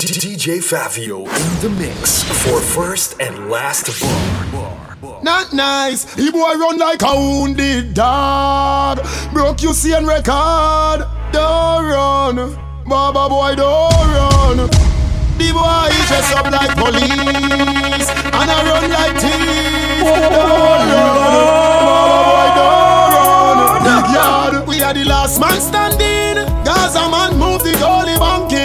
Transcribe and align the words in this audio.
DJ 0.00 0.60
Favio 0.62 1.26
in 1.28 1.60
the 1.60 1.68
mix 1.78 2.22
for 2.22 2.58
first 2.58 3.20
and 3.20 3.50
last 3.50 3.86
bar. 4.50 4.96
Not 5.22 5.52
nice. 5.52 6.04
The 6.14 6.32
boy 6.32 6.54
run 6.54 6.78
like 6.78 7.02
a 7.02 7.14
wounded 7.14 7.92
dog. 7.92 9.06
Broke 9.34 9.62
you 9.62 9.74
see 9.74 9.92
record. 9.92 11.04
Don't 11.32 11.84
run. 11.84 12.56
Baba 12.86 13.28
boy, 13.28 13.54
don't 13.56 13.92
run. 14.16 14.56
The 15.36 15.52
boy 15.52 15.92
dress 16.08 16.32
up 16.34 16.50
like 16.50 16.74
police 16.76 18.08
and 18.08 18.50
I 18.50 18.58
run 18.70 18.90
like 18.90 19.20
thief. 19.20 20.00
Don't 20.00 20.32
run. 20.32 20.88
Baba 21.84 22.24
boy, 22.24 22.48
don't 22.56 24.14
run. 24.16 24.66
We 24.66 24.80
are 24.80 24.94
the 24.94 25.04
last 25.04 25.38
man 25.38 25.60
standing. 25.60 26.36
Gaza 26.64 27.06
man 27.10 27.38
move 27.38 27.62
the 27.62 27.72
goalie 27.72 28.18
banking. 28.18 28.59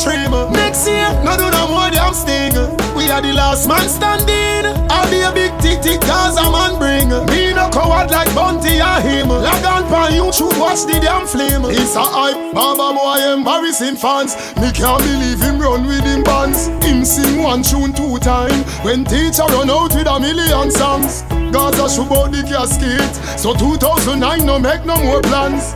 Next 0.00 0.88
year, 0.88 1.12
no 1.22 1.36
do 1.36 1.50
no 1.50 1.68
more 1.68 1.90
damn 1.90 2.14
sting. 2.14 2.56
We 2.96 3.10
are 3.10 3.20
the 3.20 3.34
last 3.34 3.68
man 3.68 3.86
standing. 3.86 4.64
I'll 4.88 5.10
be 5.10 5.20
a 5.20 5.30
big 5.30 5.52
tick 5.60 5.82
tick 5.82 6.00
Gaza 6.00 6.40
man 6.50 6.78
bring. 6.80 7.10
Me 7.28 7.52
no 7.52 7.68
coward 7.68 8.10
like 8.10 8.34
Bounty 8.34 8.80
or 8.80 9.00
him. 9.04 9.28
Log 9.28 9.62
on 9.62 9.84
pan 9.92 10.14
you 10.14 10.32
should 10.32 10.56
watch 10.56 10.88
the 10.88 11.00
damn 11.04 11.26
flame. 11.26 11.68
It's 11.68 11.96
a 11.96 12.00
hype, 12.00 12.54
Baba 12.54 12.96
boy 12.96 13.20
embarrassing 13.28 13.96
fans. 13.96 14.32
Me 14.56 14.72
can't 14.72 15.02
believe 15.04 15.38
him 15.38 15.60
run 15.60 15.86
with 15.86 16.02
him 16.02 16.22
bands. 16.24 16.68
Him 16.82 17.04
sing 17.04 17.42
one 17.42 17.62
tune 17.62 17.92
two 17.92 18.16
time. 18.20 18.64
When 18.80 19.04
teacher 19.04 19.44
run 19.52 19.68
out 19.68 19.94
with 19.94 20.08
a 20.08 20.18
million 20.18 20.70
songs. 20.70 21.28
Gaza 21.52 21.92
shoot 21.92 22.08
out 22.08 22.32
the 22.32 22.40
casket. 22.48 23.12
So 23.38 23.52
2009 23.52 24.46
no 24.46 24.58
make 24.58 24.86
no 24.86 24.96
more 24.96 25.20
plans. 25.20 25.74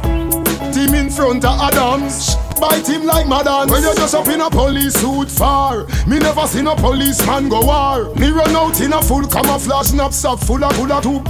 Team 0.74 0.94
in 0.94 1.10
front 1.10 1.44
of 1.44 1.60
Adams. 1.60 2.36
Bite 2.60 2.86
him 2.86 3.04
like 3.04 3.26
Madan 3.26 3.68
When 3.70 3.82
you 3.82 3.94
just 3.94 4.14
up 4.14 4.28
in 4.28 4.40
a 4.40 4.50
police 4.50 4.94
suit 4.94 5.30
far. 5.30 5.86
Me 6.06 6.18
never 6.18 6.46
seen 6.46 6.66
a 6.66 6.74
policeman 6.76 7.48
go 7.48 7.64
war. 7.64 8.14
Me 8.14 8.28
run 8.30 8.54
out 8.54 8.80
in 8.80 8.92
a 8.92 9.02
full 9.02 9.26
camouflage 9.26 9.92
knapsack 9.92 10.38
full 10.40 10.64
of 10.64 10.72
cool 10.74 11.00
tube 11.00 11.28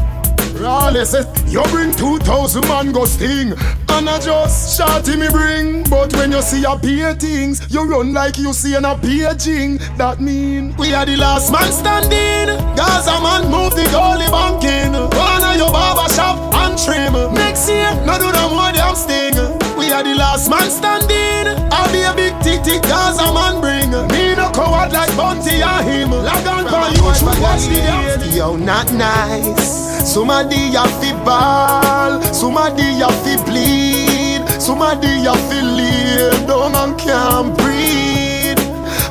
Raleigh 0.61 1.05
says 1.05 1.27
You 1.53 1.63
bring 1.65 1.93
2,000 1.93 2.69
man 2.69 2.93
go 2.93 3.05
sting. 3.05 3.53
And 3.89 4.09
I 4.09 4.19
just 4.21 4.77
shot 4.77 5.07
me 5.09 5.29
bring. 5.29 5.83
But 5.85 6.13
when 6.15 6.33
you 6.33 6.43
see 6.43 6.65
a 6.65 6.77
beer 6.77 7.15
things 7.15 7.61
You 7.73 7.85
run 7.85 8.13
like 8.13 8.39
you 8.39 8.53
see 8.53 8.75
an 8.75 8.85
a 8.85 8.97
jing 9.35 9.79
That 9.97 10.21
mean 10.21 10.75
we 10.77 10.95
are 10.95 11.07
the 11.07 11.17
last 11.17 11.51
man 11.53 11.71
standing. 11.73 12.57
Gaza 12.77 13.21
man 13.21 13.51
move 13.51 13.75
the 13.75 13.85
goalie 13.91 14.31
banking. 14.31 14.93
One 14.93 15.45
of 15.45 15.57
your 15.57 15.71
barber 15.71 16.13
shop 16.13 16.55
and 16.55 16.79
trim. 16.79 17.35
Next 17.35 17.69
year, 17.69 17.91
no 18.05 18.19
do 18.19 18.31
no 18.33 18.51
more 18.55 18.73
damn 18.73 18.95
sting 18.95 19.54
are 19.95 20.03
the 20.03 20.15
last 20.15 20.51
man 20.51 20.69
standing. 20.71 21.47
I'll 21.71 21.91
be 21.93 22.03
a 22.03 22.13
big 22.15 22.35
tick 22.43 22.65
tick 22.65 22.83
Gaza 22.83 23.31
man 23.33 23.61
bring. 23.63 23.91
Me 24.11 24.35
no 24.35 24.51
coward 24.51 24.93
like 24.93 25.15
Bounty 25.17 25.63
or 25.63 25.83
him. 25.87 26.11
Log 26.11 26.47
on 26.51 26.65
for 26.67 26.87
you 26.99 27.07
should 27.15 27.39
watch 27.39 27.65
the 27.71 28.35
Yo, 28.35 28.57
not 28.57 28.93
nice. 28.93 29.85
Somebody 30.05 30.75
have 30.75 30.91
to 31.01 31.15
ball, 31.25 32.21
somebody 32.35 32.99
have 33.01 33.19
to 33.25 33.35
bleed, 33.47 34.43
somebody 34.61 35.25
have 35.25 35.45
to 35.51 35.61
lay 35.63 36.47
down 36.47 36.75
and 36.75 36.99
can't 36.99 37.57
breathe. 37.57 38.59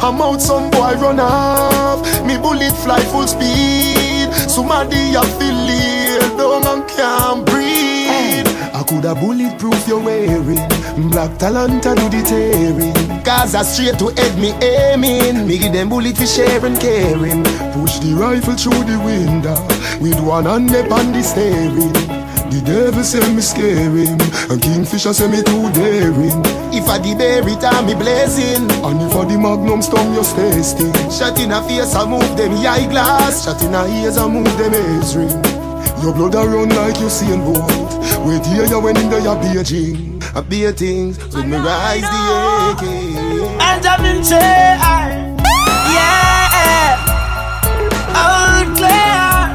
I'm 0.03 0.21
out, 0.21 0.41
some 0.41 0.69
boy 0.69 0.93
run 1.01 1.19
off, 1.19 1.99
me 2.27 2.37
bullet 2.37 2.75
fly 2.83 2.99
full 3.11 3.25
speed. 3.25 4.29
Somebody 4.49 5.15
have 5.15 5.33
to 5.39 5.47
lay 5.67 6.19
down 6.37 6.61
man 6.63 6.87
can't 6.89 7.45
breathe. 7.45 7.72
I 8.83 8.85
coulda 8.85 9.15
bulletproof 9.15 9.87
your 9.87 10.03
wearing, 10.03 10.59
black 11.09 11.37
talent 11.39 11.87
I 11.87 11.95
do 11.95 12.09
the 12.09 12.21
tearing. 12.21 13.23
Gaza 13.23 13.63
straight 13.63 13.97
to 13.99 14.11
head 14.19 14.37
me 14.37 14.51
aiming, 14.59 15.47
me 15.47 15.57
give 15.57 15.71
them 15.71 15.87
bullet 15.87 16.17
for 16.17 16.25
sharing 16.25 16.75
caring. 16.75 17.47
Push 17.71 18.03
the 18.03 18.11
rifle 18.11 18.59
through 18.59 18.83
the 18.83 18.99
window 18.99 19.55
with 20.03 20.19
one 20.19 20.51
hand 20.51 20.75
up 20.75 20.91
on 20.91 21.13
the 21.13 21.23
steering. 21.23 21.95
The 22.51 22.59
devil 22.59 23.05
say 23.05 23.23
me 23.33 23.39
scare 23.39 23.87
him, 23.87 24.19
and 24.51 24.61
Kingfisher 24.61 25.13
say 25.13 25.31
me 25.31 25.41
too 25.43 25.71
daring. 25.71 26.43
If 26.75 26.89
I 26.89 26.99
the 26.99 27.15
berry 27.15 27.55
time 27.63 27.85
me 27.87 27.95
blazing, 27.95 28.67
and 28.67 28.99
if 28.99 29.15
I 29.15 29.23
the 29.23 29.39
magnum 29.39 29.81
stone 29.81 30.13
you 30.13 30.25
stay 30.25 30.59
still. 30.61 30.91
Shot 31.07 31.39
in 31.39 31.53
a 31.53 31.63
face 31.63 31.95
I 31.95 32.03
move 32.03 32.35
them 32.35 32.51
eyeglass, 32.51 33.45
shot 33.45 33.63
in 33.63 33.75
a 33.75 33.87
ears 34.03 34.17
I 34.17 34.27
move 34.27 34.51
them 34.57 34.73
haze 34.75 35.15
ring. 35.15 35.62
Your 36.03 36.13
blood 36.13 36.35
a 36.35 36.45
run 36.45 36.67
like 36.67 36.99
you 36.99 37.09
see 37.09 37.31
boat. 37.37 37.63
Wait 38.27 38.45
here 38.47 38.65
you 38.65 38.79
when 38.81 38.97
in 38.97 39.09
there 39.09 39.21
you 39.21 39.35
Beijing. 39.39 40.21
I 40.35 40.41
be 40.41 40.69
things 40.73 41.15
when 41.33 41.49
me 41.49 41.55
rise 41.55 42.01
the 42.01 42.19
AK. 42.75 42.83
And 43.63 43.85
I'm 43.85 44.03
in 44.03 44.21
chair, 44.21 44.75
yeah. 45.95 46.99
Out 48.19 48.67
clear, 48.75 49.47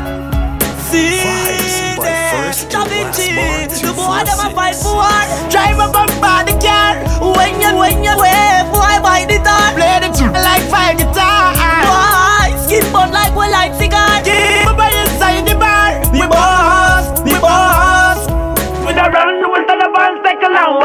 see 0.88 1.20
Vibes 1.20 1.98
by 1.98 2.16
first 2.32 2.70
Da 2.70 2.82
to 2.84 2.88
Vinci, 2.88 3.84
the 3.84 3.92
boy 3.92 4.24
them 4.24 4.40
a 4.40 4.48
fight 4.56 4.76
for 4.76 5.04
Drive 5.52 5.78
up 5.78 5.94
and 5.96 6.16
buy 6.18 6.44
the 6.48 6.56
car 6.64 6.96
When 7.36 7.60
you, 7.60 7.76
when 7.76 8.02
you 8.02 8.16
wave, 8.16 8.64
boy 8.72 8.96
buy 9.04 9.26
the 9.28 9.36
tar 9.44 9.74
Play 9.76 10.00
the 10.00 10.16
tune. 10.16 10.32
Like 10.32 10.64
fire 10.72 10.96
guitar 10.96 11.37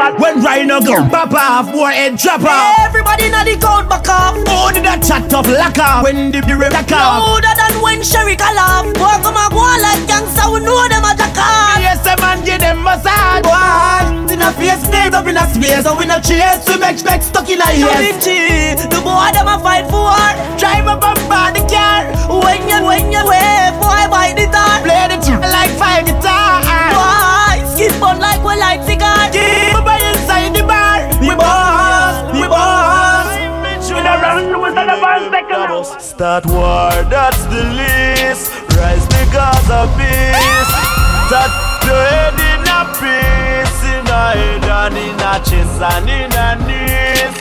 take 0.04 0.20
a 0.20 0.20
long 0.20 0.20
walk 0.20 0.20
When 0.20 0.44
Rhino 0.44 0.80
go 0.80 1.08
pop 1.08 1.32
off, 1.32 1.72
boy 1.72 1.92
head 1.92 2.16
drop 2.16 2.42
off. 2.42 2.78
Everybody 2.86 3.30
know 3.30 3.44
the 3.44 3.56
code 3.56 3.88
back 3.88 4.08
off 4.08 4.36
Oh, 4.48 4.70
did 4.72 4.84
that 4.84 5.02
chat 5.02 5.32
up 5.32 5.46
lock 5.46 5.78
off 5.78 6.04
when 6.04 6.32
the 6.32 6.40
the 6.40 6.56
black 6.56 6.90
off. 6.92 7.24
Louder 7.24 7.54
than 7.56 7.82
when 7.82 8.02
Sherry 8.02 8.36
call 8.36 8.58
off 8.58 8.84
Boy 8.94 9.16
come 9.22 9.36
and 9.36 9.52
go 9.52 9.64
like 9.80 10.04
gangsta, 10.04 10.52
we 10.52 10.60
know 10.60 10.88
them 10.88 11.04
a 11.04 11.12
jack 11.16 11.36
off 11.36 11.80
Yes, 11.80 12.04
a 12.06 12.14
man 12.20 12.44
give 12.44 12.60
them 12.60 12.82
massage. 12.82 13.42
Boy, 13.44 14.32
in 14.32 14.42
a 14.42 14.50
face, 14.52 14.82
days 14.90 15.14
up 15.14 15.26
in 15.26 15.36
a 15.36 15.44
space, 15.46 15.86
up 15.86 16.00
in 16.02 16.10
a 16.10 16.18
chase, 16.20 16.64
to 16.66 16.78
make 16.78 16.98
make 17.04 17.22
stuck 17.22 17.48
in 17.48 17.60
a. 17.60 17.68
Vinci, 17.70 18.74
the 18.88 19.00
boy 19.04 19.30
them 19.32 19.43
Start 36.14 36.46
war, 36.46 36.94
that's 37.10 37.42
the 37.46 37.64
least. 37.74 38.54
Rise 38.78 39.02
the 39.10 39.26
Gaza 39.34 39.90
beast. 39.98 40.70
That 41.26 41.50
your 41.82 42.04
head 42.06 42.38
in 42.38 42.62
a 42.70 42.86
piece, 42.94 43.82
in 43.82 44.06
a 44.06 44.22
head 44.38 44.62
and 44.62 44.94
in 44.94 45.18
a 45.18 45.42
chest 45.42 45.82
and 45.82 46.06
in 46.06 46.30
a 46.30 46.54
knees, 46.70 47.34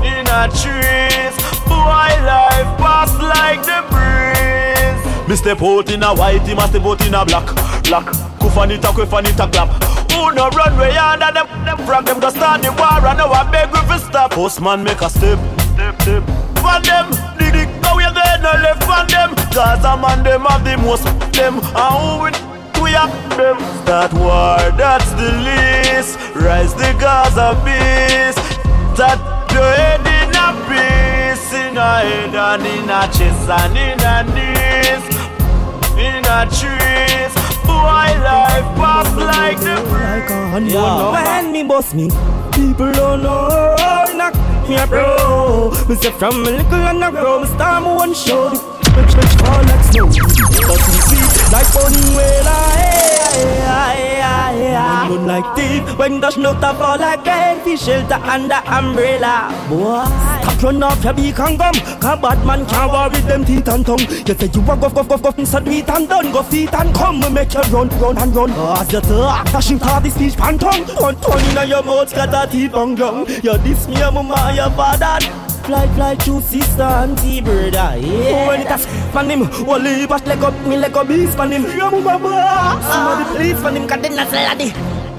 in 0.00 0.24
a 0.32 0.48
trees. 0.48 1.36
Boy, 1.68 2.08
life 2.24 2.72
pass 2.80 3.12
like 3.20 3.60
the 3.68 3.84
breeze. 3.92 5.28
Me 5.28 5.36
step 5.36 5.60
out 5.60 5.90
in 5.92 6.04
a 6.04 6.14
white, 6.14 6.40
he 6.48 6.54
must 6.54 6.70
step 6.70 6.86
out 6.86 7.06
in 7.06 7.12
a 7.12 7.22
black, 7.26 7.44
black. 7.84 8.06
Kufanita, 8.40 8.96
kufanita 8.96 9.52
clap. 9.52 9.68
Who 10.10 10.32
no 10.32 10.48
run 10.56 10.78
way 10.78 10.96
under 10.96 11.30
them, 11.32 11.46
them 11.66 11.76
frag 11.84 12.06
them 12.06 12.18
go 12.18 12.30
start 12.30 12.62
the 12.62 12.72
war 12.72 13.06
and 13.06 13.18
now 13.18 13.30
I 13.30 13.44
beg 13.52 13.70
we 13.72 13.80
fi 13.80 13.98
stop. 13.98 14.30
Postman 14.30 14.82
make 14.82 15.02
a 15.02 15.10
step, 15.10 15.38
step, 15.74 16.00
step. 16.00 16.24
Van 16.64 16.80
them, 16.82 17.10
dig 18.42 18.42
dig, 18.42 18.42
now 18.42 18.42
we 18.42 18.42
there 18.42 18.42
no 18.42 18.62
left 18.62 18.84
van 18.84 19.06
them. 19.06 19.34
Gaza 19.52 19.96
man 19.96 20.22
them 20.22 20.44
have 20.44 20.64
the 20.64 20.76
most 20.78 21.04
them, 21.32 21.58
and 21.58 21.94
who 21.94 22.24
we 22.24 22.30
we 22.82 22.90
have 22.90 23.36
them. 23.36 23.58
Start 23.82 24.12
war, 24.14 24.58
that's 24.76 25.10
the 25.12 25.32
least. 25.42 26.18
Rise 26.34 26.74
the 26.74 26.92
Gaza 26.98 27.54
beast. 27.64 28.38
That 28.96 29.18
your 29.52 29.72
head 29.74 30.00
in 30.06 30.34
a 30.34 30.52
piece, 30.68 31.52
in 31.52 31.76
a 31.76 31.98
head 32.00 32.34
and 32.34 32.66
in 32.66 32.90
a 32.90 33.06
chest 33.12 33.48
and 33.48 33.76
in 33.76 34.00
a 34.00 34.22
knees 34.34 35.24
in 35.98 36.24
a 36.26 36.46
trees. 36.50 37.32
Boy, 37.64 38.10
life 38.22 38.68
pass 38.76 39.08
like 39.16 39.58
the 39.60 39.76
breeze. 39.88 40.72
Yeah. 40.72 41.10
When 41.12 41.52
me 41.52 41.62
boss 41.62 41.94
me, 41.94 42.08
people 42.52 42.92
don't 42.92 43.22
know. 43.22 43.74
Knock 44.14 44.34
me 44.68 44.76
a 44.76 44.86
bro. 44.86 45.70
Me 45.88 45.94
say 45.94 46.10
from 46.12 46.46
a 46.46 46.50
little 46.50 46.74
and 46.74 47.04
a 47.04 47.10
grow, 47.10 47.40
me 47.40 47.46
start 47.46 47.82
me 47.82 47.90
one 47.94 48.14
show. 48.14 48.73
Fall 48.94 49.62
like 49.64 49.84
snow. 49.90 50.06
But 50.06 50.80
you 50.86 51.00
see, 51.02 51.26
like 51.50 51.66
hey. 52.76 53.04
Moon 55.08 55.26
like 55.26 55.56
thief, 55.56 55.98
when 55.98 56.20
the 56.20 56.30
snow 56.30 56.54
fall 56.54 56.98
like 56.98 57.26
rain, 57.26 57.60
fish 57.60 57.82
shelter 57.82 58.14
under 58.14 58.62
umbrella. 58.66 59.50
Boy, 59.68 60.04
Top 60.44 60.62
run 60.62 60.82
off 60.82 61.02
your 61.02 61.12
beak 61.12 61.38
and 61.40 61.58
gum 61.58 61.74
Cause 61.74 62.20
bad 62.20 62.46
man 62.46 62.64
can't 62.66 63.12
with 63.12 63.26
them 63.26 63.44
teeth 63.44 63.68
and 63.68 63.84
tongue 63.84 63.98
You 63.98 64.34
say 64.34 64.50
you 64.54 64.62
a 64.62 64.76
go 64.76 64.88
go 64.88 65.02
go 65.02 65.18
go 65.18 65.32
do 65.32 65.70
it 65.70 65.88
and 65.88 66.08
done 66.08 66.32
Go 66.32 66.42
feet 66.42 66.72
and 66.74 66.94
come 66.94 67.20
We 67.20 67.30
make 67.30 67.54
you 67.54 67.60
run, 67.62 67.88
run 68.00 68.18
and 68.18 68.34
run 68.36 68.50
As 68.50 68.92
you 68.92 69.00
talk 69.00 69.48
Flashing 69.48 69.78
for 69.78 70.00
the 70.00 70.10
speech 70.10 70.36
pan 70.36 70.58
tongue 70.58 70.84
One 70.96 71.16
tongue 71.16 71.40
in 71.40 71.68
your 71.68 71.82
mouth 71.82 72.14
Got 72.14 72.48
a 72.48 72.50
teeth 72.50 72.72
bang 72.72 72.96
young 72.96 73.26
You 73.26 73.58
diss 73.58 73.88
me 73.88 74.00
a 74.00 74.10
mama 74.10 74.52
your 74.54 74.70
father 74.70 75.43
Fly, 75.64 75.88
fly, 75.94 76.14
true 76.16 76.42
sister 76.42 76.82
and 76.82 77.16
T-bird, 77.16 77.72
yeah. 77.72 77.96
When 78.46 78.60
it 78.60 78.70
a 78.70 78.76
span 78.76 79.30
him, 79.30 79.42
only 79.66 80.06
but 80.06 80.26
leg 80.26 80.44
up, 80.44 80.52
me 80.66 80.76
leg 80.76 80.94
up, 80.94 81.08
beast 81.08 81.38
pan 81.38 81.52
him. 81.52 81.64
Somebody 81.64 83.24
please 83.32 83.60
pan 83.62 83.76
him, 83.76 83.88
cause 83.88 84.02
they 84.02 84.10
not 84.10 84.30
laddie. 84.30 84.74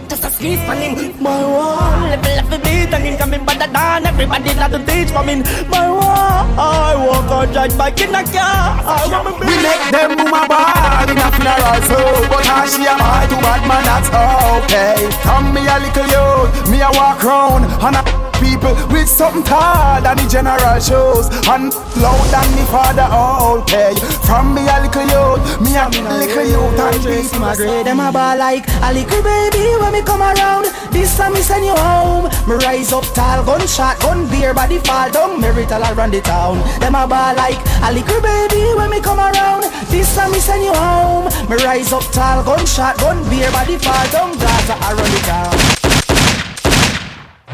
Just 0.08 0.24
a 0.24 0.30
squeeze 0.30 0.60
him, 0.60 1.20
my 1.20 1.42
wall. 1.42 1.82
Level 2.06 2.40
up 2.40 2.50
the 2.52 2.60
beat 2.60 2.94
and 2.94 3.04
him 3.04 3.18
coming 3.18 3.44
better 3.44 3.66
than 3.66 4.06
everybody 4.06 4.54
that 4.54 4.70
to 4.70 4.80
teach 4.86 5.10
for 5.10 5.24
me. 5.26 5.42
My 5.66 5.90
wall, 5.90 6.46
I 6.62 6.94
walk 6.94 7.32
on 7.32 7.52
judge 7.52 7.76
back 7.76 8.00
in 8.00 8.14
a 8.14 8.22
car. 8.22 8.86
I 8.86 9.26
We 9.42 9.56
make 9.66 9.86
them 9.90 10.14
boom 10.14 10.30
a 10.30 10.46
bar 10.46 11.10
in 11.10 11.18
a 11.18 11.28
funeral 11.34 11.82
so 11.90 11.98
But 12.30 12.46
how 12.46 12.66
she 12.70 12.86
a 12.86 12.94
buy 12.94 13.26
to 13.26 13.36
bad 13.42 13.62
man 13.66 13.84
that's 13.84 14.10
okay 14.14 15.10
Come 15.26 15.54
me 15.54 15.62
a 15.66 15.76
little 15.82 16.06
youth, 16.06 16.70
me 16.70 16.82
a 16.82 16.90
walk 16.94 17.24
round 17.24 17.66
And 17.66 17.96
a 17.98 18.35
people 18.42 18.74
with 18.92 19.08
something 19.08 19.44
tall 19.44 20.02
than 20.02 20.18
the 20.18 20.28
general 20.28 20.80
shows 20.80 21.28
And 21.48 21.74
loud 22.02 22.26
than 22.32 22.48
me 22.56 22.64
father 22.68 23.08
all 23.10 23.62
pay. 23.62 23.96
From 24.26 24.54
me 24.54 24.68
a 24.68 24.82
little 24.82 25.08
youth, 25.08 25.62
me 25.62 25.76
a 25.76 25.88
little 25.88 26.46
youth 26.46 26.80
and 26.80 27.04
beat 27.04 27.40
my 27.40 27.56
grade 27.56 27.86
them 27.86 28.00
a 28.00 28.12
ball 28.12 28.38
like 28.38 28.66
a 28.82 28.94
little 28.94 29.22
baby 29.22 29.76
when 29.80 29.94
me 29.94 30.02
come 30.02 30.22
around. 30.22 30.66
This 30.92 31.18
time 31.18 31.34
me 31.34 31.42
send 31.42 31.66
you 31.66 31.76
home. 31.76 32.26
Me 32.48 32.56
rise 32.66 32.92
up 32.92 33.06
tall, 33.14 33.44
gunshot, 33.46 34.00
gun 34.00 34.28
beer, 34.30 34.54
body 34.54 34.80
fall 34.80 35.12
down. 35.12 35.40
Merital 35.40 35.84
around 35.84 36.14
the 36.14 36.22
town. 36.22 36.58
Them 36.80 36.96
a 36.96 37.08
ball 37.08 37.36
like 37.36 37.60
a 37.84 37.94
little 37.94 38.22
baby 38.22 38.74
when 38.76 38.90
me 38.90 39.02
come 39.02 39.20
around. 39.20 39.64
This 39.90 40.16
time 40.16 40.32
me 40.32 40.40
send 40.40 40.64
you 40.64 40.74
home. 40.74 41.26
Me 41.50 41.58
rise 41.64 41.94
up 41.94 42.04
tall, 42.12 42.44
gunshot, 42.44 42.98
gun 42.98 43.22
beer, 43.30 43.52
body 43.52 43.78
fall 43.78 44.08
down. 44.12 44.32
Gaza 44.38 44.74
around 44.74 45.12
the 45.14 45.22
town. 45.26 45.85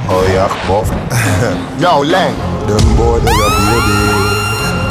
Oh 0.10 0.24
yeah, 0.34 0.50
buff. 0.68 0.88
Yo, 1.82 2.02
Lang. 2.02 2.36
Them 2.68 2.86
boy 2.98 3.20
they 3.20 3.32
a 3.32 3.50
baby. 3.68 3.96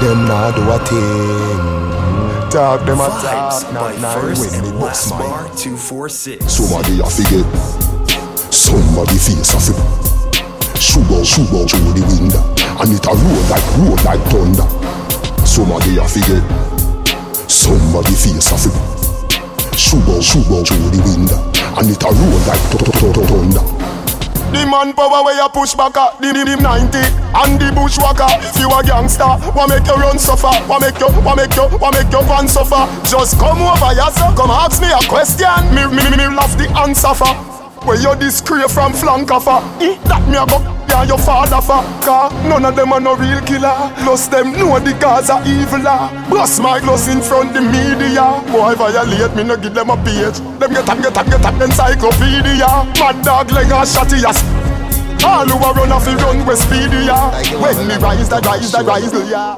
Them 0.01 0.25
not 0.27 0.55
do 0.55 0.63
a 0.71 0.79
thing. 0.87 2.51
Talk 2.51 2.85
them 2.87 2.99
a 3.01 3.09
Vibes 3.09 3.63
talk, 3.63 3.73
not 3.73 4.01
not 4.01 4.19
First 4.19 4.41
when 4.41 4.63
me 4.63 4.69
and 4.71 4.81
bust 4.81 5.11
Last 5.11 5.21
mine. 5.21 5.29
Bar 5.31 5.57
246. 5.57 6.47
Somebody 6.51 7.01
a 7.01 7.07
forget. 7.07 7.47
Somebody 8.53 9.17
face 9.19 9.55
a 9.55 9.61
flip. 9.61 9.79
Shoot 10.81 11.07
out, 11.13 11.27
shoot 11.27 11.47
out 11.55 11.69
through 11.71 11.93
the 11.95 12.03
window. 12.11 12.43
And 12.81 12.91
it 12.91 13.05
a 13.07 13.13
roll 13.13 13.45
like, 13.53 13.67
roll 13.79 13.99
like 14.03 14.23
thunder. 14.33 14.67
Somebody 15.47 15.99
a 16.01 16.07
forget. 16.09 16.43
Somebody 17.47 18.15
face 18.17 18.51
a 18.51 18.57
flip. 18.59 18.75
Shoot 19.77 20.03
out, 20.11 20.23
shoot 20.25 20.49
out 20.51 20.65
through 20.67 20.91
the 20.91 21.01
window. 21.07 21.39
And 21.79 21.87
it 21.93 22.03
a 22.03 22.09
roll 22.11 22.41
like 22.49 22.63
th- 22.73 22.83
th- 22.83 23.15
th- 23.15 23.29
thunder. 23.31 23.90
The 24.51 24.67
man 24.67 24.93
power 24.93 25.23
where 25.25 25.37
you 25.39 25.49
push 25.51 25.75
back 25.75 25.97
at 25.97 26.19
the, 26.19 26.35
the 26.35 26.57
90 26.59 26.99
And 27.35 27.55
the 27.61 27.71
bushwhacker. 27.71 28.31
You 28.59 28.71
a 28.71 28.83
gangster. 28.83 29.31
What 29.55 29.71
make 29.71 29.87
you 29.87 29.95
run 29.95 30.19
suffer 30.19 30.51
What 30.67 30.83
make 30.83 30.99
you, 30.99 31.09
what 31.23 31.37
make 31.37 31.55
you, 31.55 31.67
what 31.79 31.95
make 31.95 32.11
your 32.11 32.25
van 32.25 32.49
suffer? 32.49 32.87
Just 33.07 33.39
come 33.39 33.63
over 33.63 33.95
here 33.95 34.11
sir. 34.11 34.31
Come 34.35 34.51
ask 34.51 34.83
me 34.83 34.91
a 34.91 35.01
question. 35.07 35.47
Me, 35.75 35.87
me, 35.87 36.03
me, 36.11 36.17
me 36.17 36.27
love 36.35 36.57
the 36.59 36.67
answer 36.83 37.15
for 37.15 37.31
Where 37.87 38.01
you 38.01 38.15
discreet 38.19 38.71
from 38.71 38.93
flank 38.93 39.31
offer 39.31 39.63
eh, 39.83 39.95
That 40.05 40.27
me 40.29 40.37
a 40.37 40.47
go 40.47 40.80
yeah, 40.91 41.05
your 41.05 41.19
father 41.19 41.63
for 41.63 41.83
Car 42.05 42.31
none 42.49 42.65
of 42.65 42.75
them 42.77 42.93
are 42.93 43.01
no 43.01 43.17
real 43.17 43.41
killer. 43.43 43.75
Plus 44.03 44.29
them 44.29 44.53
know 44.53 44.79
the 44.79 44.93
Gaza 44.99 45.41
evil 45.47 45.87
ah. 45.87 46.11
Bust 46.29 46.61
my 46.61 46.81
gloss 46.81 47.09
in 47.09 47.23
front 47.23 47.55
the 47.55 47.63
media. 47.63 48.43
Boy 48.51 48.75
violate 48.75 49.35
me 49.37 49.45
no 49.45 49.57
give 49.57 49.75
them 49.75 49.91
a 49.91 49.97
page. 50.05 50.39
Them 50.59 50.71
get 50.73 50.89
up, 50.89 50.99
get 50.99 51.17
up, 51.17 51.27
get 51.27 51.45
up 51.45 51.61
encyclopedia. 51.61 52.71
Mad 52.99 53.25
dog 53.25 53.51
leg 53.53 53.71
a 53.71 53.87
shotty 53.87 54.23
ass 54.25 54.43
all 55.23 55.47
who 55.47 55.53
a 55.53 55.73
run 55.75 55.93
off 55.93 56.05
the 56.07 56.17
run 56.17 56.47
with 56.47 56.59
speedy, 56.59 57.05
yeah 57.05 57.31
When 57.61 57.87
me 57.87 57.95
rise, 57.97 58.29
that 58.31 58.45
rise, 58.47 58.73
that 58.73 58.87
rise, 58.87 59.13
yeah. 59.31 59.57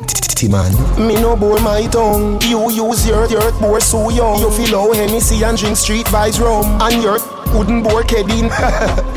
Man. 0.51 0.75
Me 0.99 1.15
no 1.15 1.37
bore 1.37 1.61
my 1.61 1.87
tongue. 1.87 2.41
You 2.43 2.69
use 2.69 3.07
your 3.07 3.29
earth 3.29 3.61
bore 3.61 3.79
so 3.79 4.11
young. 4.11 4.41
You 4.41 4.51
feel 4.51 4.77
how 4.77 4.93
Hennessy 4.93 5.45
and 5.45 5.57
drink 5.57 5.77
street 5.77 6.07
vibes 6.07 6.41
rum. 6.41 6.83
And 6.83 7.01
your 7.01 7.21
wouldn't 7.55 7.85
bore 7.85 8.03
Kevin. 8.03 8.49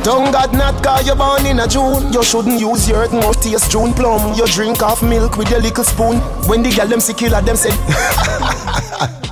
Tongue 0.04 0.32
God 0.32 0.54
not 0.54 0.84
cause 0.84 1.08
you 1.08 1.16
born 1.16 1.46
in 1.46 1.60
a 1.60 1.68
June. 1.68 2.12
You 2.12 2.24
shouldn't 2.24 2.60
use 2.60 2.88
your 2.88 3.08
mouth 3.10 3.42
taste 3.42 3.72
June 3.72 3.94
plum. 3.94 4.34
You 4.36 4.46
drink 4.48 4.80
half 4.80 5.02
milk 5.02 5.38
with 5.38 5.50
your 5.50 5.62
little 5.62 5.84
spoon. 5.84 6.18
When 6.48 6.64
the 6.64 6.72
girl 6.72 6.88
them 6.88 7.00
see 7.00 7.14
killer 7.14 7.42
them 7.42 7.56
say 7.56 7.72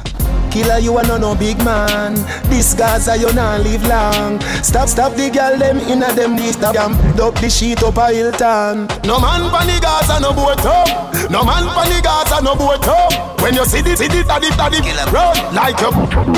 Killer, 0.54 0.78
you 0.78 0.96
are 0.96 1.04
no 1.08 1.18
no 1.18 1.34
big 1.34 1.58
man. 1.66 2.14
This 2.46 2.76
Gaza, 2.76 3.18
you 3.18 3.34
not 3.34 3.62
live 3.62 3.82
long. 3.88 4.40
Stop, 4.62 4.88
stop 4.88 5.16
the 5.16 5.32
girl 5.32 5.58
them 5.58 5.80
inna 5.90 6.14
them 6.14 6.36
this 6.36 6.54
stop 6.54 6.76
them 6.76 6.94
up 7.20 7.34
the 7.42 7.50
sheet 7.50 7.82
up 7.82 7.98
a 7.98 8.14
Hilton. 8.14 8.86
No 9.02 9.18
man 9.18 9.50
pan 9.50 9.66
the 9.66 9.82
Gaza, 9.82 10.22
no 10.22 10.30
boat 10.32 10.62
up. 10.62 10.86
No 11.34 11.42
man 11.44 11.66
pan 11.74 11.90
the 11.90 12.00
Gaza, 12.06 12.38
no 12.46 12.54
boat 12.54 12.88
up. 12.88 13.42
When 13.42 13.56
you 13.56 13.66
see 13.66 13.82
the 13.82 13.98
see 13.98 14.06
the 14.06 14.22
daddy 14.30 14.54
daddy 14.54 14.78
run 15.10 15.34
like 15.58 15.82
a 15.82 15.90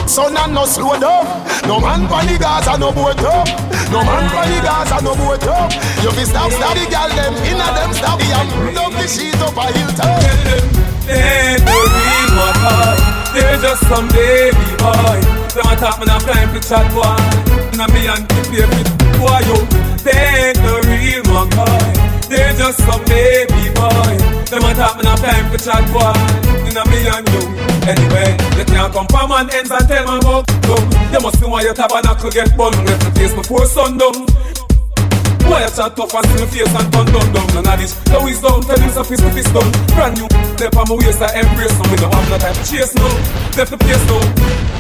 son 0.08 0.38
and 0.38 0.54
no 0.54 0.64
slow 0.64 0.96
down. 0.96 1.28
No 1.68 1.82
man 1.84 2.08
pan 2.08 2.32
the 2.32 2.40
Gaza, 2.40 2.80
no 2.80 2.96
boat 2.96 3.20
up. 3.20 3.44
No 3.92 4.00
man 4.00 4.32
pan 4.32 4.48
the 4.48 4.64
Gaza, 4.64 5.04
no 5.04 5.12
boat 5.20 5.44
up. 5.44 5.76
You 6.00 6.16
be 6.16 6.24
stop, 6.24 6.56
stop 6.56 6.72
the 6.72 6.88
girl 6.88 7.12
them 7.20 7.36
inna 7.52 7.68
them 7.76 7.92
stop 7.92 8.24
them 8.24 8.80
up 8.80 8.96
the 8.96 9.12
sheet 9.12 9.36
up 9.44 9.60
a 9.60 9.68
Hilton. 9.76 10.72
They 11.04 11.60
no 11.68 11.76
real 11.84 12.32
one 12.40 12.56
boy. 12.64 13.25
They're 13.36 13.60
just 13.60 13.84
some 13.92 14.08
baby 14.16 14.68
boy. 14.80 15.20
Them 15.52 15.68
a 15.68 15.76
talk 15.76 16.00
me 16.00 16.06
not 16.08 16.24
time 16.24 16.56
to 16.56 16.60
chat 16.64 16.88
boy. 16.96 17.20
Inna 17.76 17.86
me 17.92 18.08
and 18.08 18.24
the 18.24 18.42
baby 18.48 18.82
boy 19.20 19.40
yo. 19.44 19.58
They 20.08 20.56
ain't 20.56 20.60
no 20.64 20.80
real 20.88 21.24
one 21.36 21.52
boy. 21.52 21.84
They're 22.32 22.56
just 22.56 22.80
some 22.88 23.04
baby 23.06 23.68
boy. 23.76 24.16
Them 24.48 24.64
a 24.64 24.72
talk 24.74 24.96
me 24.96 25.04
not 25.04 25.20
time 25.20 25.52
to 25.52 25.58
chat 25.60 25.84
boy. 25.92 26.16
Inna 26.64 26.84
me 26.88 27.04
and 27.12 27.28
you. 27.36 27.44
Anyway, 27.86 28.32
you 28.56 28.66
can't 28.66 28.92
come 28.94 29.08
from 29.12 29.30
man 29.30 29.50
ends 29.52 29.70
and 29.70 29.88
tell 29.88 30.08
me 30.08 30.18
about 30.18 30.48
go. 30.64 30.76
You 31.12 31.20
must 31.20 31.40
be 31.40 31.46
why 31.46 31.62
your 31.62 31.74
tabernacle 31.74 32.31
get 32.31 32.56
bun. 32.56 32.72
Left 32.88 33.04
the 33.04 33.12
place 33.12 33.34
before 33.34 33.66
sundown. 33.66 34.26
Why 35.45 35.62
you 35.62 35.69
chat 35.69 35.94
tough 35.94 36.13
and 36.13 36.25
see 36.25 36.42
me 36.42 36.47
face 36.50 36.74
and 36.74 36.89
turn 36.89 37.06
down 37.06 37.27
down 37.30 37.47
None 37.53 37.69
of 37.69 37.77
this, 37.77 37.94
now 38.09 38.25
is 38.25 38.42
down, 38.42 38.62
tell 38.65 38.81
him 38.81 38.89
so 38.89 39.03
fist 39.06 39.21
to 39.21 39.30
fist 39.30 39.53
down. 39.53 39.69
Brand 39.94 40.18
new, 40.18 40.27
step 40.57 40.74
on 40.74 40.89
my 40.89 40.95
waist 40.97 41.21
I 41.21 41.30
embrace 41.38 41.75
now 41.77 41.86
We 41.92 41.97
don't 42.01 42.13
have 42.13 42.30
no 42.33 42.38
time 42.42 42.56
to 42.57 42.63
chase 42.65 42.94
now 42.97 43.13
Left 43.53 43.69
the 43.69 43.77
place 43.77 44.06
now 44.09 44.25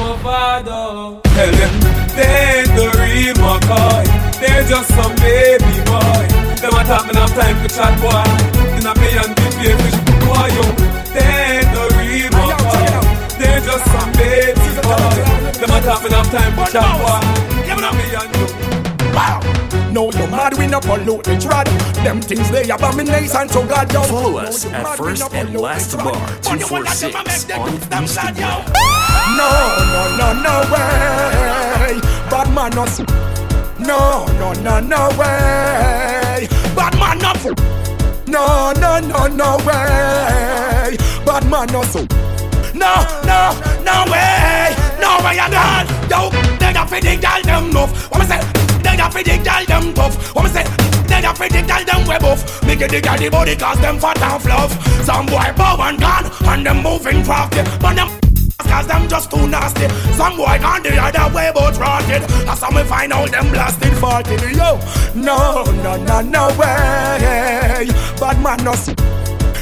My 0.01 0.17
father. 0.25 1.21
Tell 1.21 1.51
them, 1.53 1.73
they 2.17 2.65
ain't 2.65 2.71
the 2.73 2.87
real 2.97 3.35
McCoy 3.37 4.05
They're 4.41 4.65
just 4.65 4.89
some 4.89 5.13
baby 5.21 5.77
boy. 5.85 6.25
Them 6.57 6.73
a 6.73 6.81
talk 6.89 7.05
me 7.05 7.13
have 7.13 7.33
time 7.37 7.57
to 7.61 7.69
chat 7.69 7.93
boy. 8.01 8.25
In 8.73 8.89
a 8.89 8.93
and 8.97 9.33
big 9.37 9.53
baby 9.61 9.89
boy 10.25 10.49
yo. 10.49 10.65
They 11.13 11.61
ain't 11.61 11.69
the 11.77 11.83
real 11.93 12.29
McCoy 12.33 13.37
They're 13.37 13.61
just 13.61 13.85
some 13.85 14.11
baby 14.17 14.69
boy. 14.81 15.13
Them 15.61 15.71
a 15.71 15.77
talk 15.85 16.01
me 16.01 16.09
have 16.09 16.29
time 16.33 16.57
to 16.57 16.65
chat 16.73 16.89
boy. 16.97 17.21
In 17.69 17.83
a 17.85 17.89
me 17.93 18.05
and 18.17 18.33
you 18.33 19.84
No, 19.95 20.11
you 20.11 20.27
mad, 20.27 20.57
we 20.57 20.67
no 20.67 20.81
pollute 20.81 21.23
the 21.23 21.35
trad. 21.39 21.65
Them 22.03 22.19
things 22.21 22.51
they 22.51 22.69
abomination 22.69 23.47
to 23.47 23.65
God. 23.65 23.93
Yo. 23.93 24.03
Follow 24.03 24.37
us 24.39 24.65
No, 24.65 24.71
at 24.73 24.97
First 24.97 25.33
and 25.33 25.55
Last 25.55 25.95
Bar 25.97 26.11
trad. 26.11 26.43
But 26.43 26.59
you 26.59 26.67
want 26.67 26.85
them 26.89 27.11
to 27.11 27.11
246 27.11 27.51
on. 27.55 27.69
Instagram. 28.03 28.61
No, 29.39 29.49
no, 29.93 30.01
no, 30.19 30.27
no 30.43 30.55
way. 30.73 31.99
Bad 32.29 32.53
man 32.53 32.71
not. 32.75 32.89
f- 32.89 33.79
No, 33.79 34.25
no, 34.37 34.51
no, 34.67 34.79
no 34.81 35.09
way. 35.17 36.47
Bad 36.75 36.93
man 36.99 37.17
not. 37.19 37.37
f- 37.37 38.27
No, 38.27 38.73
no, 38.73 38.99
no, 38.99 39.27
no 39.27 39.57
way. 39.65 40.97
Bad 41.25 41.49
man 41.49 41.67
not 41.71 41.85
so. 41.85 42.01
No, 42.75 42.91
no, 43.23 43.55
no 43.87 44.11
way. 44.11 44.75
No 44.99 45.23
way 45.23 45.39
at 45.39 45.55
all. 45.55 45.87
Yo, 46.11 46.29
they 46.59 46.73
got 46.73 46.89
the 46.89 47.17
gal 47.21 47.41
them 47.43 47.69
nuff. 47.71 48.11
What 48.11 48.19
me 48.19 48.25
say? 48.25 48.41
They 48.85 48.95
got 48.97 49.11
fi 49.13 49.23
the 49.23 49.41
gal 49.43 49.65
them 49.65 49.93
tough. 49.93 50.15
What 50.35 50.43
me 50.45 50.49
say? 50.51 50.63
They 51.09 51.21
got 51.21 51.37
fi 51.37 51.47
the 51.49 51.61
gal 51.65 51.83
them 51.83 52.07
web 52.07 52.23
off. 52.23 52.41
Make 52.65 52.81
it 52.81 52.91
the 52.91 53.01
gal 53.01 53.17
the 53.17 53.29
body 53.29 53.55
cause 53.55 53.79
them 53.81 53.97
fat 53.99 54.21
and 54.21 54.41
fluff. 54.41 54.71
Some 55.05 55.25
boy 55.25 55.49
bow 55.57 55.77
and 55.81 55.99
gone 55.99 56.29
and 56.45 56.65
them 56.65 56.83
moving 56.83 57.23
crafty. 57.23 57.61
But 57.81 57.95
them 57.95 58.09
Cause 58.65 58.87
them 58.87 59.07
just 59.07 59.29
too 59.29 59.47
nasty 59.47 59.87
Some 60.15 60.37
boy 60.37 60.57
gone 60.59 60.81
the 60.81 60.97
other 60.97 61.33
way 61.35 61.51
but 61.53 61.77
rotted 61.77 62.23
That's 62.47 62.61
how 62.61 62.75
we 62.75 62.83
find 62.83 63.13
out 63.13 63.29
them 63.29 63.51
blasted 63.51 63.93
farted 63.93 64.41
Yo, 64.55 64.79
no, 65.13 65.63
no, 65.83 65.95
no, 66.03 66.21
no 66.21 66.47
way 66.57 67.85
Bad 68.19 68.41
man 68.41 68.63
no 68.63 68.71
s- 68.71 68.95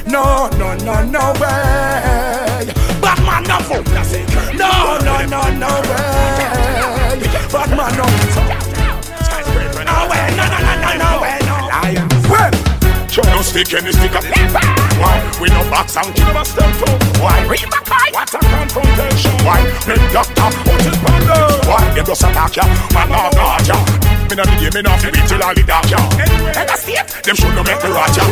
No, 0.08 0.48
no, 0.58 0.76
no, 0.86 1.04
no 1.04 1.34
way 1.42 2.72
Bad 3.02 3.20
man 3.26 3.44
no 3.44 3.58
fool 3.68 3.84
No, 4.56 4.98
no, 5.04 5.26
no, 5.26 5.42
no 5.58 5.82
way 5.90 7.20
Bad 7.52 7.70
man 7.76 7.98
no 7.98 8.06
just 13.44 13.68
stick 13.68 13.74
any 13.82 13.92
stick 13.92 14.16
up. 14.16 14.24
Why? 15.00 15.20
We 15.42 15.50
no 15.50 15.64
box 15.70 15.98
and 15.98 16.16
kill 16.16 16.38
us 16.38 16.54
them 16.54 16.72
too. 16.80 16.94
Why? 17.20 17.46
We 17.48 17.58
back 17.68 18.14
What 18.14 18.34
a 18.34 18.40
confrontation. 18.40 19.36
Why? 19.44 19.60
Me 19.88 19.96
doctor, 20.12 20.50
put 20.64 20.86
it 20.86 20.98
under. 21.04 21.68
Why? 21.68 21.94
Them 21.96 22.06
just 22.06 22.24
attack 22.24 22.56
ya, 22.56 22.66
man 22.94 23.10
no 23.10 23.30
guard 23.32 23.68
ya. 23.68 23.78
Me 24.30 24.36
no 24.36 24.44
the 24.44 24.56
game, 24.60 24.74
me 24.74 24.82
no 24.82 24.92
fi 24.98 25.12
beat 25.12 25.28
till 25.28 25.44
all 25.44 25.54
the 25.54 25.64
dark 25.64 25.90
ya. 25.90 26.00
Head 26.56 26.70
a 26.70 26.78
state, 26.78 27.08
them 27.24 27.36
should 27.36 27.56
no 27.56 27.64
make 27.64 27.84
me 27.84 27.90
rot 27.92 28.16
ya. 28.16 28.24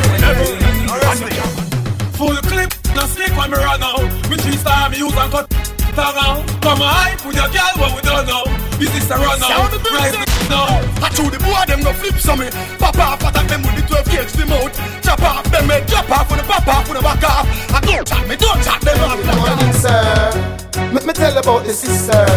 Full 2.16 2.38
clip, 2.48 2.72
no 2.96 3.04
stick 3.08 3.36
when 3.36 3.52
me 3.52 3.58
run 3.58 3.84
out. 3.84 4.08
Me 4.30 4.38
three 4.38 4.58
star 4.58 4.90
me 4.90 4.98
use 4.98 5.16
and 5.16 5.32
cut 5.32 5.50
tongue 5.96 6.20
out. 6.20 6.40
Come 6.62 6.82
on, 6.82 7.12
with 7.28 7.36
your 7.36 7.50
girl, 7.50 7.74
what 7.78 7.96
we 7.96 8.02
don't 8.02 8.28
know. 8.28 8.44
This 8.80 8.96
is 8.96 9.10
a 9.12 9.18
run 9.18 9.44
out. 9.44 9.72
Rise 9.92 10.16
the 10.16 10.31
now. 10.52 10.68
I 11.00 11.08
chew 11.16 11.32
the 11.32 11.40
boy, 11.40 11.64
them 11.66 11.80
no 11.82 11.96
flip 11.96 12.20
some 12.20 12.40
me. 12.44 12.52
Pop 12.78 13.00
off, 13.00 13.24
attack 13.24 13.48
them 13.48 13.64
with 13.64 13.80
the 13.80 13.84
12 13.88 14.12
gauge 14.12 14.34
the 14.36 14.46
mouth. 14.46 14.76
Chop 15.02 15.24
off, 15.24 15.48
them 15.48 15.66
make 15.68 15.88
drop 15.88 16.12
off 16.12 16.28
with 16.30 16.44
the 16.44 16.46
pop 16.46 16.68
off 16.68 16.86
with 16.92 17.00
the 17.00 17.04
back 17.04 17.24
off. 17.24 17.48
I 17.72 17.80
don't 17.80 18.06
chat 18.06 18.28
me, 18.28 18.36
don't 18.36 18.60
chat 18.60 18.82
them 18.84 19.00
off. 19.08 19.18
Good 19.24 19.40
morning, 19.40 19.74
sir. 19.74 20.52
Let 20.92 21.06
me 21.08 21.14
tell 21.14 21.38
about 21.40 21.64
the 21.64 21.74
sister. 21.74 22.28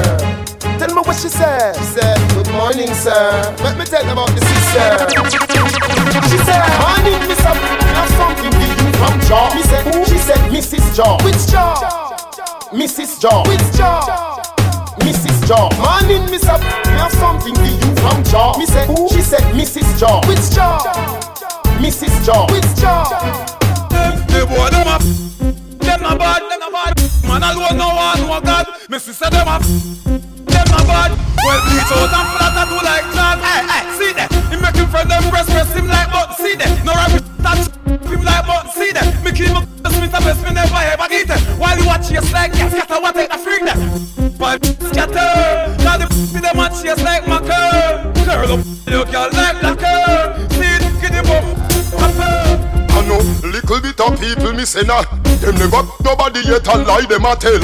Tell 0.78 0.94
me 0.94 1.02
what 1.02 1.18
she 1.18 1.28
said. 1.28 1.74
She 1.76 1.98
said, 1.98 2.18
Good 2.34 2.50
morning, 2.54 2.94
sir. 2.94 3.54
Let 3.66 3.76
me 3.76 3.84
tell 3.84 4.06
about 4.06 4.30
the 4.30 4.40
sister. 4.46 4.86
She 6.30 6.38
said, 6.46 6.62
Morning, 6.78 7.20
Miss 7.26 7.44
Up. 7.44 7.58
I 7.58 7.92
have 7.98 8.10
something 8.14 8.52
for 8.54 8.66
you 8.70 8.90
from 8.98 9.14
Jaw. 9.26 9.54
Me 9.54 9.62
said, 9.62 9.84
She 10.06 10.18
said, 10.18 10.42
Mrs. 10.54 10.96
Jaw. 10.96 11.18
Which 11.24 11.46
Jaw? 11.50 11.74
Mrs. 12.72 13.20
Jaw. 13.20 13.42
Which 13.46 13.76
Jaw? 13.76 14.33
Mrs. 15.00 15.46
Jaw. 15.46 15.68
Morning, 15.78 16.30
Miss 16.30 16.44
Up. 16.46 16.60
I 16.60 16.90
have 16.98 17.12
something 17.12 17.54
for 17.54 17.62
you 17.64 17.94
from 17.96 18.22
Jaw. 18.24 18.58
Me 18.58 18.66
said, 18.66 18.88
She 19.10 19.20
said, 19.20 19.42
Mrs. 19.54 19.98
Jaw. 19.98 20.20
Which 20.26 20.50
Jaw? 20.54 20.78
Mrs. 21.78 22.24
Jaw. 22.24 22.46
Which 22.52 22.80
Jaw? 22.80 23.04
Them, 23.90 24.16
the 24.28 24.46
boy, 24.46 24.68
them 24.70 24.88
up. 24.88 25.02
Them 25.80 26.02
not 26.02 26.18
bad, 26.18 26.42
them 26.50 26.60
not 26.60 26.72
bad. 26.72 27.13
Man 27.34 27.42
alone 27.42 27.76
no 27.76 27.88
one, 27.90 28.20
no 28.30 28.40
God. 28.40 28.66
Me 28.88 28.96
sister 28.96 29.28
them 29.28 29.48
up. 29.48 29.60
Them 29.66 30.66
not 30.70 30.86
bad. 30.86 31.10
Well, 31.42 31.60
bleach 31.66 31.90
out 31.90 32.14
and 32.14 32.28
flat 32.30 32.54
tattoo 32.54 32.78
like 32.78 33.06
that. 33.10 33.36
Hey, 33.42 33.60
hey, 33.66 33.82
see 33.98 34.12
that? 34.14 34.30
He 34.54 34.56
make 34.62 34.76
him 34.78 34.86
friend 34.86 35.10
them 35.10 35.24
press 35.34 35.50
him 35.50 35.88
like 35.88 36.14
but 36.14 36.38
see 36.38 36.54
that? 36.54 36.70
No 36.86 36.94
rap 36.94 37.10
touch 37.42 37.66
him 38.06 38.22
like 38.22 38.46
but 38.46 38.70
see 38.70 38.92
that? 38.94 39.18
Me 39.26 39.32
keep 39.34 39.50
my 39.50 39.66
Smith 39.90 40.14
and 40.14 40.24
best 40.24 40.46
me 40.46 40.54
never 40.54 40.78
ever 40.78 41.08
get 41.10 41.26
it. 41.26 41.40
While 41.58 41.76
you 41.76 41.86
watch 41.90 42.08
your 42.08 42.22
like 42.30 42.54
gas, 42.54 42.70
scatter 42.70 43.02
what 43.02 43.16
take 43.16 43.26
the 43.26 43.38
freak 43.42 43.66
them. 43.66 43.82
But 44.38 44.62
scatter, 44.94 45.74
now 45.82 45.98
the 45.98 46.06
me 46.30 46.38
them 46.38 46.56
watch 46.56 46.84
your 46.86 46.94
like 47.02 47.26
my 47.26 47.42
curl. 47.42 48.14
Curl 48.22 48.52
up, 48.54 48.62
look 48.86 49.10
you 49.10 49.26
like 49.34 49.58
black 49.58 49.82
curl. 49.82 50.38
See 50.54 50.70
it, 50.70 50.86
get 51.02 51.10
him 51.10 51.26
up, 51.34 51.42
up. 51.98 52.43
Know 53.08 53.20
little 53.44 53.80
bit 53.80 54.00
of 54.00 54.20
people 54.20 54.52
me 54.52 54.64
say 54.64 54.82
nah. 54.82 55.02
Them 55.40 55.56
never 55.56 55.82
nobody 56.02 56.40
yet 56.48 56.66
a 56.68 56.78
lie 56.78 57.06
them 57.06 57.24
a 57.26 57.36
tell. 57.36 57.60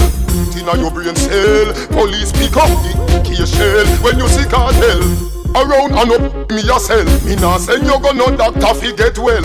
Inna 0.52 0.76
your 0.76 0.90
brain 0.90 1.16
cell 1.16 1.72
Police 1.88 2.32
pick 2.32 2.56
up 2.56 2.68
the 2.84 3.22
key 3.24 3.40
shell. 3.46 3.86
When 4.04 4.18
you 4.18 4.28
see 4.28 4.44
cartel 4.44 5.00
Around 5.56 5.96
and 5.96 6.12
up 6.12 6.50
me 6.50 6.62
sell. 6.62 7.04
Me 7.24 7.36
nah 7.36 7.56
send 7.56 7.84
you 7.84 7.98
go 8.00 8.12
no 8.12 8.36
doctor 8.36 8.74
fi 8.74 8.92
get 8.94 9.18
well. 9.18 9.44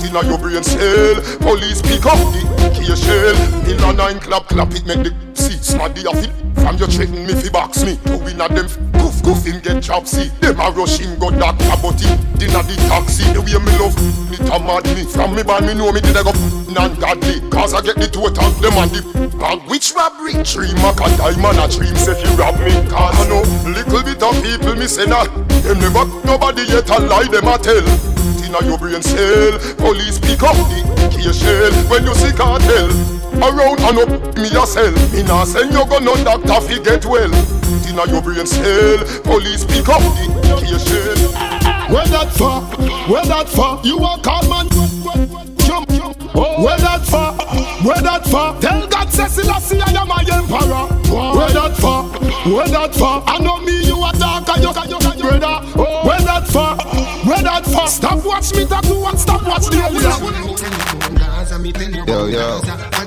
Inna 0.00 0.24
your 0.24 0.38
brain 0.38 0.62
cell 0.64 1.20
Police 1.40 1.82
pick 1.82 2.06
up 2.06 2.18
the 2.32 2.72
key 2.74 2.96
shell. 2.96 3.36
A 3.68 3.92
nine 3.92 4.18
clap 4.20 4.48
clap 4.48 4.72
it 4.72 4.86
make 4.86 5.04
the 5.04 5.23
see 5.36 5.58
Smaddy 5.58 6.04
a 6.04 6.12
fit 6.16 6.30
From 6.60 6.76
you 6.78 6.86
threaten 6.86 7.26
me 7.26 7.34
fi 7.34 7.50
box 7.50 7.84
me. 7.84 7.98
Win 8.24 8.40
a 8.40 8.48
them 8.48 8.68
goof 8.92 9.22
goof 9.22 9.44
him 9.44 9.60
get 9.60 9.84
see 10.06 10.28
Them 10.40 10.60
a 10.60 10.70
rush 10.70 10.98
him 10.98 11.18
go 11.18 11.30
doctor 11.30 11.76
but 11.82 12.00
him 12.00 12.16
Dinna 12.38 12.62
the 12.62 12.76
taxi. 12.88 13.24
The 13.32 13.40
way 13.40 13.58
me 13.62 13.72
love 13.78 13.96
me 14.30 14.36
to 14.36 14.58
mad 14.58 14.84
me. 14.94 15.04
From 15.04 15.34
me 15.34 15.42
born 15.42 15.66
me 15.66 15.74
know 15.74 15.92
me 15.92 16.00
did 16.00 16.16
I 16.16 16.22
go. 16.22 16.32
Non-godly 16.72 17.40
Cause 17.50 17.74
I 17.74 17.80
get 17.82 17.96
the 17.96 18.08
total 18.08 18.50
them 18.60 18.76
and 18.78 18.90
the 18.90 19.02
bag. 19.38 19.62
Which 19.68 19.92
robbery? 19.94 20.34
Dream 20.44 20.78
a 20.82 20.90
cat 20.94 21.14
diamond 21.18 21.58
a 21.58 21.66
dream 21.70 21.94
say 21.96 22.14
fi 22.14 22.28
rob 22.36 22.58
me. 22.60 22.74
Cause 22.90 23.14
I 23.14 23.24
know 23.28 23.42
little 23.70 24.02
bit 24.02 24.22
of 24.22 24.34
people 24.42 24.74
me 24.74 24.86
say 24.86 25.06
nah. 25.06 25.24
Them 25.62 25.78
never 25.80 26.04
nobody 26.26 26.62
yet 26.68 26.90
a 26.90 26.98
lie 27.00 27.28
them 27.30 27.48
a 27.48 27.58
tell. 27.58 28.14
Inna 28.44 28.60
your 28.64 28.78
brain 28.78 29.02
cell 29.02 29.58
Police 29.76 30.18
pick 30.18 30.42
up 30.42 30.56
the 30.56 30.80
key 31.10 31.32
shell 31.32 31.72
When 31.88 32.04
you 32.04 32.14
see 32.14 32.32
cartel 32.32 32.88
Around 33.42 33.80
and 33.80 33.98
up 33.98 34.36
me 34.36 34.48
a 34.54 34.66
sell 34.66 34.92
Me 35.12 35.22
nah 35.22 35.44
send 35.44 35.72
you 35.72 35.84
go 35.86 35.98
no 35.98 36.14
doctor 36.22 36.60
fi 36.60 36.78
get 36.82 37.04
well 37.04 37.32
Inna 37.88 38.06
your 38.10 38.22
brain 38.22 38.46
cell 38.46 38.98
Police 39.24 39.64
pick 39.64 39.88
up 39.88 40.00
the 40.00 40.60
key 40.60 40.78
shell 40.78 41.54
Where 41.90 42.06
that 42.06 42.32
for? 42.32 42.60
Where 43.12 43.24
that 43.24 43.48
for? 43.48 43.78
You 43.84 43.98
a 43.98 44.18
call 44.18 44.42
man. 44.48 44.68
Jump, 45.58 45.88
jump. 45.90 46.16
Oh, 46.34 46.64
where 46.64 46.78
that 46.78 47.04
for? 47.04 47.32
Where 47.86 48.00
that 48.00 48.24
for? 48.24 48.58
Tell 48.60 48.88
God 48.88 49.10
say 49.10 49.26
Selassie 49.28 49.80
I 49.80 49.92
am 49.92 50.08
my 50.08 50.24
emperor. 50.32 50.88
Where 51.36 51.50
that 51.52 51.76
for? 51.76 52.04
Where 52.50 52.68
that 52.68 52.94
for? 52.94 53.22
I 53.28 53.38
know 53.38 53.60
me 53.60 53.84
you 53.84 54.02
a 54.02 54.12
darker 54.16 54.58
you 54.60 54.72
you 54.88 54.98
you 55.12 55.38
brother. 55.38 55.60
Oh, 55.76 56.06
where 56.06 56.20
that 56.20 56.48
for? 56.48 56.74
Where 57.28 57.42
that 57.42 57.64
for? 57.66 57.86
Stop 57.86 58.24
watch 58.24 58.54
me 58.54 58.64
tattoo 58.64 59.04
and 59.04 59.18
stop 59.18 59.46
watch 59.46 59.66
the 59.66 59.84
Yo, 62.06 62.26
yo. 62.26 63.03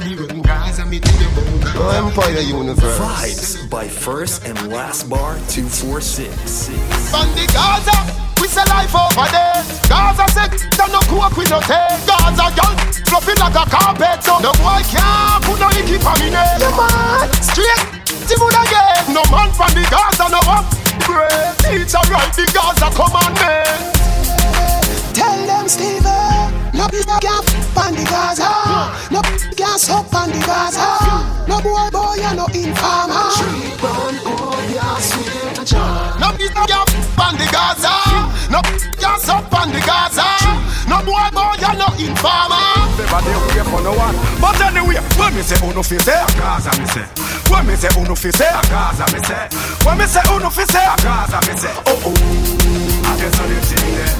No 1.75 1.89
Empire 1.89 2.39
Universe. 2.41 2.97
Vibes 2.99 3.69
by 3.69 3.87
First 3.87 4.45
and 4.45 4.57
Last 4.69 5.09
Bar 5.09 5.35
246. 5.49 6.69
On 7.13 7.27
the 7.35 7.45
Gaza, 7.53 7.97
we 8.41 8.47
say 8.47 8.65
life 8.69 8.93
over 8.95 9.27
there. 9.29 9.61
Gaza 9.89 10.25
say, 10.33 10.47
don't 10.75 10.91
no 10.91 10.99
cook 11.05 11.37
with 11.37 11.49
no 11.49 11.59
take. 11.61 12.01
Gaza 12.09 12.49
girl, 12.57 12.73
fluffy 13.05 13.33
like 13.39 13.55
a 13.55 13.65
carpet. 13.69 14.23
So 14.23 14.39
no 14.39 14.51
boy 14.57 14.81
can't 14.89 15.43
put 15.45 15.59
no 15.61 15.69
icky 15.77 15.97
for 16.01 16.15
me 16.17 16.33
name. 16.33 16.57
No 16.59 16.69
man, 16.73 17.29
straight, 17.45 17.81
Timon 18.25 18.57
again. 18.57 19.13
No 19.13 19.21
man 19.29 19.53
from 19.53 19.71
the 19.77 19.85
Gaza, 19.89 20.29
no 20.33 20.41
one. 20.49 20.65
Great, 21.05 21.53
teacher 21.61 22.01
right 22.09 22.33
the 22.33 22.45
Gaza 22.53 22.89
commandment. 22.97 23.95
Tell 25.13 25.45
them 25.45 25.67
Steven, 25.67 26.66
no 26.77 27.19
gap 27.19 27.45
on 27.77 27.93
the 27.95 28.03
Gaza, 28.05 28.49
no 29.11 29.21
gas 29.55 29.89
up 29.89 30.13
on 30.13 30.29
the 30.29 30.39
Gaza, 30.45 30.85
no 31.47 31.61
boy 31.61 31.89
boy 31.91 32.15
and 32.21 32.37
no 32.37 32.45
informer. 32.53 33.31
No 36.19 36.31
be 36.37 36.47
no 36.53 36.65
gap 36.65 36.87
on 37.19 37.35
the 37.37 37.47
Gaza. 37.51 37.91
No 38.51 38.61
gas 38.99 39.29
up 39.29 39.51
on 39.53 39.71
the 39.71 39.79
Gaza. 39.79 40.23
No 40.87 40.97
boy 41.03 41.29
boy 41.33 41.53
you 41.59 41.73
no 41.77 41.87
informer. 41.97 42.65
Never 42.97 43.21
dey 43.25 43.37
wait 43.55 43.65
for 43.67 43.81
no 43.81 43.93
one. 43.93 44.15
But 44.41 44.59
anyway, 44.61 44.97
when 45.17 45.35
me 45.35 45.41
say 45.41 45.55
oh, 45.61 45.69
uno 45.71 45.83
fi 45.83 45.97
say 45.99 46.23
Gaza 46.37 46.71
me 46.79 46.85
say. 46.87 47.05
When 47.51 47.65
me 47.67 47.75
say 47.75 47.89
oh, 47.95 48.01
uno 48.05 48.15
fi 48.15 48.31
say 48.31 48.49
Gaza 48.69 49.05
me 49.13 49.23
say. 49.23 49.47
When 49.85 49.97
me 49.97 50.05
say 50.05 50.21
oh, 50.25 50.37
uno 50.37 50.49
fi 50.49 50.63
say 50.65 50.85
Gaza 51.03 51.39
me 51.51 51.57
say. 51.57 51.73
Oh 51.85 52.01
oh. 52.05 52.66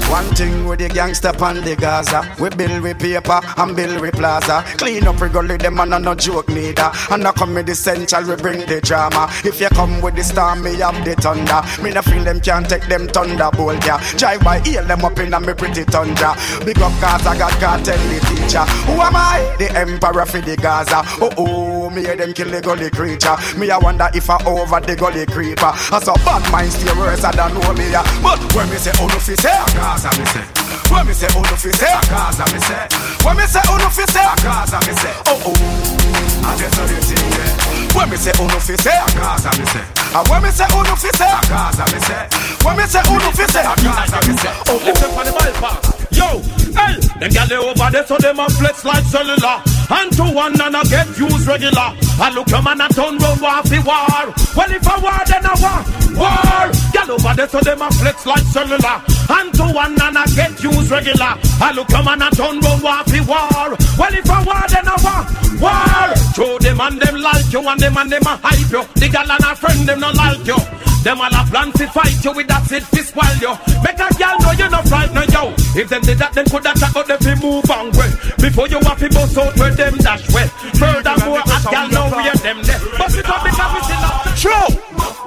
One 0.10 0.25
thing 0.36 0.66
with 0.66 0.80
the 0.80 0.89
gangster 0.89 1.34
pan 1.34 1.62
the 1.63 1.75
Gaza. 1.75 2.24
We 2.39 2.50
build 2.50 2.82
with 2.82 3.00
paper 3.00 3.42
and 3.58 3.75
build 3.75 4.01
with 4.01 4.16
plaza. 4.16 4.63
Clean 4.77 5.06
up 5.06 5.20
regularly 5.20 5.58
them 5.58 5.80
and 5.80 6.04
no 6.04 6.16
joke 6.16 6.50
neither. 6.50 6.92
And 7.12 7.27
I 7.27 7.32
come 7.34 7.54
with 7.54 7.68
the 7.68 7.75
central 7.75 8.24
we 8.24 8.36
bring 8.38 8.60
the 8.66 8.82
drama. 8.82 9.27
If 9.44 9.60
you 9.60 9.70
come 9.70 10.01
with 10.01 10.16
the 10.16 10.24
storm, 10.24 10.63
me 10.63 10.75
have 10.75 11.04
the 11.04 11.13
thunder. 11.16 11.62
Me 11.84 11.92
no 11.92 12.01
feel 12.01 12.24
them 12.24 12.39
can't 12.39 12.68
take 12.68 12.88
them 12.88 13.08
thunderbolt 13.08 13.86
yeah. 13.86 14.01
Drive 14.18 14.42
by 14.42 14.60
heal 14.62 14.86
them 14.86 15.04
up 15.04 15.20
in 15.20 15.34
a 15.34 15.39
me 15.39 15.54
pretty 15.54 15.84
tundra. 15.86 16.36
Big 16.66 16.80
up 16.80 16.94
Gaza, 17.01 17.38
God 17.38 17.54
can't 17.60 17.86
tell 17.86 17.98
the 18.08 18.20
teacher. 18.32 18.63
Who 18.88 18.94
am 19.01 19.16
I? 19.16 19.56
The 19.60 19.72
emperor 19.77 20.25
for 20.25 20.42
the 20.42 20.56
Gaza. 20.56 21.04
Oh 21.22 21.30
oh, 21.38 21.77
me 21.89 22.01
hear 22.01 22.15
them 22.15 22.34
kill 22.34 22.50
the 22.50 22.62
gully 22.62 22.89
creature. 22.89 23.36
Me 23.58 23.70
I 23.72 23.77
wonder 23.77 24.10
if 24.13 24.29
I 24.29 24.38
over 24.46 24.79
the 24.79 24.96
gully 24.96 25.25
creeper. 25.25 25.72
I 25.91 26.00
saw 26.00 26.15
bad 26.25 26.44
mind 26.51 26.72
stay 26.74 26.91
worse 26.98 27.22
than 27.22 27.36
know 27.53 27.74
me 27.74 27.91
yeah. 27.91 28.03
But 28.22 28.39
when 28.56 28.70
me 28.70 28.77
say 28.77 28.91
oh 29.00 29.10
fi 29.20 29.36
say 29.36 29.53
a 29.53 29.65
Gaza 29.75 30.10
me 30.20 30.25
say. 30.32 30.46
When 30.91 31.06
me 31.08 31.13
say 31.13 31.27
oh 31.36 31.44
fi 31.56 31.72
say 31.72 31.91
a 31.91 32.00
Gaza 32.10 32.46
me 32.53 32.60
say. 32.63 32.88
When 33.24 33.36
me 33.38 33.46
say 33.48 33.62
oh 33.67 33.77
fi 33.89 34.06
say 34.10 34.24
a 34.24 34.34
Gaza 34.44 34.77
me 34.86 34.94
say. 34.98 35.13
Oh 35.27 35.41
oh, 35.48 36.48
I 36.48 36.56
just 36.58 36.74
know 36.77 36.86
the 36.88 36.98
thing. 37.03 37.96
When 37.96 38.10
me 38.10 38.17
say 38.17 38.32
oh 38.39 38.48
no 38.48 38.60
fi 38.60 38.75
say 38.77 38.96
a 38.96 39.06
Gaza 39.17 39.50
me 39.60 39.65
say. 39.72 39.84
And 40.15 40.25
when 40.29 40.41
me 40.44 40.50
say 40.51 40.67
oh 40.72 40.84
no 40.84 40.96
fi 40.96 41.10
say 41.15 41.29
a 41.29 41.39
Gaza 41.50 41.84
me 41.91 42.00
say. 42.06 42.24
When 42.63 42.75
me 42.77 42.86
say 42.88 43.01
oh 43.06 43.17
no 43.17 43.29
fi 43.32 43.46
say 43.51 43.65
a 43.65 43.74
Gaza 43.84 44.17
me 44.27 44.34
say. 44.38 44.53
Oh 44.72 44.77
Left 44.86 45.01
them 45.01 45.12
on 45.17 45.25
the 45.25 45.32
bypass. 45.34 45.97
Yo, 46.18 46.42
hey, 46.74 46.98
them 47.22 47.30
gyal 47.30 47.48
they 47.48 47.58
over 47.58 47.92
there, 47.92 48.06
so 48.06 48.18
them 48.18 48.40
a 48.40 48.50
flex 48.50 48.84
like 48.84 49.06
cellular. 49.06 49.62
And 49.90 50.12
to 50.18 50.24
one 50.34 50.60
and 50.60 50.76
I 50.76 50.84
get 50.84 51.08
used 51.18 51.48
regular. 51.48 51.96
I 52.20 52.32
look 52.34 52.50
your 52.50 52.62
man 52.62 52.82
a 52.82 52.90
turn 52.90 53.18
round 53.22 53.40
war 53.40 53.62
fi 53.64 53.80
war. 53.86 54.34
Well 54.58 54.72
if 54.74 54.88
I 54.88 54.98
war 55.00 55.22
then 55.30 55.46
I 55.46 55.54
war, 55.62 55.80
war. 56.18 56.74
Gyal 56.92 57.10
over 57.16 57.34
there, 57.38 57.48
so 57.48 57.60
them 57.62 57.82
a 57.82 57.90
flex 57.92 58.26
like 58.26 58.44
cellular. 58.52 58.98
And 59.30 59.54
to 59.54 59.64
one 59.72 59.96
and 60.02 60.18
I 60.18 60.26
get 60.36 60.62
used 60.62 60.92
regular. 60.92 61.40
I 61.62 61.72
look 61.72 61.90
your 61.90 62.04
man 62.04 62.22
a 62.22 62.30
turn 62.32 62.60
round 62.60 62.84
war 62.84 63.04
fi 63.06 63.22
war. 63.22 63.78
Well 63.96 64.14
if 64.18 64.30
I 64.30 64.44
war 64.44 64.66
then 64.68 64.88
I 64.90 64.98
war, 65.06 65.24
war. 65.62 66.16
Show 66.36 66.58
them 66.60 66.82
and 66.82 67.00
them 67.00 67.22
like 67.22 67.54
you 67.54 67.62
and 67.62 67.80
them 67.80 67.98
and 67.98 68.12
them 68.12 68.24
a 68.26 68.36
hype 68.42 68.72
you. 68.74 68.84
The 69.00 69.08
gyal 69.08 69.30
and 69.30 69.46
a 69.46 69.56
friend 69.56 69.88
them 69.88 70.00
not 70.02 70.16
like 70.16 70.46
you. 70.46 70.87
Them 71.04 71.22
all 71.22 71.32
a 71.32 71.42
plan 71.48 71.72
to 71.74 71.88
fight 71.88 72.24
you 72.24 72.32
with 72.34 72.48
that 72.48 72.66
sit 72.68 72.84
fist 72.84 73.16
while 73.16 73.38
you 73.38 73.51
make 73.84 74.00
a 74.00 74.08
girl 74.18 74.36
know 74.44 74.51
you 74.51 74.70
no 74.70 74.82
fright 74.84 75.13
no 75.13 75.24
yo. 75.32 75.54
If 75.75 75.89
them 75.89 76.01
did 76.01 76.18
that, 76.20 76.34
then 76.34 76.46
coulda 76.46 76.74
chat 76.75 76.96
out 76.96 77.08
them 77.08 77.20
fi 77.20 77.36
move 77.39 77.70
on 77.72 77.92
way. 77.96 78.12
Before 78.42 78.68
you 78.68 78.80
have 78.84 79.00
to 79.00 79.08
bust 79.10 79.38
out 79.38 79.56
where 79.58 79.72
them 79.72 79.96
dash 79.98 80.27
way. 80.34 80.48
Furthermore, 80.75 81.42
a 81.46 81.58
girl 81.72 81.88
know 81.89 82.08
where 82.12 82.36
them 82.44 82.60
there. 82.63 82.82
But 82.98 83.16
it 83.16 83.30
up 83.30 83.44
because 83.44 83.72
we 83.74 83.80
still 83.88 84.04
have 84.04 84.36
True. 84.38 84.70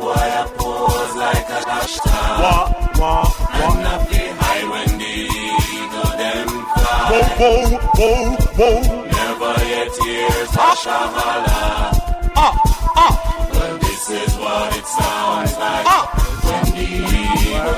Boy, 0.01 0.13
I 0.17 0.49
pose 0.57 1.15
like 1.17 1.49
a 1.49 1.61
hashtag. 1.69 2.41
What? 2.41 2.67
What? 3.01 3.29
And 3.53 3.87
I 3.87 4.05
feel 4.09 4.33
high 4.41 4.65
when 4.71 4.91
the 4.97 5.15
eagle 5.29 6.13
them 6.17 6.49
fly. 6.73 7.09
Whoa, 7.11 7.25
whoa, 7.41 7.79
whoa, 8.01 8.37
whoa. 8.57 8.81
Never 9.11 9.55
yet 9.65 9.93
hear 10.05 10.47
Sasha 10.47 10.99
holla. 11.17 11.61
Ah, 12.37 12.55
ah, 12.97 13.15
Well, 13.53 13.77
this 13.79 14.09
is 14.11 14.33
what 14.37 14.77
it 14.77 14.87
sounds 14.87 15.30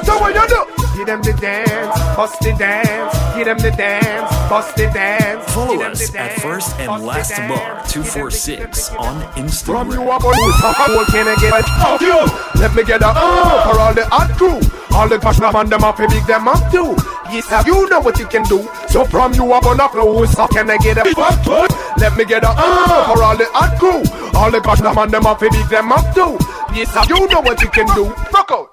So 0.05 0.19
what 0.19 0.35
you 0.35 0.47
do? 0.49 0.65
Give 0.97 1.07
them 1.07 1.23
the 1.23 1.33
dance, 1.33 1.99
bust 2.17 2.39
the 2.41 2.53
dance. 2.53 3.15
Give 3.35 3.47
them 3.47 3.59
the 3.59 3.71
dance, 3.71 4.31
bust 4.51 4.77
the 4.77 4.87
dance. 4.93 5.53
Follow 5.53 5.81
us 5.83 6.11
the 6.11 6.21
at 6.21 6.41
First 6.41 6.79
and 6.79 7.03
Last 7.05 7.31
dance. 7.31 7.49
Bar 7.49 7.75
Give 7.89 8.05
them 8.05 8.29
the- 8.29 8.31
246 8.31 8.91
on 8.91 9.21
From 9.23 9.91
you 9.91 10.01
Instagram. 10.05 10.15
up 10.15 10.25
on 10.25 10.33
this 10.33 10.61
whole 10.61 11.05
can 11.07 11.29
I 11.29 11.35
get 11.41 11.65
Fuck 11.65 12.01
you. 12.03 12.61
Let 12.61 12.75
me 12.75 12.85
get 12.85 13.01
a 13.03 13.09
uh 13.09 13.73
for 13.73 13.81
all 13.81 13.95
the 13.95 14.05
hot 14.07 14.37
crew. 14.37 14.61
All 14.95 15.09
the 15.09 15.19
passion 15.19 15.45
man 15.53 15.71
them 15.71 15.83
up 15.83 15.97
big 15.97 16.27
them 16.27 16.47
up 16.47 16.61
too. 16.71 16.95
Yes 17.33 17.51
now 17.51 17.63
you 17.65 17.89
know 17.89 18.01
what 18.01 18.19
you 18.19 18.27
can 18.27 18.43
do. 18.45 18.69
So 18.89 19.05
from 19.07 19.33
you 19.33 19.51
up 19.55 19.65
on 19.65 19.81
a 19.81 19.89
flow 19.89 20.25
So 20.27 20.47
can 20.49 20.71
I 20.71 20.77
get 20.77 20.99
a 20.99 21.05
fuck 21.15 21.71
Let 21.97 22.17
me 22.19 22.25
get 22.27 22.45
a 22.45 22.51
uh 22.51 23.15
for 23.15 23.23
all 23.23 23.37
the 23.37 23.47
hot 23.53 23.79
crew. 23.81 24.05
All 24.39 24.51
the 24.51 24.61
passion 24.61 24.85
man 24.95 25.11
them 25.11 25.25
up 25.27 25.41
big 25.41 25.53
them 25.71 25.91
up 25.91 26.15
too. 26.15 26.37
Yes 26.75 26.95
now 26.95 27.05
you 27.09 27.27
know 27.29 27.41
what 27.41 27.61
you 27.63 27.69
can 27.71 27.87
do. 27.95 28.05
Rock 28.33 28.51
out 28.53 28.72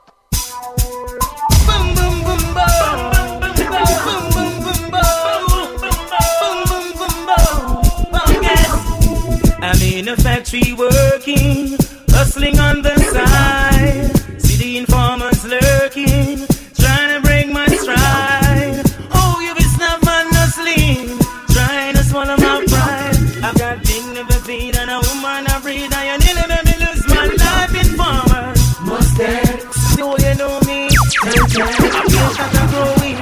factory 10.16 10.74
working, 10.74 11.78
hustling 12.10 12.60
on 12.60 12.82
the 12.82 12.96
side. 13.14 14.42
See 14.42 14.58
the 14.58 14.78
informers 14.78 15.44
lurking, 15.46 16.48
trying 16.76 17.16
to 17.16 17.22
break 17.28 17.48
my 17.52 17.68
stride. 17.68 18.84
Oh, 19.14 19.40
you 19.44 19.54
be 19.56 19.64
snap 19.64 20.04
man 20.04 20.28
hustling, 20.32 21.18
trying 21.54 21.96
to 21.96 22.04
swallow 22.04 22.38
my 22.38 22.66
pride. 22.68 23.18
I've 23.44 23.58
got 23.58 23.84
dignity 23.84 24.72
and 24.78 24.90
a 24.90 25.00
woman 25.00 25.48
I 25.48 25.60
breathe. 25.62 25.92
I 25.94 26.18
nearly 26.18 26.46
made 26.48 26.66
me 26.66 26.76
lose 26.86 27.08
my 27.08 27.26
life 27.26 27.76
in 27.76 27.98
farmers. 27.98 28.62
Mustard, 28.82 29.62
so 29.96 30.18
you 30.18 30.36
know 30.36 30.60
me. 30.62 30.90
I 31.22 31.32
feel 31.50 31.68
that 31.68 32.52
I'm 32.56 32.68
growing. 32.72 33.20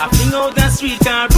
I 0.00 0.08
fling 0.10 0.34
out 0.34 0.54
the 0.54 0.70
street 0.70 1.00
car, 1.00 1.28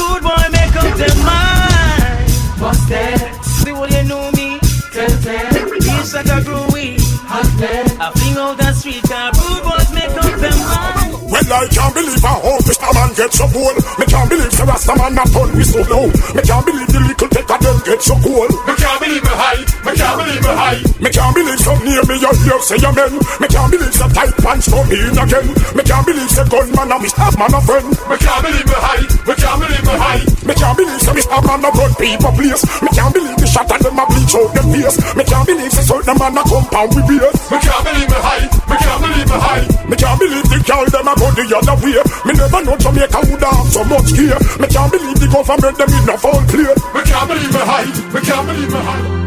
That 6.21 6.37
I'm 6.37 6.45
growing. 6.45 7.01
I 7.33 8.13
fling 8.13 8.37
out 8.37 8.59
the 8.61 8.77
street 8.77 9.01
car, 9.09 9.33
rude 9.41 9.65
boys 9.65 9.89
make 9.97 10.13
up 10.13 10.37
their 10.37 10.53
mind. 10.53 11.17
Well, 11.33 11.49
I 11.49 11.65
can't 11.73 11.95
believe 11.97 12.21
how 12.21 12.45
old 12.45 12.61
this 12.69 12.77
man 12.77 13.09
get 13.17 13.33
so 13.33 13.49
cool. 13.49 13.73
Me 13.97 14.05
can't 14.05 14.29
believe 14.29 14.53
the 14.53 14.65
Rasta 14.69 14.93
man 15.01 15.15
not 15.17 15.33
turn 15.33 15.49
me 15.57 15.65
so 15.65 15.81
low. 15.89 16.13
Me 16.37 16.43
can't 16.45 16.67
believe 16.67 16.93
the 16.93 17.01
little 17.01 17.31
of 17.51 17.61
them 17.61 17.79
get 17.83 18.01
so 18.03 18.15
cool. 18.23 18.47
Me 18.67 18.75
can't 18.79 18.99
believe 19.03 19.25
me 19.27 19.35
high 19.35 19.63
Me 19.83 19.93
can't 19.99 20.17
believe 20.23 20.43
me 20.43 20.53
high 20.55 20.81
Me 21.03 21.09
can't 21.11 21.35
believe 21.35 21.61
some 21.61 21.81
near 21.83 22.03
me 22.07 22.15
you 22.23 22.33
hear 22.47 22.61
say 22.63 22.79
amen. 22.79 23.13
Me 23.43 23.47
can't 23.51 23.71
believe 23.71 23.95
some 23.95 24.13
tight 24.15 24.35
pants 24.39 24.71
come 24.71 24.87
in 24.95 25.17
again. 25.19 25.47
Me 25.75 25.83
can't 25.83 26.05
believe 26.07 26.31
say 26.31 26.47
gunman 26.47 26.91
and 26.91 27.03
me 27.03 27.09
staff 27.11 27.35
man 27.35 27.51
a 27.51 27.61
friend. 27.67 27.91
Me 28.07 28.17
can't 28.21 28.43
believe 28.47 28.69
me 28.71 28.79
high 28.79 29.05
Me 29.27 29.35
can't 29.35 29.59
believe 29.59 29.85
me 29.85 29.95
high 29.99 30.23
Me 30.47 30.55
can't 30.55 30.77
believe 30.79 31.01
say 31.03 31.15
me 31.15 31.23
staff 31.27 31.43
man 31.43 31.67
a 31.67 31.71
run 31.75 31.93
people 31.99 32.33
place. 32.39 32.63
Me 32.83 32.91
can't 32.95 33.11
believe 33.11 33.39
the 33.39 33.47
shot 33.51 33.67
and 33.67 33.83
them 33.83 33.99
a 33.99 34.05
bleach 34.07 34.35
out 34.39 34.51
them 34.55 34.67
face. 34.71 34.97
Me 35.19 35.23
can't 35.27 35.47
believe 35.47 35.73
say 35.75 35.83
certain 35.83 36.17
man 36.23 36.39
a 36.39 36.43
compound 36.47 36.91
with 36.95 37.07
beers. 37.11 37.35
Me 37.51 37.59
can't 37.59 37.83
believe 37.83 38.11
me 38.11 38.21
high 38.23 38.47
Me 38.71 38.77
can't 38.79 39.01
believe 39.03 39.27
me 39.27 39.39
high 39.43 39.65
Me 39.91 39.97
can't 39.99 40.19
believe 40.23 40.47
the 40.47 40.59
girl 40.63 40.87
them 40.87 41.09
a 41.11 41.13
go 41.19 41.27
the 41.35 41.45
other 41.51 41.77
way. 41.83 41.99
Me 42.23 42.33
never 42.39 42.61
know 42.63 42.77
Jamaica 42.79 43.19
would 43.27 43.43
have 43.43 43.67
so 43.67 43.83
much 43.91 44.15
care. 44.15 44.39
Me 44.63 44.67
can't 44.71 44.91
believe 44.93 45.19
the 45.19 45.27
government 45.27 45.75
them 45.75 45.91
in 45.91 46.07
a 46.07 46.15
foul 46.15 46.41
play. 46.47 46.71
Me 46.95 47.01
can't 47.03 47.27
believe 47.27 47.40
high 47.65 48.13
Me 48.13 48.21
can't 48.21 48.47
me 48.47 48.67
high 48.71 49.21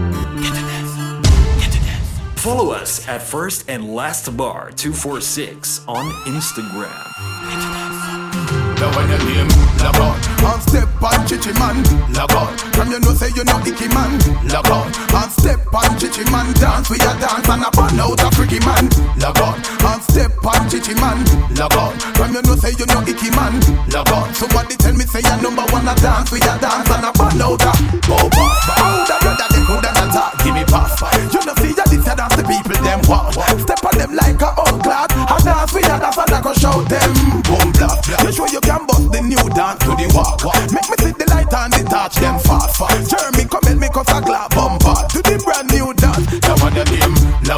Follow 2.35 2.71
us 2.71 3.07
at 3.07 3.21
First 3.21 3.69
and 3.69 3.95
Last 3.95 4.35
Bar 4.35 4.71
246 4.71 5.85
on 5.87 6.11
Instagram. 6.25 7.82
The 8.83 8.89
when 8.99 9.07
you 9.07 9.19
name 9.31 9.51
Log 9.79 9.95
On 10.43 10.59
step 10.59 10.91
on 10.99 11.23
chichi 11.23 11.55
man, 11.55 11.79
Log 12.11 12.35
from 12.75 12.91
you 12.91 12.99
know 12.99 13.15
say 13.15 13.31
you 13.31 13.47
know 13.47 13.55
icky 13.63 13.87
man. 13.95 14.11
Log 14.51 14.67
on 14.67 14.91
On 15.15 15.29
step 15.31 15.71
on 15.71 15.87
chichi 15.95 16.27
man, 16.27 16.51
dance 16.59 16.91
we 16.91 16.99
a 16.99 17.11
dance 17.15 17.47
and 17.47 17.63
a 17.63 17.71
burn 17.71 17.95
out 17.95 18.19
a 18.19 18.27
freaky 18.35 18.59
man. 18.67 18.91
Log 19.23 19.39
on 19.39 19.55
On 19.87 19.99
step 20.03 20.35
on 20.43 20.67
chichi 20.67 20.95
man, 20.99 21.23
Log 21.55 21.71
from 22.19 22.35
you 22.35 22.43
know 22.43 22.59
say 22.59 22.75
you 22.75 22.83
know 22.91 22.99
icky 23.07 23.31
man. 23.31 23.55
Log 23.87 24.11
Somebody 24.35 24.75
tell 24.75 24.95
me 24.99 25.07
say 25.07 25.23
you 25.23 25.37
number 25.39 25.63
one 25.71 25.87
a 25.87 25.95
dance 26.03 26.27
we 26.35 26.43
a 26.43 26.53
dance 26.59 26.91
and 26.91 27.07
a 27.07 27.11
burn 27.15 27.39
out 27.39 27.63
a 27.63 27.71
Oh 28.11 28.27
pass 28.35 28.67
How 28.67 28.99
the 29.07 29.15
brother 29.23 29.47
they 29.47 29.63
coulda 29.63 29.91
not 29.95 30.11
talk, 30.11 30.43
give 30.43 30.55
me 30.55 30.63
pass. 30.67 30.99
You 31.31 31.39
know 31.39 31.55
see 31.55 31.71
ya 31.71 31.87
this 31.87 32.03
a 32.03 32.19
dance 32.19 32.35
the 32.35 32.43
people 32.43 32.75
them 32.83 32.99
want. 33.07 33.31
Step 33.63 33.79
on 33.79 33.95
them 33.95 34.11
like 34.11 34.43
a 34.43 34.51
old 34.59 34.83
clock, 34.83 35.07
a 35.07 35.35
dance 35.39 35.71
we 35.71 35.79
a 35.87 35.95
dance 35.95 36.19
and 36.19 36.35
I 36.35 36.39
go 36.43 36.51
shout 36.51 36.83
them 36.91 37.11
boom 37.47 37.71
blah. 37.79 37.95
You 38.23 38.31
sure 38.31 38.47
you 38.51 38.59
can 38.59 38.72
bust 38.79 39.11
the 39.11 39.21
new 39.21 39.45
dance 39.53 39.79
to 39.85 39.91
the 39.93 40.07
walk. 40.15 40.41
Make 40.73 40.87
me 40.89 40.95
see 41.03 41.13
the 41.13 41.25
light 41.29 41.53
and 41.53 41.73
the 41.73 41.83
touch 41.89 42.15
them 42.15 42.39
fast 42.39 42.77
fast. 42.77 43.09
Jeremy 43.11 43.45
come 43.49 43.67
and 43.67 43.79
make 43.79 43.95
us 43.95 44.09
a 44.09 44.21
clap 44.21 44.55
bumper 44.55 44.95
to 45.13 45.19
the 45.21 45.41
brand 45.43 45.69
new 45.71 45.93
dance. 45.93 46.39
Come 46.39 46.61
on, 46.61 46.75
your 46.75 46.85
name 46.85 47.13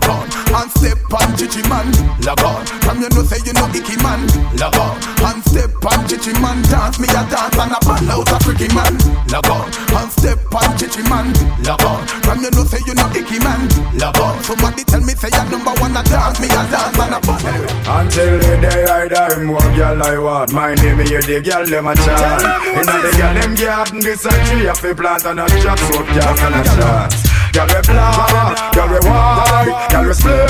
on 0.09 0.34
and 0.65 0.73
step 0.81 1.13
on 1.13 1.29
chichi 1.37 1.61
man 1.69 1.85
log 2.25 2.41
on. 2.41 2.65
From 2.81 2.97
you 3.01 3.09
know 3.13 3.21
say 3.21 3.37
you 3.45 3.53
know 3.53 3.69
icky 3.69 3.95
man 4.01 4.25
log 4.57 4.75
on 4.81 4.97
and 5.29 5.41
step 5.45 5.69
on 5.85 6.01
chichi 6.09 6.33
man 6.41 6.57
dance 6.73 6.97
me 6.97 7.05
a 7.09 7.21
dance 7.29 7.53
and 7.53 7.69
a 7.69 7.79
ball 7.85 8.09
out 8.09 8.31
a 8.33 8.37
freaky 8.41 8.67
man 8.73 8.97
log 9.29 9.45
on 9.45 9.69
and 9.69 10.09
step 10.11 10.41
on 10.49 10.69
chichi 10.77 11.05
man 11.05 11.29
log 11.61 11.85
on. 11.85 12.01
From 12.25 12.41
you 12.41 12.49
know 12.49 12.65
say 12.65 12.81
you 12.85 12.95
know 12.97 13.05
icky 13.13 13.37
man 13.45 13.69
log 14.01 14.17
on. 14.17 14.41
Somebody 14.41 14.83
tell 14.83 15.01
me 15.01 15.13
say 15.13 15.29
you 15.29 15.45
number 15.53 15.73
one 15.77 15.93
a 15.93 16.01
dance 16.01 16.41
me 16.41 16.49
a 16.49 16.61
dance 16.73 16.97
and 16.97 17.13
a 17.13 17.19
ball. 17.21 17.45
Until 17.85 18.33
the 18.41 18.53
day 18.65 18.83
I 18.89 19.07
die, 19.07 19.43
more 19.45 19.69
girl 19.77 20.01
I 20.01 20.17
want. 20.17 20.51
My 20.51 20.73
name 20.73 20.99
is 21.01 21.25
the 21.29 21.41
girl 21.45 21.65
them 21.65 21.87
a 21.87 21.93
chant. 21.93 22.41
Inna 22.73 22.95
the 23.05 23.11
girl 23.13 23.33
them 23.37 23.53
garden, 23.53 23.99
this 24.01 24.25
a 24.25 24.33
tree 24.49 24.65
a 24.65 24.73
plant 24.73 25.25
and 25.25 25.39
a 25.39 25.45
shot 25.61 25.77
so 25.77 26.01
girl 26.01 26.33
can 26.33 26.53
a 26.57 26.63
chance. 26.63 27.34
Girl 27.55 27.67
we 27.67 27.79
black, 27.87 28.73
girl 28.73 28.89
we 28.89 28.99
white, 29.07 29.87
girl 29.89 30.07
we 30.07 30.13
slim, 30.13 30.47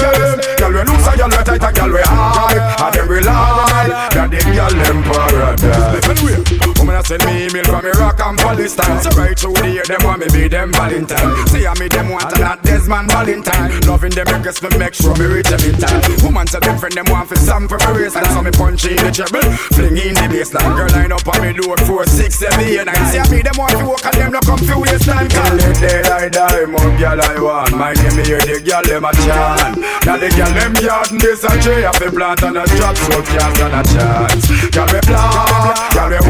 girl 0.58 0.72
we 0.74 0.82
loose 0.90 1.08
and 1.08 1.18
girl 1.20 1.30
we 1.30 1.44
tight 1.44 1.64
and 1.64 1.76
girl 1.76 1.92
we 1.94 2.02
high. 2.02 2.58
And 2.84 2.96
them 2.96 3.08
we 3.08 3.20
lie, 3.22 4.10
that 4.10 4.32
the 4.32 4.38
girl 4.42 4.74
them 4.74 5.04
paradise. 5.04 6.75
Woman 6.86 7.02
a 7.02 7.04
send 7.04 7.26
me 7.26 7.50
email 7.50 7.66
from 7.66 7.82
Iraq 7.82 8.22
and 8.22 8.38
Palestine. 8.38 9.02
So 9.02 9.10
right 9.18 9.34
through 9.34 9.58
the 9.58 9.74
year, 9.74 9.86
them 9.90 10.06
want 10.06 10.22
me 10.22 10.30
be 10.30 10.46
them 10.48 10.70
Valentine. 10.70 11.34
See 11.50 11.66
I 11.66 11.74
me 11.82 11.90
them 11.90 12.14
want 12.14 12.30
and 12.30 12.46
not 12.46 12.62
Desmond 12.62 13.10
Valentine. 13.10 13.74
Loving 13.90 14.14
them 14.14 14.30
request 14.30 14.62
me 14.62 14.70
make 14.78 14.94
sure 14.94 15.18
me 15.18 15.26
reach 15.26 15.50
every 15.50 15.74
time. 15.82 15.98
Woman 16.22 16.46
tell 16.46 16.62
them 16.62 16.78
friend 16.78 16.94
them 16.94 17.10
want 17.10 17.26
for 17.26 17.42
some 17.42 17.66
for 17.66 17.82
me 17.82 18.06
waistline. 18.06 18.30
So 18.30 18.42
me 18.46 18.54
punch 18.54 18.86
in 18.86 19.02
the 19.02 19.10
treble, 19.10 19.42
fling 19.74 19.98
in 19.98 20.14
the 20.14 20.30
baseline. 20.30 20.78
Girl 20.78 20.86
line 20.94 21.10
up 21.10 21.26
on 21.26 21.42
me 21.42 21.58
load 21.58 21.82
four, 21.90 22.06
six, 22.06 22.38
seven, 22.38 22.62
eight, 22.62 22.86
nine. 22.86 23.02
See 23.10 23.18
I 23.18 23.26
me 23.34 23.42
them 23.42 23.58
want 23.58 23.74
to 23.74 23.82
walk 23.82 24.06
and 24.06 24.14
them 24.22 24.30
no 24.38 24.42
come 24.46 24.62
for 24.62 24.78
waistline. 24.78 25.26
Till 25.26 25.58
the 25.58 25.74
day 25.82 26.06
I 26.06 26.30
die, 26.30 26.70
more 26.70 26.94
girl 27.02 27.18
I 27.18 27.34
want. 27.42 27.74
My 27.74 27.98
name 27.98 28.22
here 28.22 28.46
the 28.46 28.62
girl 28.62 28.86
them 28.86 29.10
a 29.10 29.12
chant. 29.26 29.82
Now 30.06 30.22
the 30.22 30.30
girl 30.38 30.54
them 30.54 30.78
yard 30.86 31.10
this 31.18 31.42
a 31.50 31.50
tree 31.66 31.82
of 31.82 31.98
a 31.98 32.14
plant 32.14 32.46
and 32.46 32.62
a 32.62 32.64
drop 32.78 32.94
so 32.94 33.26
girl 33.26 33.52
got 33.58 33.74
a 33.74 33.82
chance. 33.90 34.46
Girl 34.70 34.86
we 34.94 35.02
black, 35.10 35.90
girl 35.98 36.14
we 36.14 36.22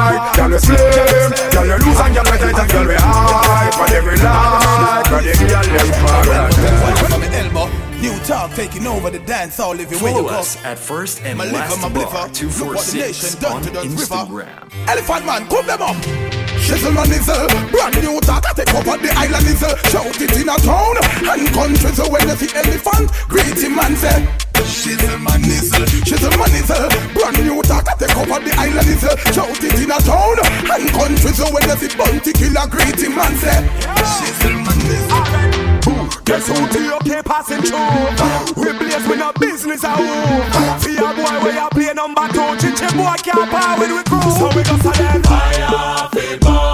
white, 0.00 0.32
girl 0.36 0.50
we 0.50 0.58
slim, 0.58 0.78
girl 1.52 1.62
we 1.62 1.76
loose 1.84 2.00
and 2.00 2.14
girl 2.14 2.24
we 2.24 2.36
tight 2.38 2.58
and 2.58 2.70
girl 2.70 2.86
we 2.88 2.94
high. 2.96 3.70
For 3.76 3.86
every 3.94 4.16
life, 4.16 5.06
for 5.06 5.20
the 5.20 5.32
girl 5.48 5.66
them 5.68 5.88
paradise. 6.00 6.56
From 7.00 7.20
the 7.20 7.28
elbow, 7.40 7.66
new 8.00 8.16
talk 8.24 8.50
taking 8.54 8.86
over 8.86 9.10
the 9.10 9.18
dance 9.20 9.56
hall 9.56 9.78
if 9.78 9.90
you 9.90 9.98
where 9.98 10.12
Follow 10.12 10.28
us 10.28 10.56
at 10.64 10.78
First 10.78 11.22
and 11.22 11.38
My 11.38 11.44
liver, 11.44 11.58
Last 11.58 11.82
my 11.82 11.88
Bar. 11.88 12.02
Look 12.02 12.12
what 12.14 12.32
the 12.34 12.40
nation 12.40 12.50
246 12.50 13.34
done 13.36 13.52
on 13.52 13.62
to 13.62 13.70
the 13.70 13.80
river. 13.80 13.94
Instagram. 13.94 14.88
Elephant 14.88 15.26
man, 15.26 15.46
come 15.48 15.66
them 15.66 15.82
up. 15.82 16.49
Shizzle 16.70 16.94
man 16.94 17.10
is 17.10 17.26
a 17.26 17.34
brand 17.74 17.98
new 17.98 18.20
talk. 18.20 18.46
Take 18.54 18.70
over 18.70 18.94
the 18.94 19.10
island 19.18 19.42
is 19.42 19.58
shout 19.90 20.06
it 20.06 20.30
in 20.38 20.46
a 20.46 20.54
town 20.62 20.94
and 21.02 21.50
country. 21.50 21.90
So 21.98 22.06
when 22.06 22.22
you 22.30 22.36
see 22.38 22.54
elephant, 22.54 23.10
greet 23.26 23.58
him 23.58 23.74
and 23.74 23.98
say. 23.98 24.22
Shizzle 24.54 25.18
man 25.18 25.42
a, 25.42 25.82
shizzle 26.06 26.30
man 26.38 26.54
a 26.54 26.78
brand 27.10 27.42
new. 27.42 27.58
I 27.58 27.82
take 27.98 28.14
over 28.14 28.38
the 28.38 28.54
island 28.54 28.86
is 28.86 29.02
shout 29.34 29.50
it 29.50 29.82
in 29.82 29.90
a 29.90 29.98
town 29.98 30.38
and 30.70 30.86
country. 30.94 31.32
So 31.34 31.50
when 31.50 31.66
you 31.66 31.74
see 31.74 31.90
bounty 31.98 32.32
killer, 32.38 32.66
greet 32.70 33.02
him 33.02 33.18
and 33.18 33.36
say. 33.42 33.66
Shizzle 34.06 34.54
man. 34.54 34.59
Guess 36.24 36.46
who 36.48 36.54
okay 37.02 37.22
passing 37.22 37.62
through? 37.62 38.62
We 38.62 38.72
blaze 38.78 39.06
with 39.08 39.18
no 39.18 39.32
business 39.40 39.82
a 39.84 39.90
move. 39.96 40.82
See 40.82 40.96
a 40.96 41.10
boy 41.14 41.36
where 41.42 41.54
you 41.54 41.68
play 41.70 41.92
number 41.94 42.26
two. 42.28 42.50
Chichi 42.60 42.86
boy 42.96 43.14
can't 43.24 43.50
power 43.50 43.78
with 43.78 43.90
we 43.90 44.02
crew. 44.04 44.30
So 44.38 44.46
we 44.54 44.62
go 44.62 44.76
to 44.78 44.90
them. 44.98 45.22
Fire, 45.22 46.08
fit 46.12 46.40
burn. 46.40 46.69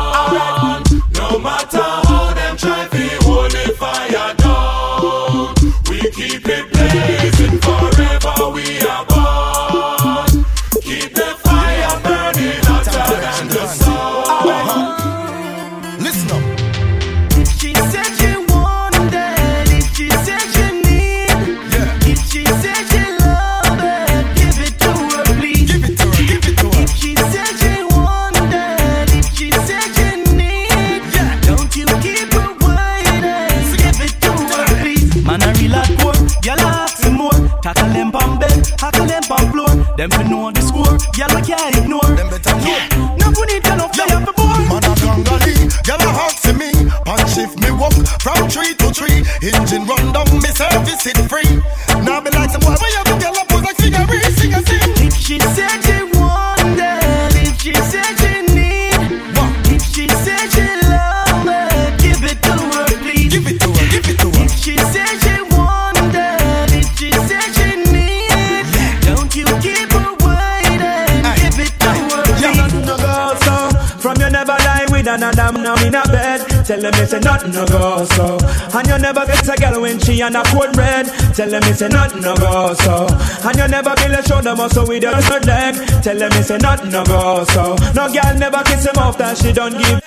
Tell 76.67 76.81
them 76.81 76.95
it's 76.95 77.13
a 77.13 77.21
nothing 77.21 77.53
no 77.53 77.65
go 77.65 78.05
so. 78.07 78.39
And 78.77 78.89
you 78.89 78.99
never 78.99 79.25
get 79.25 79.47
a 79.49 79.55
girl 79.55 79.83
when 79.83 80.01
she 80.01 80.21
on 80.21 80.35
a 80.35 80.43
cold 80.51 80.77
red. 80.77 81.07
Tell 81.33 81.49
them 81.49 81.63
it's 81.63 81.81
a 81.81 81.89
nothing 81.89 82.23
no 82.23 82.35
go 82.35 82.75
so. 82.75 83.07
And 83.47 83.57
you 83.57 83.69
never 83.69 83.95
build 83.95 84.19
a 84.19 84.23
shoulder 84.27 84.57
muscle 84.57 84.85
with 84.85 85.01
your 85.01 85.15
third 85.23 85.47
leg. 85.47 85.77
Tell 86.03 86.19
them 86.19 86.33
it's 86.35 86.51
a 86.51 86.59
nothing 86.59 86.91
no 86.91 87.05
go 87.05 87.45
so. 87.45 87.77
No 87.95 88.11
girl 88.11 88.35
never 88.37 88.65
kiss 88.65 88.85
him 88.85 88.99
off 88.99 89.17
that 89.19 89.39
she 89.39 89.53
don't 89.53 89.79
give. 89.79 90.03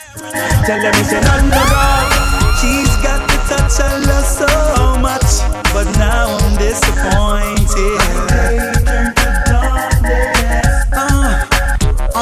Tell 0.68 0.82
them 0.84 0.94
it's 1.00 1.14
a 1.16 1.22
nothing 1.24 1.48
no 1.48 1.64
go. 1.64 2.30
She's 2.60 2.92
got 3.08 3.24
the 3.24 3.40
touch 3.48 3.80
I 3.80 3.96
love 4.04 4.28
so 4.28 5.00
much, 5.00 5.40
but 5.72 5.88
now 5.96 6.36
I'm 6.44 6.58
disappointed. 6.60 8.04
Ah, 10.92 11.48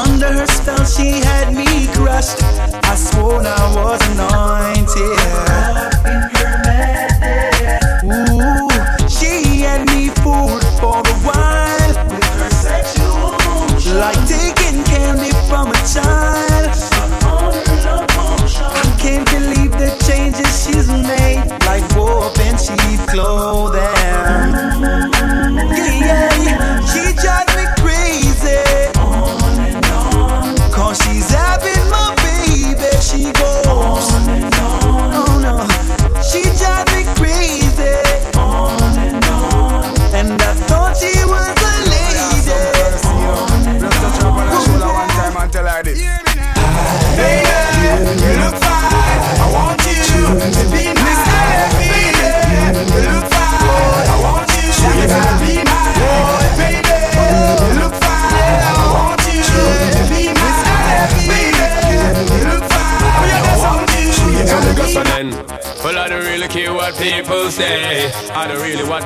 under 0.06 0.32
her 0.32 0.46
spell, 0.46 0.84
she 0.84 1.18
had 1.26 1.52
me 1.52 1.88
crushed. 1.94 2.38
I 2.88 2.94
swore 2.94 3.42
I 3.44 3.74
was 3.74 3.97
anointed. 4.18 4.47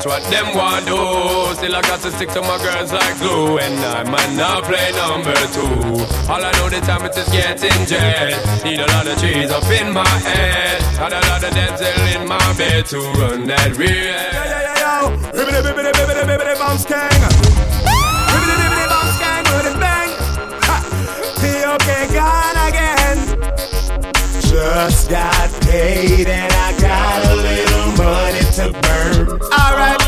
Watch 0.05 0.23
what 0.23 0.31
them 0.31 0.55
want 0.57 0.87
do. 0.87 1.55
Still, 1.55 1.77
I 1.77 1.83
got 1.83 2.01
to 2.01 2.11
stick 2.11 2.29
to 2.31 2.41
my 2.43 2.59
girls 2.59 2.93
like 2.93 3.19
glue. 3.19 3.59
And 3.59 3.79
I 3.85 4.03
might 4.05 4.35
not 4.35 4.65
play 4.65 4.93
number 4.93 5.35
two. 5.53 6.03
All 6.31 6.43
I 6.43 6.51
know 6.53 6.69
the 6.69 6.81
time 6.81 7.05
is 7.07 7.17
just 7.17 7.33
getting 7.33 7.87
jet. 7.87 8.65
Need 8.65 8.81
a 8.81 8.87
lot 8.87 9.07
of 9.07 9.19
trees 9.19 9.51
up 9.51 9.65
in 9.71 9.93
my 9.93 10.07
head. 10.07 10.81
Got 10.99 11.13
a 11.13 11.21
lot 11.29 11.45
of 11.45 11.51
dental 11.55 12.23
in 12.23 12.29
my 12.29 12.55
bed 12.57 12.87
to 12.87 12.99
run 13.19 13.47
that 13.47 13.77
real. 13.77 13.91
Yeah, 13.91 14.33
yeah, 14.33 14.63
yeah, 14.63 15.03
yo. 15.03 15.17
Ribbity, 15.33 15.63
bibbity, 15.63 15.93
bibbity, 15.93 16.25
bibbity, 16.27 16.59
bounce 16.59 16.85
gang. 16.85 17.11
Ribbity, 18.33 18.55
bibbity, 18.61 18.87
bounce 18.89 19.19
gang, 19.19 19.45
it 19.47 19.81
bang. 19.81 20.11
Ha. 20.67 20.77
T.O.K. 21.41 21.89
gone 22.15 22.59
again. 22.69 23.19
Just 24.41 25.11
got 25.11 25.51
paid 25.63 26.27
and 26.27 26.53
I 26.53 26.81
got 26.81 27.27
a 27.27 27.35
little. 27.37 27.72
Alright. 29.53 30.01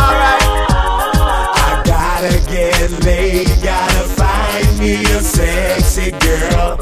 Alright. 0.00 0.44
I 1.68 1.82
gotta 1.84 2.34
get 2.50 2.90
laid, 3.04 3.48
gotta 3.62 4.04
find 4.16 4.78
me 4.78 5.04
a 5.04 5.20
sexy 5.20 6.10
girl. 6.12 6.78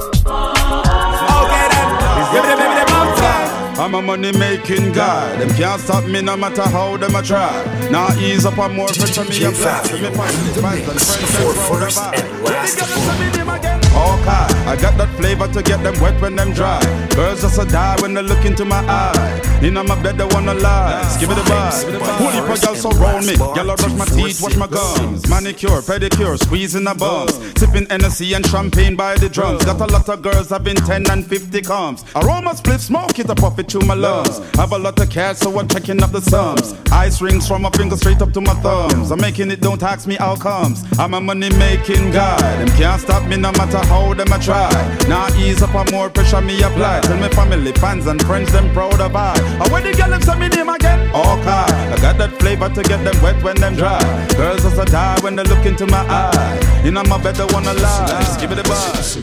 Okay 1.39 1.67
then. 1.73 1.89
Ribbity, 2.33 2.55
bibbity, 2.61 2.85
bounce 2.87 3.21
gang. 3.21 3.79
I'm 3.79 3.95
a 3.95 4.03
money 4.03 4.33
making 4.39 4.93
guy. 4.93 5.37
Them 5.37 5.51
can't 5.51 5.81
stop 5.81 6.05
me 6.05 6.21
no 6.23 6.37
matter 6.37 6.63
how 6.63 6.97
them 6.97 7.15
a 7.15 7.23
try. 7.23 7.53
Now 7.91 8.09
ease 8.19 8.45
up 8.47 8.59
on 8.59 8.75
more 8.77 8.89
pressure 8.89 9.25
me 9.25 9.45
apply. 9.45 9.83
Me 9.93 10.11
find 10.11 10.37
the 10.45 10.55
spice 10.59 10.89
and 10.89 11.01
friends 11.01 11.69
For 11.69 11.79
them 11.79 11.91
first 11.91 11.99
round 11.99 12.15
and 12.15 12.45
last 12.45 13.58
Okay, 13.99 14.47
I 14.71 14.77
got 14.81 14.97
that 14.99 15.11
flavor 15.17 15.49
to 15.49 15.63
get 15.63 15.83
them 15.83 15.99
wet 16.01 16.21
when 16.21 16.37
them 16.37 16.53
dry. 16.53 16.81
Girls 17.17 17.43
just 17.43 17.59
a 17.59 17.65
die 17.65 17.97
when 18.01 18.15
they 18.15 18.23
look 18.23 18.45
into 18.45 18.65
my 18.65 18.79
eye. 18.87 19.59
In 19.63 19.75
my 19.75 20.01
bed 20.03 20.17
they 20.19 20.25
wanna 20.25 20.55
lie. 20.55 21.03
Give 21.19 21.31
it 21.31 21.39
a 21.39 21.43
vibe. 21.43 22.01
Whole 22.19 22.31
heap 22.31 22.49
of 22.49 22.61
girls 22.63 22.81
surround 22.81 23.27
me. 23.27 23.35
Y'all 23.35 23.75
brush 23.77 23.95
my 23.95 24.05
teeth, 24.05 24.41
wash 24.41 24.57
my 24.57 24.69
gums. 24.69 25.29
Manicure, 25.29 25.83
pedicure, 25.83 26.39
squeezing 26.39 26.85
the 26.85 26.95
bums. 26.95 27.35
Sipping 27.59 27.87
Hennessy 27.91 28.35
and 28.35 28.47
champagne 28.47 28.95
by 28.95 29.17
the 29.17 29.29
drums. 29.29 29.65
Got 29.65 29.81
a 29.81 29.87
lot 29.87 30.09
of 30.09 30.23
girls 30.23 30.51
having 30.51 30.77
10 30.77 31.11
and 31.11 31.27
50 31.27 31.61
comes. 31.63 32.05
Aroma 32.15 32.55
split 32.55 32.81
smoke 32.81 33.19
it 33.19 33.29
up 33.31 33.43
off 33.43 33.59
it 33.59 33.69
through 33.69 33.87
my 33.87 33.95
lungs. 33.95 34.39
Have 34.55 34.73
a 34.73 34.79
lot 34.79 34.99
of 35.01 35.11
cash 35.11 35.39
so 35.39 35.59
I'm 35.59 35.67
checking 35.67 36.01
up 36.03 36.13
the 36.13 36.21
sums. 36.21 36.75
Ice 36.93 37.21
rings 37.21 37.49
from 37.49 37.63
my 37.63 37.71
finger 37.71 37.97
straight 37.97 38.23
up 38.23 38.33
to 38.35 38.41
my 38.41 38.55
thumbs. 38.63 39.11
I'm 39.11 39.21
making 39.21 39.51
it, 39.51 39.61
don't 39.61 39.83
ask 39.83 40.07
me 40.07 40.15
how 40.15 40.37
comes. 40.37 40.85
I'm 40.99 41.15
a 41.15 41.21
money 41.21 41.51
making 41.51 42.13
guy. 42.13 42.39
Them 42.59 42.69
can't 42.79 43.01
stop 43.01 43.29
me 43.29 43.37
no 43.37 43.51
matter 43.53 43.79
how 43.89 44.15
them 44.15 44.33
I 44.33 44.39
try. 44.39 44.71
Now 45.09 45.27
ease 45.37 45.63
up 45.63 45.75
on 45.75 45.87
more 45.91 46.11
pressure 46.11 46.41
me 46.41 46.63
apply. 46.63 47.01
Tell 47.01 47.17
me 47.17 47.29
family, 47.29 47.73
fans 47.73 48.07
and 48.07 48.21
friends 48.25 48.53
them 48.53 48.73
proud 48.73 49.01
of 49.01 49.17
I. 49.17 49.35
And 49.63 49.73
when 49.73 49.83
the 49.85 49.93
girl 49.93 50.11
them 50.11 50.23
say 50.23 50.39
me 50.39 50.49
name 50.49 50.69
again, 50.69 51.11
oh, 51.15 51.39
okay. 51.41 51.67
I 51.93 51.97
got 52.01 52.19
that 52.19 52.39
flavor 52.41 52.69
to 52.69 52.83
get 52.83 53.03
them 53.05 53.21
wet 53.23 53.43
when 53.43 53.57
them 53.57 53.75
dry. 53.75 54.01
Girls 54.37 54.63
just 54.63 54.79
a 54.79 54.85
die 54.85 55.19
when 55.21 55.37
they 55.37 55.45
look 55.45 55.65
into 55.67 55.87
my 55.87 56.05
eye. 56.09 56.83
You 56.85 56.91
know 56.93 57.03
my 57.05 57.21
bed 57.23 57.37
they 57.37 57.47
wanna 57.53 57.75
lie. 57.75 58.07
Just 58.21 58.41
give 58.41 58.53
it 58.53 58.59
a 58.59 58.63
buzz. 58.65 59.17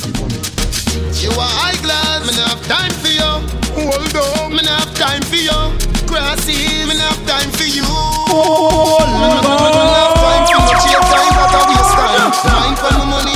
You 1.24 1.32
are 1.32 1.54
high 1.62 1.80
glass, 1.82 2.28
me 2.28 2.36
not 2.36 2.50
have 2.50 2.64
time 2.68 2.94
for 3.00 3.08
you. 3.08 3.32
Hold 3.78 4.16
on, 4.16 4.52
me 4.52 4.62
not 4.64 4.84
have 4.84 4.94
time 4.96 5.22
for 5.24 5.40
you. 5.40 5.60
Grassy, 6.08 6.86
me 6.86 6.96
not 6.98 7.14
have 7.16 7.24
time 7.28 7.52
for 7.52 7.64
you. 7.64 7.84
Oh, 7.86 9.00
me 9.06 9.28
not 9.30 9.44
me 9.44 9.70
not 9.70 9.96
have 9.96 10.20
time 10.20 10.44
for 10.50 10.60
much 10.66 10.92
of 10.92 11.06
time, 11.08 11.34
but 11.40 11.56
I 11.56 11.62
waste 11.72 11.96
time. 11.96 12.32
Mind 12.52 12.78
for 12.80 12.92
my 13.00 13.06
money 13.06 13.36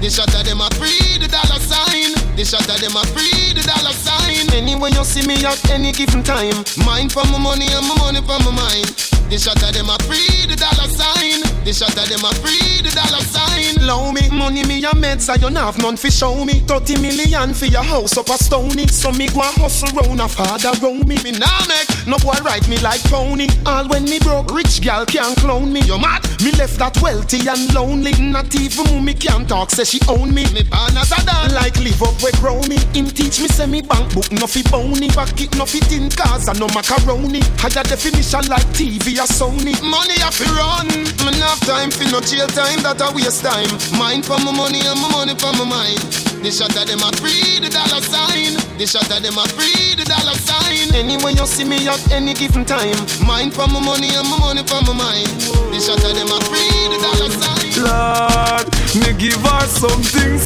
The 0.00 0.08
shot 0.08 0.34
of 0.34 0.46
them 0.46 0.62
a 0.62 0.68
free 0.80 1.18
the 1.18 1.28
dollar 1.28 1.60
sign. 1.60 2.16
This 2.34 2.50
shot 2.50 2.66
of 2.66 2.80
them 2.80 2.96
a 2.96 3.04
free 3.12 3.52
the 3.52 3.60
dollar 3.60 3.92
sign. 3.92 4.48
Any 4.56 4.72
Anyway 4.72 4.90
you 4.96 5.04
see 5.04 5.26
me 5.26 5.44
at 5.44 5.70
any 5.70 5.92
given 5.92 6.22
time. 6.22 6.64
Mind 6.86 7.12
for 7.12 7.24
my 7.24 7.38
money 7.38 7.66
and 7.68 7.86
my 7.86 7.94
money 7.98 8.20
for 8.20 8.38
my 8.40 8.50
mind. 8.50 9.19
The 9.30 9.38
shot 9.38 9.62
of 9.62 9.72
them 9.72 9.86
a 9.86 9.96
free 10.10 10.26
the 10.50 10.58
dollar 10.58 10.90
sign. 10.90 11.46
The 11.62 11.70
shot 11.70 11.94
of 11.94 12.08
them 12.10 12.18
a 12.26 12.34
free 12.42 12.82
the 12.82 12.90
dollar 12.90 13.22
sign. 13.22 13.78
Low 13.86 14.10
me 14.10 14.26
money 14.28 14.66
me 14.66 14.82
a 14.82 14.90
meds 14.90 15.30
I 15.30 15.36
don't 15.36 15.54
have 15.54 15.78
none 15.78 15.96
fi 15.96 16.10
show 16.10 16.44
me. 16.44 16.58
Thirty 16.66 16.98
million 16.98 17.54
for 17.54 17.66
your 17.66 17.84
house 17.84 18.18
up 18.18 18.28
a 18.28 18.34
stony. 18.34 18.88
So 18.88 19.12
me 19.12 19.28
go 19.28 19.38
a 19.38 19.50
hustle 19.54 19.94
round 19.94 20.20
a 20.20 20.26
father 20.26 20.74
round 20.82 21.06
me. 21.06 21.14
Me 21.22 21.30
nah 21.30 21.46
make 21.70 21.86
no 22.10 22.18
boy 22.18 22.34
ride 22.42 22.66
me 22.66 22.78
like 22.82 22.98
pony. 23.06 23.46
All 23.66 23.86
when 23.86 24.02
me 24.02 24.18
broke, 24.18 24.50
rich 24.50 24.82
gal 24.82 25.06
can't 25.06 25.38
clone 25.38 25.72
me. 25.72 25.86
You 25.86 26.02
mad? 26.02 26.26
Me 26.42 26.50
left 26.58 26.82
that 26.82 26.98
wealthy 26.98 27.46
and 27.46 27.70
lonely. 27.72 28.10
Not 28.18 28.50
even 28.58 28.82
mommy 28.90 29.14
can 29.14 29.46
talk, 29.46 29.70
say 29.70 29.84
she 29.84 30.00
own 30.08 30.34
me. 30.34 30.42
Me 30.50 30.66
born 30.66 30.98
as 30.98 31.14
a 31.14 31.22
dad, 31.22 31.54
like 31.54 31.78
live 31.78 32.02
up 32.02 32.18
where 32.18 32.34
grow 32.42 32.58
me. 32.66 32.82
Him 32.98 33.06
teach 33.06 33.38
me 33.38 33.46
say 33.46 33.70
me 33.70 33.80
bank 33.80 34.10
book 34.12 34.26
no 34.32 34.50
fi 34.50 34.66
bony. 34.66 35.06
Back 35.14 35.38
it 35.38 35.54
no 35.54 35.66
fit 35.66 35.86
in 35.92 36.10
cars 36.10 36.48
and 36.48 36.58
no 36.58 36.66
macaroni. 36.74 37.46
Higher 37.62 37.86
definition 37.86 38.42
like 38.50 38.66
TV 38.74 39.19
or 39.20 39.28
Sony. 39.28 39.76
Money 39.84 40.16
I 40.24 40.32
fi 40.32 40.48
run. 40.56 40.88
Me 41.28 41.36
not 41.36 41.60
have 41.60 41.62
time 41.68 41.90
for 41.92 42.08
no 42.08 42.20
jail 42.24 42.48
time, 42.48 42.80
that 42.80 43.04
a 43.04 43.12
waste 43.12 43.44
time. 43.44 43.68
Mind 44.00 44.24
for 44.24 44.40
my 44.40 44.48
money 44.48 44.80
and 44.80 44.96
my 44.96 45.12
money 45.12 45.36
for 45.36 45.52
my 45.60 45.68
mind. 45.68 46.00
The 46.40 46.48
shot 46.48 46.72
of 46.72 46.88
them 46.88 47.04
a 47.04 47.12
free 47.20 47.60
the 47.60 47.68
dollar 47.68 48.00
sign. 48.00 48.56
The 48.80 48.86
shot 48.88 49.12
of 49.12 49.20
them 49.20 49.36
a 49.36 49.44
free 49.52 49.92
the 49.92 50.08
dollar 50.08 50.32
sign. 50.40 50.88
Anyway 50.96 51.36
you 51.36 51.44
see 51.44 51.68
me 51.68 51.84
at 51.84 52.00
any 52.08 52.32
given 52.32 52.64
time. 52.64 52.96
Mind 53.20 53.52
for 53.52 53.68
my 53.68 53.80
money 53.84 54.08
and 54.16 54.24
my 54.24 54.40
money 54.40 54.64
for 54.64 54.80
my 54.88 54.96
mind. 54.96 55.28
The 55.68 55.78
shot 55.84 56.00
of 56.00 56.16
them 56.16 56.32
a 56.32 56.40
free 56.48 56.88
the 56.88 56.98
dollar 57.04 57.28
sign. 57.36 57.68
Lord, 57.84 58.66
me 58.96 59.12
give 59.20 59.36
her 59.44 59.64
something. 59.68 60.40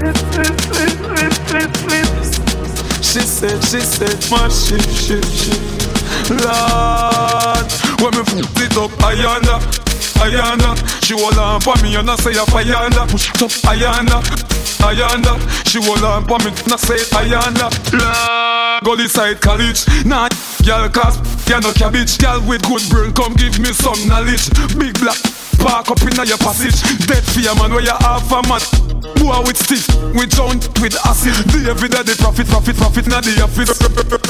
She 2.99 3.23
said, 3.23 3.63
she 3.63 3.79
said, 3.79 4.19
my 4.27 4.51
shit, 4.51 4.83
shit, 4.91 5.23
shit. 5.23 5.63
Lord, 6.43 7.71
when 8.01 8.13
me 8.15 8.23
put 8.25 8.63
it 8.63 8.77
up, 8.77 8.91
Ayana, 9.03 9.61
Ayana, 10.23 10.75
she 11.05 11.15
hold 11.15 11.39
on 11.39 11.61
for 11.61 11.77
me 11.83 11.97
and 11.97 12.11
I 12.11 12.17
say 12.17 12.33
a 12.33 12.45
Ayana, 12.45 13.09
push 13.11 13.31
it 13.31 13.43
up, 13.43 13.51
Ayana, 13.69 14.23
Ayana, 14.83 15.35
she 15.67 15.83
hold 15.83 16.03
on 16.03 16.25
for 16.27 16.39
me 16.41 16.51
and 16.51 16.73
I 16.73 16.77
say 16.77 16.99
Ayana. 17.15 17.71
Lord, 18.85 18.99
go 18.99 19.07
side 19.07 19.41
college, 19.41 19.87
nah, 20.05 20.29
girl, 20.65 20.89
cause 20.89 21.19
you 21.49 21.61
no 21.61 21.73
cabbage, 21.73 22.19
girl 22.19 22.41
with 22.47 22.63
good 22.63 22.83
brain, 22.91 23.13
come 23.13 23.35
give 23.35 23.59
me 23.59 23.73
some 23.73 24.09
knowledge, 24.09 24.49
big 24.79 24.99
black. 25.01 25.44
Park 25.59 25.90
up 25.90 26.03
in 26.03 26.14
your 26.27 26.38
passage. 26.38 26.81
Dead 27.07 27.25
fear 27.25 27.55
man 27.57 27.73
where 27.73 27.83
you 27.85 27.97
half 28.01 28.31
a 28.33 28.40
man. 28.49 28.62
Boy 29.21 29.40
with 29.47 29.59
stiff, 29.59 29.87
with 30.14 30.31
joint, 30.31 30.69
with 30.81 30.97
acid. 31.07 31.35
The 31.53 31.71
every 31.71 31.88
day 31.88 32.03
the 32.03 32.17
profit, 32.19 32.47
profit, 32.49 32.77
profit 32.77 33.07
Now 33.07 33.21
the 33.21 33.43
office. 33.43 33.73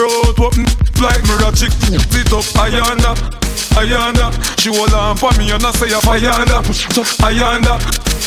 Road 0.04 0.38
open 0.40 0.64
like 1.00 1.22
Mirachic 1.24 1.70
Sit 2.10 2.32
up 2.32 2.44
Ayanda, 2.58 3.14
Ayanda 3.78 4.26
She 4.58 4.68
hold 4.68 4.92
on 4.92 5.16
for 5.16 5.30
me 5.38 5.50
and 5.50 5.64
I 5.64 5.70
say 5.72 5.88
Ayanda 5.88 6.60
Ayanda, 7.22 7.78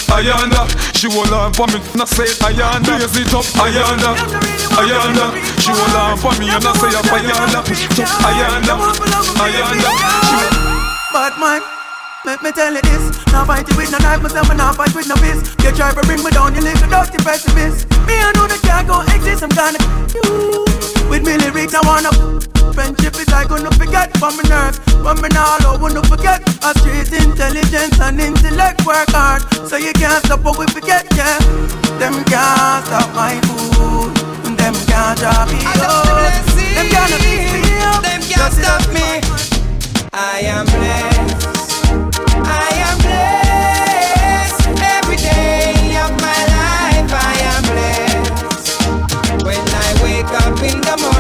Ayanda 0.09 0.63
She 0.95 1.11
hold 1.11 1.31
on 1.33 1.53
for 1.53 1.67
me 1.67 1.77
and 1.77 2.01
I 2.01 2.05
say 2.05 2.25
Ayanda 2.45 2.97
Blaze 2.97 3.17
it 3.17 3.33
up 3.33 3.45
Ayanda, 3.61 4.15
Ayanda 4.79 5.25
She 5.61 5.71
hold 5.71 5.95
on 5.95 6.17
for 6.17 6.31
me 6.39 6.49
and 6.49 6.65
I 6.65 6.73
say 6.73 6.89
Ayanda 6.89 7.61
Ayanda, 8.25 8.75
Ayanda 9.37 9.91
Bad 11.11 11.39
man 11.39 11.76
let 12.27 12.43
me 12.43 12.51
tell 12.51 12.73
you 12.75 12.81
this. 12.83 13.25
Now 13.31 13.45
fight 13.45 13.63
it 13.63 13.77
with 13.79 13.89
no 13.89 13.97
knife, 14.03 14.21
myself 14.21 14.49
and 14.51 14.59
now 14.59 14.73
fight 14.73 14.93
with 14.93 15.07
no 15.07 15.15
fist. 15.15 15.55
You 15.63 15.71
try 15.71 15.95
to 15.95 16.03
bring 16.03 16.21
me 16.21 16.29
down, 16.29 16.53
you 16.53 16.61
little 16.61 16.89
dirty 16.91 17.17
pessimist 17.23 17.87
Me 18.03 18.19
I 18.19 18.35
know 18.35 18.51
that 18.51 18.59
can't 18.67 18.83
go 18.83 18.99
exist, 19.15 19.47
I'm 19.47 19.51
gonna 19.55 19.79
you. 20.11 20.67
With 21.07 21.23
me 21.23 21.39
lyrics 21.39 21.71
I 21.71 21.79
wanna 21.87 22.11
Friendship 22.75 23.15
is 23.15 23.31
I 23.31 23.47
gonna 23.47 23.71
forget 23.79 24.11
from 24.19 24.35
my 24.35 24.43
nerves 24.51 24.77
From 24.99 25.23
me 25.23 25.31
now 25.31 25.55
I 25.55 25.79
wanna 25.79 26.03
forget. 26.03 26.43
A 26.67 26.75
street 26.75 27.07
intelligence 27.15 27.95
and 28.03 28.19
intellect 28.19 28.83
work 28.85 29.07
hard 29.15 29.47
So 29.63 29.79
you 29.79 29.95
can't 29.95 30.19
stop 30.27 30.43
what 30.43 30.59
we 30.59 30.67
forget, 30.67 31.07
yeah. 31.15 31.39
Them 31.95 32.19
can't 32.27 32.83
stop 32.91 33.07
my 33.15 33.39
food 33.47 34.11
Them 34.59 34.75
can't 34.91 35.15
drop 35.15 35.47
me 35.47 35.63
Them 35.63 36.87
can't 36.91 37.15
beat 37.23 37.47
me 37.55 37.71
up. 37.87 38.03
Them 38.03 38.19
can't 38.19 38.51
stop 38.51 38.83
me. 38.91 39.23
I 40.11 40.43
am 40.43 40.65
blessed 40.67 41.56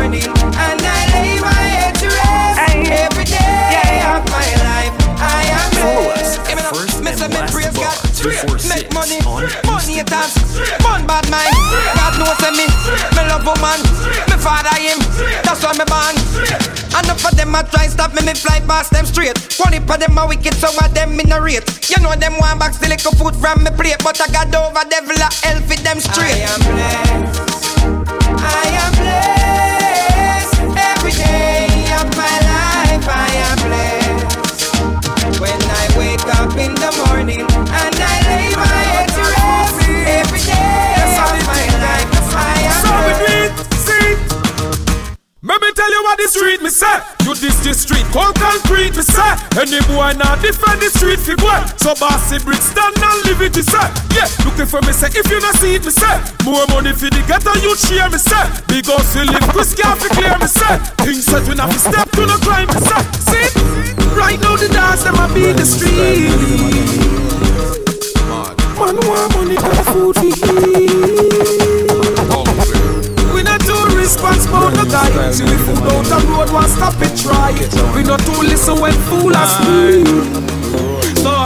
morning 0.07 0.23
and 0.23 0.79
I 0.79 0.99
lay 1.11 1.35
my 1.43 1.51
head 1.51 1.95
to 1.99 2.07
rest. 2.07 2.63
Every 2.87 3.27
day 3.27 3.99
of 4.07 4.23
my 4.31 4.47
life, 4.63 4.95
I 5.19 5.43
am 5.51 5.67
Follow 5.75 6.07
blessed. 6.15 6.39
us 6.39 6.47
at 6.47 6.63
first 6.71 7.03
Me 7.03 7.11
and 7.11 7.19
say 7.19 7.27
me 7.27 7.35
last 7.35 7.51
praise 7.51 7.75
bar. 7.75 7.91
God. 7.91 8.15
246 8.15 8.71
Make 8.71 8.87
money, 8.95 9.19
on 9.27 9.43
money 9.67 9.99
it 9.99 10.07
has 10.07 10.31
Fun 10.79 11.03
bad 11.03 11.27
mind. 11.27 11.51
God 11.99 12.13
knows 12.23 12.39
me 12.55 12.71
Me 13.19 13.21
love 13.27 13.43
woman. 13.43 13.79
Me 14.31 14.35
father 14.39 14.75
him 14.79 14.99
That's 15.43 15.59
why 15.59 15.75
me 15.75 15.83
born. 15.83 16.15
Enough 17.03 17.27
of 17.27 17.35
them 17.35 17.51
a 17.51 17.61
try 17.67 17.91
stop 17.91 18.15
me. 18.15 18.23
Me 18.23 18.31
fly 18.31 18.63
past 18.63 18.95
them 18.95 19.03
straight. 19.03 19.35
One 19.59 19.75
heap 19.75 19.91
of 19.91 19.99
them 19.99 20.15
a 20.15 20.23
wicked 20.23 20.55
Some 20.55 20.77
of 20.79 20.93
them 20.95 21.19
in 21.19 21.35
a 21.35 21.41
rate. 21.43 21.67
You 21.91 21.99
know 21.99 22.15
them 22.15 22.39
want 22.39 22.63
back 22.63 22.73
Still 22.73 22.95
little 22.95 23.11
food 23.19 23.35
from 23.35 23.59
me 23.63 23.71
plate 23.75 23.99
But 23.99 24.15
I 24.23 24.31
got 24.31 24.55
over 24.55 24.87
devil 24.87 25.19
a 25.19 25.27
hell 25.43 25.59
fit 25.67 25.83
them 25.83 25.99
straight. 25.99 26.47
I 26.47 26.47
am 26.47 26.61
blessed 26.63 27.96
Let 45.47 45.61
me 45.63 45.71
tell 45.71 45.87
you 45.87 46.03
what 46.03 46.19
the 46.19 46.27
street 46.27 46.59
me 46.61 46.67
say. 46.67 46.91
You 47.23 47.31
this 47.31 47.55
the 47.63 47.71
street, 47.71 48.03
cold 48.11 48.35
concrete 48.35 48.91
me 48.91 49.01
say. 49.01 49.31
Any 49.55 49.79
boy 49.87 50.11
now 50.19 50.35
defend 50.43 50.83
the 50.83 50.91
street 50.91 51.23
fi 51.23 51.39
boy. 51.39 51.63
So 51.79 51.95
bossy 51.95 52.35
brick 52.43 52.59
stand 52.59 52.99
and 52.99 53.19
live 53.23 53.39
it 53.39 53.55
me 53.55 53.63
say. 53.63 53.87
Yeah, 54.11 54.27
looking 54.43 54.67
for 54.67 54.83
me 54.83 54.91
say. 54.91 55.07
If 55.07 55.23
you 55.31 55.39
not 55.39 55.55
see 55.55 55.79
it 55.79 55.87
me 55.87 55.91
say. 55.95 56.19
More 56.43 56.67
money 56.67 56.91
for 56.91 57.07
the 57.07 57.23
ghetto 57.23 57.55
you 57.63 57.71
share 57.79 58.11
me 58.11 58.19
say. 58.19 58.43
Big 58.67 58.91
house 58.91 59.15
we 59.15 59.23
live, 59.23 59.47
Chris 59.55 59.71
can't 59.71 59.95
fi 59.95 60.11
clear 60.11 60.35
me 60.35 60.51
say. 60.51 60.83
Things 61.07 61.23
set 61.23 61.47
we 61.47 61.55
not 61.55 61.71
fi 61.71 61.79
step 61.79 62.11
to 62.11 62.27
no 62.27 62.35
climb 62.43 62.67
me 62.67 62.83
say. 62.83 63.01
See, 63.31 63.47
right 64.19 64.35
now 64.43 64.59
the 64.59 64.67
dance 64.67 65.07
them 65.07 65.15
a 65.15 65.31
be 65.31 65.55
the 65.55 65.63
street. 65.63 66.27
Man 68.75 68.99
want 69.07 69.31
money, 69.31 69.55
got 69.55 69.79
food 69.95 70.11
fi 70.19 70.27
eat. 70.27 71.36
Responsible, 74.69 74.85
no 74.85 74.91
guy. 74.91 75.31
See 75.31 75.43
we 75.43 75.57
food 75.57 75.79
out 75.79 76.05
the 76.05 76.27
road, 76.27 76.51
one 76.51 76.69
stop 76.69 76.95
it 76.99 77.15
try. 77.17 77.51
We 77.95 78.03
not 78.03 78.19
too 78.21 78.41
listen 78.41 78.79
when 78.79 78.93
fool 79.07 79.31
asleep. 79.31 80.07
So 81.17 81.43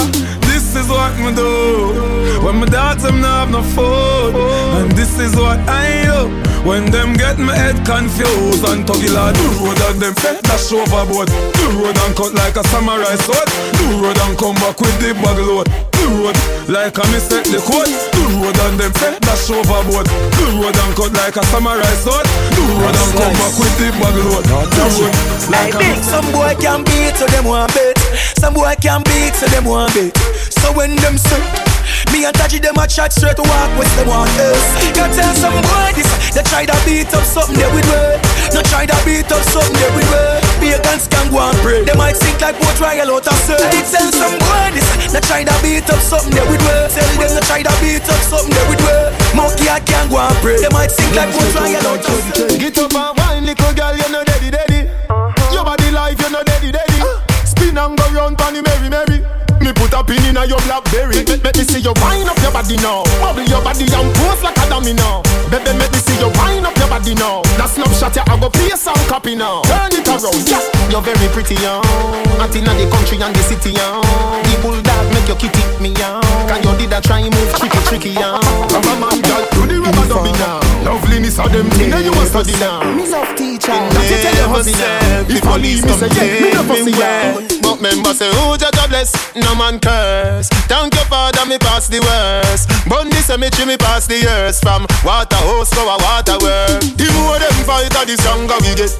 this 0.48 0.76
is 0.76 0.88
what 0.88 1.18
me 1.18 1.34
do 1.36 2.42
when 2.44 2.58
my 2.58 2.66
them 2.66 3.22
not 3.22 3.48
have 3.48 3.52
no 3.52 3.64
food, 3.64 4.36
and 4.82 4.92
this 4.94 5.20
is 5.20 5.36
what 5.36 5.60
I 5.68 6.06
do. 6.06 6.51
When 6.62 6.92
them 6.92 7.18
get 7.18 7.40
my 7.40 7.58
head 7.58 7.74
confused 7.86 8.62
and 8.70 8.86
tuggy 8.86 9.10
lad 9.10 9.34
Do 9.34 9.50
road 9.66 9.82
and 9.90 9.98
them 9.98 10.14
fed 10.14 10.44
dash 10.46 10.70
overboard 10.72 11.28
Do 11.58 11.66
road 11.82 11.98
and 11.98 12.14
cut 12.14 12.34
like 12.38 12.56
a 12.56 12.64
samurai 12.70 13.18
sword. 13.26 13.50
Do 13.82 13.86
road 13.98 14.18
and 14.22 14.38
come 14.38 14.54
back 14.62 14.78
with 14.78 14.94
the 15.02 15.18
bag 15.18 15.42
load. 15.42 15.66
Do 15.90 16.06
road 16.22 16.38
like 16.70 16.94
a 17.02 17.06
mistake 17.10 17.50
the 17.50 17.58
code. 17.66 17.90
Do 18.14 18.22
road 18.46 18.58
and 18.70 18.78
them 18.78 18.94
fed 18.94 19.18
dash 19.26 19.50
overboard 19.50 20.06
Do 20.38 20.46
road 20.62 20.78
and 20.78 20.94
cut 20.94 21.12
like 21.18 21.36
a 21.36 21.44
samurai 21.50 21.96
sword. 22.06 22.30
Do 22.54 22.62
road 22.78 22.94
and 22.94 23.12
come 23.18 23.34
back 23.42 23.56
with 23.58 23.76
the 23.82 23.90
bag 23.98 24.18
load. 24.22 24.46
Do 24.46 24.86
road 25.02 25.16
like 25.50 25.74
a 25.74 25.82
Hey, 25.82 25.98
some 26.06 26.30
boy 26.30 26.54
can 26.62 26.86
beat, 26.86 27.18
so 27.18 27.26
them 27.26 27.50
want 27.50 27.74
bet. 27.74 27.98
Some 28.38 28.54
boy 28.54 28.78
can 28.78 29.02
beat, 29.10 29.34
so 29.34 29.50
them 29.50 29.66
want 29.66 29.98
bet. 29.98 30.14
So 30.54 30.70
when 30.78 30.96
them 31.02 31.18
say, 31.18 31.42
me 32.14 32.26
and 32.26 32.36
Taji 32.36 32.60
them 32.60 32.78
a 32.78 32.86
chat 32.88 33.14
straight 33.14 33.36
to 33.38 33.46
walk 33.46 33.72
with 33.78 33.90
them 33.98 34.08
want 34.08 34.32
else. 34.40 34.68
You 34.96 35.06
tell 35.12 35.34
some 35.36 35.58
boy 35.62 35.92
this, 35.96 36.10
they 36.36 36.44
try 36.44 36.66
to 36.66 36.78
beat 36.86 37.12
up 37.14 37.26
something 37.26 37.58
they 37.58 37.70
with 37.74 37.88
way. 37.90 38.20
No 38.54 38.62
try 38.68 38.86
to 38.86 38.98
beat 39.06 39.32
up 39.32 39.44
something 39.52 39.74
they 39.78 39.92
with 39.96 40.08
way. 40.12 40.42
Pagans 40.62 41.08
can 41.08 41.32
go 41.32 41.42
and 41.42 41.58
pray. 41.66 41.82
They 41.84 41.98
might 41.98 42.18
think 42.18 42.40
like 42.42 42.60
boat 42.60 42.76
trial 42.78 43.10
out 43.10 43.28
of 43.28 43.38
say. 43.48 43.58
I 43.58 43.82
tell 43.88 44.10
some 44.12 44.36
boy 44.38 44.76
this, 44.76 44.88
they 45.10 45.24
try 45.24 45.42
to 45.44 45.56
beat 45.64 45.88
up 45.90 46.02
something 46.04 46.34
they 46.34 46.46
with 46.50 46.62
way. 46.62 46.90
Tell 46.92 47.08
them 47.18 47.30
they 47.32 47.44
try 47.48 47.62
to 47.64 47.74
beat 47.82 48.06
up 48.06 48.22
something 48.28 48.54
they 48.54 48.66
with 48.70 48.82
way. 48.86 49.10
Monkey 49.34 49.70
I 49.72 49.80
can 49.82 50.10
go 50.10 50.20
and 50.20 50.36
pray. 50.44 50.60
They 50.60 50.70
might 50.70 50.92
think 50.92 51.16
like 51.16 51.32
boat 51.34 51.50
trial 51.56 51.88
out 51.88 52.04
of 52.04 52.22
say. 52.36 52.60
Get 52.60 52.78
up 52.78 52.94
and 52.94 53.14
wine, 53.18 53.46
little 53.48 53.74
girl, 53.74 53.96
you 53.96 54.10
know 54.12 54.24
daddy 54.24 54.52
daddy. 54.52 54.90
Your 55.56 55.64
body 55.64 55.90
life, 55.92 56.20
you 56.20 56.30
know 56.30 56.44
daddy 56.44 56.72
daddy. 56.72 57.00
Spin 57.46 57.78
and 57.78 57.98
go 57.98 58.06
round 58.14 58.38
pon 58.38 58.54
the 58.54 58.62
merry 58.62 58.90
merry. 58.90 59.21
Me 59.72 59.88
put 59.88 59.94
a 59.94 60.04
pin 60.04 60.20
in 60.26 60.36
a 60.36 60.44
your 60.44 60.60
blackberry. 60.68 61.24
Make, 61.24 61.56
me 61.56 61.64
see 61.64 61.80
you 61.80 61.94
wind 62.04 62.28
up 62.28 62.36
your 62.44 62.52
body 62.52 62.76
now. 62.84 63.08
Bubble 63.24 63.48
your 63.48 63.64
body 63.64 63.88
and 63.88 64.12
pose 64.20 64.44
like 64.44 64.58
a 64.60 64.68
domino. 64.68 65.24
Baby, 65.48 65.72
make 65.80 65.92
me 65.96 66.00
see 66.04 66.20
you 66.20 66.28
wind 66.36 66.51
body 67.02 67.16
now. 67.16 67.42
That 67.58 67.70
snapshot 67.70 68.16
ya, 68.16 68.24
I 68.28 68.38
go 68.40 68.50
play 68.50 68.70
some 68.78 68.98
copy 69.10 69.36
now. 69.36 69.62
Turn 69.66 69.92
it 69.92 70.08
around, 70.08 70.46
yeah. 70.46 70.62
You're 70.90 71.02
very 71.02 71.28
pretty, 71.34 71.56
young. 71.58 71.84
Out 72.38 72.54
in 72.56 72.66
the 72.66 72.86
country 72.90 73.18
and 73.18 73.34
the 73.34 73.42
city, 73.42 73.74
young. 73.74 74.02
The 74.46 74.56
bulldog 74.62 75.06
make 75.14 75.28
your 75.28 75.38
kitty 75.38 75.62
me, 75.82 75.94
young. 75.98 76.22
Can 76.46 76.62
you 76.62 76.74
did 76.78 76.94
a 76.94 77.02
try 77.02 77.24
move 77.24 77.52
tricky, 77.58 77.80
tricky, 77.90 78.12
young. 78.14 78.42
Rubber 78.70 78.96
man, 79.02 79.18
girl, 79.26 79.44
do 79.52 79.62
the 79.66 79.78
rubber 79.82 80.06
dubby 80.06 80.34
now. 80.38 80.62
Loveliness 80.86 81.38
of 81.40 81.52
them 81.52 81.70
things, 81.74 81.94
you 82.06 82.12
must 82.12 82.32
study 82.32 82.54
now. 82.60 82.86
Me 82.94 83.10
love 83.10 83.34
teacher. 83.36 83.74
That 83.74 84.06
you 84.10 84.18
tell 84.22 84.36
your 84.38 84.50
husband 84.50 84.78
now. 84.78 85.30
If 85.30 85.42
police 85.42 85.86
me 85.86 85.94
say 85.98 86.10
yeah, 86.14 86.42
me 86.42 86.50
no 86.54 86.62
pussy 86.66 86.92
yeah. 86.98 87.38
But 87.62 87.82
member 87.82 88.14
say 88.14 88.30
who 88.34 88.58
just 88.58 88.76
a 88.76 88.86
bless, 88.90 89.14
no 89.36 89.56
man 89.56 89.80
curse. 89.80 90.50
Thank 90.66 90.94
your 90.96 91.06
father, 91.06 91.46
me 91.46 91.58
pass 91.58 91.88
the 91.88 92.02
worst. 92.02 92.70
Bun 92.90 93.10
the 93.10 93.22
cemetery, 93.22 93.66
me 93.66 93.78
pass 93.78 94.08
the 94.08 94.18
years 94.20 94.60
from 94.60 94.86
water 95.06 95.38
hose 95.46 95.70
to 95.70 95.82
a 95.82 95.98
water 96.02 96.38
work. 96.42 96.91
The 96.98 97.08
more 97.16 97.40
them 97.40 97.58
fight, 97.64 97.92
the 97.92 98.16
stronger 98.18 98.58
we 98.64 98.76
get. 98.76 98.92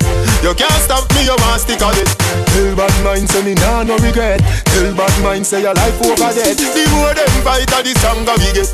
You 0.42 0.54
can't 0.56 0.82
stop 0.84 1.06
me, 1.14 1.26
you 1.26 1.36
want 1.38 1.62
stick 1.62 1.82
on 1.82 1.94
it. 1.98 2.10
Tell 2.52 2.76
bad 2.76 2.94
mind 3.04 3.30
say 3.30 3.44
me 3.44 3.54
nah 3.56 3.84
no 3.84 3.98
regret. 3.98 4.42
Tell 4.72 4.94
bad 4.96 5.14
mind 5.24 5.46
say 5.46 5.62
your 5.62 5.74
life 5.74 6.00
over 6.02 6.32
dead. 6.34 6.58
The 6.58 6.84
more 6.96 7.14
them 7.14 7.30
fight, 7.46 7.68
the 7.70 7.94
stronger 7.98 8.36
we 8.40 8.50
get. 8.56 8.70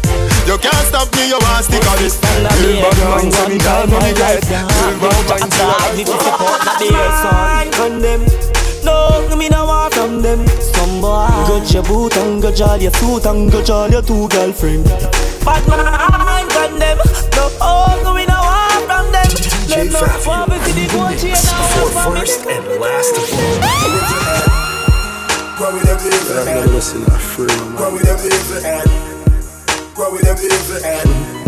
You 0.47 0.58
can't 0.58 0.86
stop 0.88 1.12
me, 1.15 1.30
you 1.30 1.39
want 1.39 1.65
stick 1.65 1.86
on 1.86 1.99
it. 2.01 2.13
Tell 2.21 2.43
bad 2.84 2.97
mind 3.10 3.34
say 3.34 3.47
me 3.49 3.58
nah 3.62 3.86
no 3.86 3.97
regret. 3.99 4.41
Tell 4.43 4.97
bad 5.01 5.21
mind 5.30 5.51
say 5.53 5.65
your 5.65 5.80
life 5.82 6.08
over 6.08 6.38
dead. 8.01 8.21
No, 8.84 9.36
me 9.36 9.49
no 9.49 9.65
want 9.65 9.93
from 9.93 10.21
them. 10.21 10.47
Some 10.62 11.01
boy 11.01 11.27
grudge 11.45 11.73
your 11.73 11.84
boot 11.84 12.15
and 12.17 12.43
all 12.43 12.77
your 12.80 12.91
suit 12.93 13.25
and 13.25 13.53
all 13.69 13.89
your 13.89 14.01
two 14.01 14.27
girlfriend. 14.30 14.86
But 15.43 15.67
man 15.67 16.47
For 19.98 20.06
first 21.90 22.46
and 22.46 22.66
last 22.80 23.18
of 23.18 23.34
all. 23.34 23.58
Grow 25.58 25.74
with 25.74 25.84
them 25.86 25.98
evil 25.98 26.46
head. 26.46 26.70
listen 26.70 27.04
to 27.04 27.18
with 30.12 30.22
them 30.22 31.47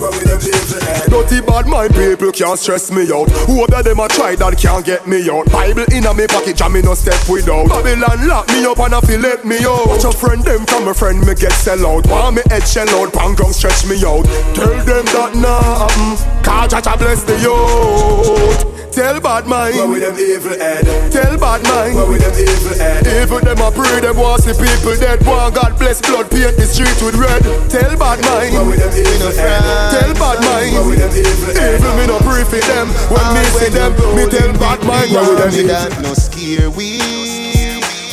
evil 0.00 0.10
head. 0.12 0.30
Grow 0.30 0.30
them 0.30 0.40
evil 0.40 0.80
head. 0.80 1.10
Grow 1.10 1.20
with 1.20 1.30
them 1.30 1.30
evil 1.30 1.30
head. 1.30 1.30
Dirty 1.30 1.40
bad 1.40 1.66
mind 1.66 1.94
people 1.94 2.32
can't 2.32 2.58
stress 2.58 2.90
me 2.90 3.10
out. 3.12 3.28
Whoever 3.46 3.82
them 3.82 4.00
a 4.00 4.08
try 4.08 4.36
that 4.36 4.56
can't 4.58 4.84
get 4.84 5.06
me 5.06 5.28
out. 5.28 5.50
Bible 5.52 5.84
in 5.92 6.06
a 6.06 6.14
me 6.14 6.26
pocket, 6.26 6.56
jam 6.56 6.72
me 6.72 6.82
no 6.82 6.94
step 6.94 7.20
without. 7.28 7.68
Babylon 7.68 8.26
lock 8.26 8.48
me 8.48 8.64
up 8.64 8.78
and 8.78 8.94
a 8.94 9.00
feel 9.02 9.20
let 9.20 9.44
me 9.44 9.58
out. 9.64 9.86
Watch 9.86 10.04
a 10.04 10.12
friend 10.12 10.42
them 10.42 10.64
from 10.66 10.88
a 10.88 10.94
friend 10.94 11.20
me 11.20 11.34
get 11.34 11.52
sell 11.52 11.84
out. 11.86 12.06
Want 12.06 12.36
me 12.36 12.42
head 12.48 12.66
shell 12.66 12.88
out, 12.96 13.12
pan 13.12 13.34
ground 13.34 13.54
stretch 13.54 13.84
me 13.86 13.96
out. 14.04 14.24
Tell 14.54 14.72
them 14.84 15.04
that 15.12 15.32
nah 15.36 15.86
happen. 15.86 16.16
Cause 16.42 16.70
Jah 16.70 16.80
Jah 16.80 16.96
bless 16.96 17.22
the 17.24 17.36
youth. 17.38 18.80
Tell 18.90 19.20
bad 19.20 19.46
mind. 19.46 19.74
Grow 19.74 19.90
with 19.90 20.02
them 20.02 20.18
evil 20.18 20.58
head. 20.58 20.82
Tell 21.14 21.38
bad 21.38 21.62
mind. 21.62 21.94
Grow 21.94 22.10
with 22.10 22.26
them 22.26 22.34
evil 22.34 22.74
head. 22.74 23.06
Even 23.06 23.38
them 23.46 23.62
a 23.62 23.70
pray, 23.70 24.00
them 24.02 24.18
want 24.18 24.42
see 24.42 24.50
people 24.50 24.98
dead. 24.98 25.22
Want 25.24 25.54
God 25.54 25.78
bless 25.78 26.02
blood, 26.02 26.26
paint 26.30 26.58
the 26.58 26.66
street 26.66 26.98
with 26.98 27.14
red. 27.14 27.38
Tell 27.70 27.94
bad 27.94 28.18
mind. 28.26 28.50
Grow 28.50 28.66
with 28.66 28.82
them 28.82 28.90
evil 28.90 29.30
head. 29.30 29.89
Tell 29.90 30.14
bad 30.14 30.38
mind. 30.46 30.70
Grow 30.74 30.88
with 30.88 30.98
them 30.98 31.10
evil. 31.10 31.96
Me 31.98 32.06
no 32.06 32.18
pray 32.22 32.44
for 32.44 32.62
them. 32.62 32.88
When 33.10 33.26
me 33.34 33.42
see 33.58 33.70
them, 33.70 33.92
me 34.14 34.24
tell 34.30 34.52
bad 34.58 34.82
mind. 34.86 35.10
Grow 35.10 35.26
with 35.28 35.38
them 35.38 35.52
evil 35.52 35.68
that 35.68 36.00
no 36.02 36.14
scare 36.14 36.70
we. 36.70 36.98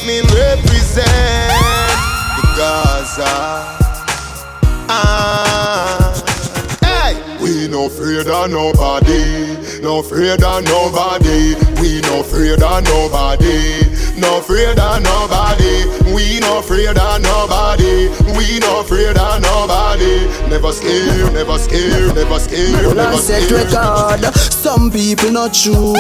Me 0.08 0.22
represent 0.22 1.06
the 2.38 2.44
Gaza. 2.58 3.78
Ah, 4.90 6.16
hey. 6.82 7.14
We 7.44 7.68
no 7.68 7.86
afraid 7.88 8.28
of 8.28 8.50
nobody, 8.50 9.82
no 9.82 10.00
afraid 10.00 10.42
of 10.42 10.64
nobody. 10.64 11.56
We 11.82 12.02
no 12.02 12.22
afraid 12.22 12.64
of 12.64 12.84
nobody, 12.86 13.84
no 14.18 14.40
afraid 14.40 14.80
of 14.80 15.02
nobody. 15.04 15.86
We 16.16 16.40
no 16.40 16.60
afraid 16.60 16.98
of 16.98 17.22
nobody, 17.22 18.08
we 18.48 18.60
no 18.60 18.80
afraid 18.82 19.18
of 19.18 19.42
nobody. 19.42 20.28
Never 20.50 20.72
scared, 20.72 21.34
never 21.34 21.58
scared, 21.58 22.16
never 22.16 22.40
scared, 22.40 22.96
never 22.96 23.18
scared. 23.18 23.52
record. 23.52 24.36
Some 24.36 24.92
people 24.92 25.32
not 25.32 25.54
true. 25.54 25.94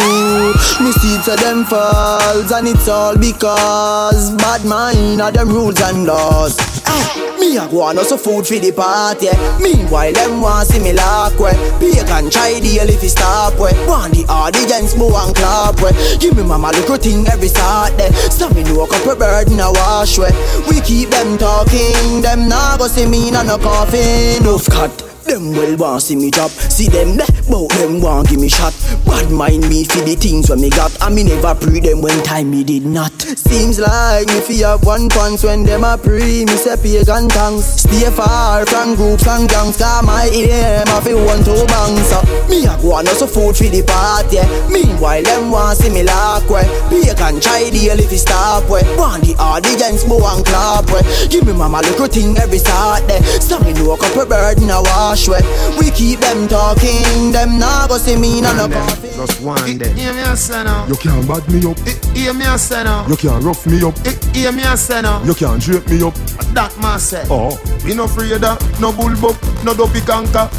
Me 0.83 0.91
see 0.99 1.17
to 1.25 1.35
them 1.41 1.65
falls, 1.65 2.51
and 2.51 2.67
it's 2.67 2.87
all 2.87 3.17
because 3.17 4.31
bad 4.35 4.65
mind 4.65 5.21
are 5.21 5.31
them 5.31 5.49
rules 5.49 5.81
and 5.81 6.05
laws. 6.05 6.57
Ah, 6.85 7.35
me 7.39 7.57
a 7.57 7.67
go 7.67 7.81
on 7.81 7.97
also 7.97 8.17
food 8.17 8.47
for 8.47 8.59
the 8.59 8.71
party. 8.71 9.27
Meanwhile, 9.61 10.13
them 10.13 10.41
want 10.41 10.67
see 10.67 10.79
me 10.79 10.93
lock 10.93 11.37
way. 11.39 11.55
Pagan 11.79 12.29
try 12.29 12.59
deal 12.59 12.87
if 12.89 13.01
he 13.01 13.09
stop 13.09 13.59
way. 13.59 13.73
Want 13.87 14.13
the 14.13 14.25
audience 14.29 14.95
move 14.95 15.13
and 15.13 15.35
clap 15.35 15.81
way. 15.81 15.91
Give 16.19 16.35
me 16.35 16.43
mama 16.43 16.71
a 16.71 16.97
thing 16.97 17.27
every 17.27 17.49
Saturday. 17.49 18.11
So 18.31 18.49
me 18.49 18.61
a 18.61 18.87
couple 18.87 19.15
bird 19.15 19.51
in 19.51 19.59
a 19.59 19.71
wash 19.71 20.17
way. 20.17 20.31
We 20.69 20.79
keep 20.81 21.09
them 21.09 21.37
talking, 21.37 22.21
them 22.21 22.36
nah 22.37 22.77
go 22.77 22.87
see 22.87 23.05
me 23.05 23.29
in 23.29 23.35
a 23.35 23.43
no 23.43 23.57
coffin. 23.57 24.41
Enough 24.43 24.69
cut. 24.69 25.06
Them 25.27 25.51
well 25.51 25.75
want 25.77 26.03
see 26.03 26.15
me 26.15 26.31
drop. 26.31 26.51
See 26.51 26.87
them 26.87 27.17
there, 27.17 27.27
bout 27.49 27.69
them 27.79 28.01
want 28.01 28.29
give 28.29 28.39
me 28.39 28.47
shot. 28.47 28.73
Bad 29.05 29.29
mind 29.31 29.67
me 29.69 29.83
for 29.83 29.99
the 29.99 30.15
things 30.15 30.49
when 30.49 30.61
me 30.61 30.69
got. 30.69 30.95
And 31.01 31.15
me 31.15 31.23
never 31.23 31.55
pre 31.55 31.79
them 31.79 32.01
when 32.01 32.23
time 32.23 32.51
me 32.51 32.63
did 32.63 32.85
not. 32.85 33.11
Seems 33.47 33.79
like 33.79 34.27
me 34.27 34.39
fi 34.39 34.67
have 34.67 34.83
one 34.83 35.09
pants 35.09 35.43
When 35.43 35.63
them 35.63 35.83
a 35.83 35.97
pre 35.97 36.45
me 36.45 36.55
say 36.55 36.75
pagan 36.75 37.27
tongues 37.27 37.65
Stay 37.65 38.09
far 38.11 38.65
from 38.65 38.95
groups 38.95 39.27
and 39.27 39.49
gangs 39.49 39.77
Cause 39.77 40.05
my 40.05 40.29
aim 40.31 40.87
a 40.87 41.01
fi 41.01 41.13
one 41.13 41.43
to 41.43 41.65
bangs 41.65 42.07
so 42.07 42.19
Me 42.47 42.67
a 42.67 42.75
go 42.81 42.93
on 42.93 43.07
also 43.07 43.25
food 43.25 43.55
for 43.55 43.67
the 43.71 43.83
party 43.83 44.43
Meanwhile 44.71 45.23
them 45.23 45.51
want 45.51 45.77
see 45.77 45.89
me 45.89 46.03
lock 46.03 46.47
way 46.49 46.67
Pagan 46.89 47.39
try 47.39 47.69
deal 47.69 47.99
if 47.99 48.11
he 48.11 48.17
stop 48.17 48.69
way 48.69 48.83
Want 48.95 49.23
the 49.23 49.35
audience 49.39 50.03
bow 50.03 50.23
and 50.35 50.45
clap 50.45 50.87
way 50.91 51.01
Give 51.29 51.45
me 51.45 51.53
mama 51.53 51.79
a 51.79 52.07
thing 52.07 52.37
every 52.37 52.59
Saturday. 52.59 53.23
So 53.39 53.59
me 53.59 53.73
know 53.73 53.93
a 53.93 53.97
couple 53.97 54.25
bird 54.25 54.61
in 54.61 54.69
a 54.69 54.81
wash 54.81 55.16
way 55.25 55.41
We 55.79 55.89
keep 55.91 56.19
them 56.19 56.47
talking 56.47 57.31
Them 57.31 57.57
nah 57.57 57.87
go 57.87 57.97
see 57.97 58.17
me 58.17 58.39
in 58.39 58.45
a 58.45 58.53
no 58.53 58.67
coffin 58.69 59.09
Just 59.15 59.41
one 59.41 59.77
day. 59.77 59.89
Hear 59.93 60.13
me 60.13 60.21
a 60.21 60.35
say 60.35 60.63
now. 60.63 60.85
You 60.87 60.95
can't 60.95 61.25
bad 61.27 61.47
me 61.49 61.63
up, 61.65 61.79
Hear 62.13 62.33
me 62.33 62.45
a 62.45 62.57
say 62.57 62.83
now. 62.83 63.07
you 63.07 63.15
can't 63.15 63.41
rough 63.43 63.65
me 63.65 63.81
up, 63.81 63.97
Hear 64.35 64.51
me 64.51 64.63
a 64.63 64.75
say 64.77 65.01
now. 65.01 65.23
you 65.23 65.33
can't 65.33 65.61
drape 65.61 65.87
me 65.87 66.03
up. 66.03 66.13
That 66.53 66.73
man 66.81 66.99
say. 66.99 67.23
Oh, 67.29 67.57
We 67.85 67.93
no 67.95 68.05
afraid 68.05 68.43
of 68.43 68.57
no 68.79 68.91
bull 68.91 69.13
buck, 69.21 69.37
no 69.63 69.73
dopey 69.73 70.01
canker. 70.01 70.49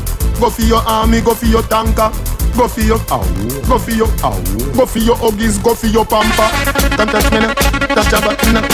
Go 0.41 0.51
for 0.51 0.63
your 0.63 0.83
army, 0.87 1.21
go 1.21 1.35
for 1.35 1.47
your 1.47 1.63
tanker. 1.63 2.11
Go 2.57 2.67
for 2.67 2.81
your 2.81 2.99
ow, 3.11 3.23
go 3.69 3.79
for 3.79 3.91
your 3.93 4.09
ow, 4.25 4.35
go 4.75 4.85
for 4.87 4.99
your 4.99 5.15
huggies, 5.17 5.63
go 5.63 5.75
for 5.75 5.87
your 5.87 6.05
pamper. 6.05 6.49
Come 6.97 7.09
touch 7.09 7.31
me 7.31 7.39
now, 7.39 7.55
touch 7.95 8.11
your 8.11 8.21
button 8.23 8.55
now. 8.55 8.67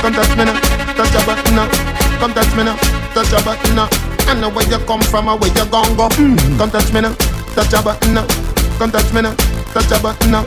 Come 0.00 0.12
touch 0.14 0.30
me 0.36 0.44
now, 0.44 0.60
touch 0.94 1.12
your 1.12 1.26
button 1.26 1.54
now. 1.56 1.68
Come 2.20 2.34
touch 2.34 2.54
me 2.54 2.62
now, 2.62 2.76
touch 3.14 3.30
your 3.32 3.42
button 3.42 3.74
now. 3.74 4.11
I 4.28 4.34
know 4.34 4.50
where 4.50 4.68
you 4.68 4.78
come 4.86 5.02
from 5.02 5.28
or 5.28 5.38
where 5.38 5.50
you 5.50 5.66
gon' 5.70 5.96
go. 5.96 6.08
Mm. 6.16 6.58
Come 6.58 6.70
touch 6.70 6.92
me 6.92 7.00
now, 7.00 7.14
touch 7.54 7.72
your 7.72 7.82
button 7.82 8.14
now. 8.14 8.26
Come 8.78 8.90
touch 8.90 9.12
me 9.12 9.22
now, 9.22 9.34
touch 9.72 9.90
your 9.90 10.00
button 10.00 10.30
now. 10.30 10.44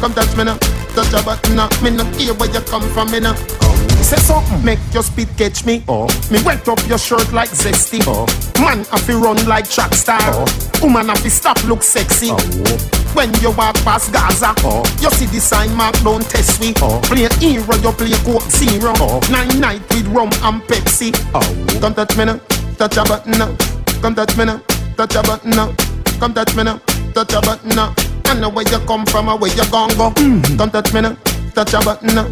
Come 0.00 0.12
touch 0.12 0.36
me 0.36 0.44
now, 0.44 0.56
touch 0.94 1.12
your 1.12 1.22
button 1.22 1.56
now. 1.56 1.68
Me 1.82 1.90
no 1.90 2.04
care 2.18 2.34
where 2.34 2.50
you 2.50 2.60
come 2.60 2.82
from, 2.90 3.10
me 3.10 3.20
now. 3.20 3.34
Oh. 3.62 3.76
Say 4.02 4.16
something, 4.18 4.64
make 4.64 4.78
your 4.92 5.02
speed 5.02 5.28
catch 5.36 5.64
me. 5.64 5.82
Oh. 5.88 6.06
Me 6.30 6.42
wet 6.44 6.68
up 6.68 6.78
your 6.86 6.98
shirt 6.98 7.32
like 7.32 7.50
zesty. 7.50 8.00
Oh. 8.06 8.26
Man, 8.60 8.86
I 8.92 9.00
feel 9.00 9.20
run 9.20 9.36
like 9.46 9.68
track 9.68 9.94
star. 9.94 10.20
Oh. 10.22 10.46
Woman, 10.82 11.10
I 11.10 11.14
feel 11.16 11.30
stop 11.30 11.62
look 11.64 11.82
sexy. 11.82 12.28
Oh. 12.30 12.92
When 13.14 13.32
you 13.40 13.50
walk 13.52 13.74
past 13.76 14.12
Gaza, 14.12 14.54
oh. 14.58 14.84
you 15.00 15.10
see 15.10 15.26
the 15.26 15.40
sign 15.40 15.74
mark 15.74 15.96
don't 16.04 16.22
test 16.22 16.60
me. 16.60 16.72
Oh. 16.82 17.00
Play 17.04 17.26
hero, 17.40 17.74
you 17.82 17.92
play 17.92 18.12
Coke 18.22 18.42
Zero. 18.50 18.92
Oh. 18.96 19.20
Nine 19.30 19.58
night 19.58 19.82
with 19.90 20.06
rum 20.08 20.30
and 20.42 20.62
Pepsi. 20.68 21.10
Oh. 21.34 21.80
Come 21.80 21.94
touch 21.94 22.16
me 22.16 22.26
now, 22.26 22.38
touch 22.76 22.96
your 22.96 23.04
button 23.06 23.32
now. 23.32 23.56
Come 24.02 24.14
touch 24.14 24.36
me 24.36 24.44
now, 24.44 24.60
touch 24.96 25.14
your 25.14 25.22
button 25.22 25.50
now. 25.50 25.74
Come 26.20 26.34
touch 26.34 26.54
me 26.54 26.62
now, 26.62 26.78
touch 27.14 27.32
your 27.32 27.42
button 27.42 27.70
now. 27.70 27.94
I 28.26 28.34
know 28.38 28.50
where 28.50 28.68
you 28.68 28.78
come 28.86 29.06
from 29.06 29.28
or 29.28 29.38
where 29.38 29.50
you 29.50 29.64
gon' 29.70 29.88
go. 29.96 30.10
Mm-hmm. 30.10 30.56
Come 30.56 30.70
touch 30.70 30.92
me 30.92 31.00
now, 31.00 31.16
touch 31.54 31.72
your 31.72 31.82
button 31.82 32.14
now. 32.14 32.28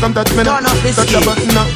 Come 0.00 0.14
touch 0.14 0.30
me 0.36 0.42
now, 0.44 0.60
Turn 0.60 0.66
up 0.66 0.76
the 0.82 0.92
touch 0.94 1.10
your 1.10 1.24
button 1.24 1.48
now. 1.54 1.66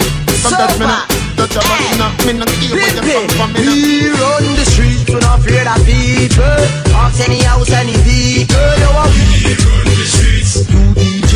Come 0.43 0.55
touch 0.55 0.79
me 0.79 0.87
now, 0.87 1.07
touch 1.37 1.55
your 1.55 1.65
button 1.67 1.99
now. 1.99 2.11
Me 2.27 2.33
no 2.39 2.47
care 2.47 2.75
where 2.79 2.95
you 2.95 3.03
come 3.03 3.29
from, 3.35 3.51
me. 3.55 3.61
We 3.67 4.11
run 4.15 4.45
the 4.55 4.65
streets, 4.71 5.09
we 5.09 5.19
not 5.19 5.41
afraid 5.41 5.67
of 5.67 5.83
people. 5.83 6.63
Ask 6.95 7.21
any 7.27 7.43
house, 7.43 7.71
any 7.71 7.97
vehicle. 8.07 8.73
You 8.79 8.91
are 8.93 9.11
we 9.11 9.55
run 9.59 9.87
the 9.99 10.07
streets. 10.07 10.63
UDG. 10.71 11.33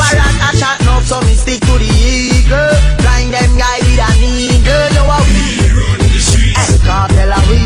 Parrot 0.00 0.36
a 0.40 0.56
shot 0.56 0.80
enough, 0.80 1.04
so 1.04 1.20
me 1.20 1.34
stick 1.34 1.60
to 1.68 1.74
the 1.76 1.84
eagle. 1.84 2.72
Blind 3.04 3.34
them 3.34 3.52
guy 3.58 3.78
with 3.84 4.00
a 4.00 4.10
needle. 4.20 4.88
You 4.96 5.04
are 5.04 5.24
cartel 6.86 7.32
we. 7.48 7.58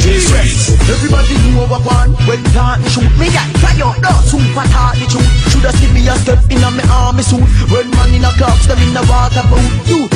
G-Rex. 0.00 0.72
Everybody 0.88 1.34
know 1.52 1.68
what 1.68 1.84
one 1.84 2.16
when 2.24 2.42
plant 2.56 2.80
shoot 2.88 3.10
me 3.20 3.28
guy 3.28 3.44
try 3.60 3.76
out 3.84 4.00
no 4.00 4.12
super 4.24 4.64
tart 4.72 4.96
the 4.96 5.04
truth 5.04 5.28
shoulda 5.52 5.70
see 5.76 5.92
me 5.92 6.08
a 6.08 6.16
step 6.16 6.40
in 6.48 6.64
a 6.64 6.70
me 6.70 6.82
army 6.88 7.22
suit 7.22 7.44
when 7.68 7.90
man 7.90 8.14
in 8.14 8.24
a 8.24 8.32
clocks 8.40 8.66
them 8.66 8.78
in 8.80 8.94
the 8.94 9.04
water 9.04 9.44
boot 9.52 10.10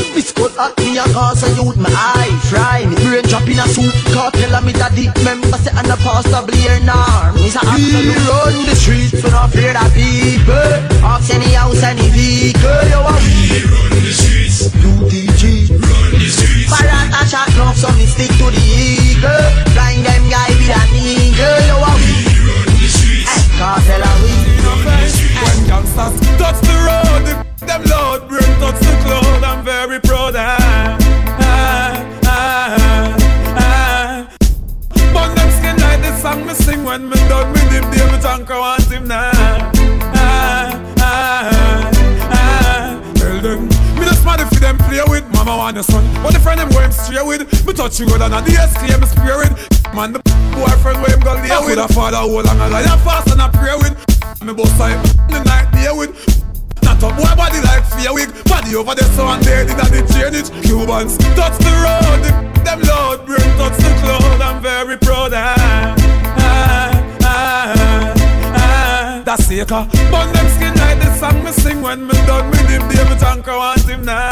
me 0.95 1.01
a 1.01 1.13
cause 1.13 1.43
a 1.43 1.49
youth, 1.59 1.77
my 1.77 1.91
eye 1.91 2.31
fry. 2.49 2.87
Me 2.87 2.95
brain 3.03 3.25
drop 3.25 3.49
in 3.49 3.59
a 3.59 3.67
soup. 3.67 3.93
Cartel 4.15 4.63
me 4.63 4.73
daddy. 4.73 5.11
Member 5.25 5.59
say 5.59 5.73
I'm 5.75 5.91
a 5.91 5.97
pastor 5.97 6.43
Blair 6.47 6.79
Narm. 6.87 7.37
He's 7.39 7.57
a 7.57 7.61
absolute 7.67 8.23
run 8.31 8.55
the 8.65 8.75
streets. 8.77 9.13
We 9.13 9.31
not 9.31 9.51
afraid 9.51 9.75
of 9.75 9.91
people. 9.93 10.71
Ask 11.03 11.35
any 11.35 11.53
house, 11.55 11.83
any 11.83 12.09
vehicle. 12.11 12.83
Yo, 12.91 13.03
we 13.03 13.59
run 13.67 13.91
the 14.07 14.13
streets. 14.15 14.71
UTG. 14.71 15.84
Parrot 16.85 17.17
a 17.17 17.25
shot, 17.29 17.49
no, 17.57 17.73
so 17.73 17.89
me 17.97 18.07
stick 18.07 18.29
to 18.37 18.51
the 18.53 18.61
eagle. 18.61 19.45
Blind 19.73 20.05
them 20.05 20.29
guy 20.29 20.49
with 20.53 20.69
an 20.69 20.93
eagle. 20.93 21.61
Yo, 21.65 21.81
we 21.81 22.13
run 22.45 22.69
the 22.77 22.89
streets. 22.89 23.49
Cartel 23.57 24.03
a 24.03 24.13
we. 24.23 24.33
When 24.85 25.67
gangsters 25.67 26.21
touch 26.39 26.61
the 26.61 26.77
road, 26.85 27.27
them 27.67 27.83
load 27.85 28.29
bring 28.29 28.53
touch 28.61 28.79
the 28.81 28.95
cloud. 29.05 29.45
I'm 29.45 29.65
very 29.65 30.01
proud. 30.01 30.35
Ah, 30.37 30.99
ah, 31.41 31.95
ah, 32.27 33.17
ah. 33.57 34.37
Burn 35.13 35.35
them 35.35 35.51
skin 35.57 35.77
like 35.81 36.01
the 36.03 36.17
song 36.21 36.47
me 36.47 36.55
sing 36.55 36.85
when 36.85 37.09
me 37.09 37.17
done 37.29 37.51
with 37.53 37.71
him. 37.73 37.91
David 37.91 38.25
Anchor 38.25 38.59
want 38.59 38.84
want 45.65 45.77
your 45.77 45.85
son. 45.85 46.05
But 46.23 46.35
the 46.35 46.41
friend 46.41 46.61
them 46.61 46.69
go 46.69 46.81
him 46.81 46.93
straight 46.93 47.25
with 47.25 47.41
me 47.65 47.73
touch 47.73 47.99
you 47.99 48.05
good 48.05 48.21
and 48.21 48.35
the 48.37 48.53
me 49.01 49.07
spray 49.09 49.37
with. 49.41 49.53
Man 49.97 50.13
the 50.13 50.21
boyfriend 50.53 51.01
where 51.01 51.09
him 51.09 51.21
go 51.25 51.33
lay 51.41 51.57
with. 51.65 51.81
A 51.81 51.89
father 51.89 52.21
hold 52.21 52.47
on 52.47 52.61
a 52.61 52.69
lion 52.69 52.99
fast 53.01 53.33
and 53.33 53.41
I 53.41 53.49
pray 53.49 53.73
with. 53.81 53.97
Me 54.45 54.53
boss 54.53 54.79
I 54.79 54.93
the 55.33 55.41
night 55.45 55.73
there 55.73 55.97
with. 55.97 56.13
Not 56.85 57.01
a 57.01 57.09
boy 57.17 57.33
body 57.33 57.65
like 57.65 57.81
fear 57.97 58.13
wig 58.13 58.29
Body 58.45 58.77
over 58.77 58.95
the 58.95 59.05
sun 59.17 59.41
there 59.41 59.65
did 59.65 59.79
the 59.79 60.05
chain 60.13 60.37
it 60.37 60.53
Cubans 60.69 61.17
touch 61.33 61.57
the 61.57 61.73
road 61.81 62.21
the, 62.21 62.61
Them 62.61 62.81
loud 62.83 63.25
brain 63.25 63.49
touch 63.57 63.79
the 63.81 63.89
cloud 64.05 64.43
I'm 64.43 64.61
very 64.61 64.99
proud 64.99 65.33
ah, 65.33 65.97
ah. 69.39 69.83
Uh. 69.83 70.11
Burn 70.11 70.33
them 70.33 70.49
skin 70.55 70.75
like 70.75 70.99
the 71.01 71.15
song 71.19 71.43
me 71.43 71.53
sing 71.53 71.83
When 71.83 72.07
me 72.07 72.15
done. 72.27 72.51
With 72.51 72.69
him 72.69 72.83
David 72.89 73.23
Anchor 73.23 73.57
want 73.57 73.83
him 73.83 74.05
now. 74.05 74.29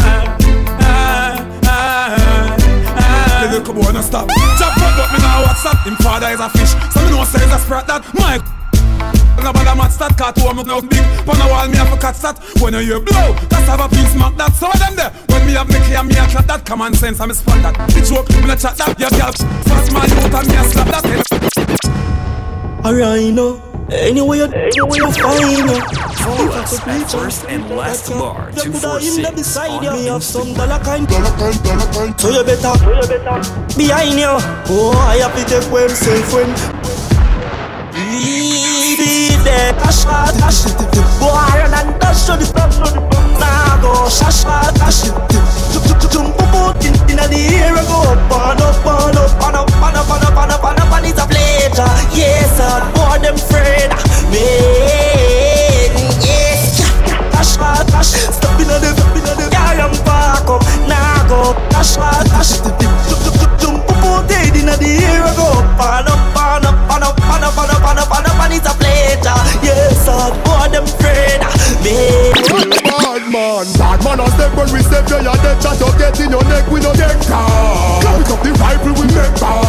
Ah, 0.81 1.43
ah, 1.65 2.57
ah. 2.97 3.49
Little 3.51 3.75
boy 3.75 3.91
no 3.93 4.01
stop. 4.01 4.29
Chop 4.59 4.77
up 4.79 4.97
but 4.97 5.13
me 5.13 5.19
now 5.19 5.45
WhatsApp 5.45 5.85
Him 5.85 5.97
father 5.97 6.29
is 6.29 6.41
a 6.41 6.49
fish. 6.51 6.75
So 6.93 7.01
me 7.05 7.11
know 7.11 7.25
say 7.25 7.45
is 7.45 7.53
a 7.53 7.59
sprat 7.59 7.87
that 7.87 8.05
My 8.15 8.39
no 9.43 9.53
bother 9.53 9.75
match 9.75 9.99
that 9.99 10.17
cat 10.17 10.39
home 10.39 10.63
no 10.67 10.81
big. 10.81 11.03
Pon 11.27 11.41
a 11.41 11.47
wall 11.51 11.67
me 11.69 11.77
have 11.77 11.93
a 11.93 11.97
cat 11.99 12.15
that. 12.23 12.39
When 12.61 12.75
you 12.75 13.01
blow 13.01 13.35
That's 13.51 13.67
have 13.67 13.81
a 13.81 13.89
piece 13.89 14.15
mark 14.15 14.37
that. 14.37 14.55
So 14.55 14.71
them 14.79 14.95
there 14.95 15.11
When 15.29 15.47
me 15.47 15.55
have 15.55 15.69
me 15.69 15.81
clear 15.83 16.03
me 16.05 16.15
a 16.15 16.27
chat 16.31 16.47
that. 16.47 16.65
Common 16.65 16.95
sense 16.95 17.19
I 17.19 17.27
me 17.27 17.35
spot 17.35 17.59
that. 17.63 17.75
The 17.91 18.01
joke 18.07 18.31
me 18.31 18.47
no 18.47 18.55
chat 18.55 18.77
that. 18.79 18.95
Yeah 18.99 19.11
girl 19.11 19.33
Fast 19.67 19.91
man 19.91 20.07
out 20.07 20.35
and 20.39 20.49
me 20.49 20.55
a 20.55 20.65
slap 20.71 20.89
that. 20.95 21.05
Alright 22.85 23.35
now 23.35 23.72
Anyway, 23.91 24.39
you, 24.39 24.45
anyway 24.45 24.97
you 24.97 25.13
find 25.13 25.59
you. 25.59 25.81
Follow 26.23 26.53
us 26.53 26.79
at 26.87 27.11
First 27.11 27.45
and 27.49 27.69
Last 27.71 28.09
Bar 28.11 28.53
246 28.53 29.57
on 29.57 29.83
me 29.95 30.07
have 30.07 30.23
some 30.23 30.55
dollar 30.55 30.79
Instagram. 30.79 30.85
kind, 30.85 31.09
dollar 31.09 31.37
kind, 31.37 31.63
dollar 31.65 31.93
kind. 31.93 32.21
So 32.21 32.31
you 32.31 32.45
better, 32.45 32.79
so 32.79 32.93
you 32.93 33.09
better 33.09 33.77
behind 33.77 34.19
you. 34.19 34.39
Oh, 34.71 34.95
I 34.97 35.17
have 35.17 35.35
to 35.35 35.45
take 35.45 35.71
when 35.73 35.91
safe 35.91 36.33
when. 36.33 36.49
Be 37.93 39.37
there, 39.45 39.73
dash, 39.73 40.05
dash, 40.05 40.65
boy, 41.19 41.29
run 41.29 41.75
and 41.75 42.01
dash 42.01 42.27
to 42.27 42.37
the 42.37 42.47
front, 42.47 43.22
Now 43.43 43.83
go, 43.83 43.93
shash, 44.07 44.47
dash, 44.79 45.11
jump, 45.75 46.13
jump, 46.13 46.39
up, 46.39 46.55
on 48.31 48.63
up, 48.63 48.87
up, 48.87 49.17
up, 49.53 49.71
up, 49.83 50.11
up, 50.11 50.53
up, 50.53 50.65
up, 50.65 50.93
and 50.95 51.07
it's 51.07 51.19
a 51.19 51.27
pleasure. 51.27 51.93
Yes, 52.15 52.57
sir, 52.57 52.79
boy, 52.95 53.19
them 53.19 53.35
afraid, 53.35 53.91
man, 54.31 55.91
yes. 56.23 56.79
Dash, 57.35 57.57
dash, 57.91 58.15
step 58.31 58.61
in 58.61 58.69
the, 58.69 58.79
step 58.79 59.17
in 59.17 59.25
the, 59.27 59.42
car 59.73 59.89
and 59.89 59.99
park 60.05 60.49
up. 60.49 60.63
Now 60.89 61.29
go, 61.29 61.55
dash, 61.71 61.97
dash, 61.97 62.61
jump, 62.61 62.77
jump, 62.81 63.61
jump, 63.61 63.87
boat 64.03 64.31
in 64.31 64.67
the 64.67 64.77
air, 64.85 65.25
go 65.37 65.47
up, 65.49 65.81
on 65.81 66.09
up, 66.09 66.37
on 66.37 66.67
up, 66.67 66.91
on 66.91 67.03
up, 67.03 67.19
on 67.21 67.45
up, 67.45 67.59
on 67.59 67.71
up, 67.71 67.83
on 67.83 67.99
up, 67.99 68.11
on 68.11 68.27
up, 68.27 68.41
and 68.45 68.55
it's 68.55 68.67
a 68.69 68.75
pleasure. 68.77 69.41
Yes, 69.63 70.05
sir, 70.05 70.31
boy, 70.45 70.69
them 70.69 70.85
afraid. 70.85 71.41
Bad 71.83 73.27
man, 73.27 73.67
bad 73.75 73.99
man 74.05 74.21
a 74.23 74.27
step 74.33 74.55
when 74.55 74.71
we 74.73 74.81
step 74.81 75.05
You 75.11 75.19
dead 75.21 75.59
chat 75.61 75.83
up 75.83 75.99
get 75.99 76.15
in 76.23 76.31
your 76.31 76.45
neck 76.47 76.65
we 76.71 76.79
no 76.81 76.95
get 76.95 77.19
car 77.27 77.99
Clap 78.01 78.23
it 78.23 78.31
up 78.31 78.41
the 78.41 78.51
rifle 78.55 78.95
we 78.95 79.05
make 79.11 79.35
bar 79.43 79.61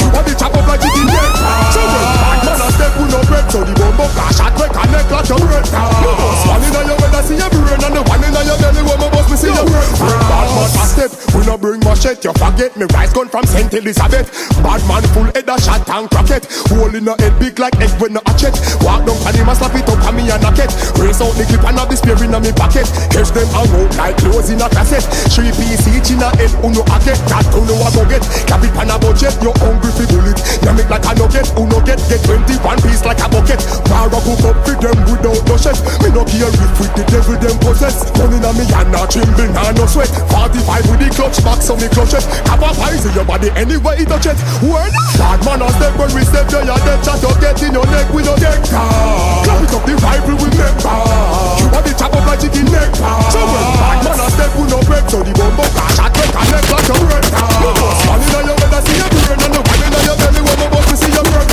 You 0.00 0.08
want 0.14 0.24
the 0.30 0.32
chop 0.38 0.54
up 0.54 0.64
like 0.64 0.80
chicken 0.80 1.04
neck 1.10 1.32
So 1.74 1.82
when 1.82 2.06
bad 2.22 2.40
man 2.46 2.62
a 2.62 2.68
step 2.70 2.92
we 2.96 3.04
no 3.10 3.20
break 3.26 3.46
So 3.50 3.66
the 3.66 3.74
bumbo 3.74 4.06
cash 4.14 4.38
shot 4.38 4.54
we 4.54 4.64
connect 4.70 5.10
like 5.10 5.28
your 5.28 5.42
red 5.42 5.66
car 5.68 5.90
You 6.06 6.12
bust 6.14 6.46
one 6.46 6.62
inna 6.62 6.80
your 6.86 6.96
head 7.02 7.14
I 7.18 7.20
see 7.26 7.36
your 7.36 7.50
brain 7.50 7.82
And 7.82 7.94
the 7.98 8.02
one 8.06 8.22
inna 8.22 8.40
your 8.46 8.56
belly 8.62 8.82
my 8.86 8.94
boss 9.10 9.26
me 9.28 9.36
bad 9.52 10.48
man 10.54 10.70
a 10.74 10.86
step 10.86 11.10
we 11.34 11.44
no 11.44 11.58
bring 11.58 11.80
machete. 11.84 12.26
You 12.26 12.32
forget 12.34 12.76
me 12.76 12.86
rise 12.94 13.12
gun 13.12 13.28
from 13.28 13.44
Saint 13.44 13.72
Elizabeth. 13.74 14.32
Bad 14.62 14.82
man 14.88 15.02
full 15.12 15.28
head 15.34 15.48
a 15.48 15.56
shot 15.60 15.84
and 15.88 16.08
cracket 16.10 16.48
Hole 16.72 16.94
in 16.94 17.04
the 17.04 17.14
head 17.20 17.36
big 17.38 17.58
like 17.58 17.76
egg 17.78 17.92
when 18.00 18.16
no 18.16 18.20
hatchet 18.24 18.56
Walk 18.80 19.04
down 19.04 19.18
and 19.28 19.36
him 19.36 19.48
a 19.48 19.54
slap 19.54 19.74
it 19.76 19.86
up 19.86 20.00
and 20.00 20.16
me 20.16 20.26
a 20.32 20.36
knock 20.40 20.58
it 20.58 20.72
Raise 20.96 21.20
out 21.20 21.36
the 21.36 21.44
clip 21.44 21.62
and 21.62 21.78
have 21.78 21.88
the 21.90 21.96
spear 21.96 22.16
inna 22.24 22.40
me 22.40 22.50
pocket. 22.56 22.88
Catch 23.12 23.30
them 23.36 23.48
hang 23.52 23.68
out 23.68 23.92
like 24.00 24.16
clothes 24.18 24.50
in 24.50 24.62
a 24.62 24.68
cassette. 24.72 25.06
Three 25.30 25.52
piece 25.52 25.86
each 25.86 26.10
in 26.10 26.22
a 26.24 26.28
head 26.40 26.52
Uno 26.64 26.82
a 26.82 26.96
get? 27.04 27.20
That 27.28 27.46
uno 27.52 27.76
a 27.84 27.88
go 27.92 28.02
get? 28.08 28.24
Cap 28.48 28.64
it 28.64 28.72
pan 28.72 28.90
a 28.90 28.96
budget 28.96 29.36
You 29.44 29.52
hungry 29.60 29.92
fi 29.94 30.04
bullet. 30.08 30.38
Yam 30.64 30.80
it 30.80 30.88
like 30.88 31.06
a 31.06 31.12
nugget 31.14 31.46
Uno 31.54 31.78
get? 31.84 32.00
Get 32.08 32.24
21 32.24 32.80
piece 32.82 33.04
like 33.04 33.20
a 33.20 33.28
bucket. 33.28 33.60
Mara 33.92 34.18
cook 34.24 34.42
up 34.48 34.56
fi 34.64 34.72
them 34.80 34.98
without 35.06 35.40
no 35.46 35.54
chef 35.60 35.78
Me 36.00 36.08
no 36.10 36.24
care 36.24 36.48
if 36.48 36.74
with 36.80 36.92
the 36.96 37.04
devil 37.12 37.36
them 37.38 37.56
possess 37.60 38.08
Money 38.16 38.40
na 38.40 38.50
me 38.56 38.64
and 38.66 38.90
na 38.90 39.04
tremble 39.36 39.52
na 39.52 39.72
no 39.72 39.86
sweat. 39.86 40.08
45 40.32 40.90
with 40.90 41.00
the 41.00 41.08
clutch 41.12 41.38
back 41.44 41.60
so 41.60 41.76
me 41.76 41.88
clutch 41.92 42.14
it 42.16 42.24
Cap 42.44 42.60
a 42.64 42.70
pies 42.72 43.04
in 43.04 43.12
your 43.12 43.24
body 43.24 43.50
anywhere 43.56 43.96
it 44.00 44.08
touch 44.08 44.26
it 44.26 44.38
Word 44.64 44.92
Bad 45.20 45.40
man 45.44 45.62
a 45.62 45.68
step 45.76 45.92
when 46.00 46.10
we 46.16 46.22
step 46.24 46.48
there 46.48 46.64
You 46.64 46.76
dead 46.86 47.00
chat 47.04 47.22
up 47.24 47.36
get 47.40 47.60
in 47.62 47.72
your 47.76 47.86
neck 47.86 48.08
We 48.12 48.22
no 48.24 48.36
get 48.36 48.56
car 48.68 49.44
Clap 49.44 49.62
it 49.62 49.72
up 49.74 49.82
the 49.84 49.94
rifle 50.00 50.36
we 50.40 50.48
make 50.56 50.78
bar 50.80 51.60
You 51.60 51.68
want 51.68 51.84
the 51.84 51.92
chop 51.96 52.14
up 52.16 52.24
like 52.24 52.40
chicken 52.40 52.66
neck 52.72 52.90
So 52.96 53.40
when 53.44 53.66
bad 53.80 53.98
man 54.04 54.20
a 54.20 54.26
step 54.32 54.52
we 54.56 54.64
no 54.70 54.78
break 54.88 55.06
So 55.10 55.20
the 55.20 55.32
bumbo 55.36 55.64
cash 55.76 55.98
at 56.00 56.12
we 56.16 56.24
connect 56.32 56.68
like 56.72 56.88
a 56.88 56.96
red 57.04 57.24
You 57.26 57.70
bust 57.76 58.00
one 58.08 58.22
inna 58.24 58.40
your 58.46 58.56
head 58.56 58.72
I 58.72 58.80
see 58.86 58.96
your 58.96 59.10
brain 59.12 59.40
And 59.40 59.52
the 59.52 59.60
one 59.60 59.82
inna 59.84 59.98
your 60.06 60.16
belly 60.16 60.40
When 60.46 60.56
my 60.56 60.66
boss 60.72 60.86
me 60.90 60.96
see 60.96 61.12
your 61.12 61.26
break 61.26 61.48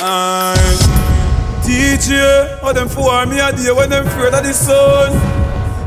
Aye. 0.00 0.76
DJ, 1.64 2.60
how 2.60 2.72
them 2.72 2.88
for 2.88 3.26
me 3.26 3.40
a 3.40 3.52
day 3.52 3.72
when 3.72 3.90
them 3.90 4.06
afraid 4.06 4.32
of 4.32 4.42
the 4.44 4.54
sun. 4.54 5.12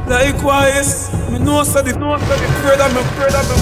Likewise, 0.08 1.14
me 1.30 1.40
know 1.40 1.64
so 1.64 1.82
the 1.82 1.94
know 1.98 2.18
so 2.18 2.26
the 2.26 2.46
afraid 2.58 2.82
of 2.82 2.90
me, 2.94 3.02
afraid 3.02 3.36
of 3.38 3.46
me. 3.48 3.56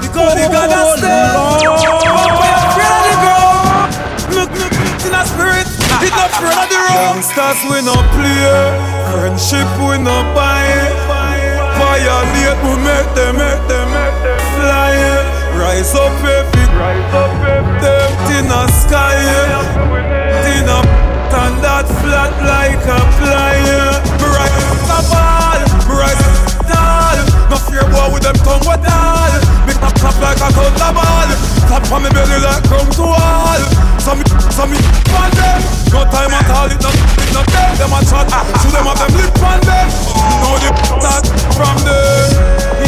Because 0.00 0.34
the 0.36 0.46
God 0.52 0.70
has 0.70 0.86
oh, 0.86 0.96
said, 1.00 1.32
but 1.34 1.60
we 1.60 2.48
afraid 2.60 2.92
of 2.94 3.02
the 3.08 3.16
ground. 3.20 3.90
Look, 4.30 4.50
look, 4.60 4.74
look 4.76 5.00
in 5.08 5.14
a 5.16 5.22
spirit, 5.24 5.68
it 6.04 6.12
not 6.14 6.30
afraid 6.30 6.58
of 6.58 6.68
the 6.68 6.78
road. 6.78 7.16
Youngsters 7.16 7.60
we 7.66 7.78
no 7.82 7.96
play, 8.12 8.44
friendship 9.10 9.68
we 9.80 9.96
no 9.98 10.20
buy. 10.36 10.68
Violate 11.80 12.60
we 12.60 12.74
make 12.84 13.10
them, 13.16 13.40
make 13.40 13.64
them, 13.66 13.88
make 13.88 14.18
them 14.20 14.40
fly. 14.60 14.94
Rise 15.56 15.94
up 15.96 16.12
every, 16.22 16.66
rise 16.76 17.14
up 17.16 17.32
every. 17.40 17.80
Them 17.80 18.10
in 18.36 18.52
sky, 18.68 19.16
in 20.54 20.68
a 20.68 21.00
and 21.50 21.56
that 21.64 21.86
flat 22.02 22.34
like 22.42 22.84
a 22.84 23.00
flyer. 23.18 23.90
Me 24.18 24.26
rise 24.28 24.90
a 24.90 25.00
ball, 25.10 25.60
rise 26.00 26.24
tall. 26.64 27.18
No 27.52 27.56
fear 27.68 27.84
boy 27.92 28.08
with 28.16 28.24
them 28.24 28.36
tongue 28.40 28.64
with 28.64 28.88
all. 28.88 29.32
Me 29.68 29.72
clap 29.76 29.94
clap 30.00 30.16
like 30.24 30.40
a 30.40 30.48
thunder 30.48 30.92
ball. 30.96 31.30
Clap 31.68 31.84
on 31.92 32.00
me 32.02 32.10
belly 32.10 32.40
like 32.40 32.64
come 32.64 32.88
to 32.96 33.04
wall. 33.04 33.62
So 34.00 34.16
me, 34.16 34.24
so 34.48 34.64
me 34.64 34.80
on 35.12 35.30
them. 35.36 35.60
No 35.92 36.00
time 36.08 36.32
at 36.32 36.48
all, 36.48 36.70
it 36.72 36.80
not, 36.80 36.94
it 36.96 37.30
not 37.36 37.46
them. 37.52 37.70
Them 37.76 37.92
a 37.92 38.00
chat, 38.08 38.32
ah, 38.32 38.42
shoot 38.64 38.72
them 38.72 38.88
up 38.88 38.96
them 38.96 39.12
lip 39.12 39.36
on 39.44 39.60
them. 39.60 39.88
Know 40.40 40.56
the 40.56 40.70
that 41.04 41.24
from 41.52 41.76
them. 41.84 42.32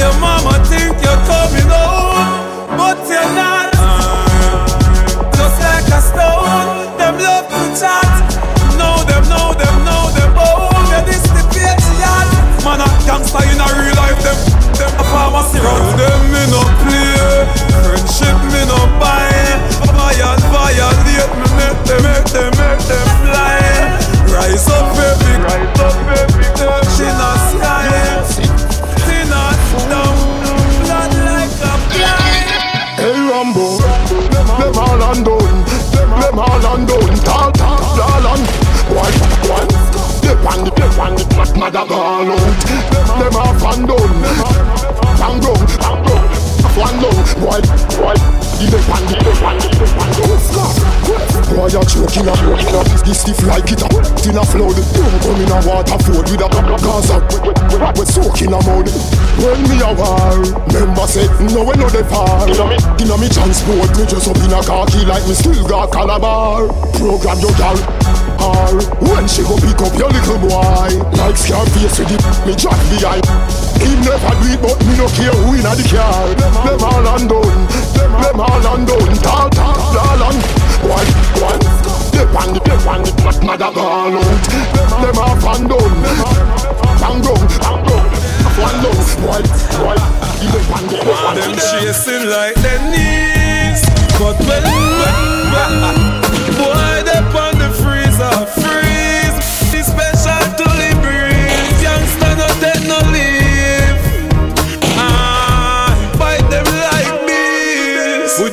Your 0.01 0.15
mama 0.19 0.57
think 0.65 0.97
you're 1.05 1.21
coming 1.29 1.69
home, 1.69 2.02
run. 15.59 15.97
Them 15.99 16.21
me 16.33 16.43
no 16.55 16.63
play, 16.83 17.47
friendship 17.85 18.39
me 18.53 18.63
no 18.71 18.81
buy. 19.01 19.31
Viol, 19.97 20.39
violate 20.53 21.33
me, 21.39 21.47
make 21.59 21.81
them, 21.87 22.03
make 22.03 22.29
them, 22.35 22.51
make 22.61 22.83
them 22.91 23.07
fly. 23.25 23.61
Rise 24.33 24.69
up, 24.69 24.97
baby. 24.97 25.33
Rise. 25.43 25.82
Transport, 63.43 63.91
me 63.99 64.05
just 64.07 64.29
up 64.31 64.39
in 64.39 64.55
a 64.55 64.61
khaki 64.63 65.03
like 65.05 65.27
me 65.27 65.35
still 65.35 65.67
got 65.67 65.91
calabar. 65.91 66.69
Program 66.95 67.39
your 67.43 67.55
gal. 67.59 67.75
Or 68.39 68.75
when 69.03 69.27
she 69.27 69.43
go 69.43 69.59
pick 69.59 69.79
up 69.83 69.95
your 69.95 70.11
little 70.11 70.39
boy 70.43 70.91
Like 71.15 71.37
Scarface 71.39 71.95
with 71.95 72.11
the 72.11 72.19
me 72.43 72.59
jack 72.59 72.75
behind 72.91 73.23
He 73.79 73.95
never 74.03 74.35
do 74.43 74.51
it 74.51 74.59
but 74.59 74.75
me 74.83 74.99
no 74.99 75.07
care 75.15 75.31
who 75.31 75.55
inna 75.55 75.79
the 75.79 75.87
car. 75.87 76.27
Them 76.67 76.83
all 76.83 77.07
undone, 77.15 77.63
them 77.95 78.41
all 78.43 78.67
undone 78.75 79.15
Tall, 79.23 79.47
tall, 79.51 79.79
tall 79.95 80.23
and 80.27 80.43
one, 80.83 81.11
one 81.39 81.63
Dip 82.11 82.35
on 82.35 82.51
the, 82.51 82.61
dip 82.67 82.83
on 82.83 83.03
the, 83.07 83.47
mother 83.47 83.71
gone 83.71 84.19
out. 84.19 84.43
Them 84.99 85.19
all 85.23 85.39
undone 85.55 85.95
Bang 86.99 87.23
down, 87.23 87.47
bang 87.63 87.79
down 87.87 88.07
One 88.59 88.79
down, 88.83 88.99
one, 89.23 89.47
one 89.87 90.32
Them 90.43 91.55
chasing 91.55 92.29
like 92.29 92.55
their 92.57 92.81
knees 92.91 93.83
But 94.19 94.39
when, 94.41 94.65
when, 94.65 95.53
when 95.53 96.22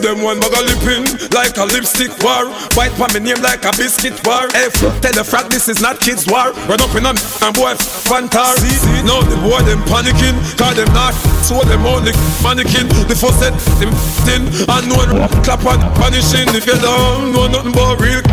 them 0.09 0.25
one 0.25 0.39
bag 0.41 0.53
of 0.57 0.65
lipping 0.65 1.05
Like 1.29 1.57
a 1.61 1.65
lipstick 1.69 2.09
war. 2.25 2.49
White 2.73 2.93
for 2.97 3.05
me 3.13 3.21
name 3.21 3.41
like 3.45 3.61
a 3.65 3.71
biscuit 3.77 4.17
war. 4.25 4.49
Hey, 4.57 4.69
tell 5.05 5.13
the 5.13 5.21
frat 5.23 5.49
this 5.53 5.69
is 5.69 5.81
not 5.81 5.99
kids 6.01 6.25
war. 6.25 6.49
Run 6.65 6.81
up 6.81 6.93
in 6.97 7.05
a 7.05 7.13
and 7.13 7.53
boy 7.53 7.77
fantar. 7.77 8.57
Now 9.05 9.21
the 9.21 9.37
boy 9.45 9.61
them 9.69 9.81
panicking 9.85 10.37
Cause 10.57 10.75
them 10.75 10.89
not 10.93 11.13
so 11.45 11.61
them 11.61 11.85
only 11.85 12.13
mannequin. 12.41 12.89
The 13.05 13.13
first 13.13 13.37
set 13.37 13.53
them 13.77 13.93
thin 14.25 14.49
And 14.65 14.89
no 14.89 14.97
one 14.97 15.29
clap 15.45 15.61
and 15.69 15.81
punishing. 15.93 16.49
If 16.57 16.65
you 16.65 16.77
don't 16.81 17.29
know 17.29 17.45
nothing 17.45 17.73
about 17.73 18.01
real 18.01 18.25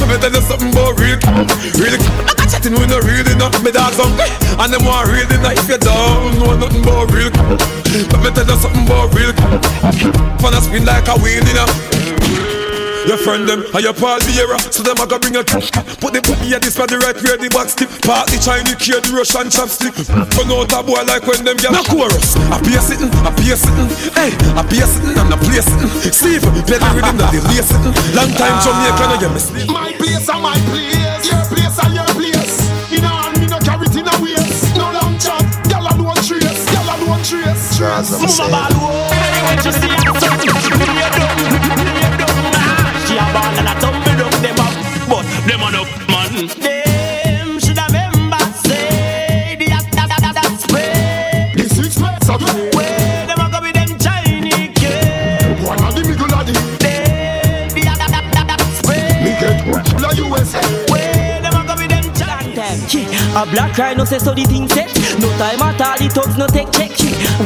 Let 0.00 0.06
me 0.08 0.16
tell 0.16 0.32
you 0.32 0.44
something 0.48 0.72
about 0.72 0.96
real 0.96 1.20
Real. 1.76 2.00
I 2.24 2.32
got 2.32 2.48
chatting 2.48 2.72
with 2.80 2.88
no 2.88 3.00
real 3.04 3.28
enough 3.28 3.52
Me 3.60 3.70
dogs 3.72 4.00
on. 4.00 4.16
And 4.56 4.72
them 4.72 4.84
want 4.88 5.12
real 5.12 5.28
enough 5.28 5.60
If 5.60 5.68
you 5.68 5.78
don't 5.78 6.40
know 6.40 6.56
nothing 6.56 6.80
about 6.80 7.12
real. 7.12 7.32
Let 7.94 8.20
me 8.22 8.30
tell 8.32 8.46
you 8.46 8.58
something 8.58 8.86
about 8.86 9.14
real. 9.14 9.32
Fun 10.38 10.54
spin 10.60 10.84
like 10.84 10.93
a 11.02 11.14
wheel 11.18 11.42
you 11.42 11.54
know 11.54 12.04
your 13.04 13.20
friend 13.20 13.44
them 13.44 13.60
and 13.60 13.84
your 13.84 13.92
pal 13.92 14.16
the 14.16 14.32
era. 14.40 14.56
So 14.72 14.80
them 14.80 14.96
a 14.96 15.04
go 15.04 15.20
bring 15.20 15.36
a 15.36 15.44
cash. 15.44 15.68
Put 16.00 16.16
the 16.16 16.24
booty 16.24 16.56
at 16.56 16.64
this 16.64 16.72
for 16.72 16.88
the 16.88 16.96
right 17.04 17.12
where 17.20 17.36
the 17.36 17.52
back 17.52 17.68
stick 17.68 17.92
Part 18.00 18.32
the 18.32 18.40
Chinese 18.40 18.80
kid, 18.80 19.04
the 19.04 19.12
Russian 19.12 19.52
chopstick. 19.52 19.92
Run 20.08 20.48
out 20.48 20.72
a 20.72 20.80
boy 20.80 21.04
like 21.04 21.20
when 21.28 21.44
them 21.44 21.60
get 21.60 21.72
No 21.72 21.84
chorus. 21.84 22.32
I 22.48 22.56
be 22.64 22.72
a 22.72 22.80
sitting, 22.80 23.12
I 23.20 23.30
be 23.36 23.52
a 23.52 23.56
sitting. 23.60 23.92
Hey, 24.16 24.32
I 24.56 24.64
be 24.64 24.80
a 24.80 24.86
sitting 24.88 25.12
and 25.12 25.28
I 25.28 25.36
play 25.36 25.60
sitting. 25.60 25.92
Steve, 26.16 26.44
play 26.64 26.80
the 26.80 26.88
rhythm 26.96 27.20
that 27.20 27.28
they 27.28 27.44
lay 27.44 27.60
sitting. 27.60 27.92
Long 28.16 28.32
time 28.40 28.56
Jamaican 28.64 29.08
and 29.12 29.20
you 29.20 29.30
miss 29.36 29.46
My 29.68 29.92
place 30.00 30.24
and 30.24 30.40
my 30.40 30.56
place. 30.72 31.28
Your 31.28 31.44
place 31.52 31.76
and 31.84 31.92
your 31.92 32.08
place. 32.16 32.56
You 32.88 33.04
know 33.04 33.12
and 33.12 33.36
me 33.36 33.46
no 33.52 33.60
carry 33.60 33.84
it 33.84 33.96
in 34.00 34.08
a 34.08 34.14
waist. 34.16 34.72
No 34.80 34.88
long 34.96 35.20
chat, 35.20 35.44
gyal 35.68 35.84
alone 35.92 36.16
trace. 36.24 36.64
Gyal 36.72 36.88
alone 36.88 37.20
trace. 37.20 37.76
Trace 37.76 38.16
Mama 38.16 38.72
ball, 38.72 39.12
them 44.42 44.58
up, 44.58 45.28
a 45.62 45.72
no 45.72 45.84
man. 46.08 46.73
A 63.36 63.44
black 63.50 63.74
cry 63.74 63.94
no 63.94 64.04
say 64.04 64.18
so 64.18 64.32
the 64.32 64.44
thing 64.44 64.68
set. 64.68 64.88
No 65.18 65.28
time 65.38 65.62
at 65.62 65.80
all, 65.80 65.98
the 65.98 66.08
thugs 66.08 66.36
no 66.36 66.46
take 66.46 66.70
check. 66.70 66.92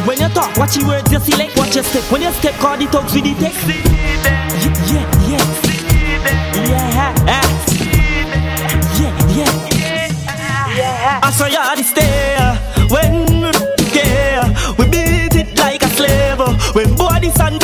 When 0.07 0.20
you 0.20 0.28
talk, 0.28 0.57
watch 0.57 0.76
your 0.76 0.89
words 0.89 1.11
you 1.11 1.18
select. 1.20 1.57
Watch 1.57 1.74
your 1.74 1.84
step. 1.84 2.05
When 2.12 2.22
you 2.22 2.32
step, 2.32 2.55
call 2.55 2.76
the 2.76 2.86
thugs 2.86 3.14
with 3.14 3.24
the 3.24 3.34
text. 3.41 3.66
Yeah, 3.66 3.76
yeah, 4.93 5.07
yeah. 5.28 5.68
Yeah, 8.99 9.24
yeah, 9.34 9.53
yeah. 10.76 11.20
I 11.22 11.30
saw 11.30 11.47
you 11.47 11.62
the 11.76 11.82
stare 11.82 12.55
when 12.91 13.24
we 13.78 13.84
care. 13.89 14.45
We 14.78 14.84
beat 14.93 15.34
it 15.36 15.59
like 15.59 15.82
a 15.82 15.89
slave. 15.89 16.41
When 16.74 16.95
body 16.97 17.30
sun 17.30 17.59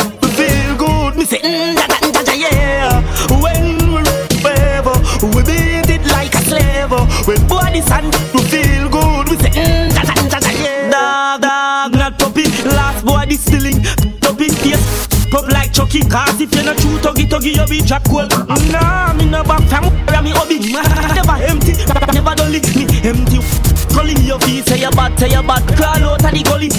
Sun 7.81 8.05
we 8.33 8.41
feel 8.47 8.89
good. 8.89 9.29
We 9.29 9.37
say, 9.37 9.51
mm, 9.51 9.93
da, 9.93 10.03
da, 10.03 10.13
da, 10.29 10.39
da, 10.39 10.49
yeah. 10.51 10.89
Dog, 10.89 11.41
dog, 11.41 11.91
not 11.93 12.19
puppy. 12.19 12.43
Last 12.63 13.05
boy 13.05 13.25
distilling. 13.25 13.83
Puppy. 14.21 14.49
Face. 14.49 15.07
Pop 15.29 15.51
like 15.51 15.73
Chucky. 15.73 16.01
Cause 16.01 16.39
if 16.39 16.53
you're 16.53 16.63
not 16.63 16.77
true 16.77 16.97
Tuggy 16.99 17.25
tuggy 17.27 17.55
you 17.57 17.67
be 17.67 17.81
drop 17.85 18.03
cool 18.05 18.27
Nah, 18.71 19.13
me 19.13 19.25
no 19.25 19.43
back 19.43 19.61
fam. 19.69 19.83
Where 20.07 20.21
me 20.21 20.31
hobby. 20.31 20.59
Never 20.71 21.37
empty. 21.43 21.73
Never 22.13 22.35
don't 22.35 22.51
lick 22.51 22.67
me. 22.75 22.85
Empty. 23.03 23.39
Calling 23.93 24.21
your 24.23 24.39
feet. 24.39 24.65
Say 24.67 24.79
you 24.79 24.91
bad 24.91 25.17
Say 25.19 25.29
you 25.29 25.43
bad. 25.43 25.63
Crawl 25.75 26.15
out 26.15 26.23
of 26.23 26.31
the 26.31 26.43
gully. 26.43 26.69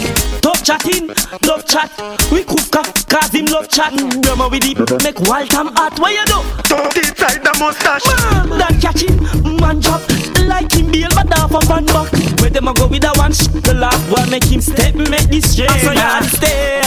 Tough 0.40 0.62
chatting 0.64 1.08
Love 1.44 1.66
chat. 1.66 1.90
We 2.30 2.44
cook 2.44 2.76
up 2.76 2.86
Cause 3.08 3.32
him 3.32 3.46
love 3.46 3.68
chat. 3.68 3.92
Drama 4.22 4.48
with 4.48 4.64
it 4.64 5.02
Make 5.02 5.20
wild 5.28 5.50
time 5.50 5.68
hot. 5.76 5.98
What 5.98 6.12
you 6.12 6.24
do? 6.24 6.40
Don't 6.68 6.96
inside 6.96 7.42
the 7.44 7.52
mustache. 7.58 8.06
Man, 8.32 8.58
that 8.58 8.78
catch 8.80 9.02
him 9.02 9.56
Man 9.60 9.80
drop 9.80 10.15
Like 10.46 10.72
him 10.72 10.90
bail 10.90 11.08
But 11.14 11.32
half 11.34 11.52
a 11.54 11.60
fan 11.66 11.84
back 11.86 12.12
Where 12.40 12.50
them 12.50 12.68
a 12.68 12.74
go 12.74 12.86
with 12.86 13.04
a 13.04 13.12
one 13.18 13.32
sh- 13.32 13.48
The 13.66 13.74
last 13.74 14.02
one 14.10 14.30
make 14.30 14.44
him 14.44 14.60
step 14.60 14.94
Make 14.94 15.28
this 15.28 15.58
I 15.60 15.66
saw 15.78 15.92
you 15.92 16.28
stay 16.30 16.80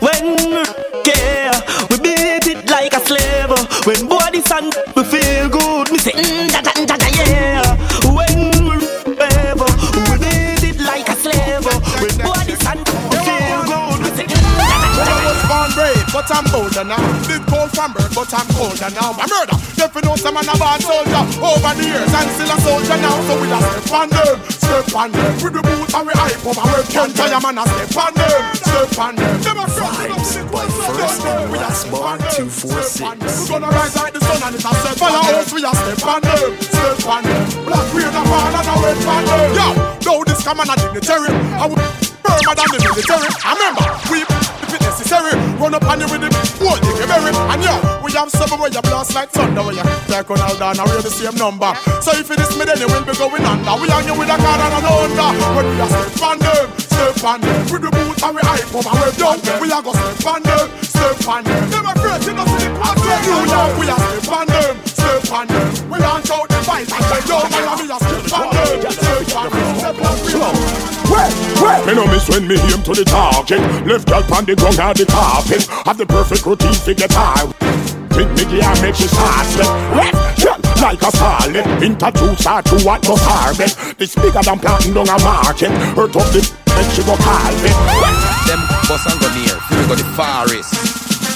When 0.00 0.24
we 0.52 0.64
care 1.04 1.52
We 1.90 1.98
beat 2.00 2.46
it 2.48 2.70
like 2.70 2.94
a 2.94 3.00
slave 3.06 3.52
When 3.86 4.08
body 4.08 4.40
sun 4.42 4.70
We 4.96 5.04
feel 5.04 5.48
good 5.48 5.92
Me 5.92 5.98
say 5.98 6.12
mm, 6.12 6.48
da 6.52 6.60
da 6.62 6.72
da 6.86 7.01
but 16.22 16.36
I'm 16.36 16.54
older 16.54 16.84
now. 16.84 17.02
Did 17.26 17.42
cold 17.46 17.70
from 17.74 17.92
birth, 17.92 18.14
but 18.14 18.30
I'm 18.34 18.46
colder 18.54 18.90
now. 18.94 19.12
My 19.12 19.26
murder, 19.26 19.56
if 19.58 19.94
you 19.94 20.02
know 20.02 20.14
some 20.14 20.34
man 20.34 20.46
a 20.46 20.54
bad 20.54 20.80
soldier 20.82 21.24
over 21.42 21.72
the 21.74 21.82
years, 21.82 22.12
and 22.14 22.30
still 22.30 22.52
a 22.52 22.56
soldier 22.62 22.98
now. 23.02 23.16
So 23.26 23.34
we 23.40 23.50
a 23.50 23.58
step 23.58 23.90
on 23.90 24.08
them, 24.10 24.36
step 24.50 24.94
on 24.94 25.10
them. 25.10 25.32
With 25.42 25.54
the 25.54 25.62
boots 25.62 25.94
and 25.94 26.06
we 26.06 26.12
hype 26.14 26.46
up, 26.46 26.58
and 26.62 26.70
we 26.78 26.82
can't 26.92 27.12
tell 27.16 27.40
man 27.42 27.58
a 27.58 27.64
step 27.66 27.96
on 27.98 28.12
them, 28.14 28.40
step 28.54 28.98
on 28.98 29.14
them. 29.16 29.34
Them 29.42 29.58
a 29.58 29.66
Vibes 29.72 30.52
by 30.52 30.66
First 30.94 31.26
and 31.26 31.52
Last 31.52 31.90
Bar 31.90 32.18
246. 32.18 33.02
We 33.02 33.48
gonna 33.48 33.68
rise 33.72 33.96
like 33.96 34.12
the 34.14 34.20
sun 34.20 34.42
and 34.46 34.54
it's 34.54 34.64
a 34.64 34.72
step 34.78 34.96
Follow 35.02 35.38
us, 35.38 35.52
we 35.52 35.64
a 35.64 35.72
step 35.74 36.06
on 36.06 36.20
them, 36.22 36.50
step 36.60 37.06
on 37.08 37.22
them. 37.24 37.42
Black 37.66 37.86
rain 37.94 38.14
a 38.14 38.22
fall 38.30 38.46
and 38.46 38.68
a 38.68 38.74
on 39.10 39.24
them. 39.26 39.50
Yo, 39.58 39.66
though 40.06 40.24
this 40.24 40.44
come 40.44 40.60
on 40.60 40.70
a 40.70 40.76
dignitary, 40.76 41.34
I 41.58 41.66
will 41.66 42.12
firmer 42.22 42.54
than 42.54 42.68
the 42.70 42.78
military. 42.78 43.28
I 43.42 43.50
remember, 43.58 43.86
we 44.10 44.31
necessary, 45.02 45.34
run 45.58 45.74
up 45.74 45.84
on 45.84 45.98
you 46.00 46.06
with 46.06 46.22
the 46.22 46.30
whole 46.62 46.78
thing 46.78 46.96
you 46.96 47.06
bury. 47.06 47.34
And 47.34 47.62
yo, 47.62 47.74
we 48.02 48.12
have 48.14 48.30
seven 48.30 48.58
where 48.58 48.70
you 48.70 48.82
blast 48.82 49.14
like 49.14 49.30
thunder, 49.30 49.62
where 49.62 49.74
you 49.74 49.82
take 50.06 50.30
on 50.30 50.40
all 50.40 50.56
down 50.56 50.78
we're 50.86 51.02
the 51.02 51.10
same 51.10 51.34
number. 51.34 51.74
So 52.00 52.14
if 52.14 52.30
it 52.30 52.38
is 52.38 52.54
me, 52.54 52.64
then 52.64 52.78
you 52.78 52.86
will 52.86 53.02
be 53.02 53.14
going 53.18 53.42
under. 53.42 53.74
We 53.82 53.90
hang 53.90 54.06
you 54.06 54.14
with 54.14 54.30
a 54.30 54.36
car 54.38 54.58
and 54.58 54.74
a 54.78 54.90
under. 54.94 55.30
When 55.58 55.66
we 55.66 55.82
a 55.82 55.86
step 55.90 56.22
on 56.22 56.38
them, 56.38 56.66
step 56.78 57.24
on 57.24 57.40
them. 57.42 57.60
With 57.72 57.82
the 57.82 57.90
boots 57.90 58.22
and 58.22 58.34
we 58.34 58.42
hype 58.46 58.70
up 58.70 58.86
and 58.86 58.98
we 59.02 59.10
done. 59.18 59.38
We 59.58 59.66
a 59.74 59.78
go 59.82 59.92
step 59.92 60.26
on 60.26 60.40
them, 60.42 60.66
step 60.82 61.26
on 61.26 61.42
them. 61.44 61.62
Them 61.70 61.86
afraid 61.90 62.20
to 62.22 62.30
not 62.32 62.46
see 62.46 62.62
the 62.62 62.78
past. 62.78 63.02
You 63.26 63.38
know 63.50 63.66
we 63.78 63.84
a 63.90 63.96
step 63.98 64.30
on 64.32 64.46
them, 64.46 64.74
step 64.86 65.32
on 65.32 65.46
them. 65.50 65.66
We 65.90 65.96
launch 65.98 66.30
out 66.30 66.46
the 66.48 66.58
fight 66.62 66.86
and 66.86 67.24
yo, 67.26 67.38
man, 67.50 67.74
we 67.80 67.86
a 67.90 67.98
step 67.98 68.32
on 68.38 68.46
them, 68.54 68.92
step 68.92 69.34
on 69.34 69.46
them. 69.50 70.01
Step 71.62 71.86
on 71.86 71.86
them. 71.86 71.86
Well, 71.86 71.86
Well, 71.86 71.86
me 71.86 71.94
no 71.94 72.06
miss 72.12 72.28
when 72.28 72.48
me 72.48 72.56
aim 72.72 72.82
to 72.82 72.92
the 72.92 73.04
target. 73.04 73.60
Left 73.86 74.08
girl 74.08 74.24
on 74.34 74.44
the 74.44 74.54
ground 74.56 74.80
on 74.80 74.94
the 74.94 75.06
carpet. 75.06 75.66
Have 75.86 75.98
the 75.98 76.06
perfect 76.06 76.44
routine 76.46 76.72
to 76.72 76.94
get 76.94 77.12
high. 77.12 77.46
Think 78.12 78.30
me 78.36 78.44
gear 78.50 78.74
make 78.82 78.94
she 78.94 79.06
start. 79.06 79.46
Left 79.94 80.42
girl 80.42 80.58
like 80.82 81.02
a 81.02 81.10
starlet. 81.14 81.66
Introduce 81.82 82.44
her 82.44 82.62
to 82.62 82.76
what 82.84 83.06
must 83.08 83.24
harvest. 83.24 83.98
This 83.98 84.14
bigger 84.14 84.42
than 84.42 84.58
planting 84.58 84.94
down 84.94 85.08
a 85.08 85.18
market. 85.22 85.70
Hurt 85.94 86.16
up 86.16 86.26
the 86.34 86.42
and 86.72 86.88
she 86.92 87.02
go 87.04 87.14
carve 87.16 87.64
it. 87.64 87.76
Them 88.48 88.60
bus 88.88 89.04
and 89.06 89.18
go 89.20 89.28
near. 89.36 89.56
We 89.70 89.86
go 89.86 89.94
the 89.94 90.06
forest. 90.18 90.74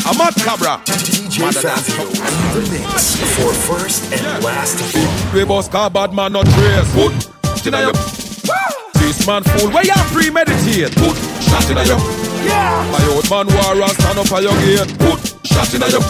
I'm 0.06 0.18
a 0.20 0.30
cabra. 0.42 0.82
DJ 0.86 1.50
Fabio 1.54 2.06
in 2.06 2.18
the 2.54 2.62
mix 2.70 3.16
for 3.34 3.52
first 3.52 4.12
and 4.12 4.42
last 4.42 4.78
bar. 4.92 5.34
We 5.34 5.44
boss 5.44 5.68
car 5.68 5.90
bad 5.90 6.14
man 6.14 6.32
not 6.32 6.46
trace. 6.46 6.90
Put 6.94 7.12
shit 7.62 7.74
This 9.06 9.24
man 9.24 9.44
fool 9.44 9.70
where 9.70 9.84
you 9.84 9.94
premeditate. 10.10 10.90
Put 10.96 11.16
shot 11.40 11.70
in 11.70 11.76
your. 11.86 11.96
Yeah. 12.42 12.90
My 12.90 13.06
old 13.14 13.30
man 13.30 13.46
war 13.54 13.80
and 13.80 13.92
stand 13.92 14.18
up 14.18 14.32
at 14.32 14.42
your 14.42 14.52
gate. 14.66 14.98
Put 14.98 15.46
shot 15.46 15.72
in 15.72 15.80
your. 15.92 16.02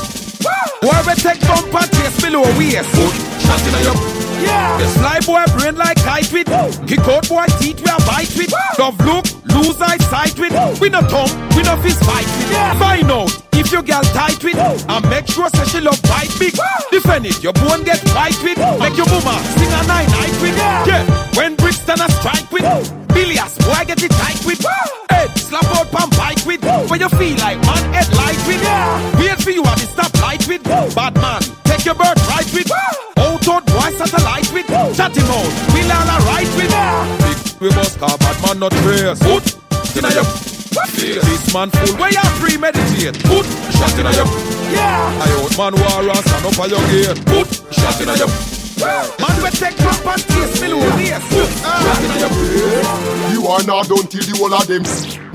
Where 0.80 1.04
we 1.04 1.14
take 1.20 1.40
bump 1.42 1.74
and 1.74 1.92
chase 1.92 2.20
below 2.24 2.40
waist. 2.56 2.88
Put 2.96 3.12
shot 3.44 3.60
in 3.68 3.84
your. 3.84 4.25
Yeah. 4.42 4.78
The 4.78 4.86
sly 4.98 5.20
boy 5.20 5.44
brain 5.56 5.76
like 5.76 5.96
kite 6.02 6.32
with. 6.32 6.48
Kick 6.86 7.00
out 7.08 7.28
boy 7.28 7.46
teeth 7.58 7.80
we 7.80 7.90
a 7.90 7.96
bite 8.06 8.32
with. 8.36 8.52
Love 8.78 8.98
look, 9.04 9.24
lose 9.46 9.80
eyesight 9.80 10.38
with. 10.38 10.52
We 10.80 10.88
no 10.88 11.00
tongue, 11.02 11.32
we 11.56 11.62
no 11.62 11.76
fist 11.82 12.02
fight 12.04 12.26
with. 12.26 12.50
Find 12.78 13.10
out 13.10 13.32
if 13.52 13.72
your 13.72 13.82
girl 13.82 14.02
tight 14.14 14.42
with. 14.44 14.56
And 14.58 15.08
make 15.10 15.26
sure 15.26 15.48
say 15.50 15.64
she 15.66 15.80
love 15.80 16.00
bite 16.02 16.32
big. 16.38 16.54
Defend 16.90 17.26
it, 17.26 17.42
your 17.42 17.52
bone 17.54 17.84
get 17.84 18.00
fight 18.10 18.36
with. 18.42 18.58
Make 18.58 18.96
your 18.96 19.08
mama 19.08 19.40
sing 19.56 19.72
a 19.72 19.80
nine 19.86 20.10
night 20.10 20.36
with. 20.42 20.56
Yeah. 20.56 21.04
When 21.36 21.56
Brixton 21.56 22.00
a 22.00 22.08
strike 22.10 22.50
with. 22.52 22.64
Billions, 23.08 23.56
boy 23.58 23.84
get 23.86 24.02
it 24.02 24.10
tight 24.10 24.44
with. 24.44 24.60
Head 25.10 25.30
slap 25.38 25.64
out 25.76 25.90
pan 25.90 26.10
bike 26.10 26.44
with. 26.44 26.62
When 26.90 27.00
you 27.00 27.08
feel 27.08 27.36
like 27.38 27.58
man 27.64 27.94
head 27.94 28.12
light 28.14 28.40
with. 28.46 28.62
Wait 29.18 29.42
for 29.42 29.50
you 29.50 29.62
the 29.62 29.86
stop 29.88 30.12
light 30.20 30.46
with. 30.46 30.62
Bad 30.64 31.14
man, 31.14 31.40
take 31.64 31.84
your 31.84 31.94
birth 31.94 32.20
right 32.28 32.52
with. 32.52 33.15
Out 33.48 33.64
boy 33.66 33.90
satellite 33.96 34.50
with. 34.52 34.66
Chat 34.96 35.16
him 35.16 35.30
out, 35.30 35.50
we'll 35.72 35.92
all 35.92 36.22
right 36.26 36.50
with. 36.56 36.72
Big 37.22 37.38
we 37.60 37.68
must 37.74 37.98
car 37.98 38.16
bad 38.18 38.36
man 38.42 38.58
not 38.58 38.72
trace. 38.84 39.18
Put 39.20 39.44
inna 39.96 40.10
your 40.12 40.24
face. 40.24 41.24
This 41.24 41.54
man 41.54 41.70
fool 41.70 41.96
where 41.96 42.12
you 42.12 42.26
premeditate. 42.40 43.16
Put 43.24 43.46
shot 43.76 43.96
inna 43.98 44.12
your 44.12 44.28
yeah. 44.72 45.24
I 45.24 45.32
old 45.40 45.56
man 45.56 45.74
war 45.78 46.04
and 46.10 46.24
stand 46.24 46.46
up 46.46 46.58
at 46.60 46.70
your 46.70 46.84
gate. 46.90 47.18
Put 47.26 47.48
shot 47.72 48.00
inna 48.00 48.14
your 48.16 48.30
Man 48.76 49.36
we 49.40 49.48
take 49.56 49.76
drop 49.80 50.04
and 50.04 50.22
taste 50.22 50.60
me 50.60 50.68
low 50.68 50.84
waist. 50.96 51.24
Put 51.32 51.50
shot 51.64 52.02
inna 52.04 52.16
your 52.20 53.32
You 53.32 53.46
are 53.48 53.64
not 53.64 53.88
done 53.88 54.06
till 54.06 54.24
the 54.24 54.34
whole 54.36 54.52
of 54.52 54.66
them 54.66 54.82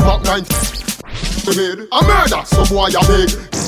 Mark 0.05 0.24
9 0.24 0.45
head 1.49 1.88
A 1.91 2.03
murder, 2.05 2.45
some 2.45 2.68
boy 2.70 2.88
a 2.88 3.01
beg 3.07 3.61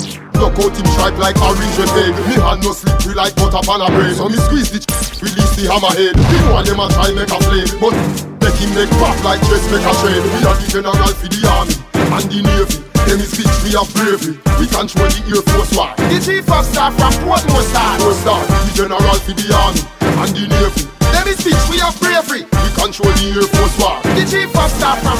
Knock 0.43 0.59
out 0.59 0.75
him 0.75 0.87
stripe 0.91 1.17
like 1.23 1.39
orange 1.39 1.77
red 1.79 1.87
peg 1.95 2.11
Me 2.27 2.35
hand 2.35 2.59
no 2.67 2.75
slippery 2.75 3.15
like 3.15 3.31
butter 3.39 3.63
pan 3.63 3.79
a 3.79 3.87
bread 3.87 4.11
So 4.11 4.27
me 4.27 4.35
squeeze 4.43 4.67
the 4.75 4.83
ch- 4.83 5.23
release 5.23 5.55
the 5.55 5.71
hammerhead 5.71 6.19
The 6.19 6.37
one 6.51 6.67
them 6.67 6.83
a 6.83 6.91
try 6.91 7.15
make 7.15 7.31
a 7.31 7.39
flame 7.47 7.71
But 7.79 7.95
make 8.43 8.59
him 8.59 8.75
make 8.75 8.91
pop 8.99 9.15
like 9.23 9.39
chest 9.47 9.71
make 9.71 9.87
a 9.87 9.93
trade 10.03 10.19
We 10.19 10.43
are 10.43 10.57
the 10.59 10.67
general 10.67 11.15
for 11.15 11.31
the 11.31 11.39
army 11.47 11.75
and 12.13 12.27
the 12.29 12.39
navy. 12.43 12.77
Them 13.07 13.19
is 13.19 13.33
bitch, 13.33 13.55
we 13.63 13.71
have 13.73 13.89
bravery. 13.95 14.37
We 14.59 14.67
control 14.67 15.09
the 15.09 15.21
Air 15.33 15.41
Force 15.41 15.73
One. 15.75 15.95
The 15.97 16.19
chief 16.21 16.51
of 16.51 16.65
staff 16.65 16.93
from 16.95 17.13
Portmore 17.25 17.65
Star 17.71 17.99
Four 17.99 18.13
star, 18.13 18.41
the 18.45 18.71
general 18.75 19.17
for 19.23 19.33
the 19.33 19.47
army 19.49 19.81
and 20.03 20.31
the 20.35 20.43
navy. 20.47 20.83
Them 21.11 21.27
is 21.27 21.39
bitch, 21.41 21.63
we 21.71 21.77
have 21.81 21.97
bravery. 21.99 22.43
We 22.45 22.69
control 22.77 23.11
the 23.17 23.25
Air 23.33 23.47
Force 23.49 23.75
One. 23.81 23.99
The 24.13 24.23
chief 24.29 24.53
of 24.53 24.69
staff 24.71 24.99
from 25.01 25.19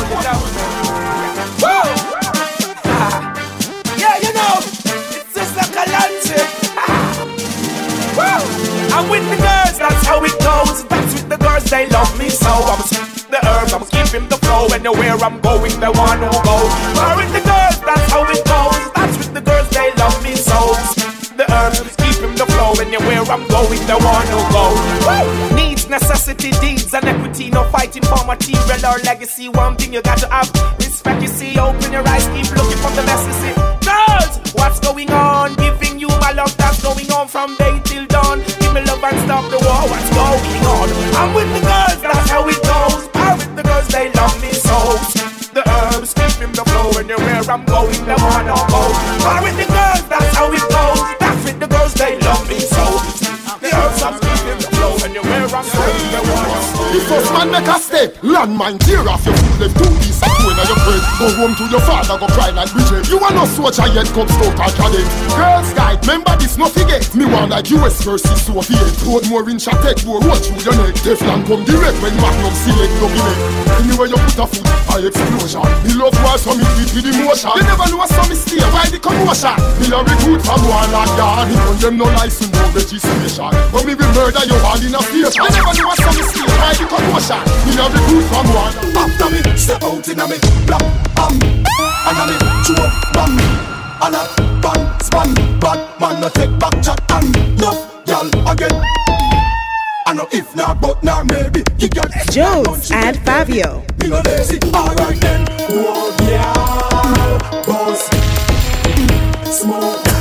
Woo! 1.64 1.68
Yeah, 1.70 2.13
I'm 8.94 9.10
with 9.10 9.26
the 9.30 9.38
girls, 9.42 9.78
that's 9.82 10.06
how 10.06 10.24
it 10.24 10.38
goes. 10.38 10.86
That's 10.86 11.14
with 11.14 11.28
the 11.30 11.38
girls, 11.38 11.66
they 11.66 11.90
love 11.90 12.14
me 12.20 12.30
so. 12.30 12.54
I'm 12.54 12.82
the 13.34 13.42
herbs, 13.42 13.74
I'm 13.74 13.86
keeping 13.90 14.30
the 14.30 14.38
flow. 14.46 14.68
Anywhere 14.70 15.18
I'm 15.18 15.42
going, 15.42 15.74
they 15.82 15.90
want 15.90 16.22
to 16.22 16.30
go. 16.46 16.58
I'm 17.02 17.18
with 17.18 17.34
the 17.34 17.42
girls, 17.42 17.82
that's 17.82 18.06
how 18.14 18.22
it 18.30 18.46
goes. 18.46 18.78
That's 18.94 19.18
with 19.18 19.34
the 19.34 19.42
girls, 19.42 19.70
they 19.74 19.90
love 19.98 20.22
me 20.22 20.36
so. 20.36 20.78
The 21.34 21.50
herbs, 21.50 21.82
keeping 21.98 22.36
the 22.38 22.46
flow. 22.46 22.78
Anywhere 22.78 23.26
I'm 23.34 23.48
going, 23.50 23.82
they 23.90 23.98
want 23.98 24.30
to 24.30 24.40
go. 24.54 24.66
Woo! 25.10 25.56
Needs, 25.58 25.90
necessity, 25.90 26.52
deeds, 26.62 26.94
and 26.94 27.06
equity. 27.06 27.50
No 27.50 27.64
fighting 27.74 28.04
for 28.04 28.22
material 28.30 28.86
or 28.86 29.02
legacy. 29.02 29.50
One 29.50 29.76
thing 29.76 29.94
you 29.94 30.04
got 30.04 30.20
to 30.20 30.30
have 30.30 30.54
respect. 30.78 31.24
You 31.24 31.30
see, 31.30 31.58
open 31.58 31.92
your 31.92 32.08
eyes, 32.08 32.30
keep 32.38 32.46
looking 32.54 32.78
for 32.78 32.94
the 32.94 33.02
best. 33.10 33.26
You 33.26 33.36
see, 33.42 33.54
girls, 33.82 34.54
what's 34.54 34.80
going 34.80 35.10
on? 35.10 35.56
Giving 35.56 35.98
you 35.98 36.10
my 36.22 36.34
love 36.34 36.56
that's 36.58 36.84
going 36.84 37.10
on 37.12 37.28
from 37.28 37.56
day 37.58 37.82
till 37.84 38.06
dawn. 38.06 38.46
And 39.04 39.20
stop 39.28 39.44
the 39.52 39.60
war. 39.60 39.84
What's 39.92 40.10
going 40.16 40.64
on? 40.64 40.88
I'm 41.20 41.36
with 41.36 41.52
the 41.52 41.60
girls, 41.60 42.00
that's 42.02 42.30
how 42.32 42.48
it 42.48 42.56
goes. 42.64 43.10
I'm 43.14 43.38
with 43.38 43.56
the 43.58 43.64
girls, 43.64 43.88
they 43.90 44.10
love 44.14 44.42
me 44.42 44.48
so. 44.54 44.80
The 45.52 45.60
herbs 45.60 46.14
keep 46.14 46.42
in 46.42 46.54
the 46.54 46.64
flow. 46.64 46.88
and 46.98 47.12
Anywhere 47.12 47.44
I'm 47.52 47.66
going, 47.66 48.00
they 48.08 48.16
wanna 48.16 48.56
go. 48.72 48.82
I'm 49.28 49.44
with 49.44 49.58
the 49.60 49.68
girls, 49.68 50.08
that's 50.08 50.36
how 50.38 50.48
it 50.54 50.64
goes. 50.72 51.20
That's 51.20 51.44
with 51.44 51.60
the 51.60 51.68
girls, 51.68 51.94
they 51.96 52.18
love 52.20 52.48
me 52.48 52.60
so. 52.60 52.86
The 53.60 53.76
herbs 53.76 54.02
I'm 54.08 54.16
keeping 54.24 54.60
the 54.64 54.72
flow. 54.72 54.96
and 54.96 55.12
Anywhere 55.18 55.52
I'm 55.52 55.68
going, 55.68 56.08
they 56.08 56.24
wanna 56.32 56.48
go. 56.56 56.63
The 56.94 57.02
first 57.10 57.34
man 57.34 57.50
make 57.50 57.66
a 57.66 57.82
step. 57.82 58.14
Landmine 58.22 58.78
tear 58.78 59.02
off 59.10 59.26
your 59.26 59.34
foot 59.34 59.66
Left 59.66 59.74
two 59.82 59.90
piece 59.98 60.22
of 60.22 60.30
two 60.38 60.46
in 60.54 60.62
your 60.62 60.78
bread. 60.86 61.02
Go 61.18 61.26
home 61.42 61.54
to 61.58 61.66
your 61.74 61.82
father 61.90 62.22
Go 62.22 62.30
cry 62.38 62.54
like 62.54 62.70
Bridget. 62.70 63.10
You 63.10 63.18
are 63.18 63.34
no 63.34 63.50
soldier 63.50 63.90
yet 63.90 64.06
Come 64.14 64.30
scout 64.30 64.62
or 64.62 64.70
cadet 64.78 65.10
Girls 65.34 65.74
guide 65.74 65.98
Remember 66.06 66.38
this 66.38 66.54
no 66.54 66.70
forget. 66.70 67.02
Me 67.18 67.26
want 67.26 67.50
like 67.50 67.66
US 67.74 67.98
versus 68.06 68.38
Soviet. 68.46 68.94
Road 69.10 69.26
more 69.26 69.42
in 69.50 69.58
Chatek 69.58 70.06
More 70.06 70.22
road 70.22 70.38
through 70.38 70.62
your 70.70 70.78
neck. 70.86 70.94
Teflon 71.02 71.42
come 71.50 71.66
direct 71.66 71.98
When 71.98 72.14
Magnum 72.22 72.54
select 72.62 72.94
No 73.02 73.10
be 73.10 73.22
Anywhere 73.82 74.14
you 74.14 74.20
put 74.30 74.38
a 74.38 74.46
foot 74.46 74.70
A 74.94 75.02
explosion. 75.02 75.66
Me 75.82 75.98
love 75.98 76.14
war 76.22 76.38
So 76.38 76.54
me 76.54 76.62
with 76.94 77.10
emotion. 77.10 77.58
You 77.58 77.66
never 77.74 77.90
know 77.90 78.06
some 78.06 78.30
mistake 78.30 78.62
Why 78.70 78.86
the 78.94 79.02
commotion? 79.02 79.58
Me 79.82 79.90
a 79.90 79.98
recruit 79.98 80.46
from 80.46 80.62
one 80.70 80.94
land 80.94 81.10
yard 81.18 81.50
Me 81.50 81.58
on 81.58 81.76
them 81.82 81.98
no 81.98 82.06
license 82.22 82.54
No 82.54 82.70
registration. 82.70 83.50
But 83.74 83.82
me 83.82 83.98
will 83.98 84.14
murder 84.14 84.46
you 84.46 84.62
all 84.62 84.78
in 84.78 84.94
a 84.94 85.02
station. 85.02 85.42
You 85.42 85.50
never 85.58 85.74
know 85.74 85.98
some 85.98 86.14
mistake 86.22 86.54
Why 86.62 86.72
the 86.78 86.83
commotion 86.88 87.42
Me 87.66 87.74
a 87.78 87.86
recruit 87.90 88.26
from 88.30 88.48
one. 88.54 88.76
After 88.96 89.30
me, 89.30 89.40
step 89.58 89.84
out 89.84 90.08
in 90.08 90.20
a 90.20 90.28
me 90.28 90.38
Black, 90.66 90.84
bam 91.16 91.34
And 92.08 92.20
a 92.20 92.24
me, 92.30 92.36
chew 92.66 92.76
up, 92.78 92.92
bam 93.14 93.40
And 94.04 94.16
a 94.16 94.24
span. 95.04 95.34
Bad 95.60 95.80
man 96.00 96.22
no 96.22 96.30
take 96.30 96.58
back 96.60 96.76
chat 96.84 97.00
And 97.12 97.32
no, 97.60 97.72
y'all 98.06 98.30
again. 98.50 98.76
I 100.06 100.14
know 100.14 100.28
if 100.32 100.56
not, 100.56 100.82
but 100.82 101.02
not 101.04 101.26
maybe 101.28 101.64
You 101.78 101.90
can 101.90 102.10
Jones 102.30 102.92
and 102.92 103.18
Fabio. 103.20 103.84
Me 104.00 104.10
no 104.10 104.22
lazy, 104.26 104.60
alright 104.74 105.20
then. 105.22 105.48
Oh 105.70 106.16
yeah, 106.30 107.64
boss. 107.66 108.10
Smoke 109.50 110.13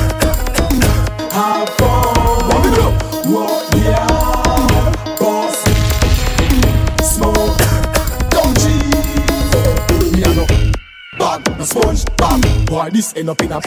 No 11.57 11.63
sponge, 11.63 12.05
bag 12.17 12.65
Boy, 12.65 12.89
this 12.91 13.13
end 13.15 13.29
up 13.29 13.41
in 13.41 13.51
a 13.51 13.59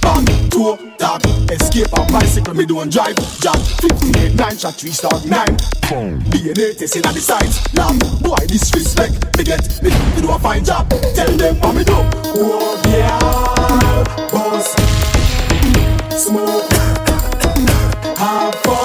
bag 0.00 0.26
Two, 0.50 0.76
tag 0.98 1.24
Escape 1.50 1.92
a 1.92 2.12
bicycle, 2.12 2.54
me 2.54 2.66
don't 2.66 2.90
drive. 2.92 3.16
Jack, 3.40 3.56
58, 3.80 4.34
9 4.34 4.56
shot, 4.56 4.74
3 4.74 4.90
star, 4.90 5.26
9 5.26 5.46
DNA 6.30 6.76
testing 6.78 7.04
at 7.04 7.14
the 7.14 7.20
sides 7.20 7.62
Lamb, 7.74 7.98
boy, 8.20 8.36
disrespect 8.46 9.36
Me 9.38 9.44
get, 9.44 9.82
me, 9.82 9.90
me 9.90 10.20
do 10.22 10.30
a 10.30 10.38
fine 10.38 10.64
job. 10.64 10.88
Tell 11.14 11.36
them 11.36 11.60
what 11.60 11.74
me 11.74 11.84
do. 11.84 11.94
Oh, 11.96 12.82
yeah 12.88 13.18
Boss. 14.30 14.74
Smoke. 16.16 16.72
Have 18.18 18.54
fun 18.62 18.83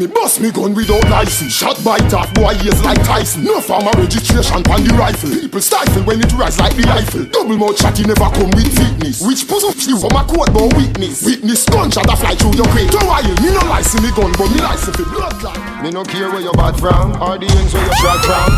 Me 0.00 0.06
bust 0.06 0.40
me 0.40 0.48
gun 0.48 0.72
without 0.72 1.04
license. 1.12 1.52
Shot 1.52 1.76
by 1.84 2.00
top 2.08 2.32
boy 2.32 2.56
ears 2.64 2.80
like 2.80 2.96
Tyson. 3.04 3.44
No 3.44 3.60
farmer 3.60 3.92
registration 4.00 4.64
on 4.72 4.80
the 4.80 4.96
rifle. 4.96 5.28
People 5.28 5.60
stifle 5.60 6.00
when 6.08 6.24
it 6.24 6.32
rise 6.40 6.56
like 6.56 6.72
the 6.72 6.88
rifle 6.88 7.28
Double 7.28 7.60
mouth 7.60 7.76
shotty 7.76 8.08
never 8.08 8.32
come 8.32 8.48
with 8.56 8.72
fitness. 8.72 9.20
Which 9.20 9.44
pussy 9.44 9.92
you 9.92 10.00
from 10.00 10.16
a 10.16 10.24
court 10.24 10.56
but 10.56 10.72
witness? 10.72 11.20
Witness 11.20 11.68
gunshot 11.68 12.08
a 12.08 12.16
fly 12.16 12.32
through 12.32 12.56
your 12.56 12.64
crate 12.72 12.88
Don't 12.88 13.04
while 13.04 13.28
me 13.44 13.52
no 13.52 13.60
license 13.68 14.00
me 14.00 14.08
gun 14.16 14.32
but 14.40 14.48
me 14.48 14.64
license 14.64 14.96
for 14.96 15.04
bloodline 15.04 15.60
Me 15.84 15.92
no 15.92 16.00
care 16.00 16.32
where 16.32 16.40
you 16.40 16.52
bad 16.56 16.80
from 16.80 17.12
Or 17.20 17.36
the 17.36 17.44
ends 17.44 17.76
where 17.76 17.84
you 17.84 17.92
shot 18.00 18.24
from. 18.24 18.48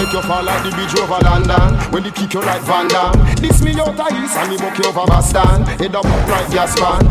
Make 0.00 0.16
you 0.16 0.24
fall 0.24 0.40
like 0.40 0.64
the 0.64 0.72
bridge 0.72 0.96
over 0.96 1.20
London 1.20 1.76
When 1.92 2.08
they 2.08 2.14
kick 2.16 2.32
you 2.32 2.40
like 2.40 2.64
Van 2.64 2.88
Damme. 2.88 3.20
This 3.36 3.60
me 3.60 3.76
out 3.76 4.00
of 4.00 4.16
east 4.16 4.32
and 4.32 4.48
me 4.48 4.56
buck 4.56 4.80
you 4.80 4.88
over 4.88 5.04
Boston. 5.04 5.60
Head 5.76 5.92
up 5.92 6.08
like 6.08 6.48
gas 6.48 6.72
pan 6.80 7.04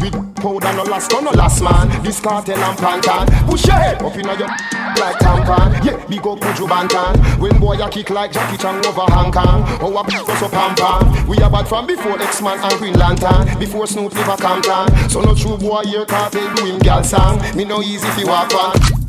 With 0.00 0.29
powder 0.40 0.72
no 0.72 0.82
last, 0.84 1.10
no 1.12 1.30
last 1.30 1.62
man. 1.62 2.02
This 2.02 2.20
cartel 2.20 2.58
and 2.58 2.78
plantain. 2.78 3.26
Push 3.46 3.66
your 3.66 3.76
head 3.76 4.02
up 4.02 4.16
inna 4.16 4.34
your 4.36 4.48
like 4.48 5.16
tampon. 5.20 5.84
Yeah, 5.84 5.96
big 6.06 6.26
up 6.26 6.40
Buju 6.40 6.66
Banton. 6.66 7.40
When 7.40 7.58
boy 7.60 7.80
a 7.80 7.88
kick 7.88 8.10
like 8.10 8.32
Jackie 8.32 8.56
Chan 8.56 8.84
over 8.86 9.06
Hong 9.12 9.30
Kong. 9.32 9.64
Oh, 9.80 9.96
a 9.96 10.04
beat 10.04 10.16
us 10.16 10.42
up 10.42 10.50
pam 10.50 10.74
pam. 10.74 11.28
We 11.28 11.38
are 11.38 11.50
bad 11.50 11.68
from 11.68 11.86
before 11.86 12.20
X-Man 12.20 12.58
and 12.58 12.78
Green 12.78 12.94
Lantern. 12.94 13.58
Before 13.58 13.86
Snoop 13.86 14.14
live 14.14 14.28
a 14.28 14.36
Compton. 14.36 15.08
So 15.08 15.20
no 15.20 15.34
true 15.34 15.58
boy 15.58 15.84
here 15.84 16.06
cartel 16.06 16.54
do 16.56 16.64
him 16.64 16.78
gal 16.78 17.04
song. 17.04 17.40
Me 17.54 17.64
no 17.64 17.82
easy 17.82 18.08
fi 18.08 18.24
walk 18.24 18.54
on 18.54 19.00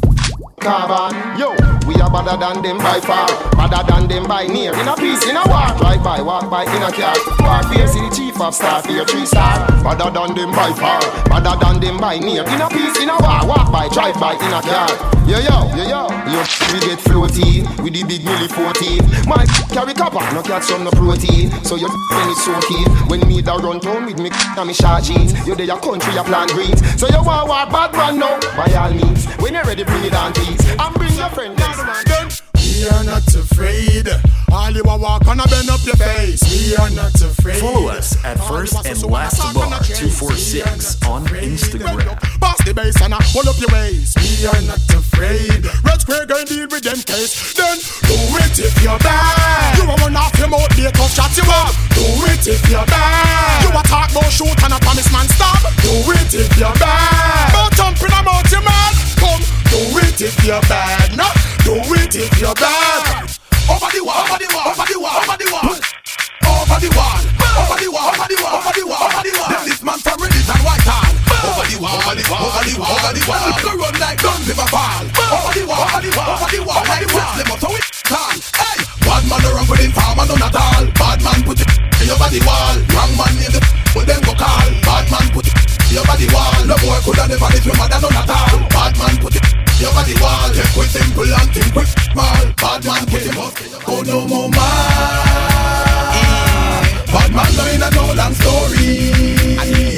carbon. 0.61 1.17
Yo, 1.39 1.51
we 1.89 1.95
are 1.97 2.09
better 2.09 2.37
than 2.37 2.61
them 2.61 2.77
by 2.77 3.01
far, 3.01 3.27
better 3.57 3.83
than 3.89 4.07
them 4.07 4.27
by 4.27 4.45
near. 4.45 4.73
In 4.77 4.87
a 4.87 4.95
piece, 4.95 5.25
in 5.27 5.35
a 5.35 5.43
war, 5.49 5.67
drive 5.77 6.03
by, 6.03 6.21
walk 6.21 6.49
by, 6.49 6.63
in 6.63 6.83
a 6.83 6.91
car. 6.93 7.17
Warfare, 7.41 7.87
see 7.87 8.09
chief 8.41 8.47
of 8.47 8.55
staff 8.55 8.85
here, 8.85 9.05
three 9.05 9.25
star. 9.25 9.67
Better 9.83 10.09
than 10.09 10.35
them 10.35 10.51
by 10.51 10.71
far, 10.73 11.01
better 11.29 11.55
than 11.59 11.79
them 11.79 11.97
by 11.99 12.17
near. 12.19 12.43
In 12.43 12.61
a 12.61 12.69
piece, 12.69 12.99
in 12.99 13.09
a 13.09 13.17
war, 13.19 13.45
walk 13.47 13.71
by, 13.71 13.87
drive 13.89 14.19
by, 14.19 14.33
in 14.33 14.53
a 14.53 14.61
car. 14.61 14.89
Yo, 15.27 15.37
yo, 15.37 15.69
yo, 15.77 15.83
yo, 15.85 16.09
yo, 16.25 16.41
we 16.73 16.79
get 16.81 16.99
floaty 16.99 17.61
with 17.83 17.93
the 17.93 18.03
big 18.03 18.21
milli 18.21 18.49
14. 18.49 19.27
My 19.27 19.45
carry 19.69 19.93
copper, 19.93 20.23
no 20.33 20.41
catch 20.41 20.63
some 20.63 20.83
no 20.83 20.91
protein. 20.91 21.51
So 21.63 21.75
you 21.75 21.87
when 21.87 22.29
it's 22.29 22.43
so 22.43 22.59
keen. 22.61 22.87
When 23.07 23.27
me 23.27 23.41
da 23.41 23.55
run 23.55 23.79
town 23.79 24.05
with 24.05 24.19
me 24.19 24.29
and 24.31 24.67
me 24.67 24.73
short 24.73 25.03
jeans, 25.03 25.33
you 25.45 25.55
there 25.55 25.65
your 25.65 25.79
country, 25.79 26.13
you 26.13 26.23
plant 26.23 26.51
greens. 26.51 26.81
So 26.99 27.07
you 27.07 27.21
want 27.23 27.47
war 27.47 27.65
bad 27.67 27.93
man 27.93 28.19
now, 28.19 28.39
by 28.57 28.73
all 28.73 28.93
means. 28.93 29.25
When 29.37 29.53
you're 29.53 29.63
ready, 29.63 29.83
bring 29.83 30.05
it 30.05 30.13
on, 30.13 30.33
please. 30.33 30.65
And 30.79 30.93
bring 30.95 31.13
your 31.13 31.29
friend 31.29 31.55
next. 31.57 32.50
We 32.81 32.89
are 32.89 33.03
not 33.03 33.29
afraid. 33.35 34.09
All 34.51 34.71
you 34.71 34.81
walk 34.81 35.27
on 35.27 35.39
a 35.39 35.45
bend 35.45 35.69
up 35.69 35.85
your 35.85 35.93
face. 36.01 36.41
We 36.49 36.73
are 36.81 36.89
not 36.89 37.13
afraid. 37.13 37.61
Follow 37.61 37.93
us 37.93 38.17
at 38.25 38.41
First 38.49 38.73
and 38.73 38.97
Last 39.05 39.37
Bar 39.53 39.69
246 39.85 41.05
on 41.05 41.21
Instagram. 41.29 42.01
Pass 42.41 42.57
the 42.65 42.73
bass 42.73 42.97
and 43.05 43.13
I 43.13 43.21
pull 43.29 43.45
up 43.45 43.53
your 43.61 43.69
waist. 43.69 44.17
We 44.17 44.49
are 44.49 44.65
not 44.65 44.81
afraid. 44.97 45.61
Red 45.85 46.01
Square 46.01 46.25
going 46.25 46.49
deal 46.49 46.65
with 46.73 46.81
them 46.81 46.97
case. 47.05 47.53
Then 47.53 47.77
do 48.09 48.17
it 48.49 48.57
if 48.57 48.73
you're 48.81 48.97
bad. 48.97 49.77
You 49.77 49.85
want 49.85 50.17
off 50.17 50.33
your 50.41 50.49
mouth, 50.49 50.73
they 50.73 50.89
tough 50.89 51.13
shot 51.13 51.37
you 51.37 51.45
up. 51.53 51.77
Do 51.93 52.01
it 52.33 52.49
if 52.49 52.65
you're 52.65 52.89
bad. 52.89 53.61
You 53.61 53.77
a 53.77 53.83
talk 53.85 54.09
no 54.17 54.25
shoot 54.33 54.57
and 54.57 54.73
a 54.73 54.79
promise 54.81 55.05
man 55.13 55.29
stop. 55.29 55.61
Do 55.85 55.93
it 56.17 56.33
if 56.33 56.49
you're 56.57 56.73
bad. 56.81 57.53
But 57.53 57.77
jumping 57.77 58.09
about 58.09 58.49
your 58.49 58.65
man. 58.65 58.93
Come, 59.21 59.45
do 59.69 60.01
it 60.01 60.17
if 60.17 60.33
you're 60.41 60.65
bad. 60.65 61.13
No, 61.13 61.29
do 61.71 61.93
it 61.95 62.15
if 62.15 62.41
you're 62.41 62.53
bad. 62.55 63.31
Over 63.71 63.87
the 63.95 64.03
wall, 64.03 64.27
over 64.27 64.35
the 64.35 64.47
wall, 64.51 64.75
over 64.75 64.85
the 64.91 64.99
wall, 64.99 65.23
over 65.23 65.37
the 65.39 65.47
wall. 65.47 65.71
Over 66.51 66.77
the 66.83 66.89
wall, 66.91 67.19
over 67.55 67.77
the 67.79 67.87
wall, 67.87 68.11
over 68.11 68.27
the 68.27 68.37
wall, 68.43 68.59
over 68.59 68.73
the 68.75 68.83
wall, 68.91 69.07
over 69.07 69.23
the 69.23 69.31
wall. 69.39 69.49
Them 69.55 69.63
this 69.63 69.79
man 69.79 69.99
from 70.03 70.19
Reddit 70.19 70.51
and 70.51 70.63
Whitehall. 70.67 71.11
Over 71.31 71.63
the 71.71 71.77
wall, 71.79 71.95
over 71.95 72.15
the 72.19 72.25
wall, 72.27 72.43
over 72.43 72.63
the 72.67 72.75
wall, 72.75 72.91
over 72.91 73.11
the 73.15 73.23
wall. 73.23 73.55
Go 73.63 73.71
run 73.79 73.95
like 74.03 74.19
guns 74.19 74.51
I 74.51 74.67
fall. 74.67 75.03
Over 75.31 75.51
the 75.55 75.63
wall, 75.63 75.87
over 75.87 76.01
the 76.03 76.11
wall, 76.11 76.35
over 76.35 76.49
the 76.51 76.59
wall, 76.67 76.83
wall. 76.83 77.31
Them 77.39 77.51
up 77.55 77.59
so 77.63 77.71
it 77.71 77.87
tall. 78.03 78.35
Hey, 78.51 79.00
bad 79.11 79.27
man 79.27 79.43
around 79.43 79.67
with 79.67 79.83
him 79.83 79.91
farmer 79.91 80.23
none 80.23 80.39
at 80.39 80.55
all. 80.55 80.87
Bad 80.95 81.19
man 81.19 81.43
put 81.43 81.59
it 81.59 81.67
in 81.99 82.07
your 82.07 82.15
body 82.15 82.39
wall. 82.47 82.75
Wrong 82.95 83.11
man 83.19 83.35
in 83.43 83.51
the 83.51 83.59
with 83.95 84.07
them 84.07 84.23
go 84.23 84.31
call. 84.31 84.71
Bad 84.87 85.05
man 85.11 85.27
put 85.35 85.47
it 85.51 85.55
your 85.91 86.05
body 86.07 86.27
wall. 86.31 86.63
No 86.63 86.75
boy 86.79 86.95
coulda 87.03 87.27
never 87.27 87.51
live 87.51 87.65
your 87.67 87.75
mother 87.75 87.99
none 87.99 88.15
at 88.15 88.31
all. 88.31 88.55
Bad 88.71 88.95
man 88.95 89.15
put 89.19 89.35
it 89.35 89.43
your 89.83 89.91
body 89.91 90.15
wall. 90.23 90.47
Take 90.55 90.71
with 90.79 90.91
simple 90.95 91.27
and 91.27 91.49
think 91.51 91.75
with 91.75 91.91
small. 91.91 92.43
Bad 92.55 92.81
man 92.87 93.03
put 93.11 93.23
him 93.27 93.35
up. 93.35 93.51
Go 93.83 93.99
no 94.07 94.23
more 94.31 94.47
man. 94.47 95.51
Bad 97.11 97.31
man 97.35 97.51
no 97.59 97.63
in 97.67 97.83
a 97.83 97.89
no 97.91 98.15
long 98.15 98.33
story. 98.39 99.11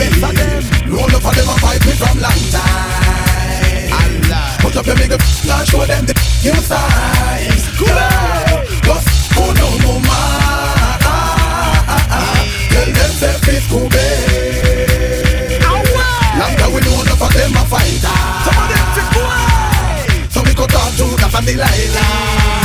Best 0.01 0.25
of 0.25 0.33
them. 0.33 0.65
No 0.89 1.05
enough 1.05 1.21
of 1.21 1.33
them 1.37 1.53
a 1.53 1.55
fight 1.61 1.85
me 1.85 1.93
from 1.93 2.17
long 2.17 2.41
time. 2.49 3.13
Put 4.63 4.73
up 4.77 4.85
your 4.87 4.95
big 4.95 5.11
and 5.11 5.21
show 5.67 5.85
them 5.85 6.05
the 6.07 6.15
new 6.41 6.57
size. 6.65 7.67
Good. 7.77 8.52
Fighter. 17.73 18.15
Some 18.45 18.57
of 18.61 18.67
them 18.69 18.85
fit 18.93 19.07
go 19.13 19.23
So 20.29 20.39
we 20.45 20.53
cut 20.53 20.75
off 20.75 20.95
Judas 20.95 21.33
and 21.33 21.45
Delilah. 21.45 22.62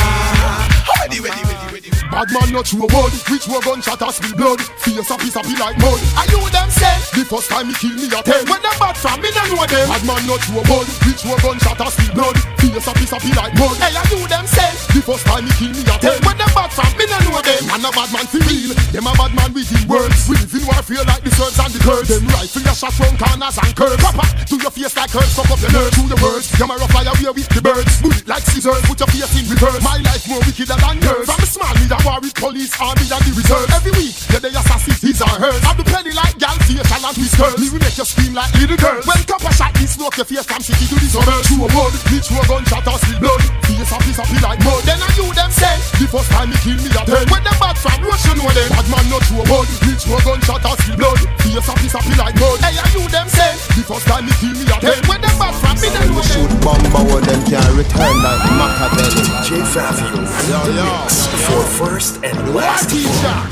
Bad 2.19 2.35
man 2.35 2.51
not 2.51 2.67
true 2.67 2.83
word, 2.83 3.15
which 3.31 3.47
were 3.47 3.63
gunshot 3.63 4.03
or 4.03 4.11
spill 4.11 4.35
blood. 4.35 4.59
Face 4.83 5.07
a 5.07 5.15
piece 5.23 5.39
of 5.39 5.47
be 5.47 5.55
like 5.55 5.79
mud. 5.79 6.03
Are 6.19 6.27
you 6.27 6.43
them 6.51 6.67
say? 6.67 6.91
The 7.15 7.23
first 7.23 7.47
time 7.47 7.71
he 7.71 7.75
kill 7.79 7.95
me 7.95 8.11
a 8.11 8.19
ten. 8.27 8.43
When 8.51 8.59
them 8.59 8.75
bad 8.75 8.99
from 8.99 9.23
me, 9.23 9.31
no 9.31 9.55
know 9.55 9.63
them. 9.63 9.87
Bad 9.87 10.03
man 10.03 10.27
not 10.27 10.43
true 10.43 10.59
word, 10.67 10.91
which 11.07 11.23
were 11.23 11.39
gunshot 11.39 11.79
or 11.79 11.95
spill 11.95 12.11
blood. 12.19 12.35
Face 12.59 12.75
a 12.75 12.93
piece 12.99 13.15
of 13.15 13.23
be 13.23 13.31
like 13.39 13.55
mud. 13.55 13.79
Hey, 13.79 13.95
are 13.95 14.03
you 14.11 14.27
them 14.27 14.43
say? 14.51 14.67
The 14.91 14.99
first 14.99 15.31
time 15.31 15.47
he 15.47 15.53
kill 15.63 15.71
me 15.71 15.87
a 15.87 15.95
ten. 15.95 16.19
When 16.27 16.35
them 16.35 16.51
bad 16.59 16.75
from 16.75 16.91
me, 16.99 17.07
no 17.07 17.23
know 17.23 17.39
them. 17.39 17.63
Man 17.71 17.87
a 17.87 17.91
bad 17.95 18.11
man 18.11 18.27
for 18.27 18.43
real. 18.51 18.75
Them 18.75 19.07
a 19.07 19.13
bad 19.15 19.33
man 19.39 19.51
with 19.55 19.71
his 19.71 19.87
words. 19.87 20.19
We 20.27 20.35
live 20.43 20.55
in 20.59 20.67
warfare 20.67 21.07
like 21.07 21.23
the 21.23 21.31
serves 21.39 21.55
and 21.55 21.71
the 21.71 21.79
curds. 21.87 22.11
Them 22.11 22.27
rifle 22.35 22.67
your 22.67 22.75
shot 22.75 22.99
from 22.99 23.15
corners 23.15 23.63
and 23.63 23.71
curves. 23.79 24.03
Proper 24.03 24.27
to 24.27 24.55
your 24.59 24.75
face 24.75 24.95
like 24.99 25.15
curves. 25.15 25.39
Fuck 25.39 25.55
up 25.55 25.63
your 25.63 25.71
nerves 25.71 25.95
through 25.95 26.11
the 26.11 26.19
words. 26.19 26.51
You're 26.59 26.67
my 26.67 26.83
rough 26.83 26.91
fire 26.91 27.15
with 27.15 27.47
the 27.47 27.63
birds. 27.63 28.03
Bullet 28.03 28.27
like 28.27 28.43
scissors. 28.43 28.83
Put 28.91 28.99
your 28.99 29.07
face 29.07 29.39
in 29.39 29.47
reverse. 29.47 29.79
My 29.87 30.03
life 30.03 30.27
more 30.27 30.43
wickeder 30.43 30.75
than 30.83 30.99
yours. 30.99 31.31
From 31.31 31.39
the 31.39 31.47
small 31.47 31.71
me 31.79 31.87
war 32.09 32.21
with 32.25 32.33
police, 32.33 32.73
army 32.81 33.05
and 33.05 33.23
the 33.29 33.33
reserve. 33.37 33.69
Every 33.77 33.93
week, 34.01 34.17
yeah, 34.33 34.41
they 34.41 34.49
assassin 34.49 34.97
his 35.05 35.21
or 35.21 35.29
hers. 35.37 35.61
I'm 35.69 35.77
the 35.77 35.85
penny 35.85 36.17
like 36.17 36.41
gal, 36.41 36.57
facial 36.65 37.05
and 37.05 37.17
whiskers. 37.21 37.61
Me 37.61 37.69
will 37.69 37.83
make 37.85 38.01
you 38.01 38.09
scream 38.09 38.33
like 38.33 38.49
little 38.57 38.81
girls. 38.81 39.05
When 39.05 39.21
copper 39.29 39.53
shot, 39.53 39.77
this 39.77 39.93
smoke 40.01 40.17
your 40.17 40.25
face 40.25 40.49
from 40.49 40.65
city 40.65 40.89
to 40.89 40.97
the 40.97 41.09
suburbs. 41.13 41.45
True 41.53 41.61
a 41.61 41.69
word, 41.69 41.93
which 42.09 42.29
were 42.33 42.47
gunshot 42.49 42.89
or 42.89 42.97
spill 43.05 43.21
blood. 43.21 43.43
Face 43.69 43.93
a 43.93 43.99
piece 44.01 44.17
of 44.17 44.29
like 44.41 44.61
mud. 44.65 44.81
Then 44.89 44.99
I 45.05 45.09
knew 45.13 45.29
them 45.37 45.53
say, 45.53 45.77
the 46.01 46.07
first 46.09 46.31
time 46.33 46.49
he 46.49 46.59
kill 46.65 46.81
me 46.81 46.89
a 46.89 47.03
ten. 47.05 47.25
When 47.29 47.43
them 47.45 47.57
bad 47.61 47.77
from 47.77 48.01
Russia 48.01 48.33
you 48.33 48.41
know 48.41 48.51
them. 48.57 48.69
Bad 48.73 48.87
man 48.89 49.05
not 49.13 49.23
true 49.29 49.41
a 49.41 49.45
word, 49.45 49.69
which 49.85 50.05
were 50.09 50.23
gunshot 50.25 50.65
or 50.65 50.77
spill 50.81 50.97
blood. 50.97 51.21
Face 51.45 51.69
a 51.69 51.75
piece 51.77 51.93
of 51.93 52.05
like 52.17 52.37
mud. 52.41 52.57
Hey, 52.65 52.77
I 52.81 52.87
knew 52.97 53.05
them 53.13 53.29
say, 53.29 53.53
the 53.77 53.83
first 53.85 54.07
time 54.09 54.25
he 54.25 54.33
kill 54.41 54.57
me 54.57 54.65
a 54.65 54.77
ten. 54.81 54.99
When 55.05 55.21
them 55.21 55.35
bad 55.37 55.55
from 55.61 55.77
me, 55.77 55.89
they 55.93 56.09
know 56.09 56.25
them. 56.25 56.33
Shoot 56.33 56.53
bomber 56.65 57.03
when 57.05 57.23
them 57.29 57.41
can't 57.45 57.73
return 57.77 58.17
like 58.25 58.43
Machiavelli. 58.57 59.25
J 59.45 59.61
Fabio 59.65 60.25
in 60.25 60.25
the 60.25 60.85
mix 60.89 61.29
for 61.45 61.65
first 61.89 62.23
and 62.23 62.37
last 62.55 62.91
shot. 63.23 63.49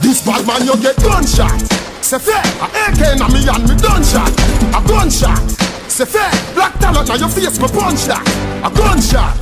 This 0.00 0.24
bad 0.26 0.46
man 0.46 0.66
you 0.66 0.74
get 0.82 0.96
gunshot. 0.96 1.60
Say 2.02 2.18
fair, 2.18 2.42
a 2.58 2.66
AK 2.66 3.18
na 3.18 3.28
me 3.28 3.46
and 3.46 3.62
me 3.68 3.74
gunshot. 3.78 4.32
A 4.74 4.80
gunshot. 4.90 5.38
Say 5.88 6.04
fair, 6.04 6.30
black 6.54 6.74
talent 6.80 7.10
on 7.10 7.18
your 7.20 7.28
face 7.28 7.58
me 7.60 7.68
punch 7.68 8.04
that. 8.10 8.26
A 8.66 8.70
gunshot. 8.74 9.34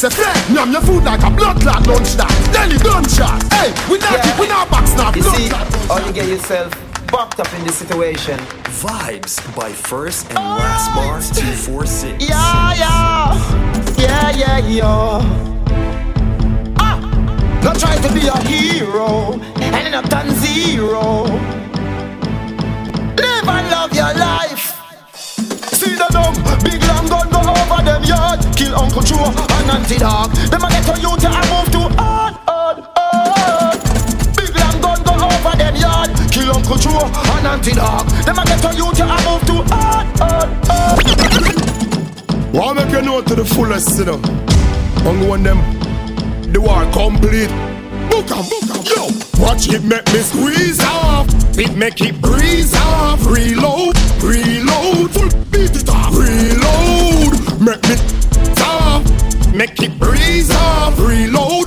Say 0.00 0.08
fair, 0.08 0.32
nyam 0.48 0.72
your 0.72 0.80
food 0.80 1.04
like 1.04 1.22
a 1.22 1.30
blood 1.30 1.60
clot 1.60 1.86
lunch 1.86 2.14
that. 2.16 2.32
Then 2.52 2.70
he 2.70 2.78
gunshot. 2.78 3.40
Hey, 3.52 3.68
we 3.90 3.98
not 3.98 4.12
Yeah. 4.12 4.22
keep 4.24 4.40
we 4.40 4.48
not 4.48 4.70
box 4.70 4.94
now. 4.96 5.12
You 5.14 5.22
see, 5.22 5.48
clot. 5.48 5.68
how 5.88 6.06
you 6.06 6.12
get 6.12 6.28
yourself 6.28 6.72
boxed 7.12 7.40
up 7.40 7.52
in 7.52 7.64
this 7.66 7.76
situation. 7.76 8.38
Vibes 8.80 9.36
by 9.54 9.72
First 9.72 10.26
and 10.28 10.36
Last 10.36 10.94
Bar 10.94 11.20
246. 11.20 12.28
Yeah, 12.28 12.72
yeah, 12.74 13.36
yeah, 13.98 14.30
yeah, 14.30 14.58
yeah. 14.58 15.59
Not 17.62 17.78
try 17.78 17.96
to 17.96 18.12
be 18.14 18.26
a 18.26 18.36
hero 18.48 19.34
and 19.60 19.74
end 19.74 19.94
up 19.94 20.08
done 20.08 20.30
zero. 20.36 21.24
Live 23.16 23.48
and 23.48 23.70
love 23.70 23.92
your 23.94 24.14
life. 24.14 24.76
See 25.76 25.94
the 25.94 26.06
dumb, 26.10 26.34
big 26.64 26.82
long 26.84 27.06
gun 27.06 27.28
go 27.30 27.40
over 27.40 27.82
them 27.84 28.02
yard. 28.04 28.40
Kill 28.56 28.74
Uncle 28.76 29.02
Joe 29.02 29.32
and 29.32 29.70
Auntie 29.70 29.98
Dog. 29.98 30.30
Them 30.32 30.64
a 30.64 30.68
get 30.68 30.84
to 30.84 31.00
you 31.00 31.16
to 31.16 31.28
I 31.28 31.42
move 31.52 31.70
to 31.72 31.80
hard, 32.00 32.34
hard, 32.48 32.84
hard. 32.96 33.80
Big 34.36 34.56
long 34.56 34.80
gun 34.80 35.02
go 35.04 35.12
over 35.20 35.56
them 35.56 35.76
yard. 35.76 36.10
Kill 36.32 36.52
Uncle 36.56 36.76
Joe 36.76 37.04
and 37.04 37.46
Auntie 37.46 37.72
Dog. 37.72 38.06
Them 38.24 38.38
a 38.38 38.44
get 38.44 38.60
to 38.62 38.70
you 38.76 38.92
to 38.92 39.04
I 39.04 39.18
move 39.28 39.44
to 39.48 39.62
hard, 39.74 40.06
hard, 40.18 40.48
hard. 40.66 42.54
Want 42.54 42.76
make 42.76 42.90
you 42.90 43.02
know 43.02 43.20
to 43.22 43.34
the 43.34 43.44
fullest, 43.44 43.98
you 43.98 44.04
know. 44.06 44.20
And 45.08 45.28
when 45.28 45.42
them, 45.42 45.79
the 46.52 46.60
war 46.60 46.84
complete. 46.92 47.50
Book 48.10 48.30
'em, 48.30 48.44
book 48.50 48.70
'em, 48.74 48.82
yo. 48.84 49.02
Watch 49.38 49.68
it 49.68 49.84
make 49.84 50.06
me 50.12 50.20
squeeze 50.20 50.80
off. 50.80 51.26
It 51.58 51.76
make 51.76 52.00
it 52.00 52.20
breeze 52.20 52.74
off. 52.74 53.24
Reload, 53.26 53.96
reload. 54.22 55.10
Full 55.12 55.30
beat 55.50 55.76
it 55.76 55.88
off. 55.88 56.12
Reload, 56.12 57.60
make 57.60 57.82
me 57.88 57.96
off. 58.62 59.02
Make 59.54 59.82
it 59.82 59.98
breeze 59.98 60.50
off. 60.50 60.98
Reload. 60.98 61.59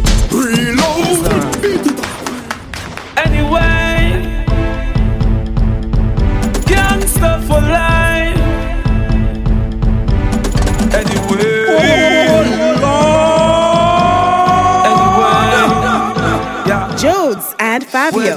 Fabio. 17.94 18.36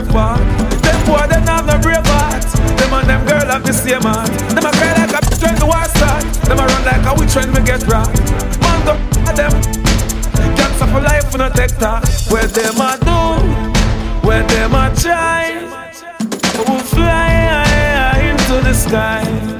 curve 0.00 0.12
back. 0.12 0.38
Them 0.82 1.06
boy, 1.06 1.26
them 1.28 1.46
have 1.46 1.66
no 1.66 1.78
brave 1.78 2.06
heart. 2.06 2.42
Them 2.78 2.92
and 2.92 3.08
them 3.08 3.26
girl 3.26 3.46
have 3.46 3.64
the 3.64 3.72
same 3.72 4.02
heart. 4.02 4.30
Them 4.50 4.64
a 4.64 4.70
cry 4.70 4.92
like 4.96 5.10
a 5.10 5.20
bitch 5.26 5.42
when 5.42 5.54
the 5.56 5.66
war 5.66 5.84
start. 5.84 6.24
Them 6.44 6.58
a 6.58 6.66
run 6.66 6.84
like 6.84 7.06
a 7.06 7.14
witch 7.18 7.34
when 7.36 7.52
we 7.52 7.60
get 7.62 7.82
rocked. 7.86 8.20
Man, 8.60 8.78
go 8.84 8.92
at 9.28 9.36
them. 9.36 9.52
Cancer 10.56 10.86
for 10.86 11.00
life, 11.00 11.32
we 11.32 11.38
no 11.38 11.50
take 11.50 11.76
talk. 11.78 12.04
Where 12.30 12.46
them 12.46 12.80
a 12.80 12.96
do, 13.00 14.26
where 14.26 14.42
them 14.46 14.74
a 14.74 14.94
try. 14.96 15.66
We 16.58 16.78
fly 16.80 18.18
into 18.30 18.60
the 18.68 18.74
sky. 18.74 19.59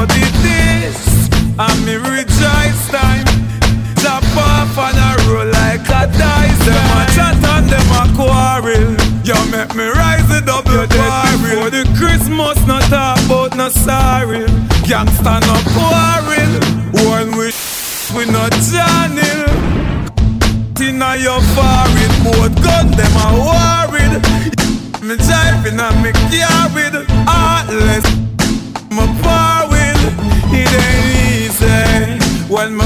No 0.00 0.06
jeopardy 0.06 0.30
this. 0.40 1.28
And 1.58 1.84
me 1.84 1.96
rejoice 1.96 2.88
time. 2.88 3.26
Chop 4.00 4.24
off 4.36 4.78
and 4.78 4.96
a 4.96 5.28
roll 5.28 5.46
like 5.46 5.84
a 5.88 6.08
dice. 6.16 6.64
Them 6.64 6.88
a 6.96 7.04
chat 7.12 7.36
and 7.36 7.68
them 7.68 7.90
a 7.92 8.08
quarrel. 8.16 8.96
You 9.24 9.36
make 9.52 9.74
me 9.74 9.84
rise 9.84 10.30
it 10.30 10.48
up 10.48 10.66
your 10.68 10.86
barrel. 10.86 11.64
For 11.64 11.70
the 11.70 11.84
Christmas, 11.98 12.56
not 12.66 12.82
talk 12.84 13.18
about 13.26 13.56
no 13.56 13.68
sorry. 13.68 14.46
Gangsta 14.88 15.40
no 15.44 15.56
quarrel. 15.76 16.52
One 17.06 17.36
we 17.36 17.52
we 18.16 18.24
not 18.32 18.52
channel. 18.64 19.50
Inna 20.80 21.16
your 21.16 21.42
forehead, 21.52 22.12
both 22.24 22.64
gun 22.64 22.90
them 22.96 23.16
a 23.20 23.28
worried. 23.36 24.14
Me 25.02 25.16
driving 25.16 25.78
and 25.78 26.02
me 26.02 26.12
carried 26.32 27.06
heartless. 27.28 28.06
My 28.90 29.06
power 29.22 29.49
When 32.50 32.76
me 32.76 32.84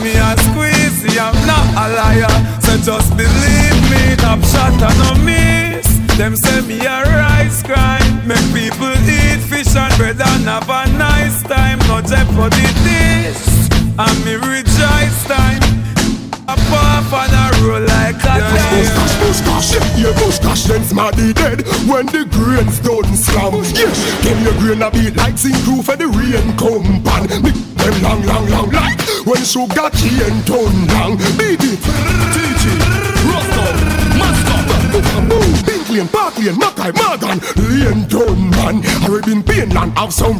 me 0.00 0.12
a 0.16 0.32
squeeze, 0.40 1.04
I'm 1.18 1.36
not 1.46 1.68
a 1.76 1.86
liar. 1.92 2.32
So 2.62 2.78
just 2.78 3.14
believe 3.14 3.78
me, 3.92 4.16
top 4.16 4.40
shot 4.40 4.72
and 4.72 4.98
no 5.04 5.14
miss. 5.22 5.86
Them 6.16 6.34
say 6.34 6.62
me 6.62 6.80
a 6.80 7.04
rice 7.04 7.62
grind. 7.62 8.26
Make 8.26 8.40
people 8.56 8.96
eat 9.04 9.40
fish 9.52 9.76
and 9.76 9.94
bread 9.98 10.16
and 10.18 10.48
have 10.48 10.64
a 10.66 10.88
nice 10.96 11.42
time. 11.42 11.78
No 11.88 12.00
jeopardy 12.00 12.64
this, 12.88 13.68
and 13.98 14.24
me 14.24 14.34
rejoice 14.36 15.24
time. 15.28 15.60
A 16.52 16.54
puff 16.68 17.12
and 17.16 17.32
a 17.32 17.64
roll 17.64 17.80
like 17.80 18.20
a 18.28 18.36
Push 18.68 18.92
cash, 18.92 19.16
push 19.24 19.40
cash, 19.40 19.72
yeah, 19.96 20.12
push 20.20 20.38
cash, 20.38 20.64
then 20.64 20.84
smarty 20.84 21.32
dead 21.32 21.64
When 21.88 22.04
the 22.12 22.28
grains 22.28 22.76
don't 22.80 23.08
slam 23.16 23.64
Yeah, 23.72 23.88
can 24.20 24.36
your 24.44 24.52
grain 24.60 24.82
a 24.84 24.90
beat 24.90 25.16
like 25.16 25.38
sing 25.38 25.56
crew 25.64 25.80
for 25.80 25.96
the 25.96 26.12
rain 26.12 26.44
come 26.60 27.00
pan 27.08 27.24
them 27.24 27.96
long, 28.04 28.20
long, 28.28 28.44
long 28.52 28.68
like 28.68 29.00
When 29.24 29.40
sugar 29.40 29.88
cane 29.96 30.44
turn 30.44 30.76
long 30.92 31.16
Beat 31.40 31.64
it, 31.64 31.80
teach 32.36 32.64
it, 32.68 32.80
Roscoe, 33.32 33.72
Moscow 34.20 34.60
Boom, 35.32 35.50
Pink 35.64 35.88
Lane, 35.88 36.08
Park 36.12 36.36
Lane, 36.36 36.60
Mackay, 36.60 36.92
Morgan 37.00 37.40
Lane 37.64 38.04
turn 38.12 38.50
man 38.60 38.84
Arabian 39.08 39.40
Painland 39.40 39.96
have 39.96 40.12
some 40.12 40.36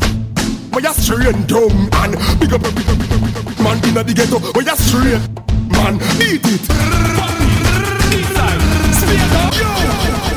where 0.77 0.85
you 0.85 0.93
straight 0.93 1.41
down 1.49 1.73
and 2.05 2.13
big 2.37 2.53
up, 2.53 2.61
big 2.61 2.85
up, 2.85 3.01
big 3.01 3.17
up, 3.17 3.25
big 3.25 3.49
up, 3.49 3.61
man 3.65 3.81
inna 3.89 4.05
the 4.05 4.13
ghetto 4.13 4.37
where 4.53 4.65
you 4.65 4.77
straight 4.77 5.52
man 5.83 5.99
beat 6.19 6.47
it. 6.47 6.63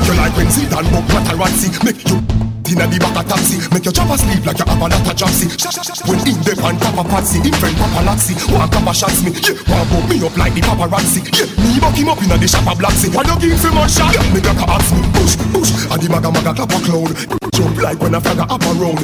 You 0.06 0.14
like 0.14 0.34
when 0.36 0.46
Zidane 0.46 0.90
book 0.90 1.06
Materazzi 1.10 1.70
make 1.84 2.02
you 2.06 2.18
inna 2.66 2.86
the 2.86 2.98
back 2.98 3.18
a 3.18 3.22
taxi. 3.26 3.62
Make 3.70 3.86
your 3.86 3.94
chopper 3.94 4.18
sleep 4.18 4.42
like 4.46 4.58
you 4.58 4.66
have 4.66 4.78
a 4.78 4.86
lot 4.86 4.94
of 4.94 5.14
jobsy. 5.14 5.46
When 6.06 6.18
in 6.26 6.38
the 6.42 6.54
pan 6.58 6.78
papa 6.78 7.02
patsy, 7.06 7.38
in 7.42 7.54
friend 7.54 7.74
paparazzi, 7.78 8.34
one 8.50 8.70
papa 8.70 8.92
shots 8.94 9.22
me, 9.22 9.30
yeah, 9.42 9.54
one 9.70 9.86
book 9.90 10.04
me 10.10 10.18
up 10.22 10.34
like 10.36 10.54
the 10.54 10.62
paparazzi, 10.62 11.22
yeah, 11.30 11.46
me 11.62 11.78
buck 11.78 11.94
him 11.94 12.10
up 12.10 12.22
inna 12.22 12.36
the 12.38 12.46
shopper 12.46 12.74
blacksy. 12.74 13.10
Why 13.14 13.22
you 13.22 13.38
give 13.38 13.62
him 13.62 13.78
a 13.78 13.86
shot? 13.86 14.10
Yeah, 14.14 14.26
me 14.34 14.42
a 14.42 14.52
ask 14.66 14.90
me, 14.94 15.02
push, 15.14 15.34
push, 15.54 15.70
and 15.90 16.00
the 16.02 16.08
maga 16.10 16.30
maga 16.30 16.52
clap 16.54 16.74
a 16.74 16.78
clown, 16.82 17.10
jump 17.54 17.76
like 17.78 17.98
when 18.02 18.14
a 18.14 18.20
fagger 18.20 18.46
up 18.50 18.62
around, 18.66 19.02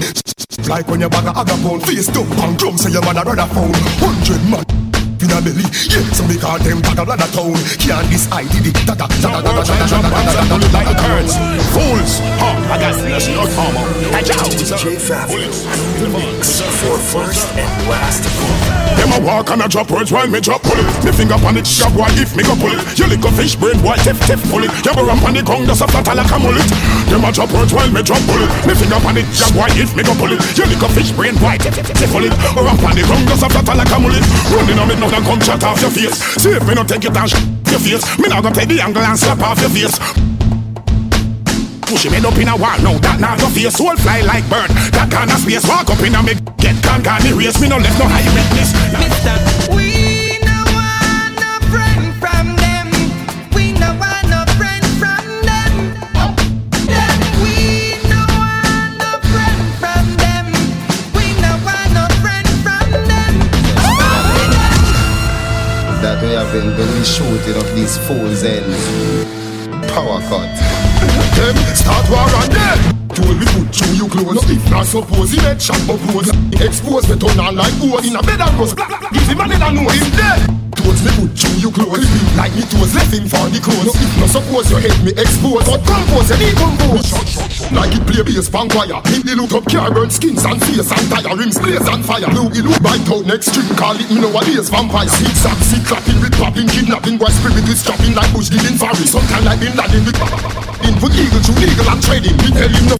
like 0.67 0.87
when 0.91 1.01
your 1.01 1.11
bagger 1.11 1.35
aga 1.35 1.57
pound, 1.63 1.83
face 1.87 2.11
dump 2.11 2.31
and 2.43 2.59
drum 2.59 2.77
say 2.79 2.91
your 2.91 3.03
man 3.03 3.19
a 3.19 3.23
rather 3.23 3.47
found, 3.55 3.75
hundred 4.03 4.43
man 4.51 4.82
in 5.23 5.31
a 5.31 5.39
belly. 5.39 5.63
Yeah, 5.87 6.03
so 6.11 6.27
we 6.27 6.37
call 6.37 6.59
them 6.59 6.83
tag 6.83 6.99
a 6.99 7.05
bladder 7.07 7.31
town. 7.31 7.55
Can't 7.79 8.07
this 8.11 8.27
I 8.31 8.43
did 8.51 8.67
it. 8.67 8.77
Tata, 8.83 9.07
tata, 9.07 9.41
tata, 9.41 9.63
tata, 9.63 9.87
tata, 9.87 10.09
tata, 10.11 10.43
tata, 10.51 10.69
like 10.75 10.89
the 10.91 10.97
currents. 10.99 11.35
Fools, 11.71 12.19
huh? 12.43 12.59
I 12.69 12.77
got 12.83 12.99
this, 12.99 13.31
no 13.31 13.47
karma. 13.55 13.83
And 14.19 14.27
ciao. 14.27 14.43
DJ 14.51 14.99
Fabulous. 14.99 15.63
The 16.03 16.09
mix 16.11 16.61
for 16.83 16.99
first 16.99 17.47
and 17.55 17.71
last. 17.87 18.27
Them 18.99 19.15
a 19.15 19.19
walk 19.25 19.51
and 19.51 19.63
a 19.63 19.69
drop 19.69 19.91
words 19.91 20.11
while 20.11 20.27
me 20.27 20.41
drop 20.41 20.63
pull 20.63 20.77
it. 20.77 20.87
Me 21.05 21.13
finger 21.15 21.39
on 21.47 21.57
it, 21.57 21.67
shop 21.67 21.95
boy 21.95 22.11
if 22.19 22.35
me 22.37 22.43
go 22.43 22.59
pull 22.59 22.75
it. 22.75 22.83
You 22.99 23.07
lick 23.07 23.25
a 23.25 23.31
fish 23.33 23.55
brain 23.55 23.79
boy, 23.81 23.97
tiff 24.03 24.19
tiff 24.27 24.43
pull 24.51 24.67
it. 24.67 24.73
You 24.83 24.93
go 24.93 25.07
ramp 25.07 25.23
on 25.23 25.35
the 25.35 25.43
gong, 25.43 25.65
that's 25.65 25.81
a 25.81 25.87
flat 25.89 26.11
like 26.11 26.29
a 26.29 26.39
mullet. 26.39 26.67
Them 27.09 27.25
a 27.25 27.31
drop 27.31 27.51
words 27.55 27.73
while 27.73 27.89
me 27.89 28.03
drop 28.03 28.21
pull 28.27 28.43
it. 28.43 28.51
Me 28.67 28.75
finger 28.75 28.99
on 28.99 29.17
it, 29.17 29.27
shop 29.31 29.55
boy 29.55 29.71
if 29.79 29.95
me 29.95 30.03
go 30.03 30.13
pull 30.19 30.33
it. 30.35 30.41
You 30.59 30.67
lick 30.67 30.83
a 30.83 30.89
fish 30.91 31.15
brain 31.15 31.39
boy, 31.39 31.57
tiff 31.63 31.79
tiff 31.79 31.89
tiff 31.95 32.11
pull 32.11 32.27
it. 32.27 32.35
Ramp 32.53 32.83
on 32.83 32.95
the 32.99 33.03
gong, 33.07 33.25
that's 33.31 33.47
a 33.47 33.49
flat 33.49 33.71
like 33.71 33.93
a 33.93 33.99
mullet. 34.03 34.25
Running 34.53 34.79
on 34.83 34.89
me 34.89 34.97
now 34.97 35.12
and 35.15 35.25
come 35.25 35.41
shut 35.41 35.63
off 35.65 35.81
your 35.81 35.91
face. 35.91 36.17
See 36.41 36.51
if 36.51 36.67
me 36.67 36.75
no 36.75 36.85
take 36.85 37.05
it 37.05 37.17
and 37.17 37.29
sh- 37.29 37.45
your 37.71 37.81
face. 37.81 38.05
Me 38.19 38.29
now 38.29 38.41
gonna 38.41 38.55
take 38.55 38.69
the 38.69 38.81
angle 38.81 39.03
and 39.03 39.19
slap 39.19 39.41
off 39.41 39.61
your 39.61 39.71
face. 39.71 39.99
Push 41.89 42.05
him 42.09 42.25
up 42.25 42.37
in 42.39 42.49
a 42.49 42.57
wall, 42.57 42.79
no, 42.81 42.97
that 43.05 43.21
not 43.21 43.39
your 43.39 43.51
face. 43.51 43.77
Soul 43.77 43.97
fly 43.97 44.23
like 44.23 44.49
bird, 44.49 44.71
that 44.97 45.11
kind 45.11 45.31
of 45.31 45.39
space. 45.39 45.69
Walk 45.69 45.91
up 45.91 46.01
in 46.01 46.15
a 46.15 46.23
me 46.23 46.35
get 46.57 46.81
can 46.83 47.03
can 47.03 47.21
erase. 47.27 47.61
Me 47.61 47.69
no 47.69 47.77
left 47.77 47.99
no 47.99 48.07
high 48.09 48.25
redness. 48.33 48.73
Mister, 48.97 49.37
we 49.77 49.92
Have 66.53 66.77
when 66.77 66.99
we 66.99 67.03
shooting 67.03 67.57
up 67.57 67.67
these 67.75 67.97
fools 67.97 68.45
ends. 68.45 68.85
Power 69.91 70.21
cut. 70.29 70.53
Them 71.33 71.57
start 71.75 72.11
war 72.11 72.29
on 72.29 72.51
them. 72.51 73.09
Told 73.09 73.41
me 73.41 73.47
put 73.47 73.75
through 73.75 73.95
you 73.97 74.07
clothes. 74.07 74.51
If 74.51 74.71
not 74.71 74.85
suppose 74.85 75.31
he 75.31 75.41
shot 75.59 75.81
oppose. 75.89 76.29
Expose 76.61 77.07
turn 77.07 77.41
on 77.41 77.57
like 77.57 77.73
hole 77.81 78.05
in 78.05 78.17
a 78.17 78.23
bed 78.23 78.43
and 78.43 78.59
rose. 78.59 78.75
Give 78.75 79.29
him 79.29 79.41
a 79.41 79.45
and 79.45 79.77
know 79.77 79.89
him 79.89 80.11
dead. 80.13 80.72
Told 80.77 80.97
me 81.05 81.11
put 81.21 81.33
through 81.37 81.59
you 81.61 81.71
clothes. 81.71 82.09
Like 82.37 82.53
me 82.57 82.65
toes 82.65 82.95
left 82.95 83.13
him 83.13 83.29
for 83.29 83.47
the 83.53 83.61
clothes. 83.61 83.93
If 83.93 84.13
not 84.21 84.31
suppose 84.33 84.71
your 84.71 84.81
head 84.81 84.97
me 85.05 85.13
expose. 85.13 85.69
But 85.69 85.83
compose 85.85 86.31
you 86.33 86.39
decompose. 86.41 87.09
Like 87.73 87.93
it 87.93 88.05
play 88.09 88.23
bass 88.25 88.49
pan 88.49 88.69
choir. 88.73 89.01
Hit 89.09 89.23
the 89.29 89.35
look 89.37 89.53
up 89.53 89.67
car 89.69 89.93
burn 89.93 90.11
skins 90.11 90.45
and 90.45 90.61
face 90.65 90.89
and 90.89 91.07
tire 91.13 91.37
rims 91.37 91.59
blaze 91.61 91.87
and 91.87 92.05
fire. 92.05 92.29
Blue 92.33 92.49
it 92.53 92.65
look 92.65 92.81
bite 92.81 93.05
out 93.13 93.25
next 93.29 93.53
string. 93.53 93.69
Call 93.77 93.97
it 93.97 94.09
me 94.09 94.21
is 94.57 94.69
vampire. 94.69 95.09
Six 95.09 95.45
sack, 95.45 95.59
six 95.61 95.83
clapping 95.87 96.19
with 96.21 96.33
popping, 96.41 96.69
kidnapping, 96.69 97.19
boy 97.19 97.31
spirit 97.31 97.63
with 97.69 97.79
strapping 97.79 98.15
like 98.15 98.33
bush 98.33 98.49
giving 98.49 98.77
fairy. 98.81 99.05
Sometimes 99.05 99.45
like 99.45 99.61
Bin 99.61 99.77
Laden 99.77 100.05
with 100.09 100.17
in 100.89 100.95
put 100.99 101.13
eagle 101.15 101.43
to 101.43 101.53
legal 101.61 101.89
and 101.89 102.03
trading. 102.03 102.37
Me 102.41 102.49
tell 102.51 102.73
him 102.73 102.87
no. 102.89 102.97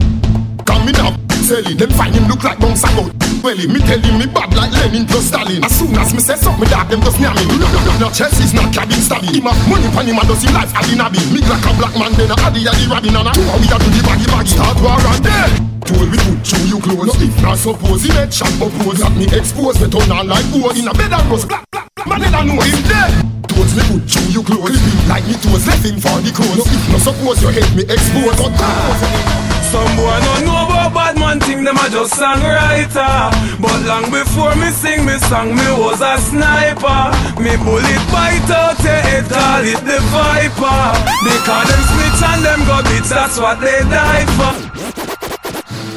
Come 0.65 0.89
in 0.89 1.32
selling. 1.43 1.77
Them 1.77 1.91
find 1.91 2.15
him 2.15 2.25
look 2.31 2.43
like 2.43 2.59
bounce 2.59 2.87
about. 2.87 3.11
Welly, 3.43 3.67
me 3.67 3.83
tell 3.83 3.99
him 3.99 4.19
me 4.19 4.27
bad 4.27 4.55
like 4.55 4.71
Lenin 4.71 5.05
plus 5.07 5.27
Stalin. 5.29 5.63
As 5.65 5.75
soon 5.75 5.95
as 5.99 6.15
me 6.15 6.21
say 6.21 6.37
something, 6.39 6.63
me 6.63 6.67
dark 6.71 6.89
them 6.89 7.03
just 7.03 7.19
near 7.19 7.35
me. 7.35 7.45
No, 7.47 7.67
no, 7.67 7.81
no, 7.83 7.93
no, 7.99 8.09
chest 8.15 8.39
is 8.39 8.55
not 8.55 8.73
cabin 8.73 9.03
stabbing. 9.03 9.35
Him 9.35 9.51
a 9.51 9.53
money 9.67 9.91
pan 9.91 10.07
him 10.07 10.19
and 10.19 10.29
does 10.31 10.43
him 10.43 10.55
life 10.55 10.73
adin 10.73 11.03
abin. 11.03 11.27
Me 11.35 11.41
like 11.43 11.67
a 11.67 11.71
black 11.75 11.95
man, 11.99 12.13
then 12.15 12.31
a 12.31 12.37
addy 12.47 12.63
addy 12.63 12.87
rabbin 12.87 13.19
and 13.19 13.29
a 13.29 13.33
two 13.35 13.43
we 13.59 13.67
a 13.67 13.77
do 13.83 13.89
the 13.91 14.01
baggy 14.07 14.27
baggy. 14.31 14.55
Start 14.55 14.79
war 14.81 14.97
and 14.97 15.23
dead. 15.27 15.53
Told 15.83 16.07
me 16.07 16.19
put 16.23 16.39
through 16.47 16.67
you 16.71 16.79
clothes. 16.79 17.11
No, 17.11 17.15
if 17.19 17.35
not 17.43 17.59
suppose 17.59 18.07
shot 18.31 18.55
oppose. 18.63 19.03
That 19.03 19.13
me 19.19 19.27
expose 19.27 19.81
me 19.83 19.91
turn 19.91 20.11
on 20.15 20.29
like 20.31 20.47
hole 20.55 20.71
in 20.71 20.87
a 20.87 20.95
bed 20.95 21.13
and 21.13 21.27
rose. 21.27 21.45
Black, 21.45 21.67
black, 21.73 21.91
man, 22.07 22.21
then 22.21 22.35
I 22.35 22.45
know 22.47 22.63
him 22.63 22.83
dead. 22.87 23.32
Towards 23.73 23.89
me 23.89 24.01
put 24.01 24.11
through 24.11 24.33
you 24.33 24.43
clothes. 24.43 25.09
Like 25.09 25.25
me 25.25 25.35
toes 25.41 25.65
him 25.65 25.97
for 25.97 26.21
the 26.21 26.29
clothes. 26.29 26.61
No, 26.61 26.93
not 26.93 27.01
suppose 27.01 27.41
your 27.41 27.53
head 27.53 27.69
me 27.73 27.83
expose. 27.89 28.37
But 28.37 28.53
Some 29.73 29.97
boy 29.97 30.13
no 30.13 30.33
know 30.45 30.69
about 30.69 30.93
bad 30.93 31.17
man 31.17 31.41
thing, 31.41 31.65
them 31.65 31.77
a 31.81 31.89
just 31.89 32.13
songwriter. 32.13 33.33
But 33.61 33.81
long 33.89 34.13
before 34.13 34.55
me 34.57 34.69
sing 34.77 35.07
me 35.07 35.17
song, 35.25 35.57
me 35.57 35.69
was 35.81 36.05
a 36.05 36.21
sniper. 36.21 37.17
Me 37.41 37.57
bullet 37.65 38.03
bite 38.13 38.51
out 38.53 38.77
your 38.85 39.01
head, 39.09 39.25
call 39.33 39.65
it 39.65 39.81
the 39.89 39.99
viper. 40.13 40.81
Because 41.25 41.69
them 41.73 41.83
snitch 41.89 42.23
and 42.29 42.45
them 42.45 42.61
go 42.69 42.77
bits, 42.85 43.09
that's 43.09 43.39
what 43.41 43.57
they 43.61 43.81
die 43.89 44.27
for. 44.37 45.02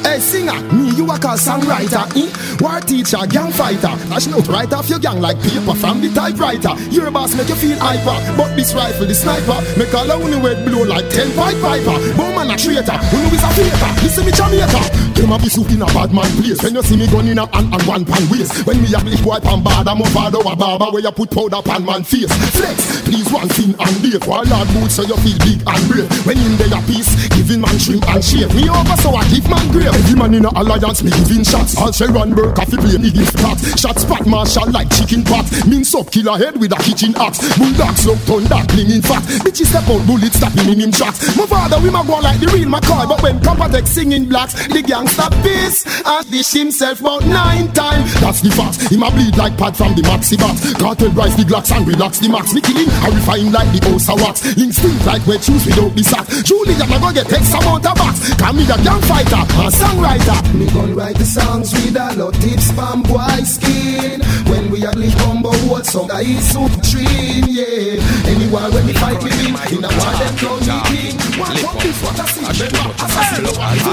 Hey 0.06 0.20
singer, 0.20 0.54
me 0.70 0.94
you 0.94 1.02
a 1.10 1.18
call 1.18 1.34
songwriter, 1.34 2.06
eh? 2.14 2.30
War 2.62 2.78
teacher, 2.80 3.26
gang 3.26 3.50
fighter. 3.50 3.90
Dash 4.06 4.28
out 4.30 4.46
right 4.46 4.72
off 4.72 4.88
your 4.88 5.00
gang 5.00 5.20
like 5.20 5.34
paper 5.42 5.74
from 5.74 6.00
the 6.00 6.08
typewriter. 6.14 6.78
Your 6.94 7.10
boss 7.10 7.34
make 7.34 7.48
you 7.48 7.56
feel 7.56 7.76
hyper, 7.80 8.14
but 8.38 8.54
this 8.54 8.72
rifle, 8.72 9.04
the 9.04 9.14
sniper, 9.14 9.58
make 9.74 9.90
the 9.90 10.14
only 10.14 10.38
way 10.38 10.54
blow 10.62 10.86
like 10.86 11.10
ten 11.10 11.26
pipe 11.34 11.58
piper. 11.58 11.98
Bowman 12.14 12.54
a 12.54 12.56
traitor, 12.56 12.94
who 13.10 13.18
know 13.18 13.34
is 13.34 13.42
a 13.42 13.50
faker. 13.50 13.90
Listen 13.98 14.22
me 14.22 14.30
Jamaica, 14.30 14.82
them 15.18 15.32
a 15.34 15.38
be 15.42 15.50
soup 15.50 15.74
in 15.74 15.82
a 15.82 15.86
bad 15.90 16.14
man 16.14 16.30
place. 16.38 16.62
When 16.62 16.78
you 16.78 16.86
see 16.86 16.96
me 16.96 17.10
gun 17.10 17.26
in 17.26 17.42
a 17.42 17.46
hand 17.50 17.74
and 17.74 17.82
one 17.82 18.06
pan 18.06 18.30
waist. 18.30 18.62
When 18.62 18.78
me 18.78 18.94
a 18.94 19.02
bleach 19.02 19.26
boy 19.26 19.42
pan 19.42 19.58
bad, 19.66 19.90
I'm 19.90 19.98
a 19.98 20.06
bad 20.14 20.38
a 20.38 20.54
barber 20.54 20.94
where 20.94 21.02
you 21.02 21.10
put 21.10 21.34
powder 21.34 21.58
pan 21.66 21.82
man 21.82 22.06
face. 22.06 22.30
Flex, 22.54 23.02
please 23.02 23.26
one 23.34 23.50
thing 23.50 23.74
and 23.74 23.96
date. 24.06 24.22
While 24.22 24.46
hard 24.46 24.70
boots 24.70 24.94
so 24.94 25.02
you 25.02 25.18
feel 25.26 25.38
big 25.42 25.66
and 25.66 25.82
brave. 25.90 26.06
When 26.22 26.38
in 26.38 26.54
there 26.62 26.78
a 26.78 26.80
peace, 26.86 27.10
giving 27.34 27.58
man 27.58 27.74
shrimp 27.74 28.06
and 28.06 28.22
shave. 28.22 28.54
Me 28.54 28.70
over 28.70 28.96
so 29.02 29.10
I 29.10 29.26
give 29.34 29.50
man 29.50 29.66
grave. 29.74 29.95
Every 29.96 30.14
man 30.14 30.34
in 30.34 30.44
a 30.44 30.50
alliance 30.52 31.02
me 31.02 31.10
giving 31.10 31.42
shots. 31.42 31.72
All 31.80 31.88
run 32.12 32.34
Burke 32.34 32.54
coffee 32.54 32.76
play 32.76 32.98
me 33.00 33.10
gift 33.10 33.32
pot. 33.40 33.56
Shot 33.80 33.96
spot 33.98 34.26
marshal 34.26 34.68
like 34.70 34.92
chicken 34.92 35.24
pot. 35.24 35.48
Mince 35.64 35.94
up 35.94 36.12
killer 36.12 36.36
head 36.36 36.60
with 36.60 36.76
a 36.76 36.80
kitchen 36.84 37.16
axe. 37.16 37.40
Bulldogs 37.56 38.04
look 38.04 38.20
thunder 38.28 38.60
clinging 38.68 39.00
fat. 39.00 39.24
Bitches 39.40 39.72
step 39.72 39.88
out 39.88 40.04
bullet 40.04 40.36
stopping 40.36 40.68
in 40.68 40.80
him 40.84 40.92
shots. 40.92 41.32
My 41.36 41.46
father 41.46 41.80
we 41.80 41.88
ma 41.88 42.04
go 42.04 42.20
like 42.20 42.36
the 42.40 42.46
real 42.52 42.68
McCoy, 42.68 43.08
but 43.08 43.22
when 43.22 43.40
Compatech 43.40 43.86
singing 43.88 44.28
blacks, 44.28 44.52
the 44.68 44.84
gangsta 44.84 45.32
piss 45.40 45.88
and 46.04 46.30
dish 46.30 46.52
himself 46.52 47.00
about 47.00 47.24
nine 47.24 47.72
times. 47.72 48.12
That's 48.20 48.44
the 48.44 48.52
fact. 48.52 48.92
He 48.92 48.98
ma 49.00 49.08
bleed 49.08 49.36
like 49.38 49.56
pad 49.56 49.76
from 49.76 49.96
the 49.96 50.02
maxi 50.02 50.36
bat. 50.36 50.60
Cartel 50.76 51.08
rise 51.16 51.36
the 51.36 51.48
glocks 51.48 51.72
and 51.72 51.88
relax 51.88 52.18
the 52.20 52.28
max. 52.28 52.52
Me 52.52 52.60
killing, 52.60 52.92
I 53.00 53.08
refine 53.16 53.48
like 53.50 53.72
the 53.72 53.80
of 53.88 54.20
wax. 54.20 54.44
Link 54.60 54.76
stink 54.76 55.00
like 55.06 55.24
wet 55.26 55.40
shoes 55.40 55.64
without 55.64 55.96
the 55.96 56.04
sack. 56.04 56.28
Julie, 56.44 56.76
I'm 56.76 57.00
go 57.00 57.08
get 57.16 57.32
X 57.32 57.48
amount 57.56 57.88
of 57.88 57.96
bats. 57.96 58.36
Call 58.36 58.52
me 58.52 58.64
the 58.68 58.76
gang 58.84 59.00
fighter 59.08 59.40
songwriter. 59.86 60.38
Me 60.54 60.66
gon' 60.72 60.94
write 60.94 61.16
the 61.16 61.24
songs 61.24 61.72
with 61.72 61.96
a 61.96 62.14
lot 62.16 62.34
of 62.34 62.40
tips 62.40 62.70
from 62.72 63.02
boy 63.02 63.42
skin. 63.44 64.20
When 64.50 64.70
we 64.70 64.84
are 64.86 64.92
bleach 64.92 65.16
bumbo, 65.18 65.50
what 65.70 65.86
song 65.86 66.10
I 66.10 66.22
is 66.22 66.44
supreme, 66.50 67.46
yeah. 67.48 68.02
Anywhere 68.26 68.70
when 68.70 68.86
we 68.86 68.92
fight 68.92 69.22
with 69.22 69.34
him, 69.40 69.54
in 69.72 69.84
a 69.84 69.88
war 69.88 70.14
them 70.18 70.34
clown 70.36 70.60
me 70.60 70.76
king. 70.90 71.16
One 71.38 71.64
up 71.64 71.76
this 71.82 71.98
what 72.02 72.20
I 72.20 72.26
see, 72.26 72.46
remember, 72.64 72.94
assassin, 73.04 73.44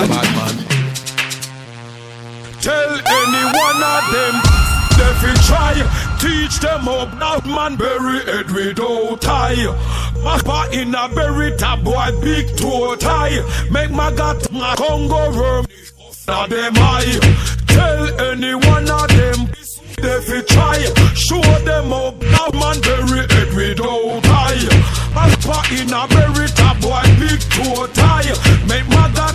bad 0.09 0.29
man. 0.35 0.55
Tell 2.61 2.91
any 2.95 3.43
one 3.43 3.83
of 3.83 4.03
them 4.13 4.72
they 4.97 5.13
fi 5.21 5.33
try. 5.47 5.75
Teach 6.19 6.59
them 6.59 6.87
up 6.87 7.13
now 7.17 7.39
man 7.45 7.75
bury 7.75 8.23
head 8.25 8.49
without 8.51 9.21
tie 9.21 9.55
Mappa 10.23 10.71
in 10.71 10.95
a 10.95 11.09
bury 11.13 11.55
top 11.57 11.83
boy 11.83 12.11
big 12.21 12.55
toe 12.55 12.95
tie. 12.95 13.41
Make 13.71 13.91
my 13.91 14.11
got 14.11 14.51
my 14.51 14.75
Congo 14.75 15.35
worm 15.37 15.65
Now 16.27 16.47
them 16.47 16.75
high 16.75 17.19
Tell 17.67 18.21
any 18.21 18.55
one 18.55 18.89
of 18.89 19.07
them 19.09 19.49
they 20.03 20.19
fi 20.21 20.41
try. 20.41 20.79
Show 21.13 21.41
them 21.63 21.93
up 21.93 22.19
now 22.21 22.49
man 22.59 22.79
bury 22.81 23.27
head 23.33 23.53
without 23.53 24.23
tie 24.23 24.93
Mappa 25.13 25.59
in 25.79 25.93
a 25.93 26.07
bury 26.07 26.47
top 26.49 26.79
boy 26.81 27.03
big 27.19 27.39
toe 27.51 27.87
tie. 27.93 28.33
Make 28.67 28.87
my 28.89 29.11
got 29.13 29.32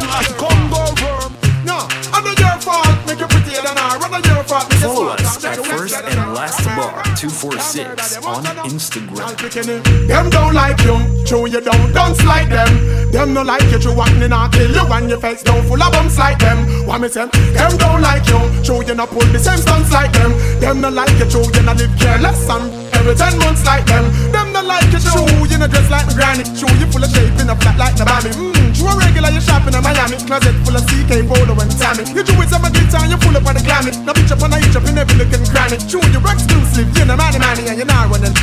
246 7.18 8.22
on 8.22 8.44
Instagram. 8.70 10.06
Them 10.06 10.30
don't 10.30 10.54
like 10.54 10.78
you, 10.86 10.94
true 11.26 11.48
you 11.50 11.60
don't 11.60 11.92
dance 11.92 12.22
like 12.22 12.48
them. 12.48 12.70
Them 13.10 13.34
no 13.34 13.42
like 13.42 13.66
you, 13.72 13.80
true 13.80 14.00
acting 14.00 14.30
and 14.30 14.52
kill 14.52 14.70
you 14.70 14.86
and 14.86 15.10
your 15.10 15.18
face 15.18 15.42
down 15.42 15.66
full 15.66 15.82
of 15.82 15.90
bumps 15.90 16.16
like 16.16 16.38
them. 16.38 16.86
What 16.86 17.00
me 17.00 17.08
say? 17.08 17.26
Them 17.26 17.76
don't 17.76 18.02
like 18.02 18.22
you, 18.30 18.38
true 18.62 18.86
you 18.86 18.94
not 18.94 19.10
pull 19.10 19.26
the 19.34 19.38
same 19.40 19.58
stunts 19.58 19.90
like 19.90 20.12
them. 20.12 20.30
Them 20.60 20.80
no 20.80 20.90
like 20.90 21.10
you, 21.18 21.26
true 21.26 21.42
you 21.42 21.62
not 21.66 21.76
live 21.78 21.90
careless 21.98 22.48
and 22.48 22.70
every 22.94 23.16
ten 23.16 23.36
months 23.40 23.66
like 23.66 23.84
them. 23.86 24.06
Them 24.30 24.52
no 24.52 24.62
like 24.62 24.86
you, 24.94 25.02
true 25.02 25.26
you 25.50 25.58
not 25.58 25.70
dress 25.74 25.90
like 25.90 26.06
granny. 26.14 26.44
True 26.54 26.70
you 26.78 26.86
full 26.86 27.02
of 27.02 27.10
shape 27.10 27.34
in 27.42 27.50
a 27.50 27.56
flat 27.58 27.74
like 27.82 27.96
the 27.98 28.04
Bambi. 28.06 28.30
Mmm, 28.30 28.57
true 28.78 28.88
a 28.88 28.94
regular 28.96 29.30
you 29.34 29.42
shopping 29.42 29.74
in 29.74 29.82
Miami. 29.82 30.16
Closet 30.22 30.54
full 30.62 30.78
of 30.78 30.86
CK 30.86 31.26
polo 31.26 31.58
and 31.58 31.72
Tammy. 31.74 32.06
You 32.14 32.22
do 32.22 32.32
it 32.38 32.48
some 32.48 32.64
and 32.64 33.10
you 33.10 33.18
full 33.18 33.36
up 33.36 33.46
on 33.46 33.54
the 33.58 33.62
glammy. 33.66 33.90
Now 34.06 34.14
bitch 34.14 34.30
up 34.30 34.42
on 34.42 34.54
a 34.54 34.58
hitch 34.62 34.76
up 34.78 34.86
in 34.86 34.96
every 34.96 35.18
looking 35.18 35.44
cranny. 35.50 35.76
True 35.90 36.06
you 36.14 36.22
exclusive, 36.22 36.88
you 36.96 37.04
know 37.04 37.16
money 37.18 37.38
money 37.38 37.66
and 37.66 37.76
you're 37.76 37.86
not 37.86 38.08
running. 38.08 38.34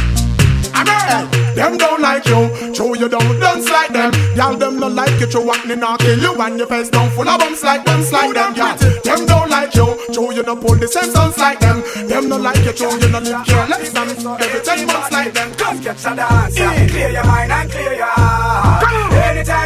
I'm. 0.76 1.46
Them 1.56 1.78
don't 1.78 2.02
like 2.02 2.26
you, 2.26 2.74
true 2.74 2.98
you 2.98 3.08
don't 3.08 3.40
dance 3.40 3.70
like 3.70 3.94
them. 3.94 4.12
Y'all 4.36 4.58
them 4.58 4.78
not 4.78 4.92
like 4.92 5.18
you, 5.22 5.28
true 5.28 5.50
acting 5.50 5.82
and 5.82 6.00
kill 6.00 6.20
you 6.20 6.36
and 6.36 6.58
your 6.58 6.68
face 6.68 6.90
down 6.90 7.10
full 7.12 7.28
of 7.28 7.40
bumps 7.40 7.64
like 7.64 7.86
bumps 7.86 8.12
like 8.12 8.34
them. 8.34 8.54
Yeah, 8.56 8.76
them 8.76 9.26
don't 9.26 9.50
like 9.50 9.74
you, 9.74 9.98
true 10.12 10.34
you 10.34 10.44
not 10.44 10.60
pull 10.60 10.76
the 10.76 10.88
same 10.88 11.10
stunts 11.10 11.38
like 11.38 11.62
them. 11.62 11.82
Them 12.10 12.28
not 12.28 12.42
like 12.42 12.66
you, 12.66 12.74
true 12.74 12.92
you 13.00 13.10
not 13.10 13.24
live 13.24 13.46
careless 13.46 13.96
and 13.96 14.42
every 14.42 14.62
ten 14.62 14.86
months 14.86 15.12
like 15.14 15.34
them. 15.34 15.52
Come 15.54 15.80
Catch 15.82 16.06
a 16.06 16.16
dance, 16.16 16.58
yeah. 16.60 16.88
Clear 16.88 17.10
your 17.10 17.24
mind 17.24 17.52
and 17.52 17.72
clear 17.72 17.94
your 17.94 18.06
heart. 18.06 19.14
Anytime 19.14 19.65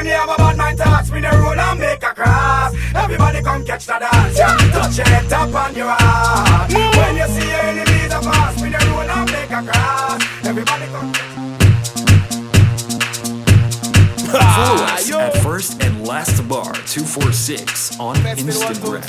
on 17.99 18.15
Instagram. 18.15 19.03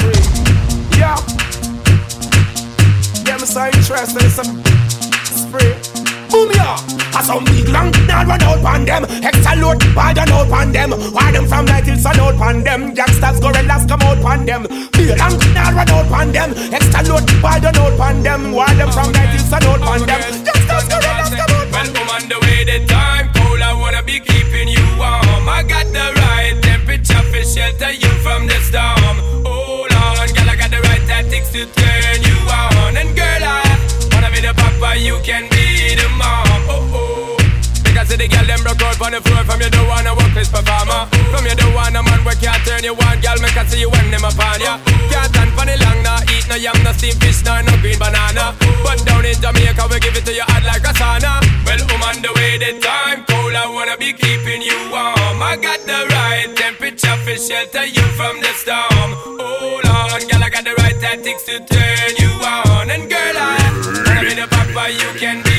Yeah. 0.99 1.14
Yeah, 3.24 3.38
I'm 3.38 3.47
so 3.47 3.66
interested 3.66 4.22
in 4.22 4.30
some 4.30 4.64
spray. 5.22 5.78
Boom 6.30 6.51
ya! 6.51 6.74
I 7.14 7.22
some 7.22 7.45
big 7.45 7.68
long 7.68 7.91
now 8.07 8.26
run 8.26 8.43
out 8.43 8.64
on 8.64 8.84
them. 8.84 9.05
Extra 9.22 9.55
load 9.57 9.78
bad 9.95 10.18
and 10.18 10.30
out 10.30 10.51
on 10.51 10.72
them. 10.72 10.91
Why 11.14 11.30
them 11.30 11.47
from 11.47 11.66
night 11.66 11.84
till 11.84 11.97
sun 11.97 12.18
out 12.18 12.41
on 12.41 12.64
them. 12.64 12.95
Gangsters 12.95 13.38
gorillas 13.38 13.86
come 13.86 14.03
out 14.03 14.24
on 14.24 14.47
them. 14.47 14.62
Big 14.93 15.18
long 15.18 15.38
now 15.55 15.70
run 15.70 15.91
out 15.91 16.11
on 16.11 16.32
them. 16.32 16.51
Extra 16.74 17.03
load 17.07 17.26
bad 17.43 17.64
and 17.64 17.76
out 17.78 18.01
on 18.01 18.22
them. 18.22 18.53
Why 18.53 18.74
them 18.74 18.91
from 18.91 19.12
night 19.12 19.30
till 19.30 19.47
sun 19.47 19.62
out 19.64 19.82
on 19.82 20.01
them. 20.07 20.20
Gangsters 20.43 20.86
gorillas 20.91 21.30
come 21.38 21.51
out 21.55 21.66
When 21.70 21.86
I'm 21.95 22.11
on 22.11 22.28
the 22.28 22.38
way, 22.43 22.64
the 22.66 22.86
time 22.86 23.30
cold, 23.34 23.62
I 23.62 23.72
wanna 23.72 24.03
be 24.03 24.18
keeping 24.18 24.68
you 24.68 24.82
warm. 24.99 25.47
I 25.49 25.62
got 25.62 25.86
the 25.86 26.19
for 27.80 27.96
you 27.96 28.12
from 28.20 28.46
the 28.46 28.58
storm. 28.60 29.16
Hold 29.40 29.92
on, 29.96 30.28
girl, 30.36 30.50
I 30.52 30.54
got 30.60 30.70
the 30.70 30.80
right 30.84 31.00
tactics 31.08 31.48
to 31.56 31.64
turn 31.64 32.18
you 32.20 32.36
on. 32.44 32.92
And 33.00 33.16
girl, 33.16 33.40
I 33.40 33.64
wanna 34.12 34.28
be 34.28 34.44
the 34.44 34.52
papa, 34.52 35.00
you 35.00 35.16
can 35.24 35.48
be 35.48 35.96
the 35.96 36.08
mom. 36.20 36.44
Oh 36.68 36.92
oh. 36.92 37.36
Because 37.82 38.12
the 38.12 38.28
girl 38.28 38.44
them 38.44 38.60
broke 38.62 38.84
out 38.84 39.00
on 39.00 39.12
the 39.16 39.20
floor 39.24 39.42
from 39.48 39.64
you 39.64 39.70
wanna 39.88 40.12
work 40.12 40.32
this 40.36 40.52
performer. 40.52 41.08
From 41.32 41.48
you 41.48 41.56
don't 41.56 41.72
wanna 41.72 42.04
man 42.04 42.20
where 42.22 42.36
can't 42.36 42.60
turn 42.68 42.84
you 42.84 42.92
on, 42.92 43.16
girl, 43.24 43.40
make 43.40 43.56
I 43.56 43.64
see 43.64 43.80
you 43.80 43.88
when 43.88 44.12
them 44.12 44.28
upon 44.28 44.60
ya. 44.60 44.76
Can't 45.08 45.32
stand 45.32 45.50
for 45.56 45.64
the 45.64 45.74
long, 45.80 46.04
nah, 46.04 46.20
eat 46.36 46.44
no 46.52 46.56
yam, 46.60 46.76
no 46.84 46.92
steamed 46.92 47.16
fish, 47.24 47.40
nor 47.48 47.64
no 47.64 47.72
green 47.80 47.98
banana. 47.98 48.52
But 48.84 49.00
down 49.08 49.24
in 49.24 49.40
Jamaica, 49.40 49.88
we 49.88 49.98
give 50.04 50.16
it 50.20 50.24
to 50.28 50.32
you 50.36 50.44
hot 50.44 50.64
like 50.68 50.84
a 50.84 50.92
sauna. 51.00 51.40
Well, 51.64 51.80
I'm 51.80 52.02
on 52.04 52.16
the 52.20 52.30
way, 52.36 52.60
the 52.60 52.76
time 52.78 53.24
cold, 53.24 53.56
I 53.56 53.66
wanna 53.72 53.96
be 53.96 54.12
keeping 54.12 54.60
you 54.60 54.78
warm. 54.92 55.40
I 55.40 55.56
got 55.56 55.80
the 55.88 55.98
right 56.12 56.48
temperature 56.54 57.09
for 57.30 57.36
shelter 57.38 57.84
you 57.84 58.02
from 58.18 58.40
the 58.40 58.52
storm. 58.54 59.10
Oh, 59.38 59.56
Hold 59.60 59.86
on, 59.86 60.20
girl, 60.28 60.42
I 60.42 60.50
got 60.50 60.64
the 60.64 60.74
right 60.78 60.98
tactics 61.00 61.44
to 61.44 61.60
turn 61.60 62.10
you 62.18 62.30
on. 62.44 62.90
And 62.90 63.08
girl, 63.08 63.36
I 63.36 64.02
wanna 64.06 64.20
be 64.20 64.34
the 64.34 64.46
papa, 64.48 64.90
you 64.90 65.18
can 65.18 65.42
be 65.42 65.49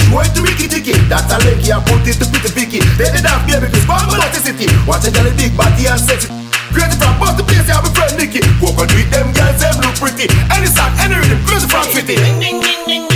it 0.00 0.32
to 0.34 0.40
Ricky 0.42 0.66
Ticky 0.68 0.92
That's 1.08 1.32
a 1.32 1.38
leggy 1.44 1.72
I 1.72 1.80
put 1.84 2.06
it 2.06 2.18
to 2.20 2.26
pretty 2.28 2.50
picky. 2.52 2.80
Let 3.00 3.16
the 3.16 3.20
dance 3.24 3.44
baby 3.48 3.66
cause 3.72 3.86
bomb 3.86 4.10
like 4.12 4.32
the 4.32 4.40
city 4.40 4.66
Watch 4.86 5.06
a 5.06 5.10
girl 5.10 5.28
big 5.36 5.56
body 5.56 5.86
and 5.88 6.00
sexy. 6.00 6.28
Great 6.72 6.92
from 6.98 7.16
but 7.16 7.36
the 7.38 7.44
place 7.44 7.64
here 7.64 7.80
my 7.80 7.90
friend 7.94 8.14
Nicky. 8.18 8.42
Walk 8.60 8.76
on 8.76 8.88
with 8.92 9.08
them 9.08 9.32
girls 9.32 9.60
them 9.60 9.76
look 9.80 9.96
pretty. 9.96 10.28
Any 10.52 10.68
song, 10.68 10.92
any 11.00 11.16
rhythm, 11.16 11.40
music 11.48 11.70
from 11.70 11.84
city. 11.88 12.16
Ding, 12.16 12.40
ding, 12.40 12.60
ding, 12.60 12.82
ding, 12.86 13.08
ding, 13.08 13.15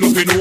Tengo 0.00 0.12
que 0.12 0.33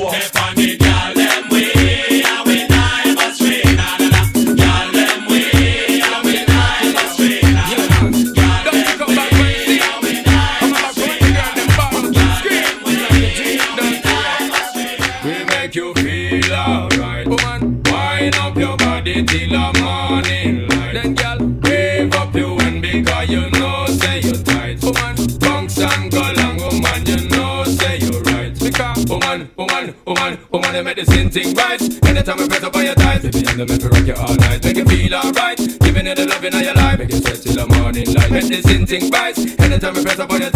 Scatter. 38.53 39.41
We 39.41 39.65
already 39.65 39.79
drop 39.79 40.31
on 40.31 40.39
them 40.39 40.51
data. 40.51 40.52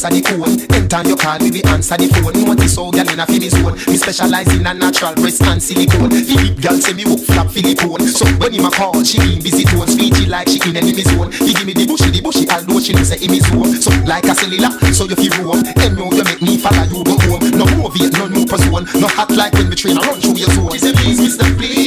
Answer 0.00 0.16
the 0.16 0.24
phone. 0.24 0.56
Anytime 0.72 1.06
you 1.12 1.16
call, 1.16 1.36
we 1.40 1.50
be 1.50 1.60
answer 1.68 1.96
the 1.96 2.08
phone. 2.08 2.32
Notice 2.32 2.76
how 2.76 2.88
girl 2.88 3.04
in 3.04 3.20
a 3.20 3.26
feel 3.28 3.44
zone. 3.52 3.76
Me 3.84 3.96
specialize 4.00 4.48
in 4.56 4.64
a 4.64 4.72
natural 4.72 5.12
breast 5.14 5.44
and 5.44 5.60
silicone. 5.60 6.08
The 6.08 6.24
hip 6.24 6.56
girl 6.56 6.80
say 6.80 6.96
me 6.96 7.04
work 7.04 7.20
flap 7.20 7.52
Philippone. 7.52 8.08
So 8.08 8.24
when 8.40 8.56
him 8.56 8.64
a 8.64 8.70
call, 8.72 8.96
she 9.04 9.20
be 9.20 9.36
busy 9.36 9.64
tone. 9.68 9.84
Speechy 9.84 10.24
like 10.24 10.48
she 10.48 10.56
in 10.64 10.76
enemy 10.76 11.04
zone. 11.04 11.28
He 11.32 11.52
give 11.52 11.68
me 11.68 11.76
the 11.76 11.84
bushy, 11.84 12.08
the 12.08 12.20
bushy, 12.24 12.48
although 12.48 12.80
she 12.80 12.96
know 12.96 13.04
say 13.04 13.20
him. 13.20 13.36
So 13.76 13.92
like 14.08 14.24
a 14.24 14.32
cellular, 14.32 14.72
so 14.96 15.04
you 15.04 15.16
feel 15.20 15.36
roam. 15.44 15.60
And 15.84 15.92
know 15.96 16.08
you 16.08 16.24
make 16.24 16.40
me 16.40 16.56
follow 16.56 16.88
you 16.88 17.04
go 17.04 17.14
home. 17.28 17.44
No 17.52 17.68
movie, 17.76 18.08
no 18.16 18.24
new 18.32 18.48
zone. 18.48 18.88
No 18.96 19.08
hot 19.12 19.30
like 19.36 19.52
when 19.52 19.68
we 19.68 19.76
train, 19.76 20.00
I 20.00 20.06
run 20.08 20.16
through 20.16 20.40
your 20.40 20.48
zone. 20.56 20.72
Say 20.80 20.96
please, 20.96 21.20
Mister, 21.20 21.44
please. 21.60 21.79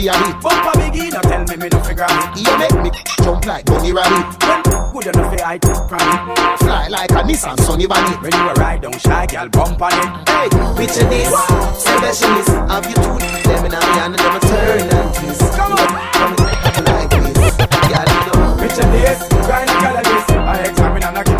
That 0.00 0.16
a 0.16 0.32
dirty 0.32 0.32
habit. 0.32 0.40
Bumper 0.40 0.74
biggie, 0.80 1.12
no 1.12 1.20
tell 1.20 1.44
me 1.44 1.56
me 1.60 1.68
no 1.68 1.80
figure 1.84 2.06
it. 2.08 2.40
You 2.40 2.52
make 2.56 2.76
me 2.80 2.90
jump 3.20 3.44
like 3.44 3.64
bunny 3.66 3.92
rabbit. 3.92 4.32
When 4.40 4.62
good 4.92 5.06
enough 5.12 5.28
for 5.28 5.44
I 5.44 5.58
from 5.60 6.00
it. 6.00 6.58
Fly 6.60 6.88
like 6.88 7.10
a 7.10 7.20
Nissan 7.20 7.60
Sunny 7.60 7.86
Bunny. 7.86 8.16
When 8.16 8.32
you 8.32 8.48
a 8.48 8.54
ride 8.54 8.80
down 8.80 8.96
shy, 8.98 9.26
girl, 9.26 9.48
bump 9.48 9.82
on 9.82 9.92
it. 9.92 10.28
Hey, 10.28 10.48
picture 10.76 11.04
this. 11.04 11.28
Specialist, 11.76 12.48
have 12.48 12.86
you 12.88 12.96
two 12.96 13.18
them 13.44 13.64
in 13.66 13.74
a 13.74 13.84
hand 13.92 14.14
and 14.16 14.22
them 14.24 14.36
a 14.36 14.40
turn 14.40 14.88
and 14.88 15.14
twist. 15.14 15.52
Come 15.52 15.72
on, 15.72 15.88
come 16.16 16.84
like 16.88 17.10
this. 17.12 17.56
Girl, 17.60 18.08
you. 18.08 18.40
Picture 18.56 18.88
this, 18.96 19.20
gynecologist. 19.44 20.28
I 20.32 20.64
examine 20.64 21.04
and 21.04 21.18
I 21.18 21.22
give 21.24 21.39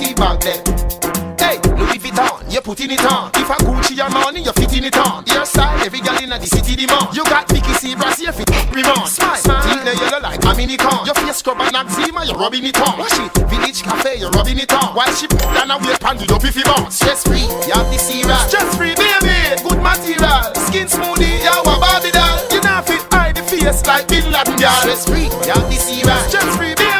man 0.00 0.38
T-bag 0.38 0.40
them. 0.40 1.38
Hey, 1.38 1.58
Louis 1.74 1.98
Vuitton, 1.98 2.52
you 2.52 2.60
putting 2.60 2.90
it 2.90 3.04
on. 3.06 3.30
If 3.34 3.50
I 3.50 3.56
Gucci 3.62 3.96
your 3.96 4.10
money, 4.10 4.42
you're 4.42 4.52
fitting 4.52 4.84
it 4.84 4.96
on. 4.98 5.24
Your 5.26 5.46
style, 5.46 5.78
every 5.84 6.00
girl 6.00 6.18
in 6.18 6.30
the 6.30 6.46
city 6.46 6.76
demand. 6.76 7.14
You 7.16 7.24
got 7.24 7.48
Vicky 7.48 7.72
Sebras, 7.78 8.18
you 8.20 8.32
fit 8.32 8.48
Rivon. 8.74 9.06
Smile, 9.06 9.36
smile. 9.36 9.62
Teeth 9.62 9.84
the 9.84 9.94
yellow 9.96 10.20
like 10.20 10.44
a 10.44 10.54
mini 10.54 10.76
con. 10.76 11.06
Your 11.06 11.14
face 11.14 11.38
scrub 11.38 11.60
and 11.60 11.74
eczema, 11.74 12.24
you 12.26 12.34
rubbing 12.34 12.66
it 12.66 12.76
on. 12.80 12.98
Wash 12.98 13.18
it, 13.18 13.32
Village 13.48 13.82
Cafe, 13.82 14.18
you're 14.18 14.30
rubbing 14.30 14.58
it 14.58 14.72
on. 14.72 14.94
While 14.94 15.12
she 15.14 15.26
put 15.26 15.40
down 15.40 15.70
a 15.70 15.78
wait 15.78 16.00
pan, 16.00 16.18
you 16.18 16.26
if 16.28 16.56
you 16.56 16.66
want. 16.66 16.92
Stress 16.92 17.22
free, 17.24 17.46
you 17.46 17.74
have 17.74 17.88
the 17.88 17.98
Sebras. 17.98 18.50
Stress 18.50 18.76
free, 18.76 18.94
baby. 18.98 19.62
Good 19.62 19.80
material, 19.80 20.42
skin 20.68 20.86
smoothie, 20.86 21.38
you 21.40 21.50
have 21.50 21.66
a 21.66 21.74
Barbie 21.78 22.10
doll. 22.10 22.36
You 22.50 22.60
not 22.60 22.86
fit 22.86 23.02
hide 23.14 23.36
the 23.36 23.42
face 23.42 23.86
like 23.86 24.08
Bin 24.08 24.26
Laden, 24.30 24.56
girl. 24.58 24.74
Stress 24.82 25.06
free, 25.06 25.30
you 25.30 25.52
have 25.54 25.66
the 25.70 25.78
Sebras. 25.78 26.28
Stress 26.28 26.56
free, 26.56 26.74
baby. 26.74 26.97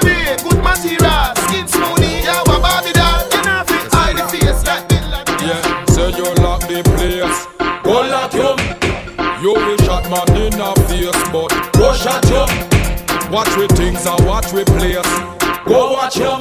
Go 12.29 12.47
shot. 12.47 13.31
Watch 13.31 13.57
with 13.57 13.71
things 13.77 14.07
and 14.07 14.27
watch 14.27 14.53
with 14.53 14.67
players. 14.67 15.07
Go 15.67 15.93
watch 15.93 16.17
you. 16.17 16.33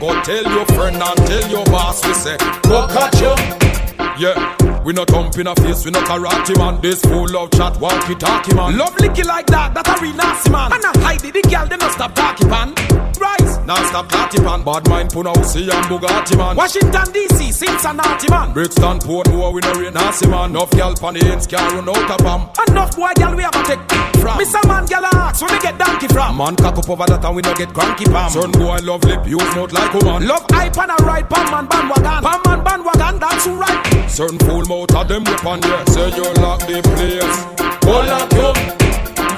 Go 0.00 0.20
tell 0.22 0.44
your 0.44 0.66
friend 0.66 0.96
and 0.96 1.16
tell 1.26 1.48
your 1.50 1.64
boss 1.66 2.04
we 2.06 2.12
say 2.14 2.36
go 2.62 2.86
catch 2.88 3.20
you. 3.20 3.85
Yeah, 4.18 4.56
we 4.82 4.94
not 4.94 5.08
thump 5.08 5.36
in 5.36 5.46
a 5.46 5.54
face, 5.56 5.84
we 5.84 5.90
not 5.90 6.04
karate 6.08 6.56
man. 6.56 6.80
This 6.80 7.02
full 7.02 7.36
of 7.36 7.50
chat, 7.50 7.78
walkie 7.78 8.14
talkie 8.14 8.54
man. 8.54 8.78
Love 8.78 8.96
licky 8.96 9.26
like 9.26 9.46
that, 9.48 9.74
that 9.74 9.86
a 9.86 10.00
real 10.00 10.16
nasty 10.16 10.50
man. 10.50 10.72
And 10.72 10.84
I 10.84 10.92
hide 11.04 11.24
it, 11.24 11.34
the 11.34 11.42
girl 11.42 11.66
they 11.68 11.76
not 11.76 11.92
stop 11.92 12.14
talking 12.14 12.48
pan. 12.48 12.72
Rise, 13.20 13.58
now 13.66 13.76
stop 13.92 14.08
talking 14.08 14.42
pan. 14.42 14.64
Bad 14.64 14.88
mind 14.88 15.10
puna 15.12 15.36
usi 15.36 15.68
and 15.68 15.84
Bugatti 15.92 16.38
man. 16.38 16.56
Washington 16.56 17.12
DC, 17.12 17.52
Cincinnati 17.52 18.30
man. 18.30 18.54
Brixton, 18.54 18.98
Port 19.00 19.26
Portmore, 19.26 19.52
we 19.52 19.60
no 19.60 19.72
real 19.74 19.92
nasty 19.92 20.28
man. 20.28 20.48
Enough 20.50 20.70
gal 20.70 20.94
pan 20.94 21.14
the 21.14 21.20
ends 21.28 21.46
can 21.46 21.60
run 21.76 21.88
out 21.88 22.10
of 22.16 22.20
them. 22.24 22.48
Enough 22.72 22.96
boy 22.96 23.12
gal 23.16 23.36
we 23.36 23.42
have 23.42 23.52
a 23.52 23.62
take 23.68 23.84
from. 24.16 24.38
Miss 24.38 24.54
a 24.54 24.66
man 24.66 24.86
gal 24.86 25.04
ask 25.04 25.44
where 25.44 25.52
we 25.52 25.60
get 25.60 25.76
donkey 25.78 26.08
from. 26.08 26.36
Man 26.38 26.56
cock 26.56 26.78
up 26.78 26.88
over 26.88 27.04
that 27.04 27.24
and 27.24 27.36
we 27.36 27.42
no 27.42 27.52
get 27.52 27.68
cranky 27.74 28.04
pam. 28.06 28.30
Son 28.30 28.50
boy 28.52 28.80
love 28.80 29.04
lip, 29.04 29.28
use 29.28 29.44
mouth 29.52 29.72
like 29.72 29.92
woman. 29.92 30.26
Love 30.26 30.44
hype 30.50 30.76
and 30.78 30.90
a 30.90 30.96
ride 31.04 31.28
pan 31.28 31.44
man 31.52 31.66
bandwagon. 31.68 32.24
Pan 32.24 32.40
man 32.48 32.64
bandwagon, 32.64 33.20
that's 33.20 33.44
who 33.44 33.60
right. 33.60 34.05
Certain 34.08 34.38
fool 34.38 34.64
mouth 34.66 34.94
of 34.94 35.08
them 35.08 35.24
weapon, 35.24 35.60
yeah. 35.68 35.84
Say 35.86 36.08
you 36.16 36.24
lock 36.40 36.60
the 36.60 36.80
place. 36.94 37.38
Go 37.84 38.00
lock 38.00 38.32
you. 38.32 38.52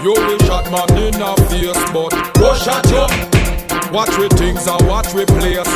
You 0.05 0.15
will 0.15 0.39
shot 0.47 0.71
man 0.71 0.89
in 0.97 1.21
a 1.21 1.35
face, 1.51 1.93
but 1.93 2.11
go 2.39 2.55
shot 2.55 2.87
you. 2.91 3.05
Watch 3.93 4.17
with 4.19 4.33
things 4.39 4.67
and 4.67 4.87
watch 4.87 5.13
with 5.15 5.29
players. 5.29 5.67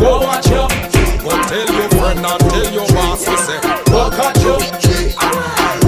Go 0.00 0.20
watch 0.20 0.46
you. 0.48 0.64
Go 1.22 1.30
tell 1.48 1.68
your 1.74 1.88
friend 1.90 2.24
and 2.24 2.40
tell 2.40 2.72
your 2.72 2.88
boss 2.88 3.28
we 3.28 3.36
say 3.36 3.60
go 3.90 4.08
catch 4.10 4.42
you. 4.42 5.87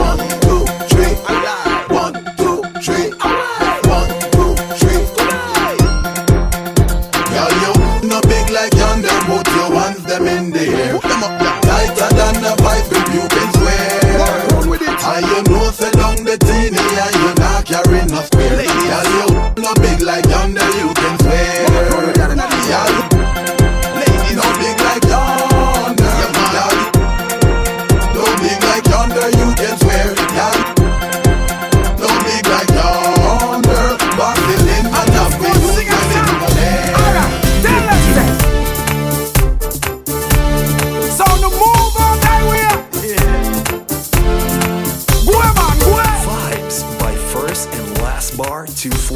The 16.31 16.39
teeny 16.47 16.79
and 16.79 17.15
you 17.17 17.35
not 17.43 17.65
carry 17.67 18.07
no 18.07 18.23
spare. 18.23 18.63
Girl, 18.63 19.27
you 19.27 19.30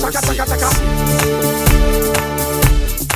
246. 0.04 0.60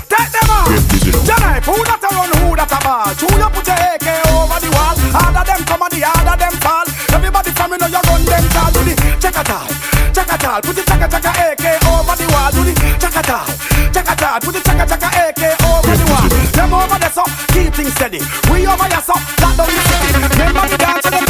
Take 0.08 0.32
them 0.32 0.48
out. 0.48 0.72
Tonight, 1.20 1.60
who 1.68 1.76
that 1.84 2.00
a 2.00 2.08
run, 2.16 2.32
who 2.40 2.56
that 2.56 2.72
a 2.72 2.80
ball? 2.80 3.12
True, 3.12 3.28
you 3.28 3.50
put 3.52 3.68
your 3.68 3.76
AK 3.76 4.08
over 4.32 4.56
the 4.56 4.72
wall. 4.72 4.96
Harder 5.12 5.44
them 5.44 5.68
come 5.68 5.84
and 5.84 5.92
the 5.92 6.00
harder 6.00 6.36
them 6.40 6.56
fall. 6.64 6.88
Everybody 7.12 7.52
from 7.52 7.76
you 7.76 7.78
know 7.84 7.92
you 7.92 8.00
run 8.08 8.24
them 8.24 8.44
tall. 8.56 8.72
Do 8.72 8.80
the 8.88 8.96
check 9.20 9.36
a 9.36 9.44
tall, 9.44 9.68
check 10.16 10.32
a 10.32 10.36
tall. 10.40 10.64
Put 10.64 10.80
the 10.80 10.82
check 10.88 11.04
a 11.04 11.08
check 11.12 11.28
a 11.28 11.32
AK 11.52 11.64
over 11.92 12.16
the 12.16 12.24
wall. 12.32 12.48
Do 12.56 12.64
the 12.64 12.72
check 12.72 13.20
a 13.20 13.20
tall, 13.20 13.44
check 13.92 14.08
a 14.08 14.14
tall. 14.16 14.40
Put 14.40 14.52
the 14.56 14.60
check 14.64 14.80
a 14.80 14.84
check 14.88 15.04
a 15.04 15.08
AK 15.28 15.44
over 15.68 15.92
the 15.92 16.06
wall. 16.08 16.24
Them 16.56 16.72
over 16.72 16.96
there 16.96 17.12
so 17.12 17.24
keep 17.52 17.76
things 17.76 17.92
steady. 18.00 18.24
We 18.48 18.64
over 18.64 18.88
here 18.88 19.04
so 19.04 19.12
that 19.12 19.52
don't. 19.60 19.68
Remember 19.68 20.64
the 20.72 20.80
dance 20.80 21.27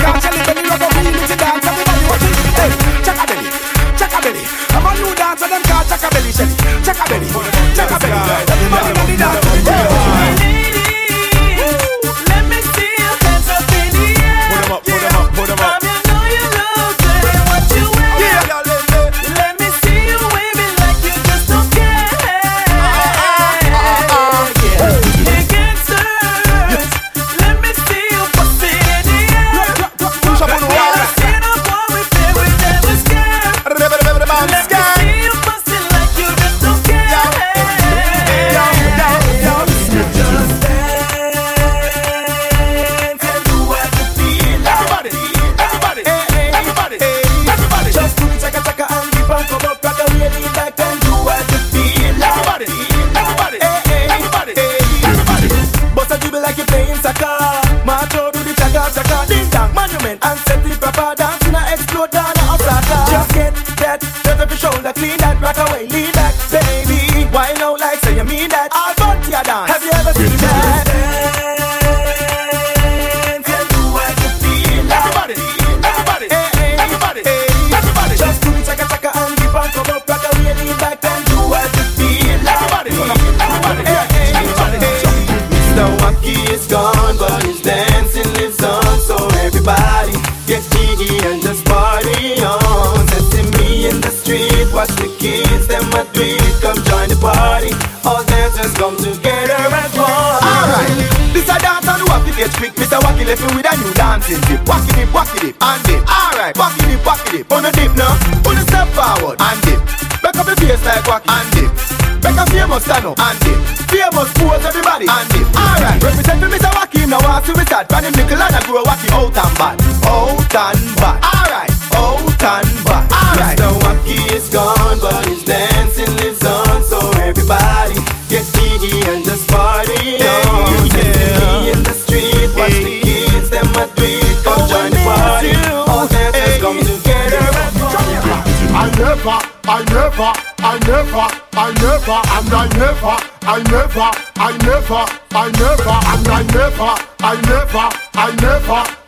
dance 5.28 5.42
and 5.42 5.52
them 5.52 5.62
can't 5.62 5.88
check 5.88 6.02
a 6.02 6.08
belly, 6.14 6.32
shelly. 6.32 6.54
Check 6.82 6.96
a 6.96 7.08
belly, 7.08 7.26
check 7.26 7.36
a 7.36 7.50
belly. 7.50 7.57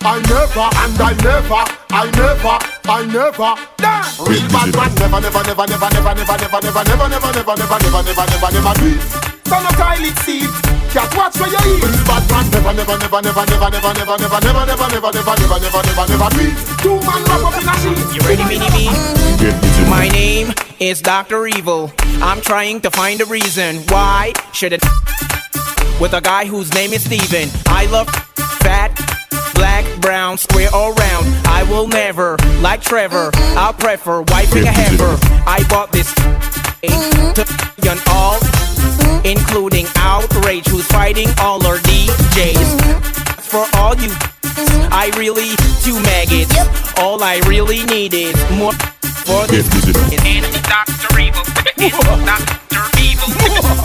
I 0.02 0.16
never, 0.32 0.64
and 0.80 0.96
I 0.96 1.12
never, 1.20 1.60
I 1.92 2.08
never, 2.16 2.56
I 2.88 3.04
never. 3.04 3.52
Real 4.24 4.48
bad 4.48 4.72
man 4.72 4.90
never, 4.96 5.20
never, 5.20 5.42
never, 5.44 5.66
never, 5.68 5.90
never, 5.92 6.14
never, 6.16 6.36
never, 6.40 6.60
never, 6.60 6.84
never, 6.88 7.08
never, 7.12 7.36
never, 7.36 7.52
never, 7.60 7.76
never, 7.84 8.00
never, 8.00 8.24
never, 8.24 8.48
never 8.48 8.74
do 8.80 8.96
it. 8.96 9.02
Son 9.44 9.60
of 9.60 9.76
toilet 9.76 10.16
seat, 10.24 10.48
cat 10.88 11.12
watch 11.12 11.36
where 11.36 11.52
you 11.52 11.60
eat. 11.68 11.84
Real 11.84 12.00
bad 12.08 12.24
man 12.32 12.46
never, 12.48 12.72
never, 12.72 12.96
never, 12.96 13.20
never, 13.20 13.44
never, 13.44 13.68
never, 13.68 13.92
never, 13.92 14.16
never, 14.16 14.40
never, 14.40 14.64
never, 14.64 14.88
never, 14.88 15.10
never, 15.12 15.36
never, 15.36 15.56
never, 15.60 15.80
never, 15.84 16.04
never 16.08 16.28
do 16.32 16.48
it. 16.48 16.56
Two 16.80 16.96
man 17.04 17.20
wrap 17.28 17.44
up 17.44 17.60
in 17.60 17.68
a 17.68 17.74
sheet. 17.84 18.00
You 18.16 18.20
ready, 18.24 18.44
mini 18.48 18.68
me? 18.72 18.88
My 19.84 20.08
name 20.08 20.54
is 20.80 21.02
Dr. 21.02 21.46
Evil. 21.46 21.92
I'm 22.24 22.40
trying 22.40 22.80
to 22.82 22.90
find 22.90 23.20
a 23.20 23.26
reason 23.26 23.84
why 23.92 24.32
should 24.52 24.72
it 24.72 24.82
with 26.00 26.14
a 26.14 26.20
guy 26.22 26.46
whose 26.46 26.72
name 26.72 26.94
is 26.94 27.04
Steven. 27.04 27.50
I 27.66 27.84
love 27.92 28.08
fat, 28.08 28.16
black, 28.16 28.19
brown, 30.00 30.38
square 30.38 30.74
or 30.74 30.92
round. 30.94 31.26
I 31.46 31.64
will 31.68 31.86
never, 31.86 32.36
like 32.60 32.82
Trevor, 32.82 33.30
I'll 33.56 33.72
prefer 33.72 34.22
wiping 34.22 34.64
a 34.64 34.72
heifer. 34.72 35.16
I 35.46 35.64
bought 35.68 35.92
this 35.92 36.12
to 36.14 37.44
all, 38.08 38.38
including 39.24 39.86
outrage, 39.96 40.66
who's 40.68 40.86
fighting 40.86 41.28
all 41.40 41.64
our 41.66 41.78
DJs. 41.78 42.70
For 43.42 43.66
all 43.74 43.94
you, 43.96 44.10
I 44.92 45.10
really 45.16 45.56
two 45.82 46.00
maggots. 46.02 46.54
All 46.98 47.22
I 47.22 47.40
really 47.46 47.84
need 47.84 48.14
is 48.14 48.34
more 48.50 48.72
for 49.26 49.46
this. 49.46 49.66
And 49.68 50.44
Dr. 50.64 51.20
Evil, 51.20 51.44
Dr. 51.44 51.82
Evil, 51.82 53.30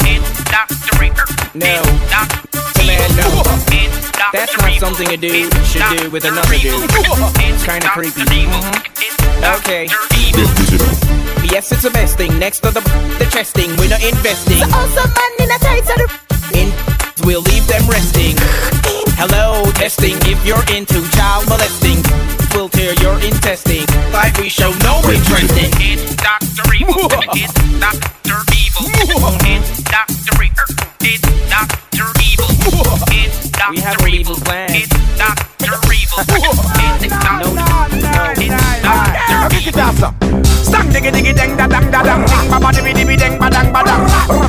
and 0.05 0.23
Dr. 0.49 1.03
Evil. 1.03 1.25
No, 1.55 1.81
man, 2.85 3.09
no. 3.15 3.43
That's 4.33 4.57
not 4.57 4.73
something 4.79 5.09
a 5.11 5.17
dude 5.17 5.53
should 5.65 5.83
do 5.97 6.09
with 6.09 6.25
another 6.25 6.57
dude. 6.57 6.89
It's 7.39 7.63
kinda 7.63 7.89
creepy. 7.89 8.21
Mhm. 8.21 9.55
Okay. 9.57 9.87
Yes, 11.51 11.71
it's 11.71 11.83
the 11.83 11.91
best 11.91 12.17
thing. 12.17 12.37
Next 12.39 12.59
to 12.61 12.71
the 12.71 12.81
the 13.19 13.25
testing, 13.25 13.75
we're 13.77 13.89
not 13.89 14.03
investing. 14.03 14.59
So 14.59 14.65
awesome 14.65 15.11
man 15.13 15.31
in 15.39 15.51
a 15.51 15.59
tight 15.59 15.85
sort 15.85 16.01
of 16.01 16.11
In 16.53 16.73
we'll 17.23 17.41
leave 17.41 17.65
them 17.67 17.87
resting. 17.87 18.35
Hello, 19.17 19.63
testing. 19.73 20.17
If 20.27 20.45
you're 20.45 20.65
into 20.75 20.99
child 21.15 21.47
molesting, 21.47 22.03
we'll 22.53 22.69
tear 22.69 22.93
your 23.01 23.17
intestine. 23.21 23.84
Like 24.57 24.67
we 24.67 24.73
show 24.73 24.73
no 24.83 24.97
interest 25.09 25.57
in. 25.57 25.71
It's 25.81 26.15
Dr. 26.15 26.73
Evil. 26.75 27.09
It's 27.33 27.53
Dr. 27.79 28.37
Evil. 28.55 28.87
It's 29.43 29.83
Dr. 29.83 30.43
Evil. 30.43 30.65
It's 31.01 31.21
Dr. 31.49 32.07
Evil. 32.23 32.47
It's 33.11 33.49
Dr. 33.49 33.71
We 33.71 33.79
have 33.79 33.99
an 34.01 34.13
evil 34.13 34.35
plan. 34.35 34.69
It's 34.71 34.89
Dr. 35.17 35.73
Evil. 35.91 36.19
It's 36.19 36.29
it's 37.03 37.13
it 39.67 39.77
off, 39.77 39.97
sir. 39.97 40.13
Stang 40.63 40.89
diggy 40.89 41.11
diggy 41.11 41.33
dang 41.35 41.57
da 41.57 41.67
dang 41.67 41.91
da 41.91 42.03
dang 42.03 42.25
ding 42.25 42.49
ba 42.49 42.59
ba 42.59 42.71
dibby 42.71 42.93
dibby 42.93 43.17
dang 43.17 43.37
ba 43.39 43.49
dang 43.49 43.71
ba 43.73 43.83
dang. 43.83 44.44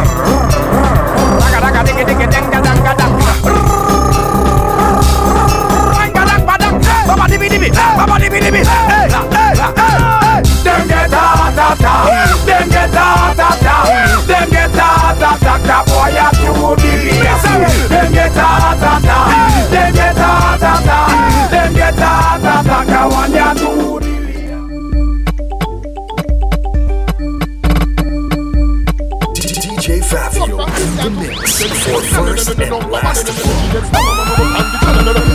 For 31.86 32.02
first 32.02 32.48
and 32.58 32.90
last 32.90 33.26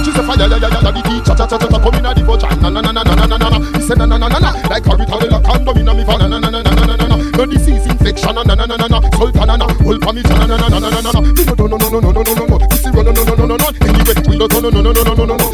She 0.03 0.11
say 0.11 0.23
fire, 0.25 0.47
ya, 0.49 0.57
ya, 0.57 0.67
ya, 0.67 0.91
the 0.91 1.21
cha, 1.25 1.33
cha, 1.35 1.45
cha, 1.47 1.57
come 1.57 1.95
inna 1.95 2.13
the 2.13 2.23
fudge, 2.25 2.43
na, 2.61 2.69
na, 2.69 2.81
na, 2.81 2.91
na, 2.91 3.03
na, 3.03 3.25
na, 3.25 3.37
na, 3.37 3.49
na. 3.49 3.57
He 3.77 3.81
say 3.81 3.95
na, 3.95 4.05
na, 4.05 4.17
na, 4.17 4.27
na, 4.27 4.39
na, 4.39 4.51
like 4.67 4.85
a 4.85 4.89
retarded 4.89 5.43
condom 5.45 5.77
inna 5.77 5.93
me 5.93 6.03
van, 6.03 6.19
na, 6.19 6.39
na, 6.39 6.49
na, 6.49 6.61
na, 6.61 6.71
na, 6.73 6.95
na, 6.95 7.07
na. 7.07 7.15
No 7.37 7.45
disease, 7.45 7.85
infection, 7.85 8.35
na, 8.35 8.43
na, 8.43 8.55
na, 8.55 8.65
na, 8.65 8.87
na. 8.87 8.99
Sultan, 9.17 9.47
na, 9.47 9.65
whole 9.83 9.99
family, 9.99 10.23
na, 10.23 10.45
na, 10.45 10.57
na, 10.57 10.67
na, 10.67 10.79
na, 10.79 10.89
na, 10.89 11.11
na. 11.11 11.21
Me 11.21 11.43
no, 11.45 11.67
no, 11.67 11.77
no, 11.77 11.77
no, 11.77 11.99
no, 11.99 12.11
no, 12.11 12.21
no, 12.21 12.33
no, 12.33 12.45
no. 12.45 12.57
This 12.67 12.85
is 12.85 12.93
no, 12.93 13.01
no, 13.01 13.11
no, 13.11 13.23
no, 13.23 13.45
no, 13.45 13.55
no. 13.55 13.67
Anyway, 13.81 14.15
we 14.27 14.37
don't, 14.37 14.51
no, 14.51 14.69
no, 14.69 14.81
no, 14.81 14.91
no, 14.91 14.91
no, 14.91 15.13
no, 15.13 15.25
no, 15.25 15.35
no. 15.37 15.50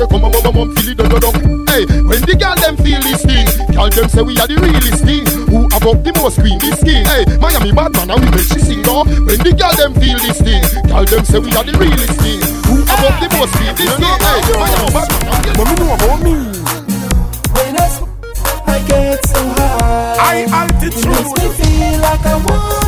We 0.00 0.16
have 0.16 0.42
to 0.42 0.64
be 0.64 0.80
ready 0.80 0.96
for 0.96 1.04
we 1.04 1.20
come, 1.20 1.36
feel 1.36 1.60
it. 1.60 1.70
Hey, 1.70 1.84
when 2.02 2.20
the 2.24 2.34
girl 2.34 2.56
them 2.56 2.76
feel 2.80 3.00
this 3.04 3.22
thing, 3.24 3.46
girl 3.74 3.90
them 3.90 4.08
say 4.08 4.22
we 4.22 4.38
are 4.40 4.48
the 4.48 4.56
realest 4.56 5.04
thing. 5.04 5.26
Who 5.52 5.68
have 5.68 5.86
up 5.86 6.02
the 6.02 6.12
most 6.16 6.40
queen 6.40 6.58
this 6.58 6.80
skin? 6.80 7.04
Hey, 7.04 7.24
Miami 7.36 7.72
bad 7.72 7.92
man, 7.92 8.10
and 8.10 8.20
we 8.24 8.30
make 8.32 8.48
she 8.48 8.60
sing. 8.60 8.80
When 8.80 9.38
the 9.44 9.52
girl 9.52 9.74
them 9.76 9.92
feel 10.00 10.18
this 10.18 10.40
thing, 10.40 10.64
girl 10.88 11.04
them 11.04 11.24
say 11.24 11.38
we 11.38 11.52
are 11.52 11.64
the 11.64 11.76
realest 11.76 12.16
thing. 12.16 12.40
Who 12.66 12.82
have 12.88 13.04
up 13.04 13.16
the 13.20 13.28
most 13.36 13.52
queen 13.60 13.74
this 13.76 13.92
skin? 13.92 14.08
Hey, 14.24 14.40
Miami 14.56 14.88
bad 14.88 15.08
man, 15.12 15.36
and 15.36 15.56
we 15.60 15.74
know 15.76 15.92
about 15.94 16.20
me. 16.24 16.34
When 17.52 17.76
I 17.76 17.86
I 18.66 18.78
get 18.88 19.20
so 19.28 19.40
high. 19.60 20.16
High 20.16 20.44
altitude. 20.48 20.96
It 20.96 21.12
makes 21.12 21.32
me 21.36 21.48
feel 21.60 22.00
like 22.00 22.24
I 22.24 22.36
wanna 22.40 22.79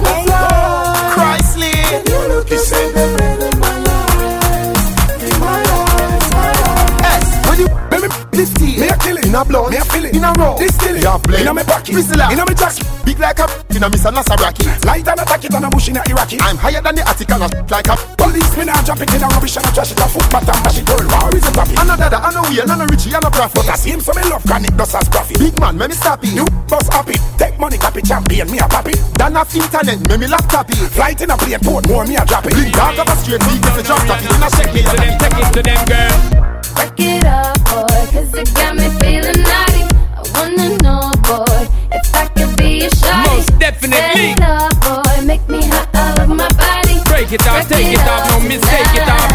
in 9.33 9.41
a 9.41 9.45
blood, 9.49 9.73
me 9.73 9.79
a 9.81 9.85
feel 9.89 10.05
it 10.05 10.13
in 10.13 10.25
a 10.25 10.33
row. 10.37 10.61
This 10.61 10.75
still 10.77 10.93
it, 10.93 11.03
Yeah, 11.03 11.17
blame. 11.17 11.41
in 11.41 11.49
a 11.49 11.55
me 11.57 11.65
pocket, 11.65 11.95
Whistler. 11.97 12.29
in 12.29 12.37
a 12.39 12.45
me 12.45 12.53
jacket. 12.53 12.85
Big 13.05 13.19
like 13.19 13.41
a 13.41 13.49
in 13.73 13.81
a 13.83 13.89
Miss 13.89 14.05
Nasaraki. 14.05 14.69
Light 14.85 15.09
and 15.09 15.21
attack 15.25 15.45
it 15.45 15.55
on 15.57 15.65
a 15.65 15.71
bush 15.73 15.89
in 15.89 15.97
a 15.97 16.03
Iraqi. 16.05 16.37
I'm 16.45 16.61
higher 16.61 16.83
than 16.85 16.95
the 17.01 17.03
attic 17.09 17.33
and 17.33 17.41
a 17.41 17.49
like 17.73 17.89
a 17.89 17.97
Police 18.21 18.53
me 18.61 18.69
now 18.69 18.77
drop 18.85 19.01
it 19.01 19.09
in 19.09 19.25
a 19.25 19.29
rubbish 19.33 19.57
and 19.57 19.65
a 19.65 19.71
trash 19.73 19.93
it 19.93 20.01
a 20.01 20.05
footpath 20.05 20.49
and 20.53 20.61
bash 20.61 20.77
it. 20.77 20.85
World 20.85 21.09
war 21.09 21.33
is 21.33 21.49
a 21.49 21.53
topic. 21.57 21.81
I 21.81 21.85
know 21.89 21.97
that 21.97 22.13
I 22.13 22.29
know 22.29 22.45
we 22.45 22.61
and 22.61 22.69
I 22.69 22.77
know 22.77 22.87
Richie 22.93 23.17
and 23.17 23.25
a 23.25 23.31
But. 23.33 23.69
I 23.73 23.77
see 23.81 23.97
him 23.97 24.01
so 24.05 24.13
me 24.13 24.23
love 24.29 24.45
can 24.45 24.65
it 24.69 24.77
does 24.77 24.95
as 24.95 25.09
profit. 25.09 25.39
Big 25.41 25.57
man, 25.57 25.81
me 25.81 25.89
me 25.89 25.97
stop 25.97 26.21
it. 26.21 26.37
You 26.37 26.45
bust 26.69 26.93
happy, 26.93 27.17
take 27.41 27.57
money, 27.57 27.81
copy 27.81 28.05
champion, 28.05 28.53
me 28.53 28.61
a 28.61 28.69
pop 28.69 28.85
it. 28.85 29.01
Dan 29.17 29.33
off 29.33 29.49
internet, 29.57 29.97
me 30.13 30.15
me 30.21 30.27
laptop 30.29 30.69
it. 30.69 30.77
Flight 30.93 31.25
in 31.25 31.33
a 31.33 31.37
plane, 31.41 31.57
Portmore, 31.65 32.05
me 32.05 32.21
a 32.21 32.25
drop 32.29 32.45
it. 32.45 32.53
Big 32.53 32.69
dog 32.77 33.01
of 33.01 33.09
a 33.09 33.17
straight 33.17 33.41
big 33.49 33.65
the 33.65 33.81
drop 33.81 34.05
top 34.05 34.21
it. 34.21 34.29
In 34.29 34.45
a 34.45 34.49
shake 34.53 34.75
me, 34.77 34.83
to 34.85 34.97
them, 35.01 35.17
take 35.17 35.41
it 35.41 35.49
to 35.57 35.63
them, 35.65 35.81
girl. 35.89 36.52
Break 36.74 36.99
it 36.99 37.24
up, 37.24 37.57
boy, 37.65 37.86
cause 38.12 38.35
it 38.35 38.55
got 38.55 38.77
me 38.77 38.89
feeling 39.01 39.43
naughty. 39.43 39.85
I 40.16 40.23
wanna 40.35 40.77
know, 40.82 41.11
boy, 41.23 41.69
if 41.93 42.15
I 42.15 42.27
could 42.35 42.57
be 42.57 42.85
a 42.85 42.90
shawty. 42.90 43.36
Most 43.36 43.59
definitely. 43.59 44.35
Set 44.35 44.39
it 44.39 44.43
up, 44.43 44.73
boy, 44.81 45.24
make 45.24 45.49
me 45.49 45.66
hot 45.66 45.89
all 45.94 46.23
over 46.23 46.35
my 46.35 46.49
body. 46.49 47.01
Break 47.07 47.32
it 47.32 47.47
off, 47.47 47.69
take 47.69 47.93
it 47.93 48.01
off, 48.01 48.31
no 48.31 48.40
mistake 48.49 48.94
it 48.94 49.09
off. 49.09 49.31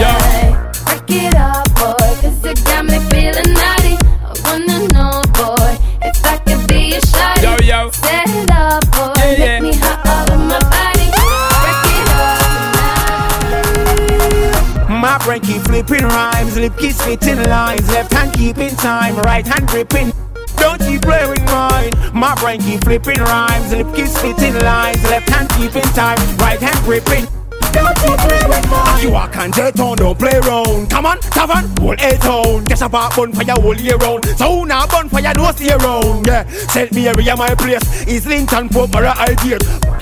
Yo. 0.00 0.59
Flipping 15.86 16.06
rhymes, 16.08 16.58
lip 16.58 16.76
keep 16.76 16.92
spitting 16.92 17.42
lines, 17.44 17.88
left 17.88 18.12
hand 18.12 18.32
keeping 18.34 18.74
time, 18.76 19.16
right 19.20 19.46
hand 19.46 19.66
gripping. 19.68 20.12
Don't 20.56 20.78
keep 20.78 21.04
with 21.06 21.44
mine. 21.46 21.92
My 22.12 22.34
brain 22.34 22.60
keep 22.60 22.84
flipping 22.84 23.20
rhymes, 23.20 23.72
lip 23.72 23.86
keep 23.94 24.06
spitting 24.06 24.58
lines, 24.58 25.02
left 25.04 25.28
hand 25.30 25.48
keeping 25.50 25.88
time, 25.94 26.18
right 26.36 26.60
hand 26.60 26.84
gripping. 26.84 27.39
Don't 27.72 27.98
you 28.02 28.16
play 28.16 28.42
with 28.48 28.70
mine. 28.70 29.02
You 29.02 29.10
walk 29.12 29.36
and 29.36 29.54
jet 29.54 29.78
on, 29.80 29.96
don't 29.96 30.18
play 30.18 30.38
round. 30.40 30.90
Come 30.90 31.06
on, 31.06 31.20
tavern, 31.20 31.68
whole 31.78 31.92
A 31.92 32.18
town. 32.18 32.64
Get 32.64 32.82
a 32.82 32.88
bar 32.88 33.10
bun 33.16 33.32
for 33.32 33.42
your 33.42 33.60
whole 33.60 33.76
year 33.76 33.96
round. 33.96 34.24
So 34.36 34.64
now 34.64 34.86
your 34.86 35.32
don't 35.34 35.56
stay 35.56 35.72
around. 35.72 36.26
Yeah, 36.26 36.44
St. 36.48 36.92
Mary, 36.92 37.24
my 37.36 37.54
place 37.54 38.06
is 38.06 38.26
Linton, 38.26 38.68
Pope, 38.68 38.94
or 38.94 39.06
idea. 39.06 39.58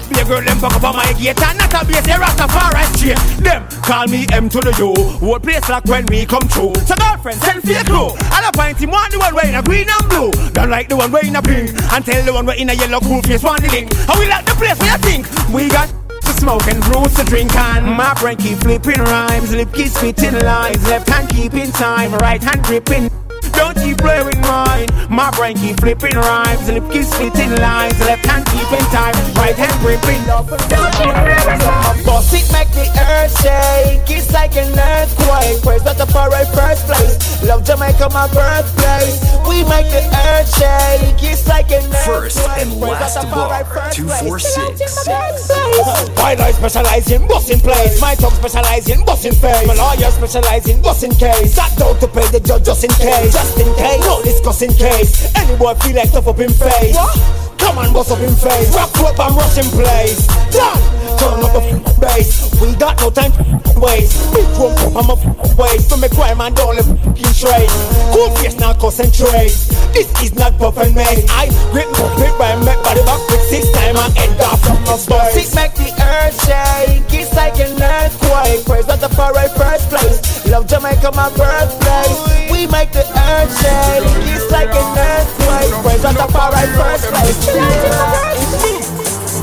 Be 0.08 0.20
a 0.20 0.24
girl, 0.24 0.42
them 0.42 0.58
fuck 0.58 0.82
up 0.82 0.94
my 0.94 1.12
gate, 1.14 1.40
and 1.40 1.58
not 1.58 1.74
a 1.74 1.84
base, 1.86 2.00
they 2.02 2.12
Rastafari 2.12 2.84
straight. 2.96 3.18
Them 3.44 3.68
call 3.82 4.06
me 4.06 4.26
M 4.32 4.48
to 4.48 4.60
the 4.60 4.74
U. 4.78 4.94
Whole 5.18 5.38
place 5.38 5.68
like 5.68 5.84
when 5.84 6.06
we 6.06 6.24
come 6.24 6.48
through. 6.48 6.74
So 6.86 6.94
girlfriend, 6.96 7.40
send 7.40 7.62
for 7.62 7.72
your 7.72 7.84
crew. 7.84 8.08
I 8.32 8.50
point 8.54 8.78
him 8.78 8.90
one, 8.90 9.10
the 9.10 9.18
one 9.18 9.34
wearing 9.34 9.54
a 9.54 9.62
green 9.62 9.86
and 9.88 10.08
blue. 10.08 10.30
Don't 10.52 10.70
like 10.70 10.88
the 10.88 10.96
one 10.96 11.12
wearing 11.12 11.36
a 11.36 11.42
pink. 11.42 11.70
And 11.92 12.04
tell 12.04 12.24
the 12.24 12.32
one 12.32 12.46
wearing 12.46 12.68
a 12.70 12.74
yellow 12.74 13.00
cool 13.00 13.22
face, 13.22 13.42
one 13.42 13.60
the 13.60 13.68
link. 13.68 13.92
How 14.06 14.18
we 14.18 14.26
like 14.28 14.44
the 14.46 14.52
place 14.52 14.78
where 14.78 14.92
you 14.92 14.98
think 14.98 15.26
we 15.52 15.68
got 15.68 15.92
to 16.28 16.40
smoke 16.40 16.66
and 16.68 16.82
brews 16.84 17.14
to 17.14 17.24
drink 17.24 17.54
on. 17.56 17.84
My 17.84 18.14
brain 18.20 18.36
keep 18.36 18.58
flipping 18.58 19.00
rhymes, 19.00 19.54
lip 19.54 19.72
keep 19.72 19.88
spitting 19.88 20.38
lines, 20.40 20.82
left 20.88 21.08
hand 21.08 21.28
keeping 21.30 21.70
time, 21.72 22.12
right 22.14 22.42
hand 22.42 22.62
gripping. 22.64 23.10
Don't 23.52 23.76
keep 23.76 23.98
playing 23.98 24.40
mine. 24.42 24.88
My 25.10 25.30
brain 25.32 25.56
keep 25.56 25.80
flipping 25.80 26.16
rhymes, 26.16 26.70
lip 26.70 26.84
keep 26.90 27.04
spitting 27.04 27.54
lines, 27.56 27.98
left 28.00 28.26
hand 28.26 28.44
keeping 28.46 28.86
time, 28.92 29.14
right 29.36 29.56
hand 29.56 29.74
gripping. 29.80 30.22
Don't 30.26 32.04
Boss 32.04 32.32
it 32.32 32.46
make 32.52 32.67
the 32.78 32.86
earth 33.10 33.34
shake, 33.42 34.06
it's 34.06 34.30
like 34.32 34.54
an 34.56 34.70
earthquake. 34.70 35.58
Praise 35.62 35.82
the 35.82 36.06
for 36.06 36.30
our 36.30 36.46
first 36.54 36.86
place. 36.86 37.42
Love 37.42 37.64
Jamaica, 37.64 38.08
my 38.14 38.30
birthplace. 38.30 39.18
We 39.46 39.66
make 39.66 39.90
the 39.90 40.06
earth 40.06 40.48
shake, 40.54 41.18
it's 41.22 41.46
like 41.48 41.70
an 41.74 41.82
First 42.06 42.38
and 42.58 42.80
last 42.80 43.18
bar, 43.30 43.64
246. 43.92 45.08
My 46.16 46.34
life 46.34 46.56
specialize 46.56 47.10
in 47.10 47.26
busting 47.26 47.60
place. 47.60 48.00
My 48.00 48.14
tongue 48.14 48.34
specialize 48.38 48.88
in 48.88 49.04
busting 49.04 49.34
face. 49.34 49.66
My 49.66 49.74
lawyer 49.74 50.10
specialize 50.10 50.68
in 50.68 50.80
busting 50.82 51.14
case. 51.14 51.54
Sat 51.54 51.76
down 51.78 51.98
to 51.98 52.06
pay 52.06 52.26
the 52.30 52.40
judge 52.40 52.64
just 52.64 52.84
in 52.84 52.90
case. 52.90 53.32
Just 53.32 53.58
in 53.58 53.74
case. 53.74 54.00
No 54.04 54.22
discussing 54.22 54.72
case. 54.74 55.34
Any 55.34 55.56
boy 55.56 55.74
feel 55.74 55.96
like 55.96 56.08
stuff 56.08 56.28
up 56.28 56.38
in 56.38 56.52
face. 56.52 56.96
Come 57.58 57.78
on, 57.78 57.92
bust 57.92 58.10
up 58.12 58.20
in 58.20 58.34
face. 58.34 58.74
Rock 58.74 58.94
up 58.98 59.18
and 59.18 59.36
rush 59.36 59.58
in 59.58 59.68
place. 59.74 60.26
Done. 60.50 60.80
Turn 61.18 61.42
up 61.42 61.52
the 61.52 61.62
f- 61.62 62.00
bass. 62.00 62.60
We 62.60 62.74
got 62.76 63.00
no 63.00 63.10
time 63.10 63.32
for 63.32 63.80
waste. 63.80 64.14
Big 64.32 64.46
room, 64.58 64.74
I'm 64.96 65.10
a 65.10 65.16
f- 65.18 65.58
waste. 65.58 65.88
For 65.90 65.96
me 65.96 66.08
crime 66.08 66.40
and 66.40 66.54
don't 66.54 66.76
live 66.76 66.88
f***ing 66.88 67.32
straight. 67.34 67.70
Cool 68.14 68.30
face, 68.36 68.56
now 68.58 68.72
concentrate. 68.74 69.54
This 69.92 70.08
is 70.22 70.34
not 70.34 70.54
and 70.60 70.94
maze. 70.94 71.26
I 71.30 71.48
grip 71.72 71.90
my 71.92 72.06
grip 72.16 72.38
by 72.38 72.54
make 72.62 72.82
body 72.82 73.02
back 73.02 73.20
quick 73.28 73.40
six 73.50 73.70
time 73.72 73.96
and 73.96 74.16
end 74.18 74.40
off 74.40 74.60
from 74.62 74.78
my 74.84 74.96
space. 74.96 75.52
It 75.52 75.54
make 75.56 75.74
the 75.74 75.90
earth 76.02 76.36
shake. 76.46 77.07
It's 77.38 77.54
like 77.54 77.70
an 77.70 77.80
earthquake. 77.80 78.66
Praise 78.66 78.88
not 78.88 78.98
the 78.98 79.08
far 79.10 79.32
right 79.32 79.50
first 79.52 79.88
place. 79.88 80.44
Love 80.46 80.66
Jamaica, 80.66 81.12
my 81.14 81.30
birthplace. 81.38 82.50
We 82.50 82.66
make 82.66 82.90
the 82.90 83.06
earth 83.06 83.54
shake. 83.62 84.02
It's 84.26 84.50
like 84.50 84.74
an 84.74 84.98
earthquake. 84.98 85.70
Praise 85.86 86.02
not 86.02 86.16
the 86.16 86.26
far 86.32 86.50
right 86.50 86.68
first 86.74 87.06
place. 87.14 87.38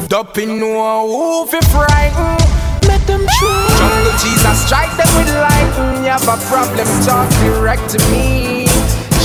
Dumping 0.10 0.60
no 0.60 1.08
who 1.08 1.48
fi 1.48 1.62
frighten 1.72 2.38
Let 2.88 3.02
them 3.08 3.26
try 3.40 3.68
Jungle 3.80 4.12
Jesus 4.20 4.66
strike 4.66 4.96
them 4.98 5.08
with 5.18 5.34
lightning 5.34 6.04
You 6.04 6.12
have 6.12 6.28
a 6.28 6.38
problem 6.46 6.88
talk 7.04 7.30
direct 7.42 7.90
to 7.90 7.98
me 8.12 8.68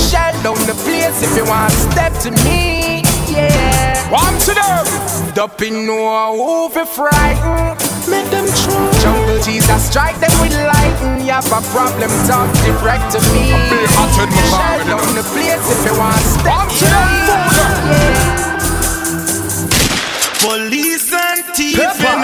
Shut 0.09 0.33
down 0.43 0.57
the 0.65 0.73
place 0.83 1.21
if 1.21 1.37
you 1.37 1.45
want 1.45 1.71
to 1.71 1.77
step 1.91 2.13
to 2.23 2.31
me 2.43 3.03
Yeah 3.29 4.09
One 4.09 4.39
to 4.39 4.53
them 4.55 5.33
Dumping 5.35 5.85
no 5.85 6.33
who 6.35 6.69
fi 6.69 6.85
frighten 6.85 7.90
Let 8.07 8.29
them 8.31 8.47
try 8.47 8.91
Jungle 9.01 9.39
Jesus 9.41 9.87
strike 9.87 10.19
them 10.19 10.31
with 10.41 10.53
lightning. 10.53 11.25
You 11.25 11.33
have 11.33 11.45
a 11.45 11.61
problem 11.69 12.09
talk 12.25 12.49
direct 12.65 13.11
to 13.13 13.19
me. 13.33 13.51
Shut 14.49 14.85
down 14.87 15.13
the 15.13 15.23
place 15.33 15.65
if 15.69 15.85
you 15.85 15.93
want. 15.99 16.21
Step 16.21 16.67
to 16.69 16.85
Yeah 16.85 18.51
Police 20.41 21.13
and 21.13 21.45
thief 21.53 21.77
in 21.77 22.21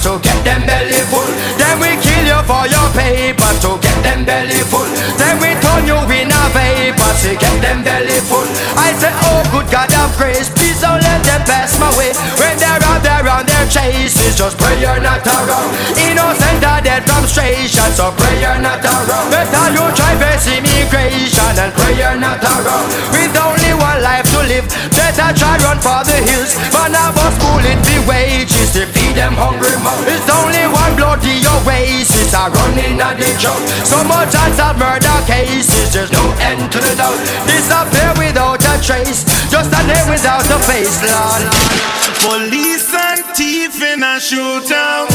to 0.00 0.16
get 0.24 0.40
them 0.44 0.64
belly 0.64 1.02
full. 1.12 1.28
Then 1.60 1.76
we 1.76 1.92
kill 2.00 2.24
you 2.24 2.40
for 2.48 2.64
your 2.64 2.88
paper 2.96 3.52
to 3.64 3.76
get 3.84 3.98
them 4.00 4.24
belly 4.24 4.64
full. 4.72 4.88
Then 5.20 5.36
we 5.40 5.52
turn 5.60 5.84
you 5.84 6.00
in 6.08 6.32
a 6.32 6.42
vapor 6.56 7.12
to 7.24 7.30
get 7.36 7.56
them 7.60 7.84
belly 7.84 8.20
full. 8.24 8.48
I 8.80 8.96
say, 8.96 9.12
oh 9.12 9.44
good 9.52 9.68
God 9.68 9.92
of 9.92 10.16
grace, 10.16 10.48
please 10.48 10.80
don't 10.80 11.04
let 11.04 11.20
them 11.28 11.44
pass 11.44 11.76
my 11.76 11.92
way. 12.00 12.16
When 12.40 12.56
they're 12.56 12.80
out 12.80 13.04
there 13.04 13.28
on 13.28 13.44
their 13.44 13.66
chases, 13.68 14.40
just 14.40 14.56
pray 14.56 14.80
you're 14.80 15.04
not 15.04 15.20
around. 15.20 15.68
Innocent 16.00 16.64
are 16.64 16.80
dead 16.80 17.04
from 17.04 17.28
stration, 17.28 17.92
so 17.92 18.08
pray 18.16 18.40
you're 18.40 18.62
not 18.64 18.80
around. 18.80 19.28
Better 19.28 19.66
you 19.76 19.84
try 19.92 20.16
face 20.16 20.48
immigration 20.48 21.52
and 21.60 21.72
pray 21.76 22.00
you're 22.00 22.16
not 22.16 22.40
around. 22.40 22.88
With 23.12 23.36
only 23.36 23.76
one 23.76 24.00
life 24.00 24.29
live, 24.46 24.66
better 24.96 25.30
try 25.36 25.56
run 25.64 25.78
for 25.80 26.00
the 26.04 26.18
hills. 26.28 26.56
Man 26.72 26.94
of 26.94 27.16
us 27.16 27.36
bullet 27.40 27.80
the 27.84 27.98
wages 28.08 28.72
to 28.74 28.86
feed 28.90 29.16
them 29.16 29.34
hungry 29.34 29.74
mouth. 29.84 30.04
It's 30.08 30.28
only 30.28 30.64
one 30.70 30.94
bloody 30.96 31.42
oasis 31.44 32.32
are 32.34 32.50
running 32.50 33.00
at 33.00 33.16
the 33.18 33.30
drought. 33.40 33.62
So 33.84 34.02
much 34.04 34.32
unsolved 34.32 34.80
murder 34.80 35.18
cases, 35.26 35.92
there's 35.92 36.12
no 36.12 36.24
end 36.40 36.70
to 36.72 36.78
the 36.78 36.94
doubt. 36.96 37.18
Disappear 37.46 38.12
without 38.16 38.62
a 38.62 38.74
trace, 38.82 39.24
just 39.50 39.70
a 39.72 39.82
name 39.86 40.08
without 40.08 40.46
a 40.48 40.58
face, 40.64 41.00
Lord. 41.02 41.42
Police 42.20 42.92
and 42.92 43.24
thief 43.32 43.80
in 43.82 44.02
a 44.02 44.20
shootout. 44.20 45.08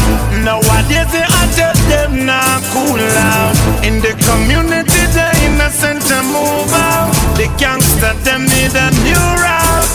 Nowadays 0.43 1.09
they 1.13 1.21
are 1.21 1.49
just 1.53 1.81
them 1.89 2.25
not 2.25 2.61
cool 2.73 2.97
out. 2.97 3.55
In 3.85 4.01
the 4.01 4.13
community, 4.25 5.05
the 5.13 5.34
innocent 5.55 6.01
to 6.11 6.19
move 6.35 6.71
out. 6.75 7.11
The 7.39 7.47
gangster 7.57 8.13
them 8.27 8.43
need 8.43 8.75
a 8.75 8.89
new 9.07 9.25
route. 9.39 9.91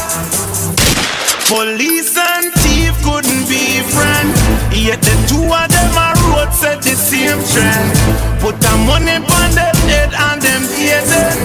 Police 1.49 2.17
and 2.17 2.53
thief 2.63 2.95
couldn't 3.05 3.45
be 3.49 3.85
friends. 3.93 4.39
Yet 4.73 5.01
the 5.03 5.17
two 5.29 5.45
of 5.45 5.67
them 5.69 5.93
are 5.97 6.17
road 6.33 6.53
set 6.53 6.81
the 6.83 6.97
same 6.97 7.41
trend. 7.53 7.93
Put 8.41 8.57
the 8.61 8.75
money 8.89 9.21
on 9.21 9.51
them 9.53 9.77
head 9.91 10.13
and 10.15 10.41
them 10.41 10.63
pay 10.73 11.01
them. 11.13 11.39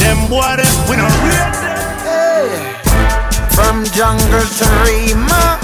Them 0.00 0.18
we 0.30 0.96
rate 0.96 1.56
them. 1.60 1.80
From 3.56 3.84
jungle 3.96 4.46
to 4.58 4.66
Rema, 4.84 5.58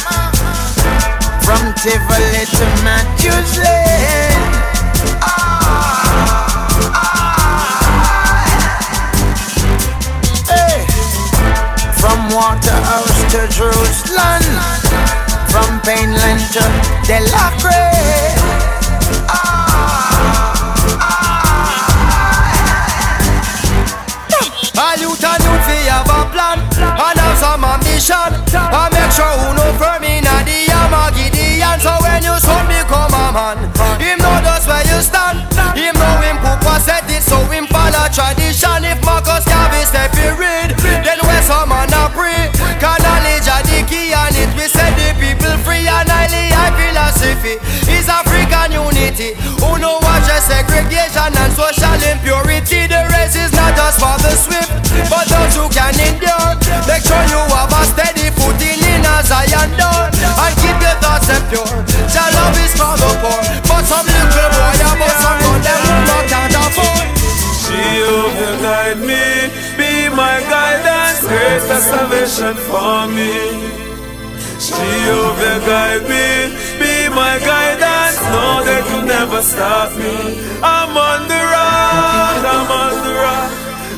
from 1.45 1.63
Tivoli 1.81 2.45
to 2.57 2.67
Matthews 2.85 3.59
Lane. 3.59 4.32
Waterhouse 12.33 13.31
to 13.33 13.47
Jerusalem, 13.53 14.41
from 15.53 15.81
Painland 15.85 16.41
to 16.57 16.65
Delacree. 17.05 17.93
All 24.81 24.97
you 24.97 25.13
can 25.21 25.39
do 25.45 25.53
fi 25.69 25.77
have 25.93 26.09
a 26.09 26.25
plan 26.33 26.59
And 26.81 27.21
have 27.21 27.37
some 27.37 27.65
ambition 27.69 28.33
And 28.57 28.91
make 28.97 29.13
sure 29.13 29.29
who 29.37 29.53
know 29.53 29.69
firm 29.77 30.01
in 30.03 30.25
a 30.25 30.37
the 30.41 30.73
Yama 30.73 31.13
Gideon 31.13 31.77
So 31.85 31.93
when 32.01 32.25
you 32.25 32.33
son 32.41 32.65
become 32.65 33.13
a 33.13 33.29
man 33.29 33.59
Him 34.01 34.17
know 34.25 34.41
just 34.41 34.65
where 34.67 34.81
you 34.89 35.05
stand. 35.05 35.45
Him 35.77 35.93
know 36.01 36.17
him 36.25 36.41
Papa 36.41 36.81
said 36.81 37.05
it 37.13 37.21
So 37.23 37.37
him 37.53 37.67
follow 37.69 38.09
tradition 38.09 38.72
philosophy. 47.23 47.55
Is 47.91 48.09
African 48.09 48.73
unity. 48.73 49.35
Who 49.63 49.79
know 49.79 49.99
what 50.03 50.21
just 50.27 50.49
segregation 50.51 51.31
And 51.31 51.53
social 51.55 51.99
impurity? 52.03 52.87
The 52.91 53.07
race 53.15 53.37
is 53.39 53.53
not 53.55 53.77
just 53.79 53.99
for 54.03 54.17
the 54.19 54.35
swift 54.35 54.71
But 55.07 55.27
those 55.31 55.55
who 55.55 55.67
can 55.71 55.95
endure. 55.95 56.51
Make 56.87 57.05
sure 57.07 57.23
you 57.31 57.41
have 57.55 57.71
a 57.71 57.83
steady 57.87 58.31
footing 58.35 58.81
in 58.83 59.07
a 59.07 59.17
Zion 59.23 59.71
door 59.79 60.03
And 60.11 60.55
keep 60.59 60.79
your 60.83 60.97
thoughts 60.99 61.31
pure. 61.51 61.79
Your 62.11 62.29
love 62.35 62.59
is 62.59 62.73
for 62.75 62.95
the 62.99 63.11
poor 63.23 63.41
But 63.71 63.85
some 63.87 64.07
little 64.07 64.49
boy 64.51 64.75
about 64.83 65.17
some 65.23 65.39
gun 65.43 65.61
Them 65.63 65.81
who 65.87 65.97
not 66.11 66.25
can't 66.27 66.57
afford. 66.59 67.07
She 67.63 68.03
will 68.03 68.59
guide 68.61 68.99
me, 69.01 69.49
be 69.79 70.09
my 70.15 70.41
guidance, 70.51 71.25
greater 71.27 71.81
salvation 71.81 72.55
for 72.69 73.09
me. 73.09 73.83
Jehovah 74.63 75.59
guide 75.67 76.07
me, 76.07 76.55
be 76.83 76.95
my 77.15 77.35
guidance. 77.39 78.19
Know 78.33 78.55
that 78.69 78.83
you 78.91 79.01
never 79.15 79.41
stop 79.43 79.91
me. 80.03 80.17
I'm 80.63 80.93
on 81.11 81.21
the 81.33 81.43
rock, 81.55 82.43
I'm 82.55 82.71
on 82.83 82.95
the 83.07 83.15
rock. 83.25 83.51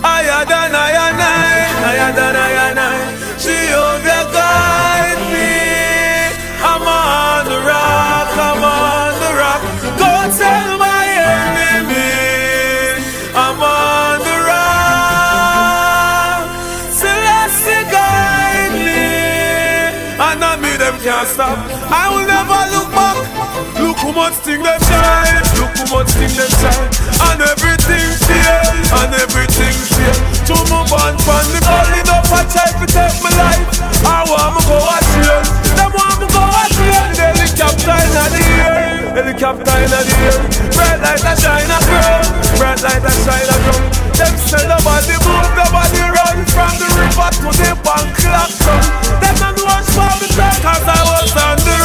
Higher 0.05 0.45
than 0.53 0.71
I 0.87 0.91
and 1.07 1.21
I, 1.41 1.49
higher 1.85 2.13
than 2.21 2.35
I 2.49 2.51
and 2.69 2.79
I. 2.93 2.97
Jehovah 3.45 4.25
guide 4.37 5.23
me. 5.33 5.53
I'm 6.71 6.85
on 6.85 7.43
the 7.53 7.61
rock, 7.73 8.31
I'm 8.49 8.63
on 8.77 9.13
the 9.25 9.33
rock. 9.43 9.63
Go 10.03 10.13
tell 10.43 10.71
my 10.89 11.05
enemy, 11.41 12.13
I'm 13.45 13.61
on 13.65 14.17
the 14.29 14.39
rock. 14.53 16.45
Celeste 17.01 17.79
guide 17.97 18.73
me. 18.77 19.09
And 20.27 20.39
not 20.45 20.57
me, 20.65 20.73
them 20.83 20.97
can't 21.05 21.29
stop. 21.29 21.57
I 22.03 22.04
thing 24.55 24.63
them 24.63 24.81
shine. 24.87 25.43
Look 25.59 25.75
how 25.75 25.99
much 25.99 26.11
thing 26.15 26.31
them 26.39 26.53
shine. 26.63 26.91
And 27.27 27.41
everything 27.43 28.07
fail. 28.23 28.71
And 29.03 29.11
everything 29.19 29.75
fail. 29.91 30.19
To 30.47 30.55
move 30.71 30.93
on 30.95 31.15
from 31.27 31.45
the 31.51 31.61
only 31.67 32.01
enough 32.07 32.31
I 32.31 32.47
try 32.47 32.71
to 32.71 32.87
take 32.87 33.19
my 33.19 33.33
life. 33.35 33.67
I 34.07 34.23
want 34.31 34.55
me 34.55 34.63
go 34.71 34.79
a 34.79 34.99
jail. 35.11 35.43
Them 35.75 35.91
want 35.91 36.17
me 36.23 36.27
go 36.31 36.43
a 36.45 36.65
jail. 36.71 37.07
The 37.19 37.27
helicopter 37.35 37.99
in 37.99 38.11
the 38.15 38.43
air. 38.63 38.95
Helicopter 39.19 39.77
in 39.83 39.91
the 39.91 40.01
air. 40.23 40.39
Bright 40.75 41.01
light 41.03 41.27
a 41.27 41.33
shine 41.35 41.71
a 41.75 41.79
girl. 41.83 42.23
Bright 42.59 42.81
light 42.83 43.03
a 43.03 43.13
shine 43.27 43.51
a 43.51 43.57
girl. 43.67 43.83
Them 44.15 44.35
say 44.39 44.63
nobody 44.71 45.19
move, 45.27 45.51
nobody 45.59 46.03
run 46.07 46.39
from 46.55 46.75
the 46.79 46.87
river 46.95 47.31
to 47.43 47.51
the 47.51 47.71
bank 47.83 48.15
clock. 48.23 48.55
Them 49.19 49.35
not 49.43 49.59
what's 49.59 49.91
for 49.91 50.15
me 50.23 50.31
cause 50.63 50.87
I 50.87 51.01
was 51.03 51.35
on 51.35 51.59
the 51.59 51.84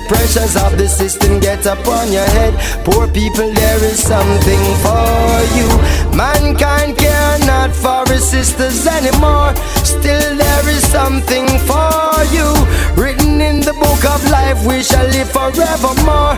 the 0.00 0.14
pressures 0.14 0.56
of 0.56 0.78
the 0.78 0.88
system 0.88 1.40
get 1.40 1.64
upon 1.66 2.12
your 2.12 2.24
head. 2.24 2.54
Poor 2.84 3.06
people, 3.08 3.52
there 3.52 3.84
is 3.84 4.02
something 4.02 4.64
for 4.84 5.40
you. 5.56 5.68
Mankind 6.16 6.96
care 6.96 7.38
not 7.46 7.70
for 7.74 8.04
his 8.12 8.24
sisters 8.28 8.86
anymore. 8.86 9.54
Still, 9.84 10.36
there 10.36 10.68
is 10.68 10.86
something 10.88 11.46
for 11.66 12.24
you. 12.32 12.48
Written 12.96 13.40
in 13.40 13.60
the 13.60 13.74
book 13.74 14.02
of 14.04 14.20
life, 14.30 14.64
we 14.66 14.82
shall 14.82 15.06
live 15.08 15.30
forevermore. 15.30 16.36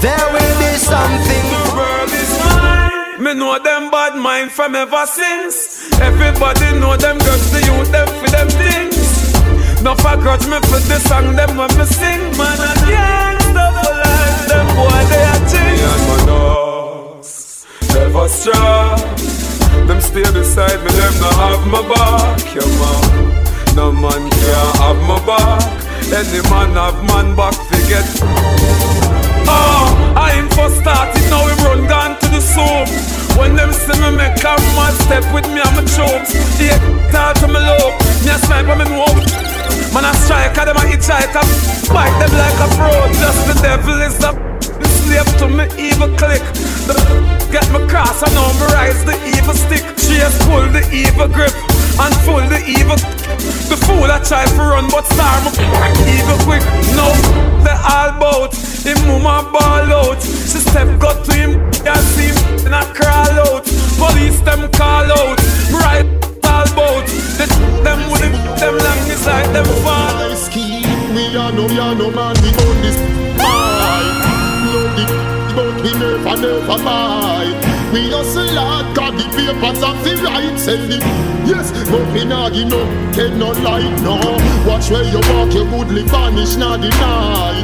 There 0.00 0.26
will 0.34 0.54
be 0.58 0.72
something. 0.78 1.46
Mine. 1.76 3.22
Me 3.22 3.34
know 3.34 3.58
them 3.58 3.90
bad 3.90 4.16
mind 4.16 4.50
from 4.50 4.74
ever 4.74 5.06
since. 5.06 5.90
Everybody 6.00 6.78
know 6.78 6.96
them 6.96 7.18
grudge 7.18 7.48
the 7.54 7.62
youth 7.64 7.90
them 7.92 8.08
for 8.08 8.30
them 8.30 8.48
things. 8.48 8.93
No 9.84 9.94
for 9.96 10.16
grudge 10.16 10.46
me 10.48 10.56
for 10.64 10.80
the 10.80 10.98
song 10.98 11.36
them 11.36 11.58
when 11.58 11.68
me 11.76 11.84
sing. 11.84 12.32
Man 12.40 12.56
I 12.56 12.72
can't 12.88 13.42
stop 13.42 13.84
for 13.84 13.92
life. 13.92 14.48
Them 14.48 14.66
boy 14.72 15.00
they 15.12 15.24
a 15.28 15.36
thing. 15.44 15.76
Me 15.76 15.84
and 15.92 16.02
my 16.08 16.16
dogs 16.24 17.66
never 17.92 18.26
strong. 18.32 18.96
Them 19.86 20.00
stay 20.00 20.24
beside 20.32 20.80
me. 20.80 20.88
Them 20.88 21.14
no 21.20 21.28
have 21.36 21.66
my 21.68 21.82
back. 21.84 22.40
Yeah 22.56 22.64
man. 22.80 23.76
No 23.76 23.92
man 23.92 24.30
can 24.30 24.72
have 24.80 25.00
my 25.04 25.20
back. 25.28 25.60
Any 26.08 26.40
man 26.48 26.72
have 26.80 27.04
man 27.04 27.36
back. 27.36 27.52
Forget. 27.68 28.08
Oh, 29.46 30.14
I 30.16 30.40
ain't 30.40 30.48
for 30.54 30.70
started, 30.80 31.28
now 31.28 31.44
we 31.44 31.52
run 31.60 31.86
down 31.86 32.18
to 32.20 32.26
the 32.32 32.40
soup. 32.40 32.88
When 33.36 33.54
them 33.54 33.70
see 33.74 34.00
me 34.00 34.16
make 34.16 34.40
a 34.40 34.56
mad 34.72 34.94
step 35.04 35.24
with 35.34 35.44
me 35.52 35.60
and 35.60 35.76
my 35.76 35.84
troops. 35.84 36.32
Yeah, 36.58 36.80
talk 37.12 37.36
to 37.40 37.48
me 37.48 37.60
low, 37.60 37.92
me 38.24 38.30
a 38.32 38.38
sniper, 38.38 38.76
me 38.76 38.84
know. 38.88 39.53
Man 39.94 40.04
a 40.04 40.12
striker, 40.26 40.66
them 40.66 40.76
a 40.76 40.80
hitchhiker. 40.80 41.46
Fight 41.86 42.10
them 42.18 42.34
like 42.34 42.58
a 42.58 42.68
pro, 42.74 42.90
just 43.14 43.46
the 43.46 43.54
devil 43.62 43.94
is 44.02 44.18
the 44.18 44.34
slave 45.06 45.30
to 45.38 45.46
me 45.46 45.70
evil 45.78 46.10
click. 46.18 46.42
The 46.90 46.98
get 47.54 47.62
me 47.70 47.78
cross, 47.86 48.18
I 48.26 48.28
know 48.34 48.50
rise 48.74 49.04
the 49.06 49.14
evil 49.38 49.54
stick. 49.54 49.86
Chase 49.94 50.34
pull 50.50 50.66
the 50.74 50.82
evil 50.90 51.28
grip 51.30 51.54
and 52.02 52.14
pull 52.26 52.42
the 52.42 52.58
evil. 52.66 52.98
The 53.70 53.78
fool 53.86 54.10
I 54.10 54.18
try 54.18 54.42
to 54.42 54.58
run, 54.58 54.90
but 54.90 55.06
star 55.14 55.38
evil 56.10 56.42
quick. 56.42 56.66
No, 56.98 57.06
they 57.62 57.78
all 57.86 58.18
bout 58.18 58.50
him 58.82 58.98
mama 59.06 59.46
ball 59.54 60.10
out. 60.10 60.20
She 60.20 60.58
step 60.58 60.90
got 60.98 61.24
to 61.24 61.32
him 61.32 61.62
and 61.86 62.02
see 62.18 62.34
him 62.34 62.66
and 62.66 62.74
I 62.74 62.82
crawl 62.98 63.30
out. 63.46 63.64
Police 63.94 64.40
them 64.40 64.68
call 64.72 65.06
out, 65.06 65.38
right 65.70 66.33
all 66.64 66.76
bout. 66.76 67.06
They 67.06 67.46
them 67.82 68.10
with 68.10 68.24
it, 68.24 68.32
them 68.60 68.78
long 68.78 69.00
beside 69.08 69.54
them 69.54 69.66
fall. 69.82 70.14
We 71.14 71.36
are 71.36 71.52
no, 71.52 71.66
we 71.66 71.78
are 71.78 71.94
no 71.94 72.10
man, 72.10 72.34
we 72.42 72.48
own 72.48 72.82
this 72.82 72.98
fight. 73.38 74.22
Love 74.66 74.98
it, 74.98 75.10
but 75.54 75.74
we 75.82 75.92
never, 75.98 76.36
never 76.40 76.84
buy. 76.84 77.46
We 77.92 78.10
hustle 78.10 78.48
hard, 78.54 78.96
got 78.96 79.12
the 79.14 79.24
papers 79.30 79.82
of 79.82 80.02
the 80.02 80.20
right 80.24 80.58
send 80.58 80.92
it. 80.92 81.02
Yes, 81.46 81.70
but 81.90 82.06
we 82.12 82.24
not 82.24 82.52
give 82.52 82.68
no, 82.68 82.82
get 83.12 83.32
no 83.34 83.50
light, 83.50 83.94
no. 84.02 84.18
Watch 84.66 84.90
where 84.90 85.04
you 85.04 85.20
walk, 85.34 85.54
you 85.54 85.64
goodly 85.70 86.02
vanish, 86.02 86.56
not 86.56 86.80
deny. 86.80 87.62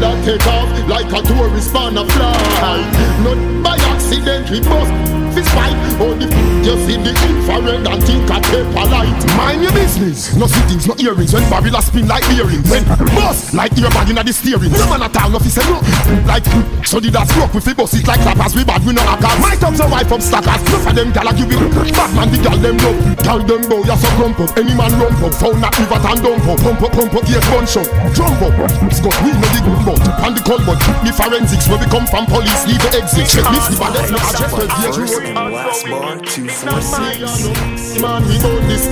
That 0.00 0.24
take 0.24 0.46
off 0.46 0.88
like 0.88 1.10
a 1.10 1.22
tourist 1.26 1.74
on 1.74 1.98
a 1.98 2.04
fly. 2.04 2.78
Not 3.24 3.62
by 3.64 3.76
accident, 3.76 4.50
we 4.50 4.60
bust 4.60 5.23
fist 5.34 5.50
fight. 5.50 5.74
Oh, 5.98 6.14
the 6.14 6.30
you 6.62 6.78
see 6.86 6.96
the 6.96 7.10
infrared 7.10 7.82
and 7.82 8.02
think 8.06 8.30
a 8.30 8.38
paper 8.40 8.86
light. 8.88 9.18
Mind 9.36 9.62
your 9.62 9.74
business. 9.74 10.34
No 10.38 10.46
sittings, 10.46 10.86
no 10.86 10.94
earrings. 11.02 11.34
When 11.34 11.42
Babylon 11.50 11.82
spin 11.82 12.06
like 12.06 12.24
earrings. 12.30 12.64
When 12.70 12.86
bust 13.12 13.52
like 13.52 13.74
earbag 13.74 14.14
in 14.14 14.16
the 14.22 14.32
steering. 14.32 14.70
No 14.70 14.86
man 14.86 15.02
at 15.02 15.16
all, 15.18 15.30
no 15.30 15.38
fi 15.42 15.50
say 15.50 15.66
no. 15.66 15.82
Like 16.24 16.46
so 16.86 17.02
the 17.02 17.10
that 17.10 17.26
stroke 17.28 17.52
with 17.52 17.66
the 17.66 17.74
bust 17.74 17.98
it 17.98 18.06
like 18.06 18.22
clappers. 18.22 18.54
We 18.54 18.62
bad, 18.64 18.86
we 18.86 18.94
no 18.94 19.02
hackers. 19.02 19.38
My 19.42 19.58
thumbs 19.58 19.82
a 19.82 19.86
wife 19.90 20.10
up 20.14 20.22
stackers. 20.22 20.62
No 20.70 20.78
for 20.78 20.94
them 20.94 21.10
gal 21.10 21.28
a 21.28 21.32
give 21.34 21.50
it. 21.50 21.58
Batman 21.92 22.30
the 22.30 22.38
gal 22.38 22.58
them 22.62 22.78
love. 22.78 22.98
Tell 23.26 23.40
them 23.42 23.62
bow 23.66 23.82
ya 23.84 23.98
so 23.98 24.08
crump 24.14 24.38
up. 24.38 24.54
Any 24.56 24.72
man 24.78 24.94
lump 25.02 25.20
up. 25.20 25.34
Found 25.42 25.58
that 25.60 25.74
river 25.74 25.98
and 25.98 26.20
dump 26.22 26.46
up. 26.46 26.58
Pump 26.62 26.82
up, 26.86 26.92
pump 26.94 27.14
up, 27.18 27.24
get 27.26 27.44
bunch 27.50 27.76
up. 27.76 27.88
Jump 28.14 28.40
up. 28.40 28.54
Scott 28.94 29.18
we 29.26 29.34
no 29.34 29.48
the 29.50 29.60
good 29.66 29.80
but 29.82 30.00
and 30.22 30.34
the 30.38 30.42
cold 30.46 30.62
but 30.64 30.78
the 31.02 31.12
forensics 31.12 31.66
where 31.68 31.80
we 31.82 31.86
come 31.90 32.06
from 32.06 32.24
police 32.26 32.62
leave 32.66 32.80
the 32.80 33.02
exit. 33.02 33.26
Check 33.26 33.44
me 33.50 33.58
the 33.58 33.76
baddest 33.76 34.10
no 34.14 34.18
address 34.22 34.52
where 34.54 34.68
the 34.70 34.94
First 34.94 35.23
and 35.26 35.52
last 35.52 35.86
bar, 35.86 36.18
246. 36.20 38.00
Man, 38.00 38.22
we 38.28 38.36
own 38.44 38.62
this. 38.68 38.86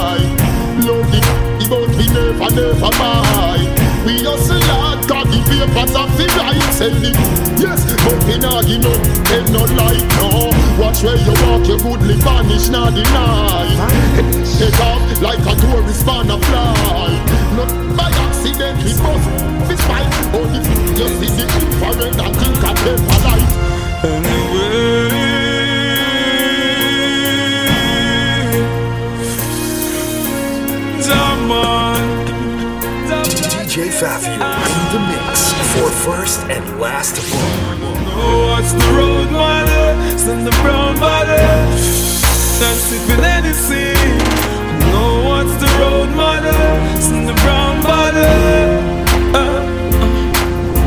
I 0.00 0.18
love 0.82 1.14
it. 1.14 1.24
The 1.58 1.66
boat 1.70 1.88
we 1.96 2.06
never, 2.10 2.50
never 2.50 2.90
buy. 2.98 3.62
We 4.04 4.20
hustle 4.20 4.60
hard, 4.68 5.06
got 5.08 5.26
the 5.30 5.40
papers 5.48 5.94
of 5.96 6.10
the 6.18 6.26
right 6.36 6.60
sell 6.74 6.92
it. 6.92 7.16
Yes, 7.56 7.86
but 8.04 8.20
we 8.26 8.36
not 8.38 8.66
give 8.66 8.82
no, 8.82 8.92
them 9.30 9.44
no 9.52 9.62
light, 9.78 10.04
no. 10.20 10.52
Watch 10.76 11.02
where 11.02 11.16
you 11.16 11.34
walk, 11.46 11.64
you 11.64 11.78
goodly 11.78 12.16
vanish, 12.20 12.68
not 12.68 12.92
deny. 12.92 13.70
Take 14.58 14.78
off 14.80 15.00
like 15.22 15.40
a 15.40 15.54
tourist 15.56 16.06
on 16.08 16.30
a 16.30 16.38
fly. 16.38 17.16
Not 17.56 17.70
by 17.96 18.10
accident, 18.28 18.82
we 18.84 18.92
bust 18.98 19.24
fist 19.68 19.84
fight. 19.88 20.10
Oh, 20.34 20.44
you 20.52 21.08
see 21.16 21.30
the 21.32 21.44
infrared 21.48 22.18
and 22.20 22.36
think 22.36 22.60
a 22.60 22.74
paper 22.82 23.24
light. 31.54 32.26
DJ 33.30 33.90
Fabio 33.90 34.34
in 34.34 34.82
the 34.92 35.00
mix 35.10 35.52
for 35.72 35.88
first 36.06 36.40
and 36.54 36.64
last 36.80 37.16
bar. 37.30 37.76
Oh, 38.16 38.50
what's 38.50 38.72
the 38.72 38.88
road, 38.98 39.30
mother? 39.30 40.18
Send 40.18 40.46
the 40.46 40.54
brown 40.62 40.94
body. 40.98 41.42
Then 42.60 42.76
sipping 42.86 43.24
anything. 43.24 44.18
No, 44.92 45.04
what's 45.28 45.54
the 45.62 45.70
road, 45.80 46.10
mother? 46.14 46.60
Send 47.00 47.28
the 47.28 47.34
brown 47.42 47.82
body. 47.82 48.32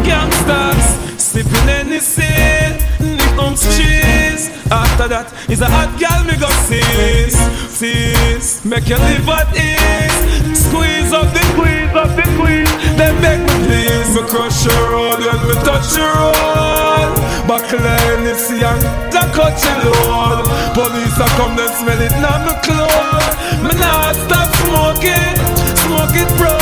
Gangsters, 0.07 0.88
sipping 1.22 1.69
anything. 1.81 3.26
On 3.39 3.53
cheese. 3.53 4.49
After 4.73 5.07
that 5.07 5.30
is 5.47 5.61
a 5.61 5.69
hot 5.69 5.93
gal 6.01 6.26
me 6.26 6.34
go 6.41 6.49
seize. 6.65 7.38
tease. 7.77 8.65
Make 8.65 8.89
you 8.89 8.97
live 8.97 9.30
at 9.30 9.53
ease. 9.53 10.57
Squeeze 10.57 11.14
up 11.14 11.30
the 11.30 11.41
squeeze 11.53 11.93
up 11.93 12.09
the 12.18 12.26
squeeze. 12.34 12.73
Then 12.97 13.14
make 13.22 13.41
me 13.45 13.55
please. 13.69 14.09
Me 14.18 14.22
crush 14.26 14.65
your 14.65 14.81
road 14.89 15.22
when 15.22 15.39
me 15.45 15.55
touch 15.61 15.93
your 15.93 16.09
road. 16.18 17.14
Buckle 17.45 17.80
Hennessy 17.80 18.57
and 18.65 18.81
the 19.14 19.22
cut 19.38 19.53
your 19.61 19.77
load. 19.85 20.43
Police 20.73 21.18
a 21.22 21.27
come 21.38 21.55
then 21.55 21.69
smell 21.77 22.01
it 22.01 22.15
now 22.18 22.41
me 22.41 22.53
clothes. 22.65 23.34
Me 23.61 23.72
not 23.77 24.18
stop 24.18 24.49
smoking, 24.65 25.38
smoke 25.85 26.18
it 26.18 26.30
bro. 26.41 26.57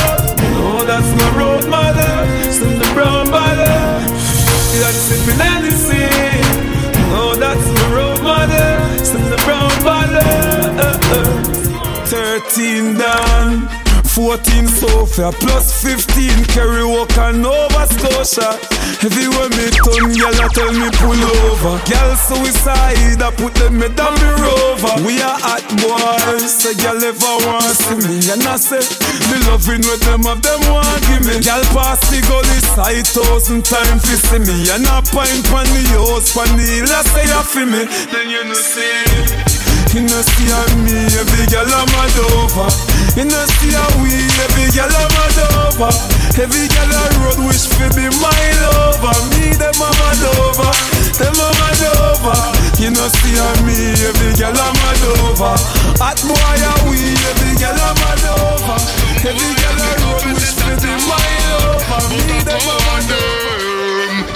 Oh, 0.59 0.83
that's 0.83 1.07
my 1.15 1.29
road 1.39 1.65
mother. 1.71 2.13
Send 2.51 2.83
the 2.83 2.87
brown 2.93 3.31
bottle. 3.31 3.95
And 4.75 4.93
sipping 4.93 5.39
Hennessy. 5.39 6.64
Oh, 7.17 7.35
that's 7.37 7.67
my 7.77 7.95
road 7.95 8.21
mother. 8.21 9.05
Send 9.05 9.25
the 9.31 9.37
brown 9.45 9.83
bottle. 9.83 10.17
Uh, 10.79 10.99
uh. 11.17 12.05
Thirteen 12.05 12.97
down. 12.97 13.84
14 14.15 14.65
Sophia 14.67 15.29
plus 15.43 15.83
15 15.83 16.45
Kerry 16.45 16.85
Walker 16.87 17.33
Nova 17.33 17.83
Scotia. 17.83 18.55
Everywhere 19.03 19.51
me 19.59 19.67
turn 19.75 20.07
girl 20.15 20.39
I 20.39 20.47
tell 20.55 20.71
me 20.71 20.87
pull 20.95 21.19
over. 21.19 21.75
Girl 21.83 22.15
suicide 22.15 23.19
I 23.19 23.29
put 23.35 23.53
them 23.59 23.75
me 23.75 23.91
down 23.91 24.15
the 24.15 24.31
rover. 24.39 25.03
We 25.03 25.19
are 25.19 25.35
hot 25.35 25.67
boys 25.83 26.47
So 26.47 26.71
girl 26.79 26.95
ever 27.03 27.35
want 27.43 27.75
see 27.75 28.07
me. 28.07 28.23
And 28.31 28.47
I 28.47 28.55
say 28.55 28.79
The 28.79 29.51
loving 29.51 29.83
with 29.83 29.99
them 30.07 30.23
of 30.31 30.39
them 30.39 30.63
want 30.71 31.03
give 31.11 31.27
me. 31.27 31.43
Girl 31.43 31.59
pass 31.75 31.99
the 32.07 32.23
gully 32.23 32.59
side 32.71 33.07
thousand 33.11 33.67
times 33.67 33.99
fi 34.07 34.15
see 34.15 34.39
me. 34.39 34.71
And 34.71 34.87
I 34.87 35.03
pint 35.11 35.43
pan 35.51 35.67
the 35.75 35.99
house 35.99 36.31
pan 36.31 36.55
the 36.55 36.63
hill 36.63 36.87
I 36.87 37.03
say 37.03 37.27
you 37.27 37.43
feel 37.51 37.67
me. 37.67 37.83
Then 38.15 38.31
you 38.31 38.47
know 38.47 38.55
see 38.55 39.54
you 39.93 40.01
know 40.01 40.21
see 40.21 40.49
how 40.49 40.65
me, 40.81 40.95
every 41.19 41.45
girl 41.51 41.67
I'm 41.67 41.85
mad 41.93 42.17
over. 42.33 42.67
You 43.19 43.25
know 43.27 43.45
see 43.59 43.73
how 43.75 43.89
we, 44.01 44.11
every 44.41 44.67
girl 44.71 44.89
I'm 44.89 45.09
mad 45.13 45.37
over. 45.67 45.91
Every 46.39 46.67
girl 46.71 46.91
I 46.91 47.07
road 47.21 47.39
wish 47.47 47.67
fi 47.67 47.87
be 47.93 48.07
my 48.23 48.41
lover. 48.63 49.15
Me 49.35 49.53
them 49.55 49.75
I'm 49.75 49.99
over, 50.39 50.71
them 51.19 51.35
I'm 51.35 51.81
over. 52.07 52.37
You 52.79 52.91
know 52.91 53.07
see 53.19 53.35
how 53.35 53.55
me, 53.67 53.75
every 53.99 54.31
girl 54.39 54.55
I'm 54.55 54.73
mad 54.79 55.03
over. 55.23 55.55
Hot 55.99 56.19
boy 56.23 56.59
are 56.71 56.81
we, 56.89 56.99
every 57.31 57.53
girl 57.59 57.75
I'm 57.75 57.95
mad 57.99 58.23
over. 58.39 58.79
Every 59.27 59.51
girl 59.59 59.79
I 59.79 59.91
road 60.03 60.23
wish 60.33 60.55
fi 60.55 60.71
be 60.81 60.91
my 61.07 61.27
lover. 61.51 62.03
Me 62.15 62.39
them 62.43 62.63
I'm 62.63 63.11
over 63.11 63.54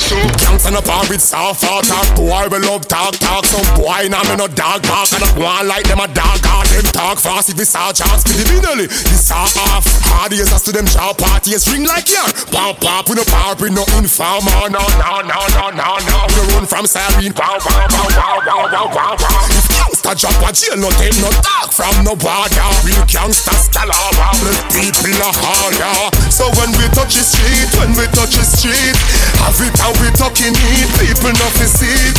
so 0.10 0.18
Gangsta 0.42 0.74
no 0.74 0.82
par 0.82 1.06
with 1.06 1.22
soft 1.22 1.62
talk 1.62 2.08
Boy 2.18 2.50
we 2.50 2.58
love 2.66 2.88
talk 2.90 3.14
talk. 3.22 3.46
Some 3.46 3.62
boy 3.78 4.10
now 4.10 4.26
me 4.26 4.36
no 4.36 4.50
dog 4.50 4.82
bark. 4.90 5.14
And 5.14 5.22
I 5.22 5.30
want 5.38 5.68
like 5.70 5.86
them 5.86 6.02
a 6.02 6.08
dog 6.10 6.42
All 6.50 6.66
them 6.66 6.86
talk 6.90 7.22
fast 7.22 7.54
if 7.54 7.58
chance 7.62 8.26
Give 8.26 8.50
me 8.50 8.58
nelly 8.60 8.88
This 8.90 9.30
all 9.30 9.46
off 9.70 9.86
Hard 10.10 10.34
ears 10.34 10.52
as 10.52 10.66
to 10.66 10.72
them 10.72 10.90
jaw 10.90 11.14
parties 11.14 11.70
Ring 11.70 11.86
like 11.86 12.10
yarn. 12.10 12.34
Pop 12.50 12.82
pop 12.82 13.06
We 13.10 13.22
no 13.22 13.24
par 13.30 13.54
with 13.62 13.74
no 13.74 13.86
informer 14.02 14.50
oh, 14.58 14.74
No 14.74 14.82
no 14.98 15.22
no 15.22 15.40
no 15.54 15.64
no 15.78 15.90
no. 16.02 16.18
We 16.34 16.42
run 16.58 16.66
from 16.66 16.90
siren 16.90 17.30
Wow 17.38 17.62
wow 17.62 17.86
wow 17.94 18.10
wow 18.18 18.38
wow 18.50 18.66
wow 18.74 18.88
wow 18.90 19.14
wow. 19.14 19.46
If 19.54 19.70
gangsta 19.70 20.18
drop 20.18 20.42
a 20.42 20.50
jail 20.50 20.78
No 20.82 20.90
take 20.98 21.18
no 21.22 21.30
talk 21.46 21.70
from 21.70 21.94
no 22.02 22.18
border 22.18 22.70
Real 22.82 23.06
gangsta 23.06 23.54
style 23.54 23.94
oh, 23.94 24.34
The 24.42 24.54
people 24.74 25.22
are 25.22 25.38
harder 25.38 26.10
So 26.34 26.50
when 26.58 26.74
we 26.82 26.90
touch 26.98 27.14
the 27.14 27.22
street 27.22 27.70
When 27.78 27.94
we 27.94 28.10
touch 28.18 28.34
the 28.34 28.46
street 28.46 28.98
Have 29.46 29.62
it 29.62 29.78
how 29.78 29.99
we 30.02 30.10
talking 30.16 30.56
it, 30.56 30.90
people 31.00 31.32
not 31.36 31.54
to 31.60 31.68
see 31.68 31.92
it. 32.10 32.18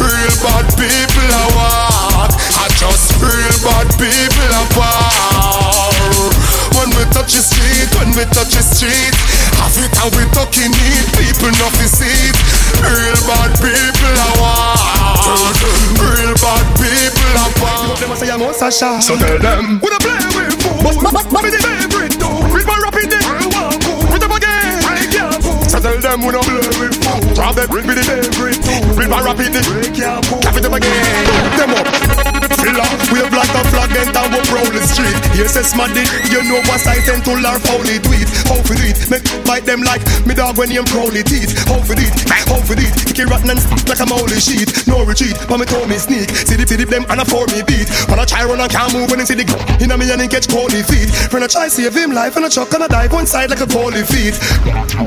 Real 0.00 0.34
bad 0.42 0.66
people 0.74 1.28
I 1.30 1.44
walk, 1.54 2.32
I 2.34 2.66
just 2.76 3.12
real 3.20 3.56
bad 3.62 3.88
people 4.00 4.50
I 4.52 4.64
walk. 4.76 6.32
When 6.76 6.88
we 6.96 7.04
touch 7.12 7.36
the 7.36 7.42
street, 7.44 7.88
when 8.00 8.10
we 8.16 8.24
touch 8.32 8.56
the 8.56 8.62
street, 8.64 9.14
have 9.60 9.76
it 9.78 9.92
how 9.94 10.08
we 10.16 10.24
talking 10.32 10.72
it, 10.72 11.06
people 11.14 11.52
not 11.60 11.72
to 11.78 11.86
see 11.86 12.08
it. 12.08 12.36
Real 12.82 13.20
bad 13.28 13.52
people 13.60 14.16
I 14.16 14.30
walk, 14.40 15.54
real 16.00 16.34
bad 16.40 16.66
people 16.80 17.34
I 17.38 17.46
walk. 17.62 17.98
Them 18.00 18.10
a 18.10 18.16
say 18.16 18.30
I'm 18.30 18.42
on 18.42 18.54
Sasha, 18.54 19.00
so 19.00 19.16
tell 19.16 19.38
them 19.38 19.78
we 19.78 19.88
don't 19.88 20.02
play 20.02 20.18
with 20.34 20.58
fools. 20.58 20.96
But 21.30 21.46
the 21.46 21.60
favorite 21.62 22.16
dude, 22.18 22.41
tell 25.82 25.98
them 25.98 26.20
we 26.20 26.30
don't 26.30 26.44
play 26.44 26.54
with 26.78 26.94
fools. 27.02 27.34
Drop 27.34 27.56
them 27.56 27.68
with 27.70 27.86
the 27.86 28.02
favorite 28.06 28.62
tool. 28.62 28.96
With 28.96 29.08
my 29.08 29.20
rapid 29.20 29.52
break 29.66 29.98
your 29.98 30.22
fool. 30.22 30.40
Cap 30.40 30.56
it 30.56 30.62
them 30.62 30.74
again. 30.74 31.58
Them 31.58 31.70
up. 31.70 32.41
Filler, 32.62 32.86
we 33.10 33.18
have 33.18 33.34
like 33.34 33.50
a 33.50 33.62
flag 33.74 33.90
and 33.90 34.14
down 34.14 34.30
we 34.30 34.38
prowl 34.46 34.70
the 34.70 34.78
street. 34.86 35.18
Yes, 35.34 35.58
it's 35.58 35.74
smaddy. 35.74 36.06
You 36.30 36.46
know 36.46 36.62
what 36.70 36.78
I 36.86 37.02
tend 37.02 37.26
to 37.26 37.34
learn 37.34 37.58
how 37.58 37.82
they 37.82 37.98
do 37.98 38.14
it. 38.14 38.30
How 38.46 38.62
for 38.62 38.78
it? 38.78 38.94
Make 39.10 39.26
bite 39.42 39.66
them 39.66 39.82
like 39.82 40.06
me 40.22 40.34
dog 40.38 40.54
when 40.54 40.70
you 40.70 40.86
prowly 40.86 41.26
teeth. 41.26 41.58
How 41.66 41.82
for 41.82 41.98
it? 41.98 42.14
How 42.30 42.62
for 42.62 42.78
it? 42.78 42.94
Kick 43.02 43.18
it 43.18 43.26
rotten 43.26 43.50
and 43.50 43.60
like 43.90 43.98
a 43.98 44.06
molly 44.06 44.38
sheet. 44.38 44.70
No 44.86 45.02
retreat, 45.02 45.34
but 45.50 45.58
me 45.58 45.66
told 45.66 45.90
me 45.90 45.98
sneak. 45.98 46.30
See 46.30 46.54
the 46.54 46.62
see 46.62 46.78
them 46.78 47.02
and 47.10 47.18
I 47.18 47.26
for 47.26 47.50
me 47.50 47.66
beat. 47.66 47.90
When 48.06 48.22
I 48.22 48.24
try 48.30 48.46
run 48.46 48.62
and 48.62 48.70
can't 48.70 48.94
move 48.94 49.10
when 49.10 49.18
I 49.18 49.26
see 49.26 49.34
the 49.34 49.42
in 49.82 49.90
a 49.90 49.98
me 49.98 50.06
and 50.06 50.22
catch 50.30 50.46
cold 50.46 50.70
feet. 50.70 51.10
When 51.34 51.42
I 51.42 51.50
try 51.50 51.66
save 51.66 51.98
him 51.98 52.14
life 52.14 52.38
and 52.38 52.46
I 52.46 52.48
chuck 52.48 52.70
and 52.78 52.86
I 52.86 52.88
dive 52.88 53.10
one 53.10 53.26
side 53.26 53.50
like 53.50 53.60
a 53.60 53.66
cold 53.66 53.98
feet. 54.06 54.38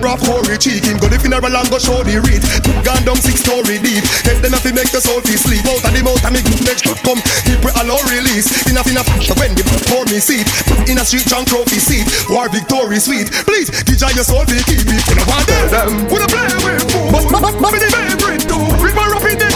Rough 0.04 0.20
Corey 0.28 0.60
cheek 0.60 0.84
him 0.84 1.00
go 1.00 1.08
the 1.08 1.16
funeral 1.24 1.56
and 1.56 1.70
go 1.72 1.80
show 1.80 2.04
the 2.04 2.20
read. 2.20 2.44
Gone 2.84 3.08
down 3.08 3.16
six 3.16 3.48
story 3.48 3.80
deep. 3.80 4.04
Tell 4.28 4.36
them 4.44 4.52
if 4.60 4.68
he 4.68 4.76
make 4.76 4.92
the 4.92 5.00
soul 5.00 5.24
feel 5.24 5.40
sleep. 5.40 5.64
Out 5.64 5.88
of 5.88 5.92
the 5.96 6.04
mouth 6.04 6.20
and 6.28 6.36
me 6.36 6.44
make 6.68 6.84
come. 6.84 7.24
He 7.46 7.56
pray 7.62 7.74
allow 7.82 8.02
release. 8.10 8.50
In 8.70 8.78
a 8.78 8.82
in 8.90 8.98
a 8.98 9.04
when 9.38 9.54
the 9.54 9.64
pour 9.90 10.06
me 10.10 10.20
seat. 10.20 10.46
In 10.90 10.98
a 10.98 11.06
street 11.06 11.30
junk 11.30 11.48
trophy 11.48 11.80
seat. 11.80 12.06
War 12.30 12.50
victory 12.50 13.00
sweet. 13.00 13.30
Please, 13.46 13.70
give 13.86 14.02
your 14.02 14.26
soul 14.26 14.46
feel 14.46 14.62
keep 14.66 14.86
it. 14.86 15.02
When 15.06 15.18
I 15.22 15.26
want 15.30 15.46
them, 15.70 15.92
when 16.10 16.22
I 16.22 16.28
play 16.28 16.50
with 16.66 16.86
fool. 16.90 17.12
But 17.14 17.24
but 17.30 17.54
but 17.62 17.72
me 17.74 17.80
the 17.80 17.90
favorite 17.94 18.44
too. 18.50 18.62
With 18.82 18.96
my 18.96 19.06
rapid 19.08 19.38
day, 19.40 19.52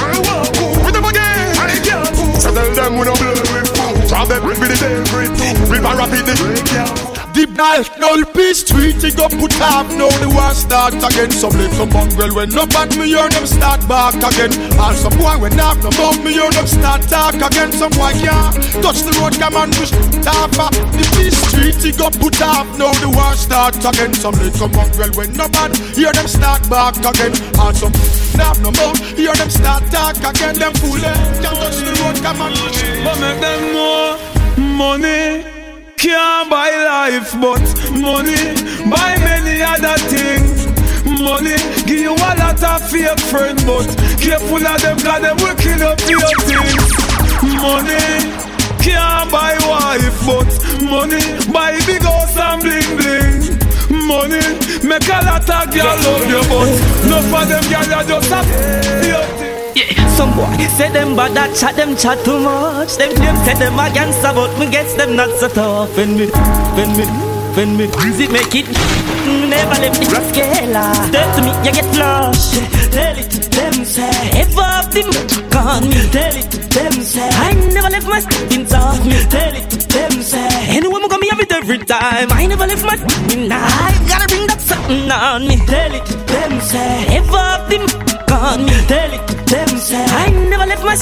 with 0.85 0.93
them 0.93 1.05
again. 1.05 1.57
I 1.57 1.77
can't 1.81 2.07
fool. 2.13 2.35
So 2.37 2.53
tell 2.53 2.69
them 2.73 2.97
when 2.97 3.07
I 3.09 3.15
play 3.17 3.33
with 3.33 3.69
fool. 3.73 3.93
Drop 4.07 4.27
them 4.29 4.45
with 4.45 4.59
the 4.61 4.77
favorite 4.77 5.33
too. 5.33 5.69
With 5.69 5.81
my 5.81 5.93
rapid 5.97 6.25
day, 6.29 7.08
Deep 7.33 7.53
dive, 7.53 7.89
no 7.99 8.17
peace 8.33 8.65
street, 8.65 9.03
it 9.03 9.15
go 9.15 9.29
put 9.29 9.53
up, 9.61 9.85
no 9.93 10.09
the 10.17 10.29
war 10.33 10.53
start 10.53 10.93
again. 10.97 11.29
Some 11.29 11.53
little 11.53 11.85
mongrel 11.85 12.33
when 12.33 12.49
no 12.49 12.65
back 12.65 12.89
me 12.97 13.13
hear 13.13 13.29
them 13.29 13.45
start 13.45 13.85
back 13.87 14.17
again. 14.17 14.49
And 14.49 14.97
some 14.97 15.13
boy 15.13 15.37
when 15.37 15.55
knock 15.55 15.77
no 15.83 15.89
bump 15.93 16.23
me 16.25 16.33
hear 16.33 16.49
them 16.49 16.65
start 16.65 17.01
talk 17.03 17.35
again. 17.35 17.71
Some 17.71 17.93
boy 17.93 18.17
can't 18.17 18.55
touch 18.81 19.05
the 19.05 19.13
road, 19.21 19.37
come 19.37 19.55
and 19.61 19.71
push 19.77 19.93
up. 20.25 20.51
The 20.97 21.05
peace 21.15 21.37
street, 21.47 21.77
it 21.85 21.97
go 21.97 22.09
put 22.09 22.41
up, 22.41 22.65
no 22.81 22.89
the 22.97 23.09
war 23.13 23.35
start 23.37 23.77
again. 23.77 24.13
Some 24.13 24.35
little 24.41 24.69
mongrel 24.69 25.13
when 25.13 25.33
no 25.37 25.47
bad 25.49 25.77
hear 25.93 26.11
them 26.11 26.27
start 26.27 26.65
back 26.69 26.97
again. 26.97 27.37
And 27.61 27.75
some 27.77 27.93
knock 28.33 28.57
no 28.65 28.73
bump, 28.73 28.97
hear 29.13 29.33
them 29.37 29.49
start 29.49 29.85
talk 29.93 30.17
again. 30.17 30.57
Them 30.57 30.73
fool 30.81 30.97
eh, 30.97 31.13
can't 31.45 31.55
touch 31.61 31.77
the 31.77 31.93
road, 32.01 32.17
come 32.25 32.41
and 32.41 32.55
push. 32.57 32.81
But 33.05 33.17
make 33.21 33.39
them 33.39 33.61
more 33.77 34.17
money 34.57 35.58
can't 35.99 36.49
buy 36.49 36.71
life, 36.71 37.33
but 37.41 37.59
money 37.91 38.39
buy 38.87 39.19
many 39.19 39.61
other 39.61 39.97
things. 40.07 40.65
Money 41.03 41.59
give 41.83 41.99
you 41.99 42.13
a 42.15 42.31
lot 42.39 42.63
of 42.63 42.89
fake 42.89 43.19
friends, 43.27 43.61
but 43.65 43.87
careful 44.17 44.65
of 44.65 44.81
them, 44.81 44.97
cause 44.97 45.21
them 45.21 45.35
will 45.43 45.55
kill 45.59 45.83
up 45.83 45.99
your 46.07 46.31
things. 46.47 46.87
Money 47.59 47.99
can't 48.79 49.29
buy 49.29 49.59
wife, 49.67 50.15
but 50.23 50.47
money 50.87 51.19
buy 51.51 51.75
big 51.85 52.01
house 52.01 52.37
and 52.37 52.61
bling 52.63 52.95
bling. 52.95 54.07
Money 54.07 54.39
make 54.87 55.09
a 55.09 55.19
lot 55.27 55.49
of 55.49 55.73
girl 55.73 55.97
love 55.99 56.29
you, 56.31 56.41
but 56.47 56.71
no 57.11 57.19
for 57.27 57.45
them 57.45 57.63
girl 57.67 57.99
you 57.99 58.07
just 58.07 58.31
a. 58.31 59.38
Some 60.19 60.35
boy 60.35 60.51
say 60.75 60.91
them 60.91 61.15
bad 61.15 61.31
that 61.31 61.55
chat 61.55 61.79
them 61.79 61.95
chat 61.95 62.19
too 62.27 62.43
much. 62.43 62.99
Them 62.99 63.15
them 63.15 63.39
say 63.47 63.55
them 63.55 63.79
against 63.79 64.19
about 64.19 64.51
me 64.59 64.67
gets 64.67 64.91
them 64.99 65.15
not 65.15 65.31
so 65.39 65.47
tough. 65.47 65.95
When 65.95 66.19
me, 66.19 66.27
when 66.75 66.91
me, 66.99 67.07
when 67.55 67.69
me, 67.79 67.85
it 67.87 68.27
make 68.27 68.51
it. 68.51 68.67
Mm, 68.67 69.47
never 69.47 69.79
let 69.79 69.95
me 69.95 70.03
scalar. 70.11 70.91
Tell 71.15 71.29
to 71.35 71.39
me 71.39 71.55
you 71.63 71.71
get 71.71 71.87
flush. 71.95 72.51
Tell 72.91 73.15
it 73.15 73.31
to 73.31 73.39
them 73.47 73.75
say 73.87 74.11
ever 74.43 74.59
have 74.59 74.91
them 74.91 75.07
gone. 75.55 75.87
Tell 76.11 76.35
it 76.35 76.51
to 76.51 76.59
them 76.67 76.91
say 76.99 77.23
I 77.23 77.55
never 77.71 77.87
left 77.87 78.07
my 78.11 78.19
skin 78.19 78.67
off. 78.75 78.99
Tell 79.31 79.55
it 79.55 79.71
to 79.71 79.77
them 79.87 80.11
say 80.19 80.51
anyone 80.67 81.07
gonna 81.07 81.23
be 81.23 81.31
every 81.31 81.79
time. 81.79 82.27
I 82.35 82.43
never 82.45 82.67
left 82.67 82.83
my 82.83 82.99
skin. 82.99 83.47
I 83.47 83.95
gotta 84.03 84.27
bring 84.27 84.47
that 84.51 84.59
something 84.59 85.07
on 85.07 85.47
me. 85.47 85.55
Tell 85.63 85.95
it 85.95 86.03
to 86.11 86.15
them 86.27 86.59
say 86.59 87.07
ever 87.15 87.39
have 87.39 88.08
them 88.39 88.65
gone. 88.65 88.87
Tell 88.87 89.13
it 89.13 89.27
to 89.27 89.35
them 89.45 89.69
say 89.77 90.05
I 90.05 90.29
never 90.49 90.65
left 90.65 90.83
my 90.83 90.95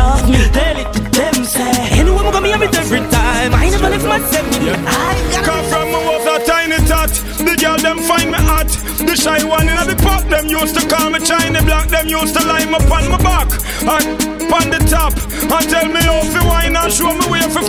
off 0.00 0.28
me. 0.28 0.38
Tell 0.52 0.76
it 0.78 0.92
to 0.94 1.00
them 1.10 1.44
say 1.44 1.72
anyone 1.98 2.24
gonna 2.24 2.42
be 2.42 2.50
have 2.50 2.62
it 2.62 2.74
every 2.76 3.00
time. 3.10 3.54
I 3.54 3.68
never 3.70 3.90
left 3.90 4.06
my 4.06 4.20
skin. 4.20 4.46
I 4.86 5.14
gotta 5.32 5.46
Come 5.46 5.64
from 5.70 5.86
me 5.90 6.00
a 6.16 6.36
tiny 6.46 6.78
tot. 6.86 7.10
The 7.38 7.54
girl 7.60 7.78
them 7.78 7.98
find 7.98 8.30
me 8.30 8.38
hot. 8.38 8.68
The 8.98 9.14
shy 9.16 9.42
one 9.44 9.68
in 9.68 9.76
the 9.76 9.96
pop 10.02 10.22
them 10.28 10.46
used 10.46 10.74
to 10.78 10.82
call 10.88 11.10
me 11.10 11.20
China 11.20 11.62
black. 11.62 11.88
Them 11.88 12.08
used 12.08 12.34
to 12.36 12.46
line 12.46 12.70
me 12.70 12.78
on 12.78 13.04
my 13.10 13.18
back 13.22 13.50
and 13.82 14.06
on 14.46 14.70
the 14.70 14.80
top 14.88 15.12
and 15.12 15.68
tell 15.70 15.88
me 15.88 16.00
how 16.00 16.22
to 16.22 16.40
wine 16.46 16.76
and 16.76 16.92
show 16.92 17.12
me 17.12 17.26
where 17.26 17.50
for 17.50 17.66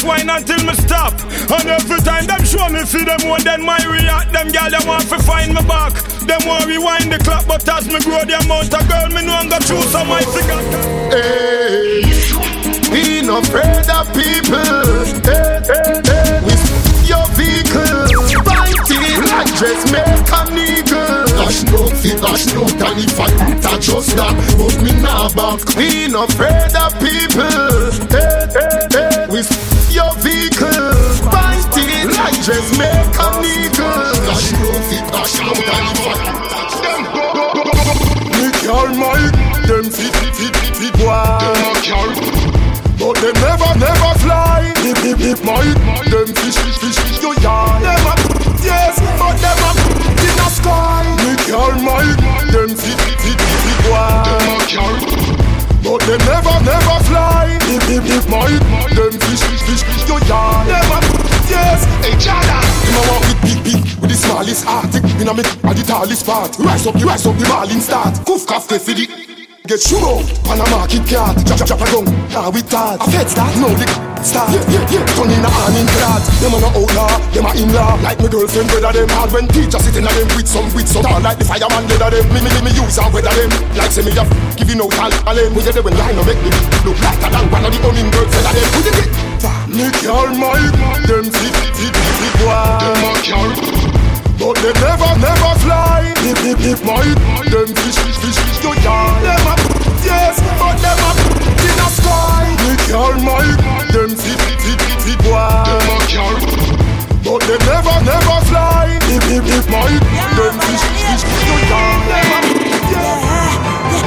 until 0.00 0.64
me 0.64 0.74
stop. 0.74 1.12
And 1.52 1.68
every 1.68 2.00
time 2.00 2.26
them 2.26 2.44
show 2.44 2.68
me 2.68 2.80
see 2.84 3.04
them 3.04 3.20
more 3.24 3.38
than 3.40 3.62
my 3.62 3.78
react. 3.84 4.32
Them 4.32 4.48
gal 4.48 4.70
them 4.70 4.86
want 4.86 5.08
to 5.08 5.18
find 5.18 5.52
me 5.54 5.62
back. 5.68 5.92
Them 6.24 6.40
want 6.46 6.66
rewind 6.66 7.12
the 7.12 7.18
clock, 7.18 7.46
but 7.46 7.68
as 7.68 7.86
me 7.86 8.00
grow 8.00 8.24
the 8.24 8.40
amount 8.40 8.72
of 8.72 8.88
girl 8.88 9.08
me 9.08 9.26
know 9.26 9.34
I'm 9.34 9.48
gonna 9.48 9.64
choose 9.64 9.84
some 9.92 10.08
my 10.08 10.20
figure. 10.32 10.60
Hey, 11.12 12.00
we 12.90 13.20
no 13.26 13.38
afraid 13.38 13.88
of 13.90 14.08
people. 14.16 14.96
Hey, 15.28 15.60
hey, 15.68 16.00
hey. 16.08 16.40
We 16.46 16.54
your 17.04 17.26
vehicle, 17.36 18.08
fighting 18.48 19.20
like 19.28 19.50
dressmaker 19.60 20.44
nigga. 20.56 21.26
Dash 21.36 21.62
no 21.68 21.86
fit, 22.00 22.20
dash 22.22 22.46
no 22.54 22.64
and 22.64 22.98
if 23.04 23.20
I 23.20 23.28
put 23.28 23.66
a 23.66 23.80
just 23.80 24.16
that, 24.16 24.34
but 24.56 24.74
me 24.80 24.92
nah 25.02 25.28
back. 25.36 25.60
We 25.76 26.08
no 26.08 26.24
afraid 26.24 26.72
of 26.80 26.92
people. 26.96 27.92
Hey, 28.08 28.46
hey, 28.56 28.88
hey. 28.90 29.26
We 29.28 29.42
your 29.92 30.12
vehicle, 30.24 30.92
fighting 31.30 32.08
like 32.16 32.36
dressmaker 32.42 33.30
nigga. 33.44 33.92
Dash 34.24 34.52
no 34.56 34.72
fit, 34.88 35.04
dash 35.12 35.36
no 35.44 35.52
and 35.52 35.86
if 35.92 36.06
I 36.08 36.14
put 36.32 36.52
a 36.52 36.64
just 36.72 36.96
Me 38.32 38.46
car 38.64 38.88
Mike, 38.96 39.36
them 39.68 39.84
fit 39.92 40.14
fit 40.16 40.34
fit 40.34 40.56
fit 40.76 40.92
boy. 40.96 41.12
Them 41.40 41.60
a 41.60 41.80
car, 41.84 42.08
but 42.98 43.14
them 43.20 43.36
never 43.44 43.72
never 43.78 44.12
fly. 44.24 44.72
Hip 44.80 44.98
hip 44.98 45.18
hip 45.18 45.40
Mike, 45.44 45.76
them 46.08 46.28
fish 46.40 46.56
fish 46.56 46.78
fish 46.80 46.98
fish 46.98 47.18
go 47.20 47.32
yard. 47.44 47.82
Them 47.82 48.06
a 48.08 48.14
yes, 48.64 48.96
but 49.20 49.36
them 49.44 49.60
a 49.60 49.70
in 50.24 50.34
the 50.40 50.48
sky. 50.56 51.04
Me 51.20 51.32
car 51.52 51.72
Mike, 51.84 52.16
them 52.50 52.70
fit 52.76 52.96
fit 52.96 53.20
fit 53.20 53.40
fit 53.40 53.78
boy. 53.84 54.08
Them 54.24 54.48
a 54.48 54.64
car, 54.72 54.94
but 55.92 56.00
them 56.08 56.18
never 56.24 56.56
never 56.64 56.96
fly. 57.04 57.58
Hip 57.68 57.82
hip 57.84 58.04
hip 58.04 58.24
Mike, 58.32 58.64
them 58.96 59.12
fish 59.12 59.42
fish 59.44 59.62
fish 59.68 59.82
fish 59.84 60.08
yard. 60.26 60.66
Them 60.66 60.88
a 60.88 60.98
yes, 61.52 61.84
hey 62.00 62.16
Jada. 62.16 62.58
Them 62.84 62.96
a 62.96 63.02
walk 63.12 63.20
with 63.28 63.40
big 63.44 63.60
big 63.64 64.00
with 64.00 64.10
the 64.10 64.16
smallest 64.16 64.64
heart. 64.64 64.94
In 65.20 65.28
a 65.28 65.34
me 65.34 65.44
at 65.44 65.76
the 65.76 65.84
tallest 65.86 66.24
part. 66.24 66.58
Rise 66.58 66.86
up, 66.86 66.94
rise 66.94 67.26
up 67.26 67.36
the 67.36 67.44
balling 67.44 67.80
start. 67.80 68.14
Kuf 68.24 68.46
kaf 68.46 68.66
ke 68.68 68.80
the 68.80 69.51
Get 69.62 69.78
shoot 69.78 70.02
up 70.02 70.26
on 70.50 70.58
a 70.58 70.66
market 70.74 71.06
card. 71.06 71.38
Chop 71.46 71.54
chop 71.54 71.68
chop 71.70 71.80
a 71.80 71.86
gun. 71.86 72.02
Now 72.34 72.50
we 72.50 72.66
start. 72.66 72.98
A 72.98 73.06
fed 73.06 73.30
start. 73.30 73.54
No 73.62 73.70
the 73.70 73.86
start. 74.26 74.50
Yeah 74.50 74.66
yeah 74.74 74.90
yeah. 74.90 75.06
Turn 75.14 75.30
in 75.30 75.38
a 75.38 75.46
hand 75.46 75.78
in 75.78 75.86
clad. 75.86 76.18
Them 76.42 76.54
a 76.54 76.58
no 76.58 76.68
outlaw. 76.74 77.14
Them 77.30 77.46
a 77.46 77.54
in 77.54 77.70
law. 77.70 77.94
Like 78.02 78.18
my 78.18 78.26
girlfriend 78.26 78.66
brother 78.74 78.90
them 78.90 79.08
hard 79.14 79.30
when 79.30 79.46
teacher 79.46 79.78
sitting 79.78 80.02
on 80.02 80.10
them 80.18 80.26
with 80.34 80.50
some 80.50 80.66
with 80.74 80.90
some. 80.90 81.06
Tall 81.06 81.22
like 81.22 81.38
the 81.38 81.46
fireman 81.46 81.86
of 81.86 81.94
them. 81.94 82.26
Me 82.34 82.42
me 82.42 82.50
me 82.58 82.60
me 82.66 82.70
use 82.74 82.98
and 82.98 83.14
weather 83.14 83.30
them. 83.30 83.54
Like 83.78 83.94
say 83.94 84.02
me 84.02 84.10
a 84.10 84.26
giving 84.58 84.82
out 84.82 84.98
all 84.98 85.14
all 85.30 85.36
them. 85.38 85.54
We 85.54 85.62
say 85.62 85.70
they 85.70 85.78
when 85.78 85.94
line 85.94 86.18
no 86.18 86.26
make 86.26 86.42
me 86.42 86.50
look 86.82 86.98
like 86.98 87.22
a 87.22 87.28
than 87.30 87.46
one 87.54 87.62
of 87.62 87.70
the 87.70 87.78
owning 87.86 88.10
birds 88.10 88.34
feather 88.34 88.58
them. 88.58 88.66
Who 88.74 88.80
did 88.82 88.98
it? 88.98 89.10
Me 89.70 89.86
car 90.02 90.26
Mike. 90.34 90.74
Them 91.06 91.30
fit 91.30 91.54
fit 91.54 91.94
fit 91.94 91.94
fit 91.94 92.34
boy. 92.42 92.66
Them 92.82 92.98
a 92.98 93.10
car. 93.30 94.11
But 94.42 94.58
they 94.58 94.74
never, 94.82 95.06
never 95.22 95.54
fly. 95.62 96.02
Hip, 96.26 96.38
hip, 96.42 96.58
hip, 96.58 96.82
Mike. 96.82 97.14
Them 97.46 97.70
fish, 97.78 97.94
fish, 97.94 98.18
fish, 98.18 98.34
fish, 98.34 98.58
go 98.58 98.74
yard. 98.82 99.22
Them 99.22 99.46
a, 99.46 99.54
yes, 100.02 100.42
but 100.58 100.74
them 100.82 100.98
a 100.98 101.10
in 101.62 101.74
the 101.78 101.88
sky. 101.94 102.50
Me 102.66 102.74
car, 102.90 103.14
Mike. 103.22 103.62
Them 103.94 104.10
fit, 104.18 104.42
fit, 104.42 104.82
fit, 104.82 104.98
fit, 104.98 105.18
boy. 105.22 105.38
Them 105.38 105.94
a 105.94 105.96
car. 106.10 106.34
But 107.22 107.38
they 107.46 107.58
never, 107.70 107.96
never 108.02 108.38
fly. 108.50 108.98
Hip, 109.06 109.22
hip, 109.30 109.46
hip, 109.46 109.66
Mike. 109.70 110.02
Them 110.34 110.54
fish, 110.58 110.84
fish, 110.90 111.06
fish, 111.06 111.22
fish, 111.22 111.42
go 111.46 111.54
yard. 111.70 112.02
Them 112.10 112.34
a, 112.34 112.40
yes. 112.90 113.22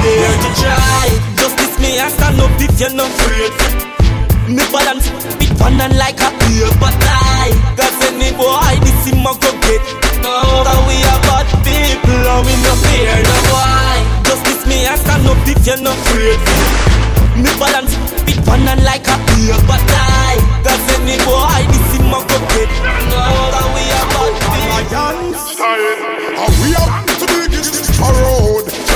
Here 0.04 0.36
to 0.36 0.50
try. 0.60 1.08
Justice 1.40 1.80
me, 1.80 1.98
I 1.98 2.12
stand 2.12 2.40
up 2.44 2.52
if 2.60 2.78
you're 2.78 2.92
not 2.92 3.08
afraid. 3.08 3.96
Me 4.52 4.62
balance 4.70 5.10
bit 5.40 5.50
one 5.58 5.80
and 5.80 5.96
like 5.98 6.20
a 6.20 6.30
but 6.78 6.94
I 7.02 7.50
Cause 7.76 7.98
any 8.06 8.30
boy 8.36 8.78
this 8.84 9.10
him 9.10 9.26
a 9.26 9.34
get 9.66 9.82
No, 10.22 10.62
that 10.62 10.80
we 10.86 10.96
are 11.02 11.20
bad 11.26 11.46
people 11.66 12.22
and 12.22 12.42
we 12.46 12.54
no 12.62 12.72
fear 12.86 13.18
no 13.26 13.36
boy 13.50 13.96
Justice 14.26 14.62
me, 14.70 14.86
I 14.86 14.94
stand 14.96 15.26
up 15.26 15.38
if 15.46 15.58
you're 15.66 15.82
not 15.82 15.98
afraid. 15.98 16.38
Me 17.36 17.50
balance 17.60 17.94
bit 18.24 18.40
one 18.46 18.66
and 18.66 18.82
like 18.84 19.06
a 19.06 19.16
beer, 19.28 19.58
but 19.68 19.82
I 19.92 20.40
Cause 20.64 20.82
any 20.96 21.18
boy 21.26 21.62
this 21.68 21.92
a 22.00 22.20
go 22.24 22.38
get 22.54 22.70
No, 23.10 23.22
that 23.52 23.66
we 23.74 23.84
are 23.92 24.08
bad 24.14 24.34
people. 24.40 25.36
And 26.36 26.54
we 26.62 26.74
are 26.74 26.90
to 27.06 27.26
the 27.26 27.46
this 27.50 27.98
road. 28.00 28.95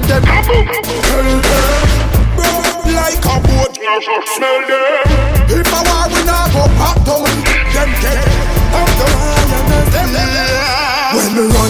Them, 0.00 0.08
them, 0.08 0.22
them, 0.22 0.66
them. 0.66 0.84
Them, 1.16 1.66
bro, 2.36 2.50
like 2.92 3.24
a 3.24 3.36
boat. 3.40 3.72
Smell 4.36 4.60
them. 4.68 5.26
If 5.48 5.72
I 5.72 5.80
walk, 5.88 6.12
we 6.12 6.20
not 6.24 6.52
go 6.52 6.66
back 6.76 6.96
down. 7.06 7.24
Them 7.72 7.90
get 8.02 8.18
up 8.76 8.90
the 8.98 9.15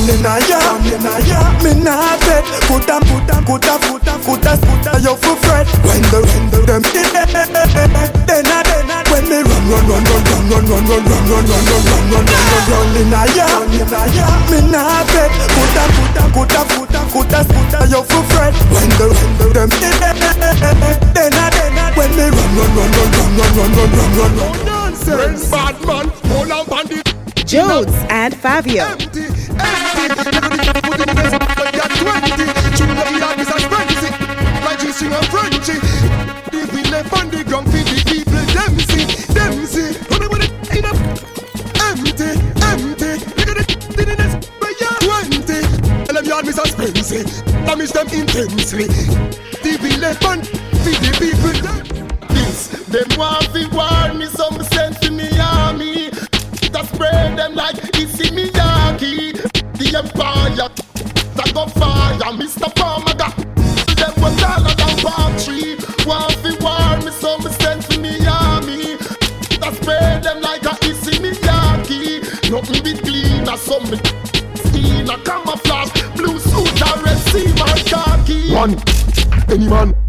when 0.06 0.22
me 0.22 0.22
running 0.22 1.06
a 1.06 1.14
ya, 1.26 1.50
me 1.62 1.74
nah 1.82 2.16
bet. 2.22 2.44
Coulda, 2.66 2.98
coulda, 3.06 3.42
coulda, 3.42 3.74
coulda, 3.82 4.14
coulda, 4.22 4.52
coulda, 4.58 4.92
you 5.02 5.16
for 5.18 5.36
fret. 5.42 5.66
When 5.82 6.02
the, 6.10 6.22
when 6.22 6.46
the, 6.50 6.58
them, 6.66 6.82
then 6.82 8.46
a, 8.46 8.62
then 8.66 8.90
a, 8.90 9.02
when 9.10 9.24
me 9.26 9.42
run, 9.42 9.66
run, 9.66 9.82
run, 9.86 10.04
run, 10.06 10.22
run, 10.26 10.66
run, 10.66 10.84
run, 10.86 10.86
run, 10.86 11.14
run, 11.16 11.46
run, 11.46 11.66
run, 11.66 11.90
run, 11.90 12.10
run, 12.10 12.14
run, 12.14 12.26
run, 12.26 12.64
running 12.70 13.14
a 13.14 13.22
ya, 13.34 13.46
me 14.50 14.58
nah 14.70 15.02
bet. 15.10 15.30
Coulda, 15.54 15.84
coulda, 15.96 16.24
coulda, 16.34 16.60
coulda, 16.70 17.00
coulda, 17.10 17.40
coulda, 17.50 17.78
you 17.90 18.02
for 18.06 18.22
fret. 18.30 18.54
When 18.70 18.88
the, 18.98 19.06
when 19.10 19.32
the, 19.38 19.46
them, 19.54 19.70
then 19.70 20.02
a, 20.02 20.14
then 21.14 21.34
a, 21.34 21.84
when 21.98 22.10
me 22.14 22.26
run, 22.30 22.50
run, 22.54 22.70
run, 22.76 22.90
run, 22.94 23.10
run, 23.14 23.30
run, 23.36 23.50
run, 23.56 23.70
run, 23.74 23.90
run, 23.90 24.10
run, 24.14 24.32
run. 24.38 24.66
Nonsense. 24.66 25.50
Bad 25.50 25.76
man, 25.86 26.08
hold 26.30 26.50
on, 26.50 26.66
bandit. 26.66 27.15
Jones 27.46 27.94
and 28.10 28.34
Fabio. 28.34 28.84
Damage 47.66 47.92
them 47.92 48.06
intensely. 48.08 48.86
The 48.86 49.76
eleven, 49.94 50.42
feed 50.82 50.98
the 51.02 51.12
people. 51.18 51.56
This, 52.28 52.68
them 52.86 53.18
want 53.18 53.52
to 53.52 53.68
war 53.76 54.14
me 54.14 54.26
some 54.26 54.62
spread 56.96 57.38
them 57.38 57.54
like 57.54 57.76
it's 58.00 58.18
a 58.20 58.28
Miyagi. 58.32 59.32
The 59.78 59.86
empire 60.00 60.68
that 61.36 61.50
go 61.54 61.66
fire, 61.66 62.32
Mr. 62.40 62.68
Pomaga. 62.78 63.28
Them 64.00 64.14
were 64.22 64.34
taller 64.40 64.74
than 64.80 64.94
palm 65.04 65.32
tree. 65.44 65.76
One 66.08 66.32
fi 66.40 66.52
war 66.64 66.96
me, 67.04 67.10
so 67.12 67.36
me 67.38 67.50
sent 67.60 67.82
to 67.90 68.00
Miami. 68.00 68.96
That 69.60 69.72
spread 69.80 70.22
them 70.24 70.40
like 70.40 70.64
a 70.64 70.72
it's 70.88 71.04
Isimiyaki. 71.04 72.20
Miyagi. 72.24 72.50
Nothing 72.50 72.82
be 72.84 72.92
cleaner, 73.04 73.56
so 73.56 73.78
me 73.80 73.98
skin 74.64 75.10
a 75.10 75.16
camouflage. 75.28 75.92
Blue 76.16 76.38
suit, 76.38 76.82
I 76.82 76.92
receive 77.04 77.54
my 77.58 77.76
khaki. 77.92 78.54
One, 78.54 78.74
any 79.50 79.68
man 79.68 80.05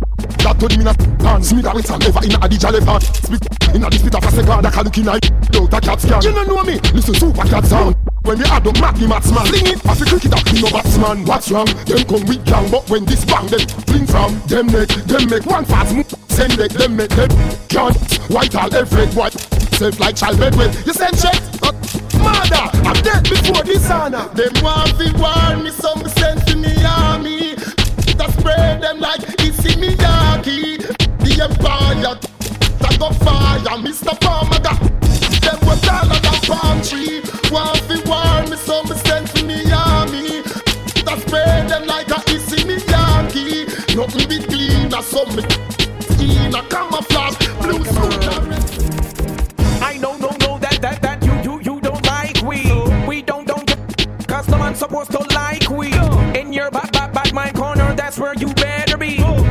that 0.48 0.60
told 0.60 0.78
me 0.78 0.84
not 0.84 0.98
dance. 1.20 1.50
Smith 1.50 1.68
with 1.74 1.86
some 1.86 2.02
ever 2.02 2.24
in 2.24 2.32
a 2.32 2.48
DJ 2.48 2.72
left 2.72 3.04
Split 3.04 3.44
in 3.76 3.84
a 3.84 3.92
split 3.92 4.16
of 4.16 4.24
a 4.24 4.32
second 4.32 4.64
that 4.64 4.74
can 4.74 4.84
look 4.86 4.98
in 4.98 5.08
a 5.08 5.12
out 5.12 5.74
a 5.74 5.80
cat 5.82 6.00
scan. 6.00 6.22
You 6.24 6.32
don't 6.32 6.48
know 6.48 6.64
me, 6.64 6.80
listen 6.96 7.16
super 7.16 7.44
cat 7.44 7.66
sound. 7.66 7.96
When 8.24 8.40
we 8.40 8.46
add 8.46 8.68
up 8.68 8.76
Mac 8.80 8.96
the 8.96 9.08
matsman 9.08 9.46
Sling 9.48 9.68
it, 9.68 9.86
off 9.88 10.00
the 10.00 10.06
cricket 10.06 10.34
up, 10.36 10.44
me 10.52 10.60
no 10.60 10.68
batsman 10.68 11.24
What's 11.24 11.48
wrong? 11.50 11.68
Them 11.88 12.04
come 12.04 12.28
with 12.28 12.44
gang 12.44 12.68
But 12.70 12.84
when 12.90 13.06
this 13.06 13.24
bang, 13.24 13.48
them 13.48 13.64
fling 13.88 14.06
from. 14.06 14.36
Them 14.52 14.68
neck, 14.68 14.92
them 15.08 15.30
make 15.30 15.46
one 15.46 15.64
fast 15.64 15.96
move. 15.96 16.12
Send 16.28 16.60
it, 16.60 16.72
them 16.76 16.96
make 16.96 17.12
them 17.12 17.32
Can't, 17.68 17.96
white 18.28 18.56
all 18.56 18.74
every 18.74 19.08
white. 19.16 19.36
Self 19.80 20.00
like 20.00 20.16
child 20.16 20.40
bedwell. 20.40 20.72
You 20.84 20.94
send 20.94 21.16
check, 21.20 21.40
uh, 21.64 21.72
Mother, 22.20 22.68
I'm 22.84 23.00
dead 23.04 23.24
before 23.24 23.64
this 23.64 23.90
honor 23.90 24.28
Them 24.34 24.52
want 24.60 24.98
to 25.00 25.08
war 25.16 25.56
me 25.64 25.72
some 25.72 26.04
sense 26.20 26.52
in 26.52 26.62
the 26.62 26.76
army. 26.84 27.56
That 28.18 28.32
spray 28.34 28.80
them 28.82 29.00
like 29.00 29.37
kid. 30.44 30.82
The 31.24 31.34
empire 31.44 32.18
that 32.82 32.96
go 33.00 33.10
fire, 33.24 33.78
Mr. 33.82 34.14
Farmaga. 34.24 34.74
Them 35.42 35.60
we 35.68 35.76
tall 35.82 36.12
as 36.12 36.26
a 36.26 36.36
palm 36.48 36.82
tree. 36.82 37.22
One 37.52 37.78
fi 37.88 37.98
war 38.10 38.42
me, 38.50 38.58
so 38.58 38.84
me 38.84 38.96
sent 38.98 39.30
for 39.30 39.44
me 39.46 39.72
army. 39.72 40.42
That 41.06 41.24
spread 41.26 41.70
them 41.70 41.86
like 41.88 42.10
a 42.10 42.20
hissy 42.30 42.66
me 42.66 42.78
Yankee. 42.88 43.66
Nothing 43.96 44.30
be 44.30 44.40
clean, 44.46 44.92
so 45.02 45.26
me 45.26 45.44
in 46.20 46.56
a 46.56 46.62
camouflage. 46.70 47.38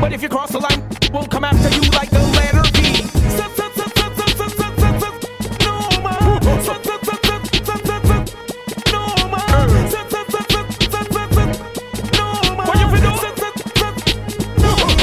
But 0.07 0.13
if 0.13 0.21
you 0.21 0.29
cross 0.29 0.53
the 0.53 0.59
line, 0.59 0.81
we'll 1.11 1.27
come 1.27 1.43
after 1.43 1.67
you 1.67 1.81
like 1.91 2.09
the 2.09 2.21
letter 2.37 2.63
V. 2.71 3.03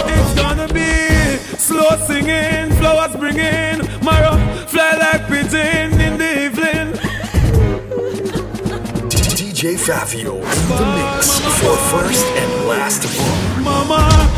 It's 0.09 0.35
gonna 0.41 0.69
be 0.73 1.37
slow 1.59 1.99
singing, 2.07 2.73
flowers 2.79 3.15
bringing, 3.17 3.87
Mara 4.03 4.39
fly 4.69 4.97
like 4.97 5.29
pigeon 5.29 6.01
in 6.01 6.17
the 6.17 6.47
evening. 6.47 6.95
DJ 9.37 9.77
Fabio, 9.79 10.41
the 10.41 10.87
mix 10.97 11.41
for 11.61 11.77
first 11.93 12.25
and 12.25 12.69
last 12.69 13.05
of. 13.05 13.13
Mama 13.63 14.34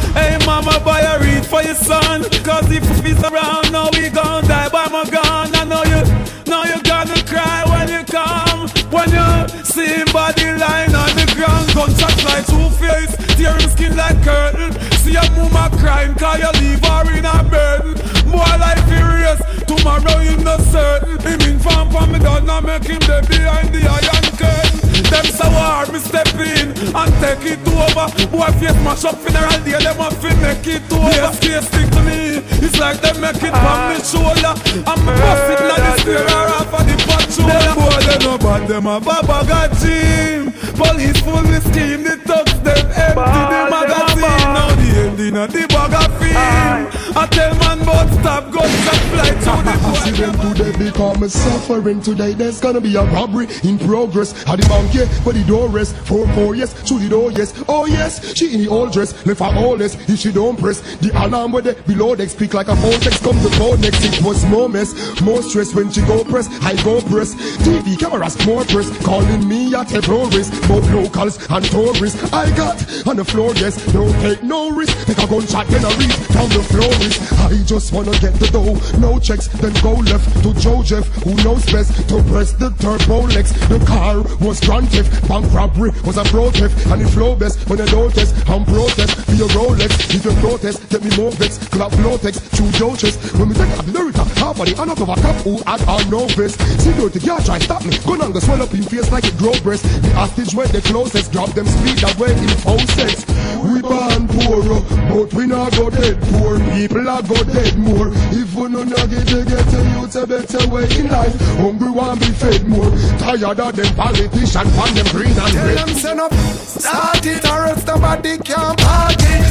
mama, 0.62 0.80
buy 0.84 1.00
a 1.00 1.18
read 1.20 1.44
for 1.44 1.62
your 1.62 1.74
son. 1.74 2.22
Cause 2.44 2.70
if 2.70 2.84
he's 3.04 3.20
around, 3.24 3.72
now 3.72 3.88
we 3.92 4.08
gon' 4.08 4.44
die 4.44 4.68
by 4.68 4.88
my 4.88 5.04
gun. 5.10 5.54
I 5.54 5.64
know 5.64 5.84
you, 5.84 6.00
now 6.46 6.64
you 6.64 6.80
gonna 6.82 7.20
cry 7.24 7.64
when 7.72 7.88
you 7.88 8.02
come. 8.04 8.68
When 8.90 9.08
you 9.12 9.28
see 9.64 9.86
him 9.86 10.08
body 10.12 10.46
lying 10.56 10.94
on 10.94 11.12
the 11.16 11.26
ground. 11.36 11.66
Gunshots 11.74 12.24
like 12.24 12.46
two 12.46 12.68
face, 12.80 13.12
tearing 13.36 13.68
skin 13.68 13.96
like 13.96 14.16
curtain. 14.22 14.72
See 15.04 15.16
a 15.16 15.24
mama 15.36 15.68
crying, 15.78 16.14
cause 16.14 16.40
you 16.40 16.52
leave 16.60 16.84
her 16.84 17.04
in 17.12 17.24
a 17.24 17.36
burden. 17.44 17.94
Boy, 18.30 18.52
life 18.56 18.84
furious, 18.88 19.40
tomorrow 19.66 20.18
him 20.20 20.42
not 20.44 20.60
certain. 20.60 21.18
Him 21.20 21.40
in 21.48 21.58
farm 21.58 21.90
for 21.90 22.06
me, 22.06 22.18
don't 22.18 22.46
not 22.46 22.64
make 22.64 22.84
him 22.84 23.00
there 23.00 23.22
behind 23.22 23.74
the 23.74 23.82
iron 23.84 24.24
curtain. 24.40 24.65
Them 25.10 25.26
so 25.26 25.44
hard, 25.50 25.92
me 25.92 25.98
step 25.98 26.28
in 26.34 26.72
and 26.72 27.12
take 27.20 27.44
it 27.44 27.60
over. 27.68 28.08
Boy, 28.32 28.50
face 28.58 28.78
mash 28.82 29.04
up 29.04 29.16
funeral 29.20 29.60
day, 29.64 29.76
them 29.78 29.96
have 30.00 30.16
to 30.20 30.30
make 30.40 30.66
it 30.66 30.92
over. 30.92 31.12
Yes, 31.12 31.38
case 31.38 31.68
stick 31.68 31.90
to 31.92 32.02
me. 32.02 32.40
It's 32.64 32.78
like 32.78 33.00
them 33.00 33.20
make 33.20 33.42
it 33.42 33.52
on 33.52 33.78
me 33.92 33.96
ah. 34.00 34.06
shoulder. 34.06 34.54
I'm 34.88 35.00
busting 35.04 35.62
like 35.68 35.84
the 35.84 35.92
stair 36.00 36.26
off 36.56 36.72
of 36.72 36.82
the 36.88 36.96
patrol. 37.04 37.48
Them 37.48 37.74
boy, 37.76 38.00
they 38.08 38.18
no 38.24 38.38
bad, 38.38 38.68
them 38.68 38.86
a 38.86 39.00
baba 39.00 39.46
got 39.46 39.70
team. 39.78 40.52
Police 40.74 41.20
full 41.20 41.44
the 41.44 41.60
scheme, 41.68 42.02
the 42.02 42.16
thugs 42.24 42.58
them 42.64 42.86
empty 42.96 43.42
the 43.52 43.60
magazine. 43.68 44.48
Now 44.56 44.74
the 44.74 44.88
ending 45.04 45.36
of 45.36 45.52
the 45.52 45.66
bag 45.68 45.94
of 45.94 46.10
fame. 46.18 47.05
I 47.16 47.26
tell 47.28 47.54
man 47.56 47.78
but 47.86 48.08
stop, 48.20 48.52
guns 48.52 48.74
fly 49.08 49.28
to 49.28 49.62
the 49.64 49.74
Accident 49.96 50.56
today 50.56 50.84
become 50.84 51.18
me 51.18 51.28
suffering 51.28 52.00
today. 52.02 52.34
There's 52.34 52.60
gonna 52.60 52.80
be 52.80 52.94
a 52.94 53.04
robbery 53.04 53.48
in 53.64 53.78
progress. 53.78 54.34
At 54.46 54.60
the 54.60 54.68
bank, 54.68 54.92
yeah, 54.92 55.06
but 55.24 55.34
the 55.34 55.44
door 55.44 55.68
rest. 55.68 55.96
Four, 55.96 56.28
four, 56.34 56.54
yes, 56.54 56.74
through 56.74 56.98
the 56.98 57.08
door, 57.08 57.32
yes. 57.32 57.54
Oh, 57.68 57.86
yes, 57.86 58.36
she 58.36 58.54
in 58.54 58.60
the 58.60 58.68
old 58.68 58.92
dress. 58.92 59.14
Left 59.24 59.40
her 59.40 59.46
all 59.56 59.76
less. 59.76 59.94
If 60.08 60.18
she 60.18 60.30
don't 60.30 60.58
press, 60.58 60.80
the 60.98 61.10
alarm 61.24 61.52
with 61.52 61.64
the 61.64 61.74
below 61.90 62.14
deck 62.14 62.28
speak 62.28 62.52
like 62.52 62.68
a 62.68 62.76
phone 62.76 63.00
text. 63.00 63.22
Come 63.22 63.40
to 63.40 63.50
phone 63.56 63.80
next. 63.80 64.04
It 64.04 64.22
was 64.22 64.44
more 64.46 64.68
mess, 64.68 64.92
more 65.22 65.42
stress 65.42 65.74
when 65.74 65.90
she 65.90 66.02
go 66.02 66.22
press. 66.24 66.48
I 66.62 66.76
go 66.84 67.00
press. 67.00 67.34
TV 67.64 67.98
cameras, 67.98 68.36
more 68.46 68.64
press. 68.64 68.90
Calling 69.04 69.48
me 69.48 69.74
at 69.74 69.90
a 69.92 70.00
risk. 70.36 70.52
Both 70.68 70.90
locals 70.92 71.38
and 71.48 71.64
tourists. 71.64 72.32
I 72.32 72.54
got 72.54 72.76
on 73.06 73.16
the 73.16 73.24
floor, 73.24 73.54
yes. 73.54 73.80
Don't 73.92 74.12
take 74.20 74.42
no 74.42 74.70
risk. 74.70 74.92
Take 75.06 75.18
a 75.18 75.26
gunshot, 75.26 75.66
then 75.68 75.84
a 75.84 75.88
reach 75.96 76.16
down 76.28 76.48
the 76.50 76.62
floor. 76.68 77.05
Is. 77.06 77.16
I 77.40 77.62
just 77.64 77.92
wanna 77.92 78.12
get 78.18 78.34
the 78.34 78.48
dough. 78.52 78.76
No 78.98 79.18
checks, 79.18 79.48
then 79.48 79.72
go 79.82 79.92
left 79.94 80.26
to 80.42 80.52
Joe 80.60 80.82
Jeff, 80.82 81.06
who 81.22 81.34
knows 81.44 81.64
best 81.70 82.08
to 82.08 82.22
press 82.24 82.52
the 82.52 82.70
turbo 82.82 83.22
legs. 83.32 83.52
The 83.68 83.78
car 83.86 84.22
was 84.44 84.60
grand 84.60 84.90
theft, 84.90 85.28
bank 85.28 85.46
robbery 85.52 85.92
was 86.04 86.16
a 86.16 86.24
pro 86.24 86.50
theft, 86.50 86.74
and 86.86 87.00
the 87.00 87.08
flow 87.08 87.36
best 87.36 87.68
when 87.68 87.78
don't 87.86 88.12
test. 88.12 88.34
I'm 88.48 88.64
protest, 88.64 89.26
be 89.26 89.34
a 89.42 89.48
Rolex. 89.54 89.90
If 90.14 90.24
you 90.24 90.32
protest, 90.40 90.88
get 90.90 91.02
me 91.04 91.10
more 91.16 91.30
vex. 91.32 91.58
Clap 91.68 91.92
blow 91.92 92.16
text, 92.18 92.40
chew 92.56 92.68
your 92.78 92.96
chest. 92.96 93.18
When 93.38 93.48
we 93.48 93.54
take 93.54 93.70
the 93.76 93.92
lyrica, 93.92 94.24
half 94.38 94.60
of 94.60 94.66
the 94.66 94.74
hand 94.74 94.90
of 94.90 95.00
a 95.00 95.06
cop 95.06 95.36
who 95.46 95.58
had 95.64 95.82
our 95.88 96.04
no 96.10 96.26
vest. 96.34 96.58
The 96.58 97.20
girl 97.24 97.38
try 97.40 97.58
stop 97.58 97.84
me. 97.84 97.96
Gun 98.04 98.22
on 98.22 98.32
the 98.32 98.40
swell 98.40 98.62
up 98.62 98.74
in 98.74 98.82
face 98.82 99.10
like 99.12 99.24
it 99.24 99.36
grow 99.38 99.54
breast. 99.62 99.84
The 100.02 100.10
hostage 100.14 100.54
went 100.54 100.72
the 100.72 100.82
closest, 100.82 101.32
drop 101.32 101.50
them 101.54 101.66
speed 101.66 101.98
that 101.98 102.18
way 102.18 102.32
in 102.32 102.48
sex. 102.96 103.24
We 103.62 103.80
born 103.82 104.28
poor, 104.28 104.62
but 105.10 105.32
we 105.34 105.46
not 105.46 105.72
go 105.76 105.90
dead 105.90 106.20
poor. 106.32 106.58
People 106.74 106.95
are 107.04 107.22
go 107.22 107.34
dead 107.52 107.76
more. 107.76 108.08
If 108.32 108.54
we 108.54 108.68
no 108.68 108.82
not 108.84 109.10
get 109.10 109.26
to 109.28 109.44
get 109.44 109.64
to 109.68 109.78
you 109.90 110.06
a 110.06 110.26
better 110.26 110.68
way 110.70 110.86
in 110.96 111.08
life. 111.10 111.34
Hungry 111.60 111.90
want 111.90 112.20
be 112.20 112.26
fed 112.26 112.66
more. 112.66 112.88
Tired 113.18 113.60
of 113.60 113.76
them 113.76 113.94
politicians, 113.96 114.70
pan 114.72 114.94
them 114.94 115.06
green 115.12 115.36
and 115.36 115.52
Tell 115.52 115.66
red. 115.66 115.78
them 115.78 115.88
send 115.88 116.20
up, 116.20 116.32
start 116.32 117.26
it 117.26 117.44
or 117.44 117.66
else 117.66 117.84
nobody 117.86 118.38
can 118.38 118.74
park 118.76 119.18
it. 119.18 119.42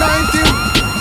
19, 0.00 0.42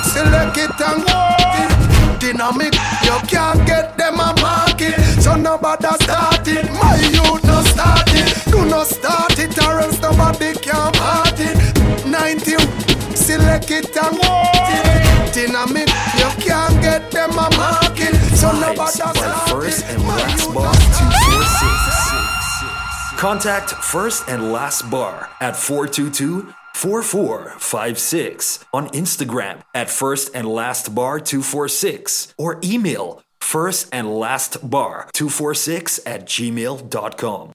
select 0.04 0.58
it 0.58 0.82
and 0.86 1.04
it. 1.08 1.72
Dynamic, 2.20 2.74
you 3.08 3.18
can't 3.28 3.66
get 3.66 3.98
them 3.98 4.20
a 4.20 4.36
market. 4.42 5.00
So 5.22 5.36
nobody 5.36 5.88
start 6.04 6.48
it, 6.48 6.70
my 6.74 6.96
youth 7.10 7.44
no 7.46 7.62
start 7.64 8.10
it. 8.14 8.52
Do 8.52 8.66
not 8.66 8.88
start 8.88 9.40
it 9.40 9.58
or 9.66 9.80
else 9.80 10.02
nobody 10.02 10.54
can 10.60 10.92
park 10.94 11.40
it. 11.40 12.06
19, 12.06 12.60
select 13.16 13.72
it 13.72 13.98
and 13.98 14.87
walk 15.38 15.38
it. 15.38 15.48
Dynamic, 15.48 15.88
you 16.18 16.30
can't 16.44 16.82
get 16.82 17.12
them 17.12 17.32
a 17.32 17.50
market. 17.58 18.16
So 18.36 18.52
nobody 18.52 19.02
first 19.50 19.86
and 19.86 20.06
last 20.08 20.54
bar 20.54 20.74
246. 20.74 23.18
Contact 23.18 23.72
First 23.72 24.30
and 24.30 24.52
Last 24.52 24.92
Bar 24.92 25.30
at 25.42 25.56
422 25.56 26.54
4456 26.76 28.66
on 28.72 28.90
Instagram 28.90 29.64
at 29.74 29.90
First 29.90 30.30
and 30.36 30.48
Last 30.48 30.94
Bar 30.94 31.20
246 31.20 32.36
or 32.38 32.60
email 32.64 33.24
first 33.40 33.90
and 33.94 34.20
last 34.20 34.70
bar 34.70 35.10
246 35.14 36.02
at 36.06 36.26
gmail.com. 36.26 37.54